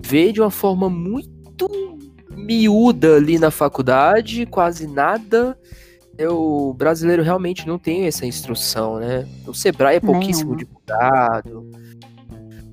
vê 0.04 0.32
de 0.32 0.40
uma 0.40 0.50
forma 0.50 0.88
muito 0.88 1.68
miúda 2.30 3.16
ali 3.16 3.38
na 3.38 3.50
faculdade, 3.50 4.46
quase 4.46 4.86
nada. 4.86 5.58
O 6.30 6.74
brasileiro 6.74 7.22
realmente 7.22 7.66
não 7.66 7.78
tem 7.78 8.06
essa 8.06 8.26
instrução, 8.26 8.98
né? 8.98 9.26
O 9.46 9.54
Sebrae 9.54 9.96
é 9.96 10.00
pouquíssimo 10.00 10.56
divulgado 10.56 11.70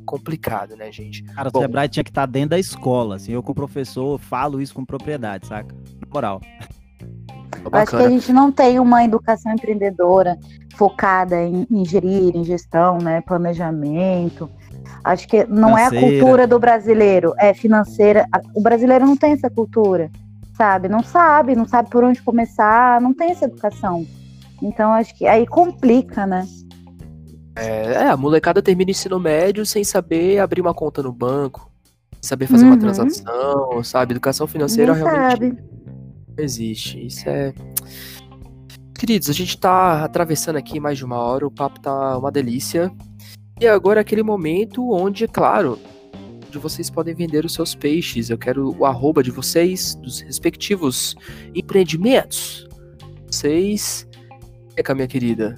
complicado, 0.05 0.75
né, 0.75 0.91
gente? 0.91 1.23
Cara, 1.23 1.49
Bom, 1.49 1.59
o 1.59 1.61
Sebrae 1.61 1.89
tinha 1.89 2.03
que 2.03 2.09
estar 2.09 2.21
tá 2.21 2.25
dentro 2.25 2.51
da 2.51 2.59
escola, 2.59 3.15
assim, 3.15 3.33
eu 3.33 3.43
como 3.43 3.55
professor 3.55 4.19
falo 4.19 4.61
isso 4.61 4.73
com 4.73 4.85
propriedade, 4.85 5.47
saca? 5.47 5.75
Na 5.99 6.07
moral. 6.13 6.41
Eu 7.63 7.71
acho 7.73 7.97
que 7.97 8.03
a 8.03 8.09
gente 8.09 8.31
não 8.31 8.51
tem 8.51 8.79
uma 8.79 9.03
educação 9.03 9.51
empreendedora 9.51 10.37
focada 10.75 11.41
em, 11.41 11.65
em 11.69 11.85
gerir, 11.85 12.35
em 12.35 12.43
gestão, 12.43 12.97
né, 12.99 13.21
planejamento. 13.21 14.49
Acho 15.03 15.27
que 15.27 15.45
não 15.45 15.75
financeira. 15.75 15.95
é 15.95 15.99
a 15.99 16.19
cultura 16.19 16.47
do 16.47 16.59
brasileiro, 16.59 17.33
é 17.37 17.53
financeira. 17.53 18.25
O 18.53 18.61
brasileiro 18.61 19.05
não 19.05 19.17
tem 19.17 19.33
essa 19.33 19.49
cultura, 19.49 20.11
sabe? 20.55 20.87
Não 20.87 21.01
sabe, 21.01 21.55
não 21.55 21.67
sabe 21.67 21.89
por 21.89 22.03
onde 22.03 22.21
começar, 22.21 23.01
não 23.01 23.13
tem 23.13 23.31
essa 23.31 23.45
educação. 23.45 24.05
Então 24.61 24.91
acho 24.93 25.15
que 25.15 25.27
aí 25.27 25.45
complica, 25.45 26.25
né? 26.25 26.45
É, 27.55 27.93
é, 27.93 28.07
a 28.09 28.17
molecada 28.17 28.61
termina 28.61 28.89
o 28.89 28.91
ensino 28.91 29.19
médio 29.19 29.65
sem 29.65 29.83
saber 29.83 30.39
abrir 30.39 30.61
uma 30.61 30.73
conta 30.73 31.01
no 31.01 31.11
banco, 31.11 31.71
sem 32.21 32.29
saber 32.29 32.47
fazer 32.47 32.65
uhum. 32.65 32.71
uma 32.71 32.79
transação, 32.79 33.83
sabe? 33.83 34.13
Educação 34.13 34.45
financeira 34.45 34.93
Nem 34.93 35.03
realmente 35.03 35.31
sabe. 35.31 35.63
não 36.37 36.43
existe. 36.43 37.05
Isso 37.05 37.29
é. 37.29 37.53
Queridos, 38.97 39.29
a 39.29 39.33
gente 39.33 39.57
tá 39.57 40.03
atravessando 40.03 40.57
aqui 40.57 40.79
mais 40.79 40.97
de 40.97 41.05
uma 41.05 41.17
hora, 41.17 41.47
o 41.47 41.51
papo 41.51 41.79
tá 41.79 42.17
uma 42.17 42.31
delícia. 42.31 42.91
E 43.59 43.67
agora 43.67 43.99
é 43.99 44.01
aquele 44.01 44.23
momento 44.23 44.91
onde, 44.91 45.23
é 45.23 45.27
claro, 45.27 45.79
onde 46.47 46.57
vocês 46.57 46.89
podem 46.89 47.15
vender 47.15 47.45
os 47.45 47.53
seus 47.53 47.73
peixes. 47.73 48.29
Eu 48.29 48.37
quero 48.37 48.75
o 48.77 48.85
arroba 48.85 49.23
de 49.23 49.31
vocês, 49.31 49.95
dos 49.95 50.19
respectivos 50.19 51.15
empreendimentos. 51.53 52.67
Vocês. 53.27 54.07
É, 54.75 54.93
minha 54.93 55.07
querida, 55.07 55.55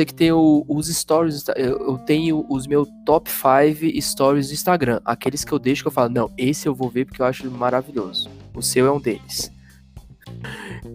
tem 0.00 0.06
que 0.06 0.14
ter 0.14 0.32
o, 0.32 0.64
os 0.66 0.88
stories. 0.88 1.44
Eu, 1.56 1.98
tenho 1.98 2.46
os 2.48 2.66
meus 2.66 2.88
top 3.04 3.30
5 3.30 4.00
stories 4.00 4.48
do 4.48 4.54
Instagram. 4.54 5.00
Aqueles 5.04 5.44
que 5.44 5.52
eu 5.52 5.58
deixo 5.58 5.82
que 5.82 5.88
eu 5.88 5.92
falo, 5.92 6.08
não, 6.08 6.30
esse 6.38 6.66
eu 6.66 6.74
vou 6.74 6.88
ver 6.88 7.04
porque 7.04 7.20
eu 7.20 7.26
acho 7.26 7.50
maravilhoso. 7.50 8.30
O 8.54 8.62
seu 8.62 8.86
é 8.86 8.92
um 8.92 9.00
deles. 9.00 9.52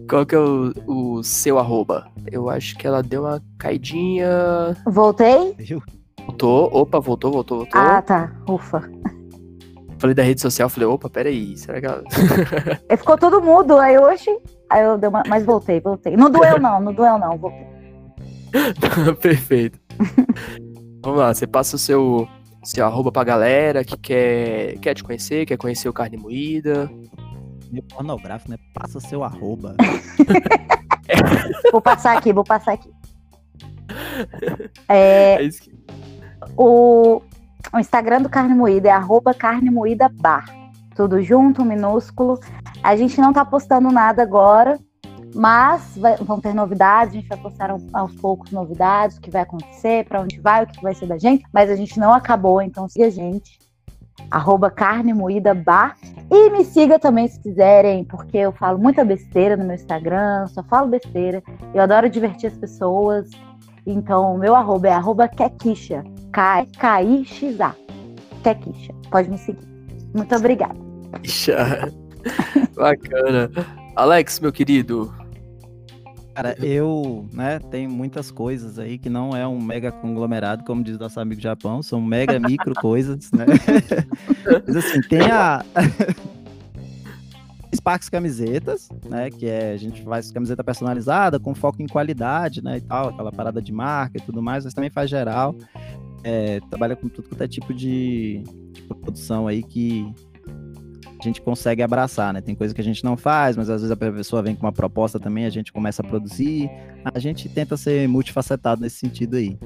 Qual 0.08 0.26
que 0.26 0.34
é 0.34 0.38
o, 0.38 0.72
o 0.86 1.22
seu 1.22 1.58
arroba? 1.58 2.08
Eu 2.30 2.50
acho 2.50 2.76
que 2.76 2.86
ela 2.86 3.02
deu 3.02 3.22
uma 3.22 3.40
caidinha. 3.58 4.76
Voltei? 4.84 5.54
Voltou. 6.26 6.68
Opa, 6.72 6.98
voltou, 6.98 7.30
voltou, 7.30 7.58
voltou. 7.58 7.80
Ah, 7.80 8.02
tá. 8.02 8.32
Ufa. 8.48 8.90
Falei 9.98 10.14
da 10.14 10.22
rede 10.22 10.40
social, 10.40 10.68
falei, 10.68 10.88
opa, 10.88 11.08
peraí, 11.08 11.56
será 11.56 11.80
que 11.80 11.86
ela. 11.86 12.02
Ficou 12.98 13.16
todo 13.16 13.40
mudo, 13.40 13.78
aí 13.78 13.96
hoje. 13.98 14.36
Aí 14.68 14.82
eu 14.82 14.98
dei 14.98 15.08
uma. 15.08 15.22
Mas 15.28 15.44
voltei, 15.44 15.80
voltei. 15.80 16.16
Não 16.16 16.28
doeu, 16.28 16.58
não, 16.60 16.80
não 16.80 16.92
doeu, 16.92 17.18
não, 17.18 17.38
voltei. 17.38 17.65
Perfeito. 19.20 19.78
Vamos 21.02 21.20
lá, 21.20 21.32
você 21.32 21.46
passa 21.46 21.76
o 21.76 21.78
seu, 21.78 22.28
seu 22.64 22.84
arroba 22.84 23.12
pra 23.12 23.22
galera 23.24 23.84
que 23.84 23.96
quer, 23.96 24.78
quer 24.78 24.94
te 24.94 25.04
conhecer, 25.04 25.46
quer 25.46 25.56
conhecer 25.56 25.88
o 25.88 25.92
Carne 25.92 26.16
Moída. 26.16 26.90
Meu 27.70 27.82
pornográfico, 27.82 28.50
né? 28.50 28.56
Passa 28.74 29.00
seu 29.00 29.22
arroba. 29.22 29.76
vou 31.72 31.80
passar 31.80 32.16
aqui, 32.16 32.32
vou 32.32 32.44
passar 32.44 32.72
aqui. 32.72 32.90
É, 34.88 35.44
é 35.44 35.48
que... 35.48 35.72
o, 36.56 37.22
o 37.72 37.78
Instagram 37.78 38.22
do 38.22 38.28
Carne 38.28 38.54
Moída 38.54 38.88
é 38.88 38.92
arroba 38.92 39.34
carne 39.34 39.70
moída 39.70 40.08
bar. 40.08 40.44
Tudo 40.94 41.22
junto, 41.22 41.64
minúsculo. 41.64 42.40
A 42.82 42.96
gente 42.96 43.20
não 43.20 43.32
tá 43.32 43.44
postando 43.44 43.90
nada 43.90 44.22
agora, 44.22 44.78
Mas 45.36 45.98
vai, 45.98 46.16
vão 46.16 46.40
ter 46.40 46.54
novidades, 46.54 47.12
a 47.12 47.16
gente 47.18 47.28
vai 47.28 47.36
postar 47.36 47.70
aos 47.92 48.14
poucos 48.14 48.50
novidades, 48.50 49.18
o 49.18 49.20
que 49.20 49.30
vai 49.30 49.42
acontecer, 49.42 50.06
para 50.06 50.22
onde 50.22 50.40
vai, 50.40 50.64
o 50.64 50.66
que 50.66 50.82
vai 50.82 50.94
ser 50.94 51.06
da 51.06 51.18
gente. 51.18 51.44
Mas 51.52 51.70
a 51.70 51.76
gente 51.76 52.00
não 52.00 52.14
acabou, 52.14 52.62
então 52.62 52.88
siga 52.88 53.06
a 53.06 53.10
gente. 53.10 53.58
Arroba 54.30 54.70
carne 54.70 55.12
moída 55.12 55.52
bar. 55.52 55.94
E 56.30 56.50
me 56.50 56.64
siga 56.64 56.98
também 56.98 57.28
se 57.28 57.38
quiserem, 57.38 58.02
porque 58.02 58.38
eu 58.38 58.50
falo 58.50 58.78
muita 58.78 59.04
besteira 59.04 59.58
no 59.58 59.64
meu 59.64 59.74
Instagram, 59.74 60.46
só 60.46 60.62
falo 60.62 60.88
besteira. 60.88 61.42
Eu 61.74 61.82
adoro 61.82 62.08
divertir 62.08 62.46
as 62.46 62.56
pessoas. 62.56 63.28
Então, 63.86 64.38
meu 64.38 64.54
arroba 64.54 64.88
é 64.88 64.92
arroba 64.92 65.28
Kekisha. 65.28 66.02
K-I-X-A. 66.32 67.76
Kekisha. 68.42 68.94
Pode 69.10 69.28
me 69.28 69.36
seguir. 69.36 69.68
Muito 70.14 70.34
obrigada. 70.34 70.74
Bacana. 72.74 73.50
Alex, 73.94 74.40
meu 74.40 74.50
querido. 74.50 75.14
Cara, 76.36 76.54
eu, 76.62 77.26
né, 77.32 77.58
tem 77.70 77.88
muitas 77.88 78.30
coisas 78.30 78.78
aí 78.78 78.98
que 78.98 79.08
não 79.08 79.34
é 79.34 79.48
um 79.48 79.58
mega 79.58 79.90
conglomerado, 79.90 80.64
como 80.64 80.84
diz 80.84 80.98
nosso 80.98 81.18
amigo 81.18 81.40
Japão, 81.40 81.82
são 81.82 81.98
mega 82.00 82.38
micro 82.38 82.74
coisas, 82.74 83.32
né? 83.32 83.46
Mas 84.66 84.76
assim, 84.76 85.00
tem 85.00 85.22
a 85.22 85.64
Sparks 87.74 88.10
Camisetas, 88.10 88.90
né, 89.08 89.30
que 89.30 89.46
é 89.46 89.72
a 89.72 89.76
gente 89.78 90.02
faz 90.02 90.30
camiseta 90.30 90.62
personalizada 90.62 91.40
com 91.40 91.54
foco 91.54 91.80
em 91.80 91.86
qualidade, 91.86 92.62
né, 92.62 92.76
e 92.76 92.80
tal, 92.82 93.08
aquela 93.08 93.32
parada 93.32 93.62
de 93.62 93.72
marca 93.72 94.18
e 94.18 94.20
tudo 94.20 94.42
mais, 94.42 94.64
mas 94.64 94.74
também 94.74 94.90
faz 94.90 95.08
geral. 95.08 95.54
É, 96.22 96.60
trabalha 96.68 96.96
com 96.96 97.08
tudo 97.08 97.28
quanto 97.30 97.42
é 97.42 97.48
tipo 97.48 97.72
de, 97.72 98.42
de 98.72 98.82
produção 98.82 99.46
aí 99.46 99.62
que 99.62 100.12
gente 101.26 101.40
consegue 101.40 101.82
abraçar, 101.82 102.32
né? 102.32 102.40
Tem 102.40 102.54
coisa 102.54 102.74
que 102.74 102.80
a 102.80 102.84
gente 102.84 103.04
não 103.04 103.16
faz, 103.16 103.56
mas 103.56 103.68
às 103.68 103.82
vezes 103.82 103.90
a 103.90 103.96
pessoa 103.96 104.42
vem 104.42 104.54
com 104.54 104.66
uma 104.66 104.72
proposta 104.72 105.18
também, 105.18 105.44
a 105.44 105.50
gente 105.50 105.72
começa 105.72 106.02
a 106.02 106.06
produzir. 106.06 106.70
A 107.04 107.18
gente 107.18 107.48
tenta 107.48 107.76
ser 107.76 108.08
multifacetado 108.08 108.80
nesse 108.80 108.96
sentido 108.96 109.36
aí. 109.36 109.58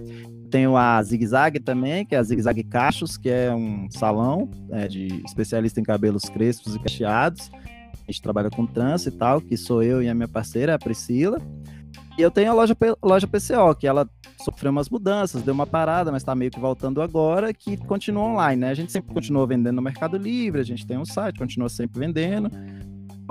Tenho 0.51 0.77
a 0.77 1.03
Zig 1.03 1.27
Zag 1.27 1.61
também, 1.61 2.05
que 2.05 2.15
é 2.15 2.19
a 2.19 2.23
Zig 2.23 2.43
Zag 2.43 2.63
Cachos, 2.65 3.17
que 3.17 3.29
é 3.29 3.55
um 3.55 3.89
salão 3.91 4.51
é, 4.71 4.89
de 4.89 5.23
especialista 5.25 5.81
em 5.81 5.85
cabelos 5.85 6.25
crespos 6.25 6.75
e 6.75 6.79
cacheados. 6.79 7.51
A 7.55 8.11
gente 8.11 8.23
trabalha 8.23 8.51
com 8.51 8.67
trança 8.67 9.09
e 9.09 9.13
tal, 9.13 9.41
que 9.41 9.57
sou 9.57 9.83
eu 9.83 10.03
e 10.03 10.09
a 10.09 10.15
minha 10.15 10.29
parceira, 10.29 10.75
a 10.75 10.79
Priscila. 10.79 11.41
E 12.21 12.23
eu 12.23 12.31
tenho 12.31 12.51
a 12.51 12.55
loja, 12.55 12.77
loja 13.03 13.27
PCO, 13.27 13.75
que 13.75 13.87
ela 13.87 14.07
sofreu 14.45 14.71
umas 14.71 14.91
mudanças, 14.91 15.41
deu 15.41 15.55
uma 15.55 15.67
parada, 15.67 16.13
mas 16.13 16.21
está 16.21 16.35
meio 16.35 16.51
que 16.51 16.61
voltando 16.61 17.01
agora, 17.01 17.51
que 17.55 17.79
continua 17.79 18.25
online, 18.25 18.61
né? 18.61 18.69
A 18.69 18.75
gente 18.75 18.93
sempre 18.93 19.15
continua 19.15 19.47
vendendo 19.47 19.77
no 19.77 19.81
Mercado 19.81 20.19
Livre, 20.19 20.61
a 20.61 20.65
gente 20.65 20.87
tem 20.87 20.99
um 20.99 21.05
site, 21.07 21.39
continua 21.39 21.71
sempre 21.71 21.99
vendendo. 21.99 22.51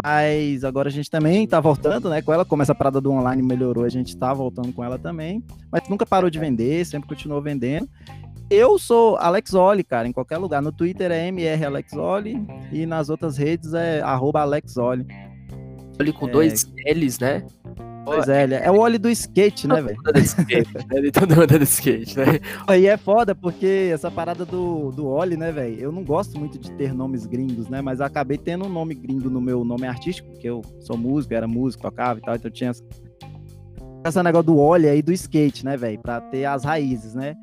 Mas 0.03 0.63
agora 0.63 0.89
a 0.89 0.91
gente 0.91 1.07
também 1.07 1.43
está 1.43 1.59
voltando, 1.59 2.09
né? 2.09 2.19
Com 2.23 2.33
ela, 2.33 2.43
como 2.43 2.63
essa 2.63 2.73
parada 2.73 2.99
do 2.99 3.11
online 3.11 3.43
melhorou, 3.43 3.83
a 3.83 3.89
gente 3.89 4.07
está 4.07 4.33
voltando 4.33 4.73
com 4.73 4.83
ela 4.83 4.97
também. 4.97 5.43
Mas 5.71 5.87
nunca 5.87 6.03
parou 6.03 6.31
de 6.31 6.39
vender, 6.39 6.83
sempre 6.83 7.07
continuou 7.07 7.43
vendendo. 7.43 7.87
Eu 8.49 8.79
sou 8.79 9.17
Alex 9.17 9.53
Oli, 9.53 9.83
cara, 9.83 10.07
em 10.07 10.11
qualquer 10.11 10.39
lugar. 10.39 10.63
No 10.63 10.71
Twitter 10.71 11.11
é 11.11 11.27
MR 11.27 11.65
Alex 11.65 11.93
Oli 11.93 12.43
e 12.71 12.87
nas 12.87 13.07
outras 13.11 13.37
redes 13.37 13.71
é 13.75 14.01
arroba 14.01 14.41
Alex 14.41 14.77
Oli. 14.77 15.05
Oli 15.99 16.11
com 16.11 16.27
é... 16.27 16.31
dois 16.31 16.73
L's, 16.87 17.19
né? 17.19 17.45
Pois 18.15 18.29
é, 18.29 18.65
é 18.65 18.71
o 18.71 18.79
óleo 18.79 18.99
do 18.99 19.09
skate, 19.09 19.67
né, 19.67 19.81
velho? 19.81 19.97
Ele 20.91 21.11
todo 21.11 21.35
mundo 21.35 21.57
do 21.57 21.63
skate, 21.63 22.17
né? 22.17 22.25
Aí 22.67 22.87
é 22.87 22.97
foda, 22.97 23.33
porque 23.33 23.89
essa 23.93 24.09
parada 24.09 24.45
do, 24.45 24.91
do 24.91 25.07
óleo, 25.07 25.37
né, 25.37 25.51
velho? 25.51 25.79
Eu 25.79 25.91
não 25.91 26.03
gosto 26.03 26.37
muito 26.37 26.57
de 26.57 26.71
ter 26.71 26.93
nomes 26.93 27.25
gringos, 27.25 27.67
né? 27.69 27.81
Mas 27.81 28.01
acabei 28.01 28.37
tendo 28.37 28.65
um 28.65 28.69
nome 28.69 28.95
gringo 28.95 29.29
no 29.29 29.39
meu 29.39 29.63
nome 29.63 29.87
artístico, 29.87 30.29
porque 30.29 30.49
eu 30.49 30.61
sou 30.79 30.97
músico, 30.97 31.33
era 31.33 31.47
músico, 31.47 31.83
tocava 31.83 32.19
e 32.19 32.21
tal, 32.21 32.35
então 32.35 32.47
eu 32.47 32.53
tinha 32.53 32.71
esse 32.71 34.23
negócio 34.23 34.45
do 34.45 34.57
óleo 34.57 34.89
aí 34.89 35.01
do 35.01 35.11
skate, 35.11 35.65
né, 35.65 35.77
velho? 35.77 35.99
Pra 35.99 36.21
ter 36.21 36.45
as 36.45 36.63
raízes, 36.63 37.13
né? 37.13 37.35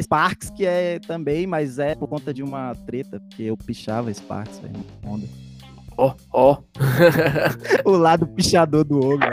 Sparks, 0.00 0.50
que 0.50 0.66
é 0.66 0.98
também, 0.98 1.46
mas 1.46 1.78
é 1.78 1.94
por 1.94 2.08
conta 2.08 2.32
de 2.32 2.42
uma 2.42 2.74
treta, 2.86 3.20
porque 3.20 3.44
eu 3.44 3.56
pichava 3.56 4.12
Sparks, 4.12 4.58
velho, 4.58 4.74
onda. 5.04 5.26
Ó, 6.00 6.14
ó. 6.32 6.62
o 7.84 7.90
lado 7.90 8.26
pichador 8.26 8.84
do 8.84 8.98
ogro. 8.98 9.28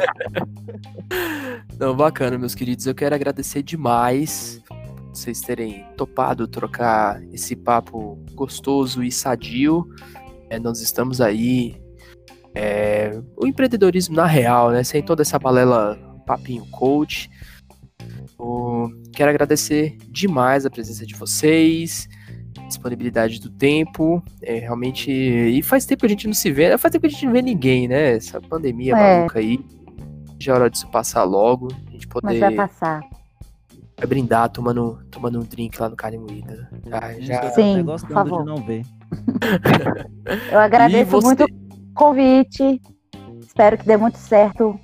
Não, 1.79 1.95
bacana, 1.95 2.37
meus 2.37 2.53
queridos. 2.53 2.85
Eu 2.85 2.93
quero 2.93 3.15
agradecer 3.15 3.63
demais 3.63 4.61
vocês 5.09 5.39
terem 5.39 5.85
topado 5.95 6.45
trocar 6.45 7.23
esse 7.31 7.55
papo 7.55 8.21
gostoso 8.33 9.01
e 9.01 9.09
sadio. 9.09 9.87
É, 10.49 10.59
nós 10.59 10.81
estamos 10.81 11.21
aí. 11.21 11.81
É, 12.53 13.17
o 13.37 13.47
empreendedorismo 13.47 14.13
na 14.13 14.25
real, 14.25 14.71
né? 14.71 14.83
Sem 14.83 15.01
toda 15.01 15.21
essa 15.21 15.39
balela 15.39 15.97
papinho 16.25 16.65
coach. 16.69 17.29
quero 19.15 19.29
agradecer 19.29 19.95
demais 20.09 20.65
a 20.65 20.69
presença 20.69 21.05
de 21.05 21.15
vocês 21.15 22.09
disponibilidade 22.67 23.39
do 23.39 23.49
tempo. 23.49 24.23
É, 24.41 24.59
realmente. 24.59 25.11
E 25.11 25.61
faz 25.63 25.85
tempo 25.85 26.01
que 26.01 26.05
a 26.05 26.09
gente 26.09 26.27
não 26.27 26.33
se 26.33 26.51
vê. 26.51 26.77
Faz 26.77 26.91
tempo 26.91 27.01
que 27.01 27.07
a 27.07 27.09
gente 27.09 27.25
não 27.25 27.33
vê 27.33 27.41
ninguém, 27.41 27.87
né? 27.87 28.15
Essa 28.15 28.41
pandemia 28.41 28.95
é. 28.95 29.17
maluca 29.17 29.39
aí. 29.39 29.59
Já 30.39 30.53
é 30.53 30.55
hora 30.55 30.69
disso 30.69 30.87
passar 30.89 31.23
logo. 31.23 31.69
A 31.87 31.91
gente 31.91 32.07
poder. 32.07 32.27
Mas 32.27 32.39
vai 32.39 32.55
passar. 32.55 33.01
Vai 33.97 34.07
brindar 34.07 34.49
tomando, 34.49 34.99
tomando 35.09 35.39
um 35.39 35.43
drink 35.43 35.79
lá 35.81 35.89
no 35.89 35.95
Carne 35.95 36.19
Moída. 36.19 36.69
Já, 36.85 37.13
já... 37.19 37.49
Sim, 37.51 37.83
por 37.83 37.99
favor. 37.99 38.45
não 38.45 38.57
ver. 38.57 38.83
Eu 40.51 40.59
agradeço 40.59 41.19
muito 41.21 41.43
o 41.43 41.93
convite. 41.95 42.81
Espero 43.41 43.77
que 43.77 43.87
dê 43.87 43.97
muito 43.97 44.17
certo 44.19 44.79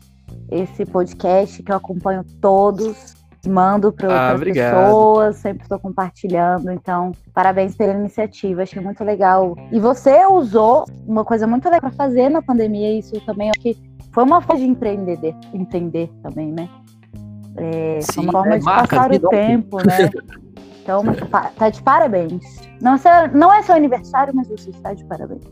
esse 0.49 0.85
podcast, 0.85 1.61
que 1.61 1.71
eu 1.71 1.75
acompanho 1.75 2.23
todos 2.41 3.15
mando 3.49 3.91
para 3.91 4.13
ah, 4.13 4.33
as 4.33 4.41
pessoas, 4.41 5.35
sempre 5.37 5.63
estou 5.63 5.79
compartilhando. 5.79 6.71
Então, 6.71 7.11
parabéns 7.33 7.75
pela 7.75 7.93
iniciativa, 7.93 8.63
achei 8.63 8.81
muito 8.81 9.03
legal. 9.03 9.55
E 9.71 9.79
você 9.79 10.25
usou 10.25 10.85
uma 11.05 11.25
coisa 11.25 11.45
muito 11.45 11.65
legal 11.65 11.81
para 11.81 11.91
fazer 11.91 12.29
na 12.29 12.41
pandemia, 12.41 12.97
isso 12.97 13.19
também 13.21 13.49
acho 13.49 13.59
que 13.59 13.77
foi 14.11 14.23
uma 14.23 14.41
forma 14.41 14.61
de 14.61 14.67
empreender, 14.67 15.35
entender 15.53 16.09
também, 16.21 16.51
né? 16.51 16.69
É, 17.57 17.99
Sim, 18.01 18.21
uma 18.21 18.31
forma 18.31 18.55
é, 18.55 18.59
de 18.59 18.65
passar 18.65 19.11
o 19.11 19.29
tempo, 19.29 19.77
né? 19.77 20.09
Então, 20.81 21.03
tá 21.55 21.69
de 21.69 21.81
parabéns. 21.81 22.43
Não, 22.81 22.95
não 23.33 23.53
é 23.53 23.61
seu 23.63 23.73
aniversário, 23.73 24.35
mas 24.35 24.47
você 24.49 24.69
está 24.69 24.93
de 24.93 25.05
parabéns. 25.05 25.43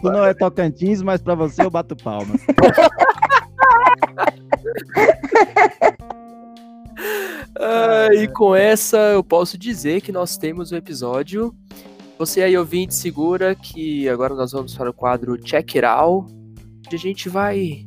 tu 0.00 0.10
não 0.10 0.24
é 0.24 0.32
Tocantins, 0.32 1.02
mas 1.02 1.20
para 1.20 1.34
você 1.34 1.62
eu 1.62 1.70
bato 1.70 1.94
palmas. 1.94 2.40
Ah, 7.60 8.08
e 8.14 8.28
com 8.28 8.54
essa 8.54 8.96
eu 9.12 9.22
posso 9.22 9.58
dizer 9.58 10.00
que 10.00 10.12
nós 10.12 10.36
temos 10.36 10.70
o 10.70 10.74
um 10.74 10.78
episódio. 10.78 11.54
Você 12.18 12.42
aí 12.42 12.56
ouvinte 12.56 12.94
segura 12.94 13.54
que 13.54 14.08
agora 14.08 14.34
nós 14.34 14.52
vamos 14.52 14.74
para 14.76 14.90
o 14.90 14.92
quadro 14.92 15.36
Check 15.36 15.76
It 15.76 15.84
Out, 15.84 16.32
onde 16.86 16.96
a 16.96 16.98
gente 16.98 17.28
vai 17.28 17.86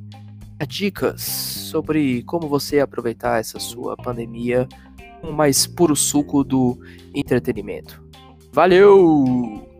dar 0.58 0.66
dicas 0.66 1.22
sobre 1.22 2.24
como 2.24 2.48
você 2.48 2.80
aproveitar 2.80 3.40
essa 3.40 3.60
sua 3.60 3.96
pandemia 3.98 4.68
com 5.22 5.30
o 5.30 5.34
mais 5.34 5.68
puro 5.68 5.96
suco 5.96 6.44
do 6.44 6.78
entretenimento. 7.14 8.02
Valeu! 8.54 9.71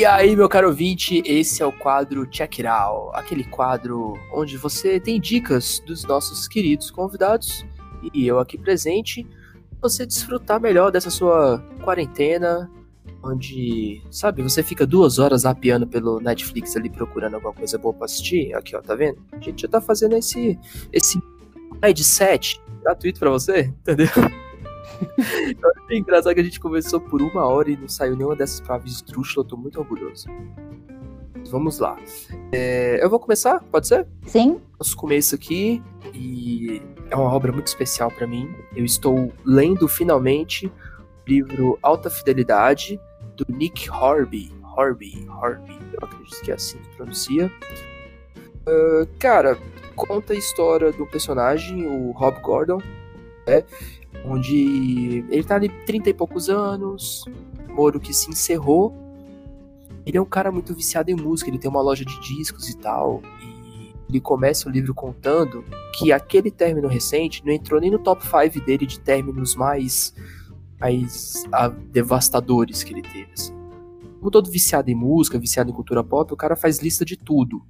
E 0.00 0.06
aí, 0.06 0.34
meu 0.34 0.48
caro 0.48 0.68
ouvinte, 0.68 1.22
esse 1.26 1.62
é 1.62 1.66
o 1.66 1.70
quadro 1.70 2.24
Check 2.24 2.60
It 2.60 2.66
Out, 2.66 3.10
aquele 3.12 3.44
quadro 3.44 4.14
onde 4.32 4.56
você 4.56 4.98
tem 4.98 5.20
dicas 5.20 5.78
dos 5.86 6.04
nossos 6.04 6.48
queridos 6.48 6.90
convidados 6.90 7.66
e 8.14 8.26
eu 8.26 8.38
aqui 8.38 8.56
presente, 8.56 9.26
você 9.78 10.06
desfrutar 10.06 10.58
melhor 10.58 10.90
dessa 10.90 11.10
sua 11.10 11.62
quarentena, 11.84 12.70
onde, 13.22 14.02
sabe, 14.10 14.42
você 14.42 14.62
fica 14.62 14.86
duas 14.86 15.18
horas 15.18 15.44
apiando 15.44 15.86
pelo 15.86 16.18
Netflix 16.18 16.74
ali 16.76 16.88
procurando 16.88 17.34
alguma 17.34 17.52
coisa 17.52 17.76
boa 17.76 17.92
pra 17.92 18.06
assistir. 18.06 18.54
Aqui, 18.54 18.74
ó, 18.74 18.80
tá 18.80 18.94
vendo? 18.94 19.18
A 19.32 19.38
gente 19.38 19.60
já 19.60 19.68
tá 19.68 19.82
fazendo 19.82 20.16
esse, 20.16 20.58
esse 20.90 21.20
headset 21.82 22.58
gratuito 22.82 23.20
pra 23.20 23.28
você, 23.28 23.64
entendeu? 23.82 24.08
Engraçado 25.90 26.34
que 26.34 26.40
a 26.40 26.44
gente 26.44 26.60
conversou 26.60 27.00
por 27.00 27.22
uma 27.22 27.46
hora 27.46 27.70
e 27.70 27.76
não 27.76 27.88
saiu 27.88 28.16
nenhuma 28.16 28.36
dessas 28.36 28.60
palavras 28.60 28.92
esdrúxulas, 28.92 29.44
eu 29.44 29.44
tô 29.44 29.56
muito 29.56 29.78
orgulhoso. 29.78 30.26
Vamos 31.50 31.78
lá. 31.78 31.96
É, 32.52 33.02
eu 33.02 33.08
vou 33.08 33.18
começar, 33.18 33.60
pode 33.70 33.88
ser? 33.88 34.06
Sim. 34.26 34.60
Nosso 34.78 34.96
começo 34.96 35.34
aqui, 35.34 35.82
e 36.14 36.82
é 37.10 37.16
uma 37.16 37.32
obra 37.32 37.50
muito 37.50 37.66
especial 37.66 38.10
para 38.10 38.26
mim. 38.26 38.48
Eu 38.74 38.84
estou 38.84 39.32
lendo 39.44 39.88
finalmente 39.88 40.66
o 40.66 40.72
livro 41.26 41.78
Alta 41.82 42.08
Fidelidade, 42.10 43.00
do 43.36 43.46
Nick 43.48 43.90
Horby. 43.90 44.52
Horby, 44.76 45.26
Horby, 45.28 45.78
eu 45.92 45.98
acredito 46.02 46.40
que 46.42 46.50
é 46.50 46.54
assim 46.54 46.78
que 46.78 46.96
pronuncia. 46.96 47.50
Uh, 48.66 49.06
cara, 49.18 49.58
conta 49.96 50.32
a 50.32 50.36
história 50.36 50.92
do 50.92 51.06
personagem, 51.06 51.86
o 51.86 52.12
Rob 52.12 52.40
Gordon, 52.40 52.80
né? 53.46 53.64
Onde 54.24 55.24
ele 55.30 55.44
tá 55.44 55.56
ali 55.56 55.68
30 55.86 56.10
e 56.10 56.14
poucos 56.14 56.48
anos, 56.48 57.24
Moro 57.74 58.00
que 58.00 58.12
se 58.12 58.28
encerrou. 58.28 58.94
Ele 60.04 60.18
é 60.18 60.20
um 60.20 60.26
cara 60.26 60.50
muito 60.50 60.74
viciado 60.74 61.10
em 61.10 61.14
música, 61.14 61.50
ele 61.50 61.58
tem 61.58 61.70
uma 61.70 61.80
loja 61.80 62.04
de 62.04 62.20
discos 62.20 62.68
e 62.68 62.76
tal, 62.76 63.22
e 63.40 63.92
ele 64.08 64.20
começa 64.20 64.68
o 64.68 64.72
livro 64.72 64.94
contando 64.94 65.64
que 65.96 66.10
aquele 66.10 66.50
término 66.50 66.88
recente 66.88 67.44
não 67.44 67.52
entrou 67.52 67.80
nem 67.80 67.90
no 67.90 67.98
top 67.98 68.22
5 68.24 68.64
dele 68.64 68.86
de 68.86 68.98
términos 68.98 69.54
mais, 69.54 70.14
mais 70.80 71.44
devastadores 71.92 72.82
que 72.82 72.92
ele 72.92 73.02
teve. 73.02 73.28
Assim. 73.32 73.54
Como 74.18 74.30
todo 74.30 74.50
viciado 74.50 74.90
em 74.90 74.94
música, 74.94 75.38
viciado 75.38 75.70
em 75.70 75.74
cultura 75.74 76.02
pop, 76.02 76.32
o 76.32 76.36
cara 76.36 76.56
faz 76.56 76.78
lista 76.78 77.04
de 77.04 77.16
tudo. 77.16 77.62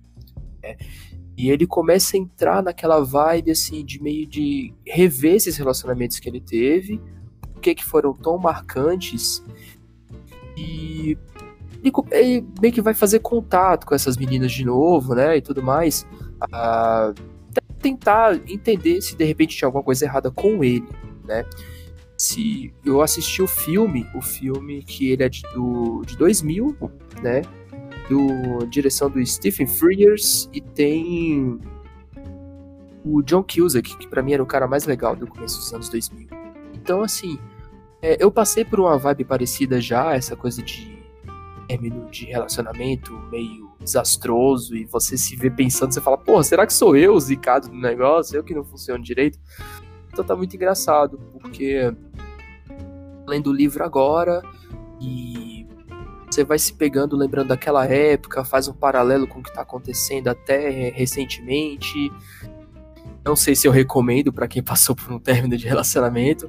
Né? 0.63 0.77
E 1.37 1.51
ele 1.51 1.67
começa 1.67 2.17
a 2.17 2.21
entrar 2.21 2.63
naquela 2.63 3.01
vibe 3.01 3.51
assim 3.51 3.85
de 3.85 4.03
meio 4.03 4.27
de 4.27 4.75
rever 4.87 5.37
esses 5.37 5.57
relacionamentos 5.57 6.19
que 6.19 6.29
ele 6.29 6.41
teve, 6.41 7.01
por 7.41 7.61
que 7.61 7.85
foram 7.85 8.13
tão 8.13 8.37
marcantes 8.37 9.43
e 10.57 11.17
ele, 11.83 11.93
ele 12.11 12.47
meio 12.61 12.73
que 12.73 12.83
vai 12.83 12.95
fazer 12.95 13.21
contato 13.21 13.87
com 13.87 13.95
essas 13.95 14.17
meninas 14.17 14.53
de 14.53 14.65
novo, 14.65 15.15
né, 15.15 15.37
e 15.37 15.41
tudo 15.41 15.63
mais, 15.63 16.07
a 16.53 17.15
tentar 17.81 18.35
entender 18.47 19.01
se 19.01 19.17
de 19.17 19.25
repente 19.25 19.57
tinha 19.57 19.67
alguma 19.67 19.83
coisa 19.83 20.05
errada 20.05 20.31
com 20.31 20.63
ele, 20.63 20.87
né. 21.25 21.45
Se 22.19 22.75
eu 22.85 23.01
assisti 23.01 23.41
o 23.41 23.47
filme, 23.47 24.07
o 24.15 24.21
filme 24.21 24.83
que 24.83 25.11
ele 25.11 25.23
é 25.23 25.29
de, 25.29 25.41
do, 25.55 26.03
de 26.05 26.19
2000, 26.19 26.77
né, 27.23 27.41
do 28.11 28.67
direção 28.67 29.09
do 29.09 29.25
Stephen 29.25 29.69
Frears 29.69 30.51
e 30.53 30.61
tem 30.61 31.61
o 33.05 33.23
John 33.23 33.45
Cusack, 33.45 33.97
que 33.97 34.09
para 34.09 34.21
mim 34.21 34.33
era 34.33 34.43
o 34.43 34.47
cara 34.47 34.67
mais 34.67 34.85
legal 34.85 35.15
do 35.15 35.29
começo 35.29 35.59
dos 35.59 35.73
anos 35.73 35.89
2000. 35.89 36.27
Então, 36.75 37.03
assim, 37.03 37.39
é, 38.03 38.23
eu 38.23 38.31
passei 38.31 38.65
por 38.65 38.81
uma 38.81 38.99
vibe 38.99 39.25
parecida 39.25 39.81
já, 39.81 40.13
essa 40.13 40.35
coisa 40.35 40.61
de 40.61 40.99
término 41.69 42.11
de 42.11 42.27
relacionamento 42.27 43.13
meio 43.31 43.71
desastroso 43.79 44.77
e 44.77 44.85
você 44.85 45.17
se 45.17 45.37
vê 45.37 45.49
pensando, 45.49 45.95
você 45.95 46.01
fala, 46.01 46.19
porra, 46.19 46.43
será 46.43 46.67
que 46.67 46.75
sou 46.75 46.97
eu 46.97 47.19
zicado 47.21 47.69
do 47.69 47.77
negócio? 47.77 48.37
Eu 48.37 48.43
que 48.43 48.53
não 48.53 48.65
funciono 48.65 49.05
direito? 49.05 49.39
Então 50.13 50.25
tá 50.25 50.35
muito 50.35 50.57
engraçado, 50.57 51.17
porque 51.41 51.95
lendo 53.25 53.51
o 53.51 53.53
livro 53.53 53.85
agora 53.85 54.43
e 55.01 55.50
você 56.41 56.45
vai 56.45 56.59
se 56.59 56.73
pegando, 56.73 57.17
lembrando 57.17 57.49
daquela 57.49 57.85
época, 57.87 58.45
faz 58.45 58.67
um 58.67 58.73
paralelo 58.73 59.27
com 59.27 59.41
o 59.41 59.43
que 59.43 59.53
tá 59.53 59.61
acontecendo 59.61 60.29
até 60.29 60.91
recentemente. 60.91 62.11
Não 63.25 63.37
sei 63.37 63.55
se 63.55 63.69
eu 63.69 63.73
recomendo 63.73 64.33
para 64.33 64.49
quem 64.49 64.63
passou 64.65 64.97
por 64.97 65.13
um 65.13 65.19
término 65.19 65.57
de 65.57 65.67
relacionamento, 65.67 66.47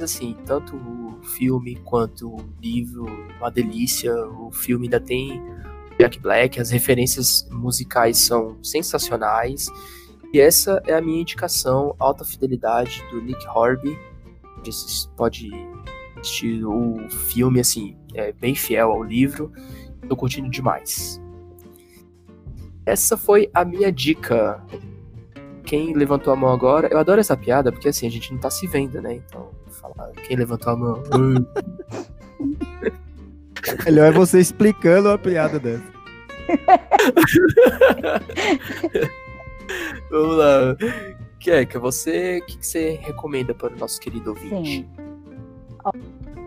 assim, 0.00 0.36
tanto 0.44 0.74
o 0.74 1.20
filme 1.22 1.76
quanto 1.84 2.28
o 2.28 2.54
livro, 2.60 3.06
uma 3.38 3.50
delícia. 3.50 4.12
O 4.26 4.50
filme 4.50 4.86
ainda 4.86 4.98
tem 4.98 5.40
Jack 5.98 6.18
Black, 6.18 6.60
as 6.60 6.70
referências 6.70 7.46
musicais 7.50 8.18
são 8.18 8.58
sensacionais. 8.62 9.68
E 10.32 10.40
essa 10.40 10.82
é 10.86 10.94
a 10.94 11.00
minha 11.00 11.20
indicação, 11.20 11.94
Alta 11.98 12.24
Fidelidade, 12.24 13.02
do 13.10 13.20
Nick 13.20 13.46
Horby. 13.46 13.96
Você 14.64 15.08
pode 15.16 15.50
assistir 16.20 16.64
o 16.64 17.08
filme, 17.08 17.60
assim, 17.60 17.96
é 18.14 18.32
bem 18.32 18.54
fiel 18.54 18.90
ao 18.90 19.02
livro. 19.02 19.52
Tô 20.08 20.16
curtindo 20.16 20.48
demais. 20.48 21.20
Essa 22.84 23.16
foi 23.16 23.50
a 23.54 23.64
minha 23.64 23.92
dica. 23.92 24.62
Quem 25.64 25.94
levantou 25.94 26.32
a 26.32 26.36
mão 26.36 26.50
agora, 26.50 26.88
eu 26.90 26.98
adoro 26.98 27.20
essa 27.20 27.36
piada, 27.36 27.70
porque 27.70 27.88
assim, 27.88 28.06
a 28.06 28.10
gente 28.10 28.32
não 28.32 28.40
tá 28.40 28.50
se 28.50 28.66
vendo, 28.66 29.00
né? 29.00 29.14
Então, 29.14 29.50
falar. 29.70 30.10
Quem 30.26 30.36
levantou 30.36 30.72
a 30.72 30.76
mão? 30.76 31.02
Melhor 33.84 34.06
é 34.06 34.12
você 34.12 34.40
explicando 34.40 35.10
a 35.10 35.18
piada 35.18 35.60
dessa. 35.60 35.84
Vamos 40.10 40.36
lá. 40.36 40.76
Keka, 41.38 41.78
você, 41.78 42.38
o 42.38 42.46
que, 42.46 42.58
que, 42.58 42.66
você 42.66 42.98
recomenda 43.00 43.54
para 43.54 43.72
o 43.72 43.78
nosso 43.78 44.00
querido 44.00 44.30
ouvinte? 44.30 44.80
Sim. 44.80 44.88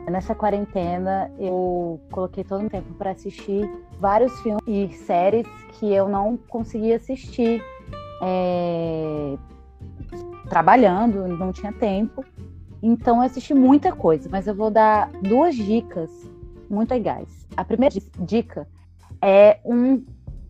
Nessa 0.09 0.35
quarentena, 0.35 1.31
eu 1.39 1.99
coloquei 2.11 2.43
todo 2.43 2.65
o 2.65 2.69
tempo 2.69 2.93
para 2.95 3.11
assistir 3.11 3.69
vários 3.99 4.37
filmes 4.41 4.61
e 4.67 4.89
séries 4.93 5.47
que 5.73 5.91
eu 5.93 6.09
não 6.09 6.35
conseguia 6.35 6.97
assistir 6.97 7.63
é... 8.21 9.37
trabalhando, 10.49 11.27
não 11.27 11.53
tinha 11.53 11.71
tempo. 11.71 12.23
Então 12.81 13.17
eu 13.17 13.23
assisti 13.23 13.53
muita 13.53 13.93
coisa, 13.93 14.27
mas 14.29 14.45
eu 14.45 14.53
vou 14.53 14.69
dar 14.69 15.09
duas 15.21 15.55
dicas 15.55 16.11
muito 16.69 16.91
legais. 16.91 17.47
A 17.55 17.63
primeira 17.63 17.95
dica 18.19 18.67
é 19.21 19.59
um 19.63 20.03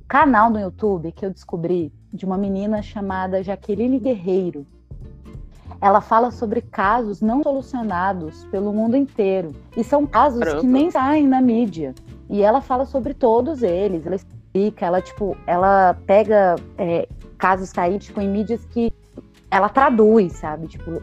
canal 0.08 0.50
no 0.50 0.60
YouTube 0.60 1.12
que 1.12 1.26
eu 1.26 1.30
descobri 1.30 1.94
de 2.12 2.26
uma 2.26 2.38
menina 2.38 2.82
chamada 2.82 3.44
Jaqueline 3.44 4.00
Guerreiro. 4.00 4.66
Ela 5.81 6.02
fala 6.02 6.31
sobre 6.31 6.61
casos 6.61 7.22
não 7.22 7.44
solucionados 7.44 8.45
pelo 8.45 8.72
mundo 8.72 8.95
inteiro. 8.95 9.52
E 9.76 9.84
são 9.84 10.06
casos 10.06 10.40
Caramba. 10.40 10.61
que 10.61 10.68
nem 10.68 10.91
saem 10.91 11.27
na 11.27 11.41
mídia. 11.41 11.94
E 12.30 12.41
ela 12.41 12.61
fala 12.61 12.85
sobre 12.85 13.14
todos 13.14 13.61
eles. 13.61 14.06
Ela 14.06 14.15
explica, 14.15 14.85
ela, 14.85 15.02
tipo, 15.02 15.35
ela 15.45 15.95
pega 16.06 16.56
é, 16.77 17.07
casos 17.38 17.72
caídos 17.73 18.07
tipo, 18.07 18.22
em 18.22 18.30
mídias 18.30 18.64
que 18.65 18.94
ela 19.52 19.69
traduz, 19.69 20.34
sabe? 20.34 20.68
Tipo, 20.68 21.02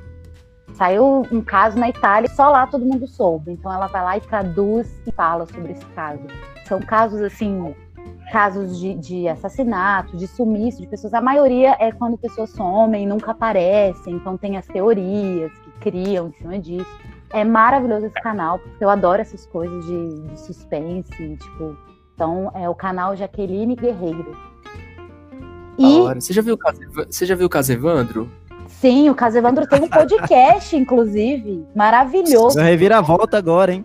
Saiu 0.81 1.27
um 1.31 1.43
caso 1.43 1.79
na 1.79 1.91
Itália, 1.91 2.27
só 2.31 2.49
lá 2.49 2.67
todo 2.67 2.87
mundo 2.87 3.07
soube. 3.07 3.53
Então 3.53 3.71
ela 3.71 3.87
vai 3.87 4.03
lá 4.03 4.17
e 4.17 4.21
traduz 4.23 4.91
e 5.07 5.13
fala 5.13 5.47
sobre 5.47 5.73
esse 5.73 5.85
caso. 5.87 6.23
São 6.65 6.81
casos 6.81 7.21
assim, 7.21 7.75
casos 8.31 8.79
de, 8.79 8.95
de 8.95 9.29
assassinato, 9.29 10.17
de 10.17 10.27
sumiço 10.27 10.81
de 10.81 10.87
pessoas. 10.87 11.13
A 11.13 11.21
maioria 11.21 11.77
é 11.79 11.93
quando 11.93 12.17
pessoas 12.17 12.51
somem 12.51 13.05
e 13.05 13.07
nunca 13.07 13.33
aparecem. 13.33 14.15
Então 14.15 14.37
tem 14.37 14.57
as 14.57 14.67
teorias 14.67 15.53
que 15.59 15.71
criam 15.91 16.29
em 16.29 16.33
cima 16.33 16.59
disso. 16.59 16.99
É 17.33 17.45
maravilhoso 17.45 18.07
esse 18.07 18.21
canal, 18.21 18.59
porque 18.59 18.85
eu 18.85 18.91
adoro 18.91 19.21
essas 19.21 19.47
coisas 19.47 19.85
de, 19.85 20.21
de 20.29 20.41
suspense, 20.41 21.37
tipo. 21.37 21.77
Então 22.15 22.51
é 22.55 22.69
o 22.69 22.75
canal 22.75 23.17
Jaqueline 23.17 23.75
Guerreiro. 23.75 24.37
E... 25.79 26.15
Você 26.15 26.33
já 26.33 26.43
viu 26.43 26.59
você 27.07 27.25
já 27.25 27.35
viu 27.35 27.47
o 27.47 27.51
caso 27.51 27.73
Evandro? 27.73 28.31
Sim, 28.67 29.11
o 29.11 29.15
Caso 29.15 29.37
Evandro 29.37 29.67
tem 29.67 29.83
um 29.83 29.89
podcast, 29.89 30.75
inclusive. 30.77 31.67
Maravilhoso. 31.75 32.57
Vai 32.57 32.71
reviravolta 32.71 33.37
agora, 33.37 33.75
hein? 33.75 33.85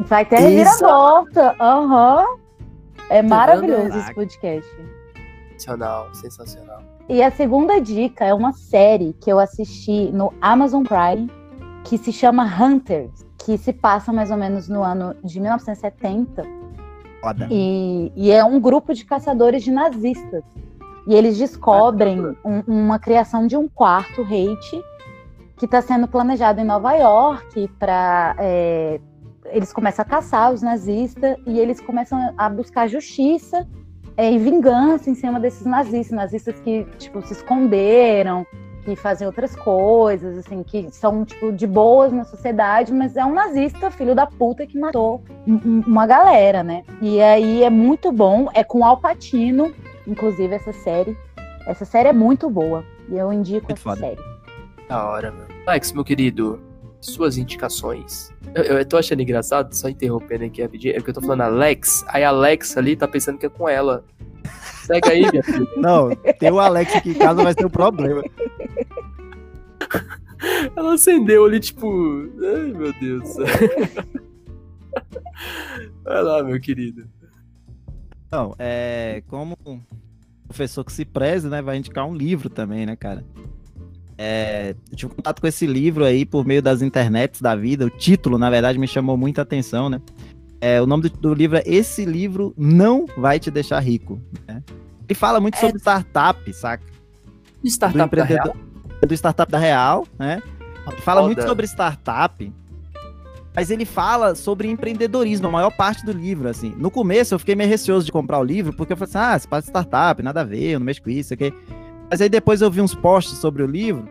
Vai 0.00 0.24
ter 0.24 0.36
reviravolta. 0.36 1.56
Aham. 1.58 2.20
Uhum. 2.20 2.45
É 3.08 3.22
maravilhoso 3.22 3.96
esse 3.98 4.14
podcast. 4.14 4.70
Sensacional, 5.52 6.14
sensacional. 6.14 6.82
E 7.08 7.22
a 7.22 7.30
segunda 7.30 7.80
dica 7.80 8.24
é 8.24 8.34
uma 8.34 8.52
série 8.52 9.12
que 9.20 9.30
eu 9.30 9.38
assisti 9.38 10.10
no 10.12 10.34
Amazon 10.40 10.82
Prime, 10.82 11.30
que 11.84 11.96
se 11.96 12.12
chama 12.12 12.44
Hunters, 12.44 13.24
que 13.38 13.56
se 13.56 13.72
passa 13.72 14.12
mais 14.12 14.30
ou 14.30 14.36
menos 14.36 14.68
no 14.68 14.82
ano 14.82 15.14
de 15.22 15.38
1970. 15.38 16.42
Foda. 17.20 17.46
E, 17.50 18.12
e 18.16 18.32
é 18.32 18.44
um 18.44 18.60
grupo 18.60 18.92
de 18.92 19.04
caçadores 19.04 19.62
de 19.62 19.70
nazistas. 19.70 20.42
E 21.06 21.14
eles 21.14 21.38
descobrem 21.38 22.20
um, 22.44 22.62
uma 22.66 22.98
criação 22.98 23.46
de 23.46 23.56
um 23.56 23.68
quarto 23.68 24.22
hate 24.22 24.82
que 25.56 25.64
está 25.64 25.80
sendo 25.80 26.08
planejado 26.08 26.60
em 26.60 26.64
Nova 26.64 26.92
York 26.94 27.68
para 27.78 28.34
é, 28.38 29.00
eles 29.50 29.72
começam 29.72 30.02
a 30.02 30.06
caçar 30.06 30.52
os 30.52 30.62
nazistas 30.62 31.36
e 31.46 31.58
eles 31.58 31.80
começam 31.80 32.34
a 32.36 32.48
buscar 32.48 32.88
justiça 32.88 33.66
é, 34.16 34.30
e 34.30 34.38
vingança 34.38 35.10
em 35.10 35.14
cima 35.14 35.38
desses 35.38 35.66
nazistas, 35.66 36.16
nazistas 36.16 36.58
que 36.60 36.84
tipo 36.98 37.20
se 37.26 37.32
esconderam, 37.32 38.46
que 38.84 38.96
fazem 38.96 39.26
outras 39.26 39.54
coisas, 39.56 40.38
assim, 40.38 40.62
que 40.62 40.90
são 40.90 41.24
tipo 41.24 41.52
de 41.52 41.66
boas 41.66 42.12
na 42.12 42.24
sociedade, 42.24 42.92
mas 42.92 43.16
é 43.16 43.24
um 43.24 43.34
nazista 43.34 43.90
filho 43.90 44.14
da 44.14 44.26
puta 44.26 44.66
que 44.66 44.78
matou 44.78 45.22
uma 45.46 46.06
galera, 46.06 46.62
né? 46.62 46.84
E 47.02 47.20
aí 47.20 47.62
é 47.64 47.70
muito 47.70 48.12
bom, 48.12 48.48
é 48.54 48.62
com 48.62 48.84
Al 48.84 48.98
Pacino 48.98 49.72
inclusive, 50.06 50.54
essa 50.54 50.72
série. 50.72 51.16
Essa 51.66 51.84
série 51.84 52.08
é 52.08 52.12
muito 52.12 52.48
boa. 52.48 52.84
E 53.08 53.16
eu 53.16 53.32
indico 53.32 53.66
muito 53.66 53.72
essa 53.72 53.82
foda. 53.82 54.00
série. 54.00 54.20
Da 54.88 55.04
hora, 55.08 55.32
mano. 55.32 55.48
Alex, 55.66 55.92
meu 55.92 56.04
querido, 56.04 56.60
suas 57.06 57.36
indicações. 57.36 58.32
Eu, 58.54 58.64
eu 58.64 58.84
tô 58.86 58.96
achando 58.96 59.22
engraçado, 59.22 59.72
só 59.74 59.88
interrompendo 59.88 60.44
aqui 60.44 60.62
rapidinho, 60.62 60.92
é 60.92 60.96
porque 60.96 61.10
eu 61.10 61.14
tô 61.14 61.20
falando 61.20 61.42
Alex, 61.42 62.04
aí 62.08 62.24
a 62.24 62.28
Alex 62.28 62.76
ali 62.76 62.96
tá 62.96 63.08
pensando 63.08 63.38
que 63.38 63.46
é 63.46 63.48
com 63.48 63.68
ela. 63.68 64.04
Segue 64.84 65.10
aí, 65.10 65.30
minha 65.30 65.42
filha. 65.42 65.66
Não, 65.76 66.14
tem 66.38 66.50
o 66.50 66.60
Alex 66.60 66.94
aqui 66.94 67.10
em 67.10 67.14
casa, 67.14 67.42
vai 67.42 67.54
ter 67.54 67.66
um 67.66 67.70
problema. 67.70 68.22
Ela 70.76 70.94
acendeu 70.94 71.44
ali, 71.44 71.58
tipo. 71.58 71.88
Ai, 71.88 72.72
meu 72.72 72.92
Deus. 72.92 73.36
Vai 76.04 76.22
lá, 76.22 76.42
meu 76.42 76.60
querido. 76.60 77.08
Então, 78.26 78.54
é, 78.58 79.22
como 79.28 79.56
professor 80.46 80.84
que 80.84 80.92
se 80.92 81.04
preze, 81.04 81.48
né, 81.48 81.60
vai 81.60 81.76
indicar 81.76 82.06
um 82.06 82.14
livro 82.14 82.48
também, 82.48 82.86
né, 82.86 82.96
cara? 82.96 83.24
É, 84.18 84.74
eu 84.90 84.96
tive 84.96 85.14
contato 85.14 85.40
com 85.40 85.46
esse 85.46 85.66
livro 85.66 86.04
aí 86.04 86.24
por 86.24 86.46
meio 86.46 86.62
das 86.62 86.82
internets 86.82 87.40
da 87.40 87.54
vida. 87.54 87.84
O 87.84 87.90
título, 87.90 88.38
na 88.38 88.48
verdade, 88.48 88.78
me 88.78 88.88
chamou 88.88 89.16
muita 89.16 89.42
atenção, 89.42 89.88
né? 89.88 90.00
É, 90.60 90.80
o 90.80 90.86
nome 90.86 91.04
do, 91.04 91.10
do, 91.10 91.34
livro 91.34 91.58
é 91.58 91.62
Esse 91.66 92.04
Livro 92.04 92.54
Não 92.56 93.04
Vai 93.16 93.38
Te 93.38 93.50
Deixar 93.50 93.78
Rico. 93.80 94.20
Né? 94.48 94.62
Ele 95.06 95.14
fala 95.14 95.38
muito 95.38 95.56
é... 95.56 95.60
sobre 95.60 95.78
startup, 95.78 96.52
saca? 96.54 96.84
Startup 97.64 98.08
do, 98.08 98.16
da 98.16 98.24
Real? 98.24 98.56
do 99.06 99.14
startup 99.14 99.52
da 99.52 99.58
Real, 99.58 100.06
né? 100.18 100.42
Ele 100.86 101.00
fala 101.02 101.20
Foda. 101.20 101.34
muito 101.34 101.46
sobre 101.46 101.66
startup, 101.66 102.52
mas 103.54 103.70
ele 103.70 103.84
fala 103.84 104.34
sobre 104.34 104.68
empreendedorismo, 104.68 105.48
a 105.48 105.50
maior 105.50 105.70
parte 105.70 106.04
do 106.04 106.12
livro, 106.12 106.48
assim. 106.48 106.74
No 106.76 106.90
começo 106.90 107.34
eu 107.34 107.38
fiquei 107.38 107.54
meio 107.54 107.68
receoso 107.68 108.06
de 108.06 108.12
comprar 108.12 108.38
o 108.38 108.44
livro, 108.44 108.72
porque 108.72 108.92
eu 108.92 108.96
falei 108.96 109.10
assim, 109.10 109.18
ah, 109.18 109.38
você 109.38 109.48
faz 109.48 109.64
startup, 109.66 110.22
nada 110.22 110.42
a 110.42 110.44
ver, 110.44 110.72
eu 110.72 110.78
não 110.78 110.86
mexo 110.86 111.02
com 111.02 111.10
isso, 111.10 111.34
aqui. 111.34 111.52
Mas 112.10 112.20
aí 112.20 112.28
depois 112.28 112.60
eu 112.60 112.70
vi 112.70 112.80
uns 112.80 112.94
posts 112.94 113.38
sobre 113.38 113.62
o 113.62 113.66
livro, 113.66 114.08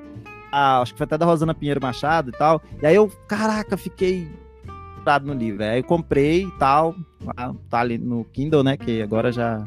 ah, 0.51 0.81
acho 0.81 0.93
que 0.93 0.97
foi 0.97 1.05
até 1.05 1.17
da 1.17 1.25
Rosana 1.25 1.53
Pinheiro 1.53 1.81
Machado 1.81 2.29
e 2.29 2.33
tal, 2.33 2.61
e 2.81 2.85
aí 2.85 2.95
eu, 2.95 3.11
caraca, 3.27 3.77
fiquei 3.77 4.27
no 5.23 5.33
livro. 5.33 5.63
Aí 5.63 5.79
eu 5.79 5.83
comprei 5.83 6.45
e 6.45 6.51
tal, 6.57 6.95
tá 7.69 7.79
ali 7.79 7.97
no 7.97 8.25
Kindle, 8.25 8.63
né, 8.63 8.75
que 8.75 9.01
agora 9.01 9.31
já 9.31 9.63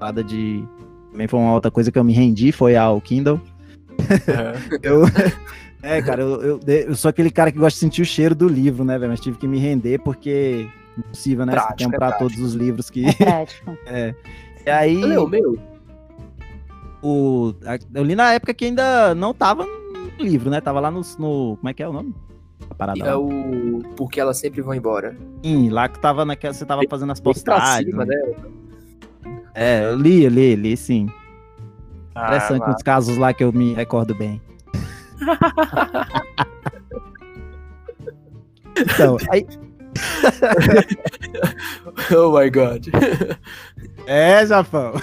nada 0.00 0.22
de 0.22 0.64
também 1.10 1.26
foi 1.26 1.40
uma 1.40 1.52
outra 1.52 1.70
coisa 1.70 1.90
que 1.90 1.98
eu 1.98 2.04
me 2.04 2.12
rendi, 2.12 2.52
foi 2.52 2.76
ao 2.76 3.00
Kindle. 3.00 3.40
É. 4.28 4.78
eu, 4.88 5.02
é, 5.82 6.00
cara, 6.00 6.22
eu, 6.22 6.42
eu, 6.42 6.60
eu, 6.64 6.94
sou 6.94 7.08
aquele 7.08 7.30
cara 7.30 7.50
que 7.50 7.58
gosta 7.58 7.74
de 7.74 7.80
sentir 7.80 8.02
o 8.02 8.04
cheiro 8.04 8.34
do 8.34 8.46
livro, 8.46 8.84
né, 8.84 8.98
velho? 8.98 9.10
Mas 9.10 9.20
tive 9.20 9.36
que 9.36 9.48
me 9.48 9.58
render 9.58 9.98
porque 9.98 10.68
impossível, 10.96 11.46
né? 11.46 11.52
Prático, 11.52 11.90
comprar 11.90 12.10
é 12.10 12.18
todos 12.18 12.38
os 12.38 12.54
livros 12.54 12.90
que. 12.90 13.04
É 13.06 13.46
é. 13.86 14.14
E 14.66 14.70
aí. 14.70 14.96
Leu 14.96 15.28
meu? 15.28 15.58
O, 17.02 17.54
eu 17.94 18.02
li 18.02 18.16
na 18.16 18.32
época 18.32 18.52
que 18.52 18.64
ainda 18.64 19.14
não 19.14 19.32
tava 19.32 19.64
no 19.64 20.24
livro, 20.24 20.50
né? 20.50 20.60
Tava 20.60 20.80
lá 20.80 20.90
no. 20.90 21.00
no 21.18 21.56
como 21.56 21.68
é 21.68 21.74
que 21.74 21.82
é 21.82 21.88
o 21.88 21.92
nome? 21.92 22.14
A 22.68 22.74
parada 22.74 22.98
é 22.98 23.14
o. 23.14 23.82
Porque 23.96 24.20
elas 24.20 24.38
sempre 24.38 24.60
vão 24.60 24.74
embora. 24.74 25.16
Sim, 25.44 25.70
lá 25.70 25.88
que 25.88 26.00
tava 26.00 26.24
naquela. 26.24 26.52
Você 26.52 26.66
tava 26.66 26.82
fazendo 26.88 27.12
as 27.12 27.20
postagens. 27.20 27.90
Cima, 27.90 28.04
né? 28.04 28.16
É, 29.54 29.84
eu 29.84 29.96
li, 29.96 30.24
eu 30.24 30.30
li, 30.30 30.56
li 30.56 30.76
sim. 30.76 31.08
Ah, 32.14 32.26
Interessante 32.26 32.70
os 32.70 32.82
casos 32.82 33.16
lá 33.16 33.32
que 33.32 33.44
eu 33.44 33.52
me 33.52 33.74
recordo 33.74 34.14
bem. 34.14 34.42
então, 38.76 39.16
aí. 39.30 39.46
oh 42.14 42.38
my 42.38 42.50
god. 42.50 42.86
É, 44.08 44.46
Japão. 44.46 44.94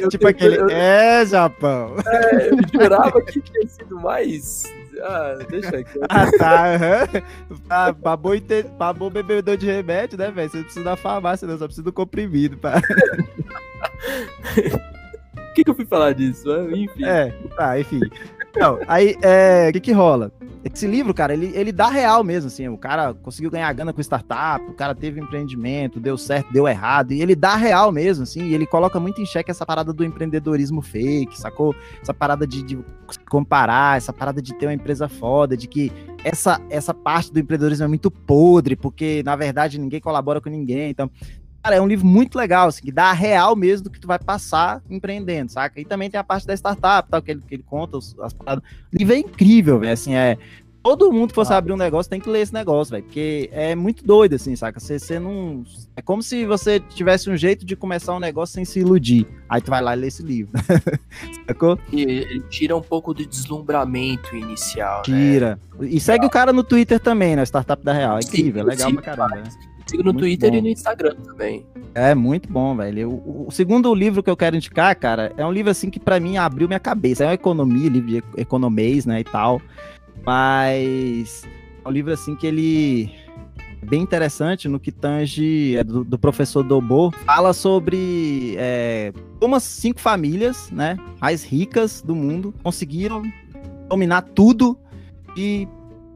Eu 0.00 0.08
tipo 0.08 0.26
aquele. 0.26 0.56
Eu... 0.56 0.70
É, 0.70 1.26
Japão. 1.26 1.96
É, 2.06 2.48
eu 2.48 2.56
jurava 2.72 3.20
que 3.26 3.42
tinha 3.42 3.68
sido 3.68 4.00
mais. 4.00 4.64
Ah, 5.02 5.36
deixa 5.50 5.76
aqui. 5.76 6.00
Ah, 6.08 6.30
tá. 6.38 6.64
Uhum. 6.72 7.60
Ah, 7.68 7.92
babou, 7.92 8.34
inte... 8.34 8.62
babou 8.78 9.10
bebedor 9.10 9.58
de 9.58 9.66
remédio, 9.66 10.16
né, 10.16 10.30
velho? 10.30 10.48
Você 10.48 10.56
não 10.56 10.64
precisa 10.64 10.84
da 10.84 10.96
farmácia, 10.96 11.46
não, 11.46 11.58
só 11.58 11.66
precisa 11.66 11.84
do 11.84 11.92
comprimido. 11.92 12.56
Pá. 12.56 12.80
Por 15.52 15.54
que, 15.54 15.64
que 15.64 15.70
eu 15.70 15.74
fui 15.74 15.84
falar 15.84 16.14
disso? 16.14 16.50
Enfim. 16.70 17.04
É, 17.04 17.30
tá, 17.54 17.78
enfim. 17.78 18.00
Então, 18.54 18.78
aí, 18.86 19.16
é, 19.22 19.68
o 19.70 19.72
que 19.72 19.80
que 19.80 19.92
rola? 19.92 20.30
Esse 20.62 20.86
livro, 20.86 21.12
cara, 21.12 21.32
ele, 21.32 21.50
ele 21.56 21.72
dá 21.72 21.88
real 21.88 22.22
mesmo, 22.22 22.46
assim, 22.46 22.68
o 22.68 22.76
cara 22.76 23.14
conseguiu 23.14 23.50
ganhar 23.50 23.72
grana 23.72 23.92
com 23.92 24.00
startup, 24.00 24.64
o 24.68 24.74
cara 24.74 24.94
teve 24.94 25.20
um 25.20 25.24
empreendimento, 25.24 25.98
deu 25.98 26.16
certo, 26.16 26.52
deu 26.52 26.68
errado, 26.68 27.12
e 27.12 27.20
ele 27.20 27.34
dá 27.34 27.56
real 27.56 27.90
mesmo, 27.90 28.22
assim, 28.22 28.44
e 28.44 28.54
ele 28.54 28.64
coloca 28.64 29.00
muito 29.00 29.20
em 29.20 29.26
xeque 29.26 29.50
essa 29.50 29.66
parada 29.66 29.92
do 29.92 30.04
empreendedorismo 30.04 30.80
fake, 30.80 31.36
sacou? 31.40 31.74
Essa 32.00 32.14
parada 32.14 32.46
de, 32.46 32.62
de 32.62 32.78
comparar, 33.28 33.96
essa 33.96 34.12
parada 34.12 34.40
de 34.40 34.54
ter 34.54 34.66
uma 34.66 34.74
empresa 34.74 35.08
foda, 35.08 35.56
de 35.56 35.66
que 35.66 35.90
essa, 36.22 36.60
essa 36.70 36.94
parte 36.94 37.32
do 37.32 37.40
empreendedorismo 37.40 37.84
é 37.84 37.88
muito 37.88 38.10
podre, 38.10 38.76
porque, 38.76 39.22
na 39.24 39.34
verdade, 39.34 39.80
ninguém 39.80 40.00
colabora 40.00 40.40
com 40.40 40.50
ninguém, 40.50 40.90
então 40.90 41.10
Cara, 41.62 41.76
é 41.76 41.80
um 41.80 41.86
livro 41.86 42.04
muito 42.04 42.36
legal, 42.36 42.68
assim, 42.68 42.82
que 42.82 42.90
dá 42.90 43.04
a 43.04 43.12
real 43.12 43.54
mesmo 43.54 43.84
do 43.84 43.90
que 43.90 44.00
tu 44.00 44.08
vai 44.08 44.18
passar 44.18 44.82
empreendendo, 44.90 45.52
saca? 45.52 45.80
E 45.80 45.84
também 45.84 46.10
tem 46.10 46.18
a 46.18 46.24
parte 46.24 46.44
da 46.44 46.54
startup, 46.54 47.08
tal, 47.08 47.22
que 47.22 47.30
ele, 47.30 47.40
que 47.46 47.54
ele 47.54 47.62
conta 47.62 47.98
as, 47.98 48.18
as 48.18 48.32
paradas. 48.32 48.64
O 48.92 48.98
livro 48.98 49.14
é 49.14 49.18
incrível, 49.18 49.78
velho, 49.78 49.92
assim, 49.92 50.14
é... 50.14 50.36
Todo 50.82 51.12
mundo 51.12 51.28
que 51.28 51.36
fosse 51.36 51.52
ah. 51.52 51.58
abrir 51.58 51.72
um 51.72 51.76
negócio 51.76 52.10
tem 52.10 52.18
que 52.18 52.28
ler 52.28 52.40
esse 52.40 52.52
negócio, 52.52 52.90
velho, 52.90 53.04
porque 53.04 53.48
é 53.52 53.72
muito 53.72 54.04
doido, 54.04 54.34
assim, 54.34 54.56
saca? 54.56 54.80
Você, 54.80 54.98
você 54.98 55.20
não... 55.20 55.62
É 55.94 56.02
como 56.02 56.20
se 56.24 56.44
você 56.44 56.80
tivesse 56.80 57.30
um 57.30 57.36
jeito 57.36 57.64
de 57.64 57.76
começar 57.76 58.12
um 58.16 58.18
negócio 58.18 58.54
sem 58.54 58.64
se 58.64 58.80
iludir. 58.80 59.24
Aí 59.48 59.60
tu 59.60 59.70
vai 59.70 59.80
lá 59.80 59.94
e 59.94 60.00
lê 60.00 60.08
esse 60.08 60.24
livro, 60.24 60.50
sacou? 61.46 61.78
E 61.92 62.02
ele 62.02 62.40
tira 62.50 62.76
um 62.76 62.82
pouco 62.82 63.14
do 63.14 63.24
deslumbramento 63.24 64.34
inicial, 64.34 65.02
né? 65.06 65.14
Tira. 65.14 65.60
Né? 65.78 65.88
E 65.88 66.00
segue 66.00 66.26
o 66.26 66.30
cara 66.30 66.52
no 66.52 66.64
Twitter 66.64 66.98
também, 66.98 67.36
né? 67.36 67.44
Startup 67.44 67.84
da 67.84 67.92
Real. 67.92 68.16
É 68.16 68.20
incrível, 68.20 68.64
sim, 68.64 68.68
é 68.68 68.72
legal 68.72 68.88
sim, 68.88 68.94
pra 68.96 69.02
caramba, 69.04 69.36
né? 69.36 69.44
Sigo 69.86 70.02
no 70.02 70.12
muito 70.12 70.20
Twitter 70.20 70.50
bom. 70.50 70.56
e 70.56 70.62
no 70.62 70.68
Instagram 70.68 71.14
também. 71.16 71.66
É, 71.94 72.14
muito 72.14 72.50
bom, 72.50 72.76
velho. 72.76 73.10
O, 73.10 73.46
o, 73.48 73.50
segundo 73.50 73.94
livro 73.94 74.22
que 74.22 74.30
eu 74.30 74.36
quero 74.36 74.56
indicar, 74.56 74.94
cara, 74.96 75.32
é 75.36 75.44
um 75.44 75.52
livro 75.52 75.70
assim 75.70 75.90
que 75.90 76.00
para 76.00 76.18
mim 76.18 76.36
abriu 76.36 76.66
minha 76.66 76.80
cabeça. 76.80 77.24
É 77.24 77.26
uma 77.28 77.34
economia, 77.34 77.88
livro 77.88 78.08
de 78.08 78.22
economês, 78.36 79.04
né, 79.06 79.20
e 79.20 79.24
tal. 79.24 79.60
Mas 80.24 81.44
é 81.84 81.88
um 81.88 81.90
livro 81.90 82.12
assim 82.12 82.34
que 82.36 82.46
ele 82.46 83.10
é 83.82 83.86
bem 83.86 84.00
interessante 84.00 84.68
no 84.68 84.78
que 84.78 84.92
tange 84.92 85.76
é 85.76 85.84
do, 85.84 86.04
do 86.04 86.18
professor 86.18 86.62
Dobô. 86.62 87.10
Fala 87.24 87.52
sobre 87.52 88.54
é, 88.56 89.12
como 89.40 89.56
as 89.56 89.64
cinco 89.64 90.00
famílias, 90.00 90.70
né, 90.70 90.96
mais 91.20 91.44
ricas 91.44 92.00
do 92.00 92.14
mundo 92.14 92.54
conseguiram 92.62 93.22
dominar 93.88 94.22
tudo 94.22 94.78
e 95.36 95.66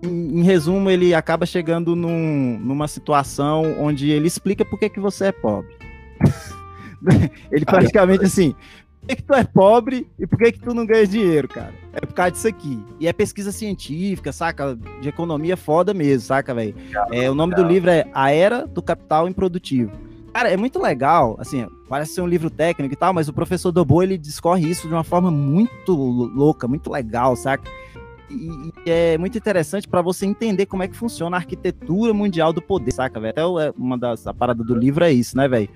em, 0.03 0.43
resumo, 0.43 0.91
ele 0.91 1.15
acaba 1.15 1.47
chegando 1.47 1.97
num, 1.97 2.59
numa 2.59 2.89
situação 2.89 3.77
onde 3.79 4.11
ele 4.11 4.27
explica 4.27 4.65
por 4.65 4.79
que, 4.79 4.89
que 4.89 5.01
você 5.01 5.27
é 5.27 5.33
pobre. 5.33 5.75
ele 7.51 7.65
praticamente 7.65 8.25
assim, 8.25 8.55
por 9.01 9.09
que, 9.09 9.17
que 9.17 9.23
tu 9.23 9.35
é 9.35 9.45
pobre 9.45 10.07
e 10.19 10.27
por 10.27 10.39
que, 10.39 10.53
que 10.53 10.61
tu 10.61 10.75
não 10.75 10.85
ganha 10.85 11.07
dinheiro, 11.07 11.49
cara? 11.49 11.73
É 11.93 12.01
por 12.01 12.15
causa 12.15 12.33
disso 12.33 12.49
aqui. 12.49 12.83
E 12.99 13.07
é 13.07 13.13
pesquisa 13.13 13.53
científica, 13.53 14.33
saca? 14.33 14.77
De 15.01 15.09
economia 15.09 15.57
foda 15.57 15.95
mesmo, 15.95 16.27
saca, 16.27 16.55
velho? 16.55 16.75
É, 17.11 17.31
o 17.31 17.35
nome 17.35 17.55
do 17.55 17.63
livro 17.63 17.91
é 17.91 18.07
A 18.13 18.33
Era 18.33 18.67
do 18.67 18.83
Capital 18.83 19.29
Improdutivo. 19.29 19.93
Cara, 20.33 20.51
é 20.51 20.57
muito 20.57 20.79
legal, 20.79 21.35
assim, 21.39 21.67
parece 21.89 22.13
ser 22.13 22.21
um 22.21 22.27
livro 22.27 22.51
técnico 22.51 22.93
e 22.93 22.97
tal, 22.97 23.15
mas 23.15 23.27
o 23.27 23.33
professor 23.33 23.73
Dobo, 23.73 24.03
ele 24.03 24.19
discorre 24.19 24.69
isso 24.69 24.87
de 24.87 24.93
uma 24.93 25.03
forma 25.03 25.31
muito 25.31 25.93
louca, 25.95 26.69
muito 26.69 26.93
legal, 26.93 27.35
saca? 27.37 27.71
E, 28.31 28.73
e 28.85 28.91
é 28.91 29.19
muito 29.19 29.39
interessante 29.39 29.87
para 29.87 30.03
você 30.03 30.27
entender 30.27 30.67
como 30.67 30.83
é 30.83 30.89
que 30.89 30.97
funciona 30.97 31.37
a 31.37 31.41
arquitetura 31.41 32.13
mundial 32.13 32.53
do 32.53 32.61
poder, 32.61 32.93
saca, 32.93 33.21
velho? 33.21 33.31
Até 33.31 33.41
é, 33.41 33.73
uma 33.77 33.97
das 33.97 34.27
a 34.27 34.35
parada 34.35 34.65
do 34.65 34.75
livro 34.75 35.05
é 35.05 35.13
isso, 35.13 35.37
né, 35.37 35.47
velho? 35.47 35.69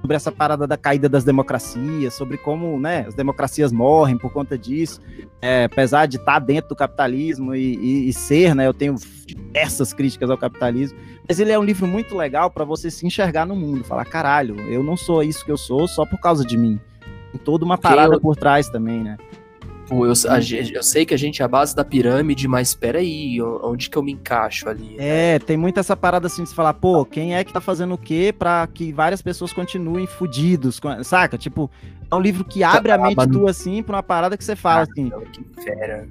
Sobre 0.00 0.16
essa 0.16 0.32
parada 0.32 0.66
da 0.66 0.76
caída 0.76 1.08
das 1.08 1.22
democracias, 1.22 2.14
sobre 2.14 2.36
como, 2.36 2.78
né, 2.78 3.04
as 3.06 3.14
democracias 3.14 3.70
morrem 3.70 4.18
por 4.18 4.32
conta 4.32 4.58
disso. 4.58 5.00
É, 5.40 5.64
apesar 5.64 6.06
de 6.06 6.16
estar 6.16 6.34
tá 6.34 6.38
dentro 6.38 6.70
do 6.70 6.76
capitalismo 6.76 7.54
e, 7.54 7.76
e, 7.76 8.08
e 8.08 8.12
ser, 8.12 8.54
né, 8.54 8.66
eu 8.66 8.74
tenho 8.74 8.96
diversas 9.26 9.92
críticas 9.92 10.28
ao 10.28 10.36
capitalismo, 10.38 10.98
mas 11.28 11.38
ele 11.38 11.52
é 11.52 11.58
um 11.58 11.64
livro 11.64 11.86
muito 11.86 12.16
legal 12.16 12.50
para 12.50 12.64
você 12.64 12.90
se 12.90 13.06
enxergar 13.06 13.46
no 13.46 13.54
mundo, 13.54 13.84
falar, 13.84 14.04
caralho, 14.04 14.60
eu 14.68 14.82
não 14.82 14.96
sou 14.96 15.22
isso 15.22 15.44
que 15.44 15.52
eu 15.52 15.56
sou 15.56 15.86
só 15.86 16.04
por 16.04 16.20
causa 16.20 16.44
de 16.44 16.56
mim. 16.56 16.80
Tem 17.30 17.40
toda 17.40 17.64
uma 17.64 17.78
parada 17.78 18.16
eu... 18.16 18.20
por 18.20 18.36
trás 18.36 18.68
também, 18.68 19.02
né? 19.02 19.16
Tipo, 19.92 20.06
eu, 20.06 20.12
a, 20.30 20.38
eu 20.74 20.82
sei 20.82 21.04
que 21.04 21.12
a 21.12 21.16
gente 21.18 21.42
é 21.42 21.44
a 21.44 21.48
base 21.48 21.76
da 21.76 21.84
pirâmide, 21.84 22.48
mas 22.48 22.74
peraí, 22.74 23.40
onde 23.42 23.90
que 23.90 23.96
eu 23.96 24.02
me 24.02 24.12
encaixo 24.12 24.68
ali? 24.68 24.96
É, 24.98 25.38
tem 25.38 25.56
muito 25.56 25.78
essa 25.78 25.94
parada 25.94 26.26
assim 26.26 26.42
de 26.42 26.48
se 26.48 26.54
falar, 26.54 26.72
pô, 26.74 27.04
quem 27.04 27.34
é 27.34 27.44
que 27.44 27.52
tá 27.52 27.60
fazendo 27.60 27.94
o 27.94 27.98
quê 27.98 28.34
pra 28.36 28.66
que 28.66 28.90
várias 28.90 29.20
pessoas 29.20 29.52
continuem 29.52 30.06
fudidos, 30.06 30.80
saca? 31.04 31.36
Tipo, 31.36 31.70
é 32.10 32.14
um 32.14 32.20
livro 32.20 32.42
que 32.44 32.64
abre 32.64 32.90
a 32.90 32.98
mente 32.98 33.28
tua 33.28 33.50
assim 33.50 33.82
pra 33.82 33.96
uma 33.96 34.02
parada 34.02 34.36
que 34.36 34.44
você 34.44 34.56
fala 34.56 34.82
assim. 34.90 35.10
Que 35.30 35.62
fera. 35.62 36.08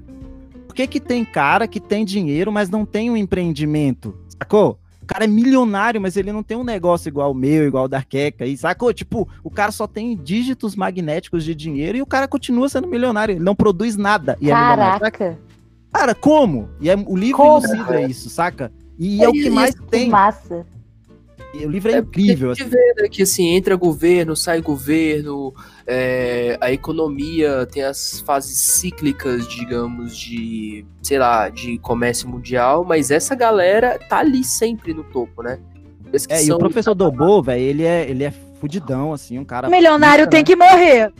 Por 0.66 0.74
que 0.74 0.86
que 0.86 1.00
tem 1.00 1.24
cara 1.24 1.66
que 1.66 1.80
tem 1.80 2.04
dinheiro, 2.04 2.52
mas 2.52 2.70
não 2.70 2.86
tem 2.86 3.10
um 3.10 3.16
empreendimento? 3.16 4.16
Sacou? 4.28 4.78
O 5.12 5.14
cara 5.14 5.24
é 5.26 5.28
milionário, 5.28 6.00
mas 6.00 6.16
ele 6.16 6.32
não 6.32 6.42
tem 6.42 6.56
um 6.56 6.64
negócio 6.64 7.06
igual 7.06 7.32
o 7.32 7.34
meu, 7.34 7.66
igual 7.66 7.84
o 7.84 7.88
da 7.88 8.02
Queca. 8.02 8.46
E 8.46 8.56
sacou? 8.56 8.94
Tipo, 8.94 9.28
o 9.44 9.50
cara 9.50 9.70
só 9.70 9.86
tem 9.86 10.16
dígitos 10.16 10.74
magnéticos 10.74 11.44
de 11.44 11.54
dinheiro 11.54 11.98
e 11.98 12.02
o 12.02 12.06
cara 12.06 12.26
continua 12.26 12.66
sendo 12.70 12.88
milionário. 12.88 13.34
Ele 13.34 13.44
não 13.44 13.54
produz 13.54 13.94
nada. 13.94 14.38
E 14.40 14.48
Caraca. 14.48 15.24
É 15.24 15.36
cara, 15.92 16.14
como? 16.14 16.70
E 16.80 16.88
é, 16.88 16.96
o 16.96 17.14
livro 17.14 17.36
como? 17.36 17.66
isso, 18.08 18.30
saca? 18.30 18.72
E 18.98 19.20
é, 19.20 19.24
é 19.26 19.28
o 19.28 19.32
que 19.32 19.50
mais 19.50 19.74
tem. 19.90 20.08
Massa. 20.08 20.64
O 21.54 21.68
livro 21.68 21.90
é, 21.90 21.94
é 21.94 21.98
incrível. 21.98 22.50
A 22.50 22.54
gente 22.54 22.62
assim. 22.62 22.70
vê 22.70 23.02
né, 23.02 23.08
que 23.08 23.22
assim, 23.22 23.48
entra 23.48 23.76
governo, 23.76 24.34
sai 24.34 24.62
governo, 24.62 25.54
é, 25.86 26.56
a 26.60 26.72
economia 26.72 27.66
tem 27.70 27.82
as 27.82 28.20
fases 28.20 28.58
cíclicas, 28.58 29.46
digamos, 29.46 30.16
de, 30.16 30.84
sei 31.02 31.18
lá, 31.18 31.48
de 31.50 31.78
comércio 31.78 32.28
mundial, 32.28 32.84
mas 32.84 33.10
essa 33.10 33.34
galera 33.34 33.98
tá 33.98 34.18
ali 34.18 34.42
sempre 34.42 34.94
no 34.94 35.04
topo, 35.04 35.42
né? 35.42 35.58
É, 36.28 36.44
e 36.44 36.52
o 36.52 36.58
professor 36.58 36.94
Dobô, 36.94 37.42
velho, 37.42 37.62
ele 37.62 37.84
é, 37.84 38.08
ele 38.08 38.24
é 38.24 38.30
fudidão, 38.60 39.12
assim, 39.12 39.38
um 39.38 39.44
cara... 39.44 39.68
Milionário 39.68 40.28
tem 40.28 40.40
né? 40.40 40.44
que 40.44 40.56
morrer! 40.56 41.12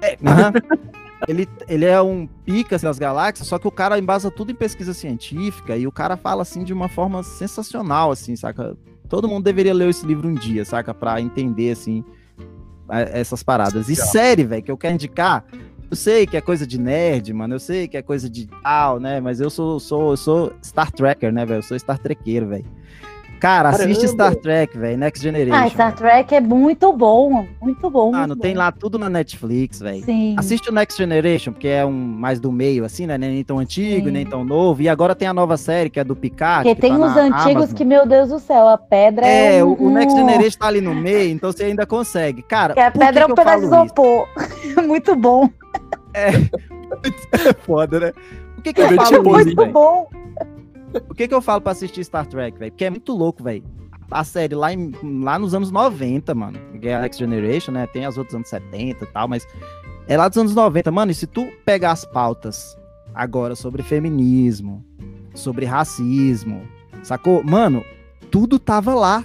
É, 0.00 0.16
uhum. 0.22 0.78
ele, 1.26 1.48
ele 1.68 1.84
é 1.84 2.00
um 2.00 2.26
pica 2.44 2.76
assim, 2.76 2.86
das 2.86 2.98
galáxias, 2.98 3.48
só 3.48 3.58
que 3.58 3.66
o 3.66 3.70
cara 3.70 3.98
embasa 3.98 4.30
tudo 4.30 4.52
em 4.52 4.54
pesquisa 4.54 4.94
científica 4.94 5.76
e 5.76 5.86
o 5.86 5.92
cara 5.92 6.16
fala 6.16 6.42
assim 6.42 6.62
de 6.62 6.72
uma 6.72 6.88
forma 6.88 7.22
sensacional, 7.22 8.12
assim, 8.12 8.36
saca? 8.36 8.76
Todo 9.08 9.28
mundo 9.28 9.44
deveria 9.44 9.72
ler 9.72 9.88
esse 9.88 10.06
livro 10.06 10.28
um 10.28 10.34
dia, 10.34 10.64
saca? 10.64 10.92
Pra 10.92 11.20
entender, 11.20 11.70
assim, 11.70 12.04
essas 12.90 13.42
paradas. 13.42 13.88
E 13.88 13.96
série, 13.96 14.44
velho, 14.44 14.62
que 14.62 14.70
eu 14.70 14.76
quero 14.76 14.94
indicar, 14.94 15.44
eu 15.90 15.96
sei 15.96 16.26
que 16.26 16.36
é 16.36 16.40
coisa 16.40 16.66
de 16.66 16.78
nerd, 16.78 17.32
mano, 17.32 17.54
eu 17.54 17.60
sei 17.60 17.88
que 17.88 17.96
é 17.96 18.02
coisa 18.02 18.28
de 18.28 18.46
tal, 18.62 19.00
né? 19.00 19.20
Mas 19.20 19.40
eu 19.40 19.48
sou, 19.48 19.80
sou, 19.80 20.10
eu 20.10 20.16
sou 20.16 20.52
Star 20.62 20.92
Trekker, 20.92 21.32
né, 21.32 21.46
velho? 21.46 21.58
Eu 21.58 21.62
sou 21.62 21.78
Star 21.78 21.98
Trequeiro, 21.98 22.48
velho. 22.48 22.66
Cara, 23.38 23.70
Caramba. 23.70 23.90
assiste 23.92 24.08
Star 24.08 24.34
Trek, 24.34 24.76
velho, 24.76 24.98
Next 24.98 25.22
Generation. 25.22 25.64
Ah, 25.64 25.68
Star 25.70 25.94
Trek 25.94 26.34
é 26.34 26.40
muito 26.40 26.92
bom, 26.92 27.46
muito 27.62 27.88
bom. 27.88 28.12
Ah, 28.14 28.26
não 28.26 28.34
bom. 28.34 28.42
tem 28.42 28.54
lá 28.54 28.72
tudo 28.72 28.98
na 28.98 29.08
Netflix, 29.08 29.78
velho. 29.80 30.02
Sim. 30.04 30.34
Assiste 30.36 30.68
o 30.68 30.72
Next 30.72 30.98
Generation, 30.98 31.52
porque 31.52 31.68
é 31.68 31.84
um 31.86 31.92
mais 31.92 32.40
do 32.40 32.50
meio, 32.50 32.84
assim, 32.84 33.06
né? 33.06 33.16
Nem 33.16 33.44
tão 33.44 33.58
antigo, 33.58 34.06
Sim. 34.06 34.12
nem 34.12 34.26
tão 34.26 34.44
novo. 34.44 34.82
E 34.82 34.88
agora 34.88 35.14
tem 35.14 35.28
a 35.28 35.32
nova 35.32 35.56
série, 35.56 35.88
que 35.88 36.00
é 36.00 36.04
do 36.04 36.16
Picard. 36.16 36.64
Porque 36.64 36.74
que 36.74 36.80
tem 36.80 36.98
tá 36.98 37.06
os 37.06 37.16
antigos 37.16 37.56
Amazon. 37.56 37.76
que, 37.76 37.84
meu 37.84 38.06
Deus 38.06 38.28
do 38.30 38.38
céu, 38.40 38.66
a 38.68 38.76
pedra 38.78 39.26
é, 39.26 39.58
É, 39.58 39.64
um, 39.64 39.68
o, 39.72 39.86
o 39.86 39.90
Next 39.90 40.16
Generation 40.16 40.58
tá 40.58 40.66
ali 40.66 40.80
no 40.80 40.94
meio, 40.94 41.30
então 41.30 41.52
você 41.52 41.64
ainda 41.64 41.86
consegue. 41.86 42.42
Cara, 42.42 42.74
Que 42.74 42.80
a 42.80 42.90
por 42.90 42.98
que 43.00 43.06
pedra 43.06 43.22
é 43.22 43.26
um 43.26 43.30
eu 43.30 43.34
pedaço 43.36 43.60
de 43.60 43.66
isopor. 43.66 44.28
muito 44.86 45.14
bom. 45.16 45.48
É 47.32 47.52
foda, 47.64 48.00
né? 48.00 48.12
Por 48.54 48.62
que, 48.64 48.72
que 48.72 48.80
eu 48.80 48.86
É 48.86 48.94
falo 48.94 49.06
tipo 49.08 49.36
isso, 49.36 49.44
muito 49.46 49.56
velho? 49.56 49.72
bom. 49.72 50.08
Por 51.06 51.14
que, 51.16 51.28
que 51.28 51.34
eu 51.34 51.42
falo 51.42 51.60
pra 51.60 51.72
assistir 51.72 52.02
Star 52.04 52.26
Trek, 52.26 52.58
velho? 52.58 52.72
Porque 52.72 52.84
é 52.84 52.90
muito 52.90 53.12
louco, 53.16 53.42
velho. 53.42 53.62
A 54.10 54.24
série 54.24 54.54
lá, 54.54 54.72
em- 54.72 54.92
lá 55.22 55.38
nos 55.38 55.52
anos 55.54 55.70
90, 55.70 56.34
mano. 56.34 56.58
Que 56.80 56.88
é 56.88 57.12
Generation, 57.12 57.72
né? 57.72 57.86
Tem 57.86 58.06
as 58.06 58.16
outras 58.16 58.34
anos 58.34 58.48
70 58.48 59.04
e 59.04 59.08
tal, 59.08 59.28
mas 59.28 59.46
é 60.06 60.16
lá 60.16 60.28
dos 60.28 60.38
anos 60.38 60.54
90, 60.54 60.90
mano. 60.90 61.10
E 61.12 61.14
se 61.14 61.26
tu 61.26 61.46
pegar 61.64 61.92
as 61.92 62.04
pautas 62.06 62.76
agora 63.14 63.54
sobre 63.54 63.82
feminismo, 63.82 64.82
sobre 65.34 65.66
racismo, 65.66 66.62
sacou? 67.02 67.42
Mano, 67.44 67.84
tudo 68.30 68.58
tava 68.58 68.94
lá. 68.94 69.24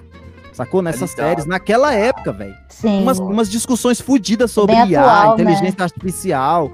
Sacou? 0.51 0.83
Nessas 0.83 1.09
séries, 1.09 1.47
naquela 1.47 1.95
época, 1.95 2.31
velho 2.31 2.53
Sim. 2.69 3.01
umas, 3.01 3.17
umas 3.17 3.49
discussões 3.49 3.99
fudidas 3.99 4.51
sobre 4.51 4.75
Bem 4.75 4.89
IA, 4.91 5.01
atual, 5.01 5.27
né? 5.37 5.43
inteligência 5.43 5.83
artificial. 5.83 6.71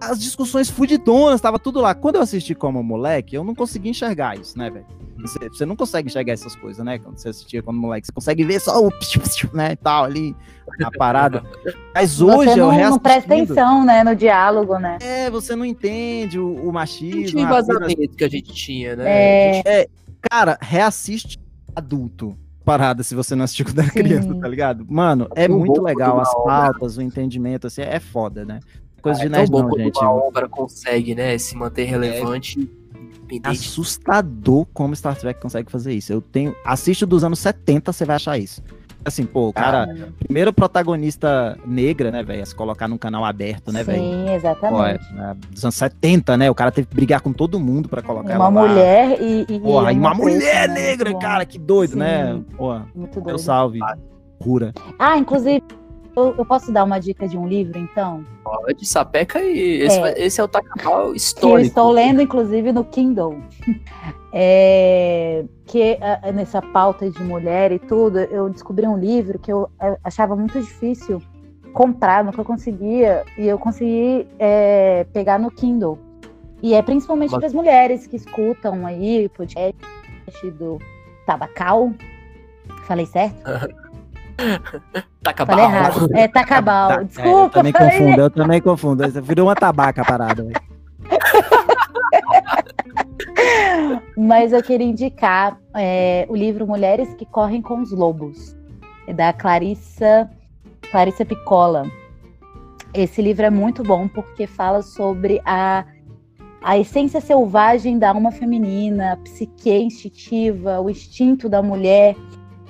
As 0.00 0.18
discussões 0.18 0.70
fudidonas, 0.70 1.40
tava 1.40 1.58
tudo 1.58 1.80
lá. 1.80 1.94
Quando 1.94 2.16
eu 2.16 2.22
assisti 2.22 2.54
como 2.54 2.82
moleque, 2.82 3.36
eu 3.36 3.44
não 3.44 3.54
conseguia 3.54 3.90
enxergar 3.90 4.38
isso, 4.38 4.58
né, 4.58 4.70
velho? 4.70 4.86
Você, 5.20 5.38
você 5.50 5.66
não 5.66 5.76
consegue 5.76 6.08
enxergar 6.08 6.32
essas 6.32 6.56
coisas, 6.56 6.82
né? 6.84 6.98
Quando 6.98 7.18
você 7.18 7.28
assistia 7.28 7.62
como 7.62 7.78
moleque, 7.78 8.06
você 8.06 8.12
consegue 8.12 8.42
ver 8.44 8.58
só 8.60 8.82
o 8.82 8.90
né, 9.52 9.72
e 9.72 9.76
tal 9.76 10.04
ali, 10.04 10.34
a 10.82 10.90
parada. 10.96 11.42
Mas 11.94 12.22
hoje 12.22 12.50
Você 12.54 12.60
eu 12.60 12.72
não, 12.72 12.90
não 12.90 12.98
presta 12.98 13.34
reassistindo, 13.34 13.60
atenção, 13.60 13.84
né, 13.84 14.02
no 14.02 14.16
diálogo, 14.16 14.78
né? 14.78 14.96
É, 15.02 15.30
você 15.30 15.54
não 15.54 15.64
entende 15.66 16.38
o, 16.38 16.54
o 16.62 16.64
Não 16.66 16.72
machismo. 16.72 17.24
tinha 17.26 17.46
a 17.48 17.60
vida- 17.60 17.74
embasamento 17.74 18.16
que 18.16 18.24
a 18.24 18.28
gente 18.30 18.54
tinha, 18.54 18.96
né? 18.96 19.04
É. 19.06 19.54
Gente- 19.56 19.90
Cara, 20.30 20.58
reassiste 20.60 21.38
adulto. 21.76 22.36
Parada, 22.64 23.02
se 23.02 23.14
você 23.14 23.34
não 23.34 23.44
assistiu 23.44 23.64
quando 23.66 23.78
era 23.80 23.88
Sim. 23.88 23.94
criança, 24.00 24.34
tá 24.34 24.46
ligado? 24.46 24.86
Mano, 24.88 25.26
é 25.34 25.48
tão 25.48 25.58
muito 25.58 25.82
legal. 25.82 26.20
As 26.20 26.32
pautas, 26.32 26.96
o 26.98 27.02
entendimento, 27.02 27.66
assim, 27.66 27.80
é 27.82 27.98
foda, 27.98 28.44
né? 28.44 28.60
Coisa 29.00 29.20
é 29.20 29.24
de 29.24 29.30
tão 29.30 29.38
nerd 29.40 29.50
bom 29.50 29.62
não, 29.62 29.78
gente. 29.78 29.98
uma 29.98 30.12
obra 30.12 30.48
consegue, 30.48 31.14
né, 31.14 31.36
se 31.38 31.56
manter 31.56 31.84
relevante, 31.84 32.68
É 33.44 33.48
assustador 33.48 34.66
como 34.74 34.94
Star 34.96 35.16
Trek 35.16 35.40
consegue 35.40 35.70
fazer 35.70 35.92
isso. 35.92 36.12
Eu 36.12 36.20
tenho. 36.20 36.54
Assiste 36.64 37.04
o 37.04 37.06
dos 37.06 37.22
anos 37.24 37.38
70, 37.38 37.92
você 37.92 38.04
vai 38.04 38.16
achar 38.16 38.38
isso. 38.38 38.62
Assim, 39.02 39.24
pô, 39.24 39.48
o 39.48 39.52
cara, 39.52 39.88
primeiro 40.18 40.52
protagonista 40.52 41.56
negra, 41.64 42.10
né, 42.10 42.22
velho? 42.22 42.42
A 42.42 42.46
se 42.46 42.54
colocar 42.54 42.86
num 42.86 42.98
canal 42.98 43.24
aberto, 43.24 43.72
né, 43.72 43.82
velho? 43.82 43.98
Sim, 44.02 44.24
Pô, 44.24 44.28
é, 44.30 44.36
exatamente. 44.36 45.04
é, 45.18 45.34
dos 45.50 45.64
anos 45.64 45.74
70, 45.74 46.36
né? 46.36 46.50
O 46.50 46.54
cara 46.54 46.70
teve 46.70 46.86
que 46.86 46.94
brigar 46.94 47.22
com 47.22 47.32
todo 47.32 47.58
mundo 47.58 47.88
pra 47.88 48.02
colocar 48.02 48.36
Uma 48.36 48.46
ela 48.46 48.48
lá. 48.50 48.68
mulher 48.68 49.18
e, 49.22 49.46
e, 49.48 49.58
Porra, 49.60 49.90
e 49.92 49.96
uma 49.96 50.12
mulher 50.12 50.68
né? 50.68 50.74
negra, 50.74 51.14
cara, 51.18 51.46
que 51.46 51.58
doido, 51.58 51.92
Sim. 51.92 51.98
né? 52.00 52.42
Porra, 52.58 52.86
Muito 52.94 53.20
doido. 53.22 53.38
salve. 53.38 53.78
Cura. 54.38 54.74
Ah, 54.98 55.16
inclusive, 55.16 55.62
eu, 56.28 56.34
eu 56.38 56.44
posso 56.44 56.70
dar 56.72 56.84
uma 56.84 56.98
dica 56.98 57.26
de 57.26 57.36
um 57.36 57.46
livro, 57.46 57.78
então? 57.78 58.24
Pode, 58.44 58.86
sapeca 58.86 59.40
e 59.40 59.82
esse, 59.82 59.98
É. 59.98 60.24
esse 60.24 60.40
é 60.40 60.44
o 60.44 60.48
Takabal 60.48 61.02
Que 61.02 61.08
eu 61.10 61.14
histórico. 61.14 61.68
estou 61.68 61.90
lendo, 61.90 62.20
inclusive, 62.20 62.72
no 62.72 62.84
Kindle. 62.84 63.38
É, 64.32 65.44
que 65.66 65.98
ah, 66.00 66.30
nessa 66.30 66.62
pauta 66.62 67.10
de 67.10 67.20
mulher 67.20 67.72
e 67.72 67.80
tudo, 67.80 68.20
eu 68.20 68.48
descobri 68.48 68.86
um 68.86 68.96
livro 68.96 69.40
que 69.40 69.52
eu 69.52 69.68
ah, 69.80 69.96
achava 70.04 70.36
muito 70.36 70.60
difícil 70.60 71.20
comprar, 71.72 72.22
nunca 72.22 72.44
conseguia, 72.44 73.24
e 73.36 73.48
eu 73.48 73.58
consegui 73.58 74.28
é, 74.38 75.04
pegar 75.12 75.36
no 75.36 75.50
Kindle. 75.50 75.98
E 76.62 76.74
é 76.74 76.82
principalmente 76.82 77.30
para 77.36 77.46
as 77.46 77.52
mulheres 77.52 78.06
que 78.06 78.14
escutam 78.14 78.86
aí 78.86 79.26
o 79.26 79.30
podcast 79.30 79.74
do 80.58 80.78
Tabacal. 81.26 81.92
Falei 82.84 83.06
certo? 83.06 83.34
Takabal. 85.22 85.56
Falei 85.58 85.76
errado. 85.76 86.08
É 86.14 86.28
Tacabal. 86.28 86.88
Tá, 86.88 86.94
é, 86.94 86.98
eu 87.00 87.04
Desculpa, 87.04 87.50
também 87.50 87.72
confundo, 87.72 88.20
eu 88.20 88.30
também 88.30 88.60
confundo. 88.60 89.08
Virou 89.22 89.46
uma 89.48 89.54
tabaca 89.54 90.02
a 90.02 90.04
parada, 90.04 90.42
velho. 90.42 90.60
Mas 94.16 94.52
eu 94.52 94.62
queria 94.62 94.86
indicar 94.86 95.58
é, 95.74 96.26
o 96.28 96.36
livro 96.36 96.66
Mulheres 96.66 97.12
que 97.14 97.24
Correm 97.24 97.62
com 97.62 97.80
os 97.80 97.92
Lobos, 97.92 98.56
é 99.06 99.12
da 99.12 99.32
Clarissa, 99.32 100.30
Clarissa 100.90 101.24
Piccola. 101.24 101.84
Esse 102.92 103.22
livro 103.22 103.46
é 103.46 103.50
muito 103.50 103.82
bom 103.82 104.08
porque 104.08 104.46
fala 104.46 104.82
sobre 104.82 105.40
a, 105.44 105.84
a 106.62 106.78
essência 106.78 107.20
selvagem 107.20 107.98
da 107.98 108.10
alma 108.10 108.32
feminina, 108.32 109.12
a 109.12 109.16
psique 109.16 109.70
instintiva, 109.70 110.80
o 110.80 110.90
instinto 110.90 111.48
da 111.48 111.62
mulher, 111.62 112.16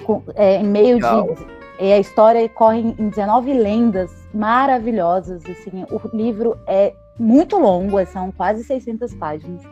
com- 0.05 0.23
é, 0.35 0.57
em 0.61 0.65
meio 0.65 0.97
Legal. 0.97 1.35
de. 1.35 1.60
E 1.81 1.93
a 1.93 1.98
história 1.98 2.47
corre 2.48 2.81
em 2.81 3.09
19 3.09 3.52
lendas 3.55 4.12
maravilhosas. 4.35 5.43
Assim, 5.47 5.85
o 5.90 6.16
livro 6.16 6.59
é 6.66 6.93
muito 7.19 7.59
longo, 7.59 8.05
são 8.07 8.31
quase 8.32 8.62
600 8.65 9.15
páginas. 9.15 9.62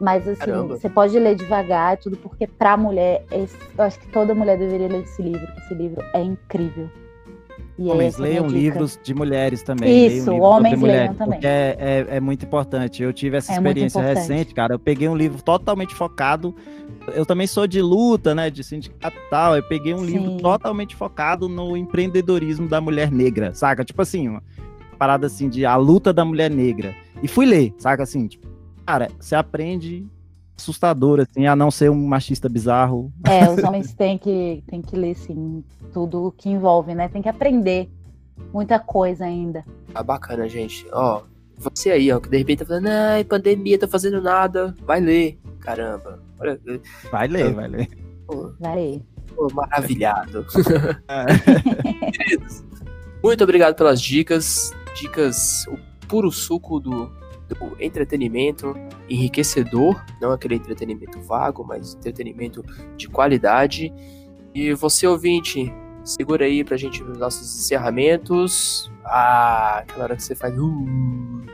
Mas 0.00 0.26
assim, 0.26 0.40
Caramba. 0.40 0.76
você 0.76 0.88
pode 0.88 1.16
ler 1.16 1.36
devagar, 1.36 1.96
tudo, 1.96 2.16
porque 2.16 2.48
pra 2.48 2.76
mulher, 2.76 3.24
esse- 3.30 3.56
eu 3.78 3.84
acho 3.84 4.00
que 4.00 4.08
toda 4.08 4.34
mulher 4.34 4.58
deveria 4.58 4.88
ler 4.88 5.02
esse 5.04 5.22
livro. 5.22 5.46
Esse 5.58 5.74
livro 5.74 6.02
é 6.12 6.20
incrível. 6.20 6.90
E 7.86 7.88
é 7.88 7.92
Homens 7.92 8.18
minha 8.18 8.28
leiam 8.28 8.46
livros 8.46 8.98
de 9.02 9.14
mulheres 9.14 9.62
também. 9.62 10.06
Isso, 10.06 10.30
leiam 10.30 10.44
homens 10.44 10.78
mulheres, 10.78 11.00
leiam 11.00 11.14
também. 11.14 11.40
É, 11.42 11.76
é, 11.78 12.16
é 12.16 12.20
muito 12.20 12.44
importante. 12.44 13.02
Eu 13.02 13.12
tive 13.12 13.36
essa 13.36 13.52
É 13.52 13.56
experiência 13.56 14.00
recente, 14.00 14.54
cara. 14.54 14.74
Eu 14.74 14.78
peguei 14.78 15.08
um 15.08 15.16
livro 15.16 15.42
totalmente 15.42 15.94
focado. 15.94 16.54
Eu 17.14 17.26
também 17.26 17.46
sou 17.46 17.66
de 17.66 17.82
luta, 17.82 18.34
né? 18.34 18.50
De 18.50 18.62
sindicato 18.62 19.16
e 19.16 19.30
tal. 19.30 19.56
Eu 19.56 19.62
peguei 19.62 19.94
um 19.94 19.98
Sim. 19.98 20.06
livro 20.06 20.36
totalmente 20.38 20.94
focado 20.94 21.48
no 21.48 21.76
empreendedorismo 21.76 22.68
da 22.68 22.80
mulher 22.80 23.10
negra, 23.10 23.52
saca? 23.54 23.84
Tipo 23.84 24.02
assim, 24.02 24.28
uma 24.28 24.42
parada 24.98 25.26
assim 25.26 25.48
de 25.48 25.66
a 25.66 25.76
luta 25.76 26.12
da 26.12 26.24
mulher 26.24 26.50
negra. 26.50 26.94
E 27.22 27.28
fui 27.28 27.46
ler, 27.46 27.74
saca? 27.78 28.02
Assim, 28.02 28.26
tipo, 28.26 28.46
cara, 28.86 29.08
você 29.18 29.34
aprende 29.34 30.06
assustador, 30.56 31.20
assim, 31.20 31.46
a 31.46 31.56
não 31.56 31.70
ser 31.70 31.90
um 31.90 32.06
machista 32.06 32.48
bizarro. 32.48 33.12
É, 33.26 33.48
os 33.50 33.62
homens 33.62 33.92
têm 33.94 34.18
que, 34.18 34.62
têm 34.66 34.80
que 34.82 34.96
ler, 34.96 35.14
sim, 35.14 35.64
tudo 35.92 36.26
o 36.26 36.32
que 36.32 36.48
envolve, 36.48 36.94
né? 36.94 37.08
Tem 37.08 37.22
que 37.22 37.28
aprender 37.28 37.90
muita 38.52 38.78
coisa 38.78 39.24
ainda. 39.24 39.64
Ah, 39.94 40.02
bacana, 40.02 40.48
gente. 40.48 40.86
Ó, 40.92 41.22
você 41.58 41.90
aí, 41.90 42.10
ó, 42.12 42.18
que 42.20 42.28
de 42.28 42.38
repente 42.38 42.60
tá 42.60 42.66
falando, 42.66 42.88
ai, 42.88 43.24
pandemia, 43.24 43.78
tô 43.78 43.88
fazendo 43.88 44.20
nada. 44.20 44.74
Vai 44.84 45.00
ler. 45.00 45.38
Caramba. 45.60 46.20
Olha, 46.40 46.60
Vai 47.10 47.28
ler, 47.28 47.54
vai 47.54 47.68
ler. 47.68 47.88
pô, 48.26 48.52
Vai 48.58 48.78
aí. 48.78 49.02
pô, 49.34 49.48
maravilhado. 49.54 50.44
É. 51.08 52.10
Queridos, 52.10 52.64
muito 53.22 53.44
obrigado 53.44 53.74
pelas 53.76 54.00
dicas. 54.00 54.72
Dicas, 55.00 55.66
o 55.68 55.78
puro 56.08 56.30
suco 56.32 56.80
do, 56.80 57.10
do 57.54 57.76
entretenimento 57.80 58.74
enriquecedor. 59.08 60.04
Não 60.20 60.32
aquele 60.32 60.54
entretenimento 60.54 61.20
vago, 61.20 61.64
mas 61.64 61.94
entretenimento 61.94 62.64
de 62.96 63.08
qualidade. 63.08 63.92
E 64.54 64.72
você, 64.74 65.06
ouvinte, 65.06 65.72
segura 66.04 66.44
aí 66.44 66.64
pra 66.64 66.76
gente 66.76 67.02
ver 67.02 67.12
os 67.12 67.18
nossos 67.18 67.42
encerramentos. 67.58 68.90
Ah, 69.04 69.78
aquela 69.78 70.04
hora 70.04 70.16
que 70.16 70.22
você 70.22 70.34
faz. 70.34 70.56
Uh, 70.56 71.46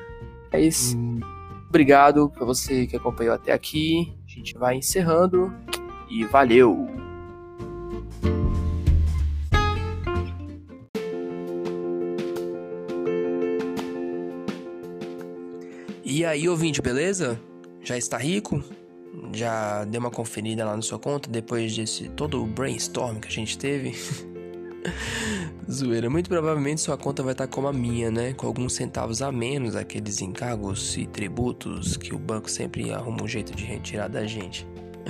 é 0.50 0.60
isso. 0.60 0.96
Obrigado 1.68 2.30
pra 2.30 2.44
você 2.44 2.86
que 2.86 2.96
acompanhou 2.96 3.34
até 3.34 3.52
aqui. 3.52 4.16
A 4.26 4.30
gente 4.30 4.56
vai 4.56 4.76
encerrando. 4.76 5.52
E 6.10 6.24
valeu! 6.24 7.07
E 16.18 16.24
aí, 16.24 16.48
ouvinte, 16.48 16.82
beleza? 16.82 17.40
Já 17.80 17.96
está 17.96 18.18
rico? 18.18 18.60
Já 19.32 19.84
deu 19.84 20.00
uma 20.00 20.10
conferida 20.10 20.64
lá 20.64 20.74
na 20.74 20.82
sua 20.82 20.98
conta 20.98 21.30
depois 21.30 21.76
desse 21.76 22.08
todo 22.08 22.42
o 22.42 22.44
brainstorm 22.44 23.20
que 23.20 23.28
a 23.28 23.30
gente 23.30 23.56
teve? 23.56 23.94
Zoeira. 25.70 26.10
Muito 26.10 26.28
provavelmente 26.28 26.80
sua 26.80 26.98
conta 26.98 27.22
vai 27.22 27.34
estar 27.34 27.46
como 27.46 27.68
a 27.68 27.72
minha, 27.72 28.10
né? 28.10 28.32
Com 28.32 28.48
alguns 28.48 28.72
centavos 28.72 29.22
a 29.22 29.30
menos, 29.30 29.76
aqueles 29.76 30.20
encargos 30.20 30.96
e 30.96 31.06
tributos 31.06 31.96
que 31.96 32.12
o 32.12 32.18
banco 32.18 32.50
sempre 32.50 32.90
arruma 32.90 33.22
um 33.22 33.28
jeito 33.28 33.54
de 33.54 33.62
retirar 33.62 34.08
da 34.08 34.26
gente. 34.26 34.66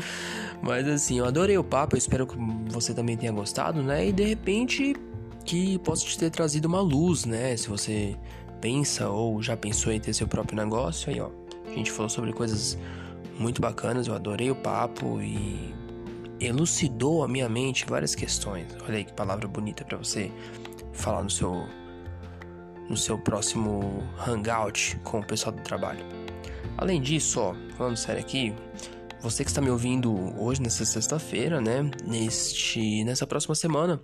Mas 0.61 0.87
assim, 0.87 1.21
eu 1.21 1.25
adorei 1.25 1.57
o 1.57 1.65
papo, 1.65 1.97
eu 1.97 1.99
espero 1.99 2.27
que 2.27 2.37
você 2.71 2.93
também 2.93 3.17
tenha 3.17 3.33
gostado, 3.33 3.83
né? 3.83 4.09
E 4.09 4.13
de 4.13 4.25
repente 4.25 4.95
que 5.47 5.79
possa 5.79 6.05
te 6.05 6.19
ter 6.19 6.29
trazido 6.29 6.69
uma 6.69 6.83
luz, 6.83 7.25
né? 7.25 7.57
Se 7.57 7.67
você 7.67 8.15
pensa 8.61 9.09
ou 9.09 9.43
já 9.43 9.57
pensou 9.57 9.93
em 9.93 10.01
ter 10.01 10.13
seu 10.13 10.27
próprio 10.27 10.57
negócio, 10.57 11.13
aí 11.13 11.21
ó, 11.21 11.31
a 11.67 11.75
gente 11.75 11.91
falou 11.91 12.09
sobre 12.09 12.33
coisas 12.33 12.79
muito 13.39 13.61
bacanas, 13.61 14.07
eu 14.07 14.15
adorei 14.15 14.51
o 14.51 14.57
papo 14.57 15.21
e 15.21 15.75
elucidou 16.41 17.25
a 17.25 17.29
minha 17.29 17.49
mente 17.49 17.87
várias 17.87 18.15
questões. 18.15 18.67
Olha 18.87 18.99
aí 18.99 19.05
que 19.05 19.13
palavra 19.13 19.47
bonita 19.47 19.85
para 19.85 19.97
você 19.97 20.31
falar 20.93 21.23
no 21.23 21.31
seu 21.31 21.67
no 22.89 22.97
seu 22.97 23.19
próximo 23.19 24.03
hangout 24.27 24.99
com 25.05 25.21
o 25.21 25.27
pessoal 25.27 25.55
do 25.55 25.63
trabalho. 25.63 26.05
Além 26.79 27.03
disso, 27.03 27.41
ó, 27.41 27.55
falando 27.77 27.97
sério 27.97 28.21
aqui, 28.21 28.55
você 29.21 29.45
que 29.45 29.51
está 29.51 29.61
me 29.61 29.69
ouvindo 29.69 30.15
hoje 30.41 30.63
nessa 30.63 30.85
sexta-feira, 30.85 31.61
né? 31.61 31.91
Neste 32.07 33.05
nessa 33.05 33.27
próxima 33.27 33.55
semana, 33.55 34.01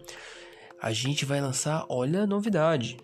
a 0.82 0.92
gente 0.92 1.24
vai 1.24 1.40
lançar, 1.40 1.86
olha 1.88 2.22
a 2.22 2.26
novidade. 2.26 2.98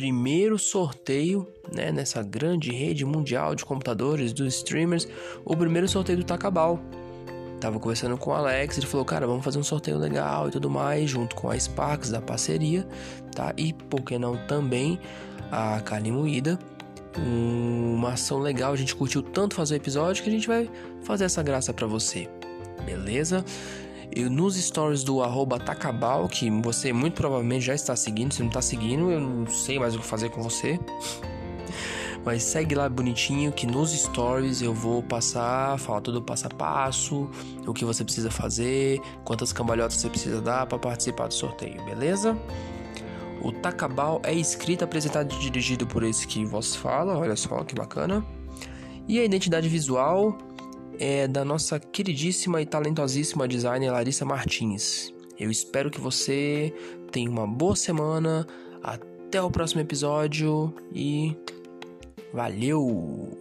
Primeiro 0.00 0.58
sorteio, 0.58 1.46
né, 1.70 1.92
nessa 1.92 2.22
grande 2.22 2.70
rede 2.70 3.04
mundial 3.04 3.54
de 3.54 3.66
computadores 3.66 4.32
dos 4.32 4.54
streamers, 4.54 5.06
o 5.44 5.54
primeiro 5.54 5.86
sorteio 5.86 6.16
do 6.16 6.24
Takabal. 6.24 6.80
Tava 7.60 7.78
conversando 7.78 8.16
com 8.16 8.30
o 8.30 8.32
Alex, 8.32 8.78
ele 8.78 8.86
falou, 8.86 9.04
cara, 9.04 9.26
vamos 9.26 9.44
fazer 9.44 9.58
um 9.58 9.62
sorteio 9.62 9.98
legal 9.98 10.48
e 10.48 10.52
tudo 10.52 10.70
mais, 10.70 11.10
junto 11.10 11.36
com 11.36 11.50
a 11.50 11.58
Sparks 11.58 12.08
da 12.08 12.18
parceria, 12.22 12.88
tá? 13.36 13.52
E 13.58 13.74
por 13.74 14.00
que 14.00 14.18
não 14.18 14.38
também 14.46 14.98
a 15.52 15.78
carne 15.82 16.10
moída. 16.10 16.58
Uma 17.18 18.14
ação 18.14 18.38
legal, 18.38 18.72
a 18.72 18.76
gente 18.76 18.96
curtiu 18.96 19.22
tanto 19.22 19.54
fazer 19.54 19.74
o 19.74 19.76
episódio 19.76 20.22
que 20.24 20.30
a 20.30 20.32
gente 20.32 20.48
vai 20.48 20.70
fazer 21.02 21.24
essa 21.24 21.42
graça 21.42 21.74
para 21.74 21.86
você. 21.86 22.26
Beleza? 22.86 23.44
E 24.14 24.24
nos 24.24 24.56
stories 24.56 25.04
do 25.04 25.22
arroba 25.22 25.58
Takabal, 25.58 26.28
que 26.28 26.50
você 26.50 26.92
muito 26.92 27.14
provavelmente 27.14 27.64
já 27.64 27.74
está 27.74 27.94
seguindo, 27.94 28.34
se 28.34 28.40
não 28.40 28.48
está 28.48 28.60
seguindo, 28.60 29.10
eu 29.10 29.20
não 29.20 29.46
sei 29.46 29.78
mais 29.78 29.94
o 29.94 29.98
que 29.98 30.06
fazer 30.06 30.30
com 30.30 30.42
você. 30.42 30.78
Mas 32.24 32.42
segue 32.42 32.74
lá 32.74 32.88
bonitinho 32.88 33.50
que 33.50 33.66
nos 33.66 33.92
stories 33.92 34.60
eu 34.60 34.74
vou 34.74 35.02
passar, 35.02 35.78
falar 35.78 36.02
todo 36.02 36.16
o 36.16 36.22
passo 36.22 36.46
a 36.46 36.50
passo, 36.50 37.30
o 37.66 37.72
que 37.72 37.84
você 37.84 38.04
precisa 38.04 38.30
fazer, 38.30 39.00
quantas 39.24 39.52
cambalhotas 39.52 39.94
você 39.94 40.08
precisa 40.08 40.40
dar 40.40 40.66
para 40.66 40.78
participar 40.78 41.28
do 41.28 41.34
sorteio, 41.34 41.82
beleza? 41.84 42.36
O 43.40 43.52
Takabal 43.52 44.20
é 44.22 44.34
escrito, 44.34 44.84
apresentado 44.84 45.34
e 45.34 45.38
dirigido 45.38 45.86
por 45.86 46.02
esse 46.02 46.26
que 46.26 46.44
vos 46.44 46.76
fala, 46.76 47.16
olha 47.16 47.36
só 47.36 47.64
que 47.64 47.74
bacana. 47.74 48.22
E 49.08 49.18
a 49.18 49.24
identidade 49.24 49.68
visual 49.68 50.36
é 51.00 51.26
da 51.26 51.44
nossa 51.44 51.80
queridíssima 51.80 52.60
e 52.60 52.66
talentosíssima 52.66 53.48
designer 53.48 53.90
Larissa 53.90 54.26
Martins. 54.26 55.12
Eu 55.38 55.50
espero 55.50 55.90
que 55.90 55.98
você 55.98 56.72
tenha 57.10 57.30
uma 57.30 57.46
boa 57.46 57.74
semana. 57.74 58.46
Até 58.82 59.40
o 59.40 59.50
próximo 59.50 59.80
episódio 59.80 60.74
e 60.94 61.34
Valeu! 62.32 63.38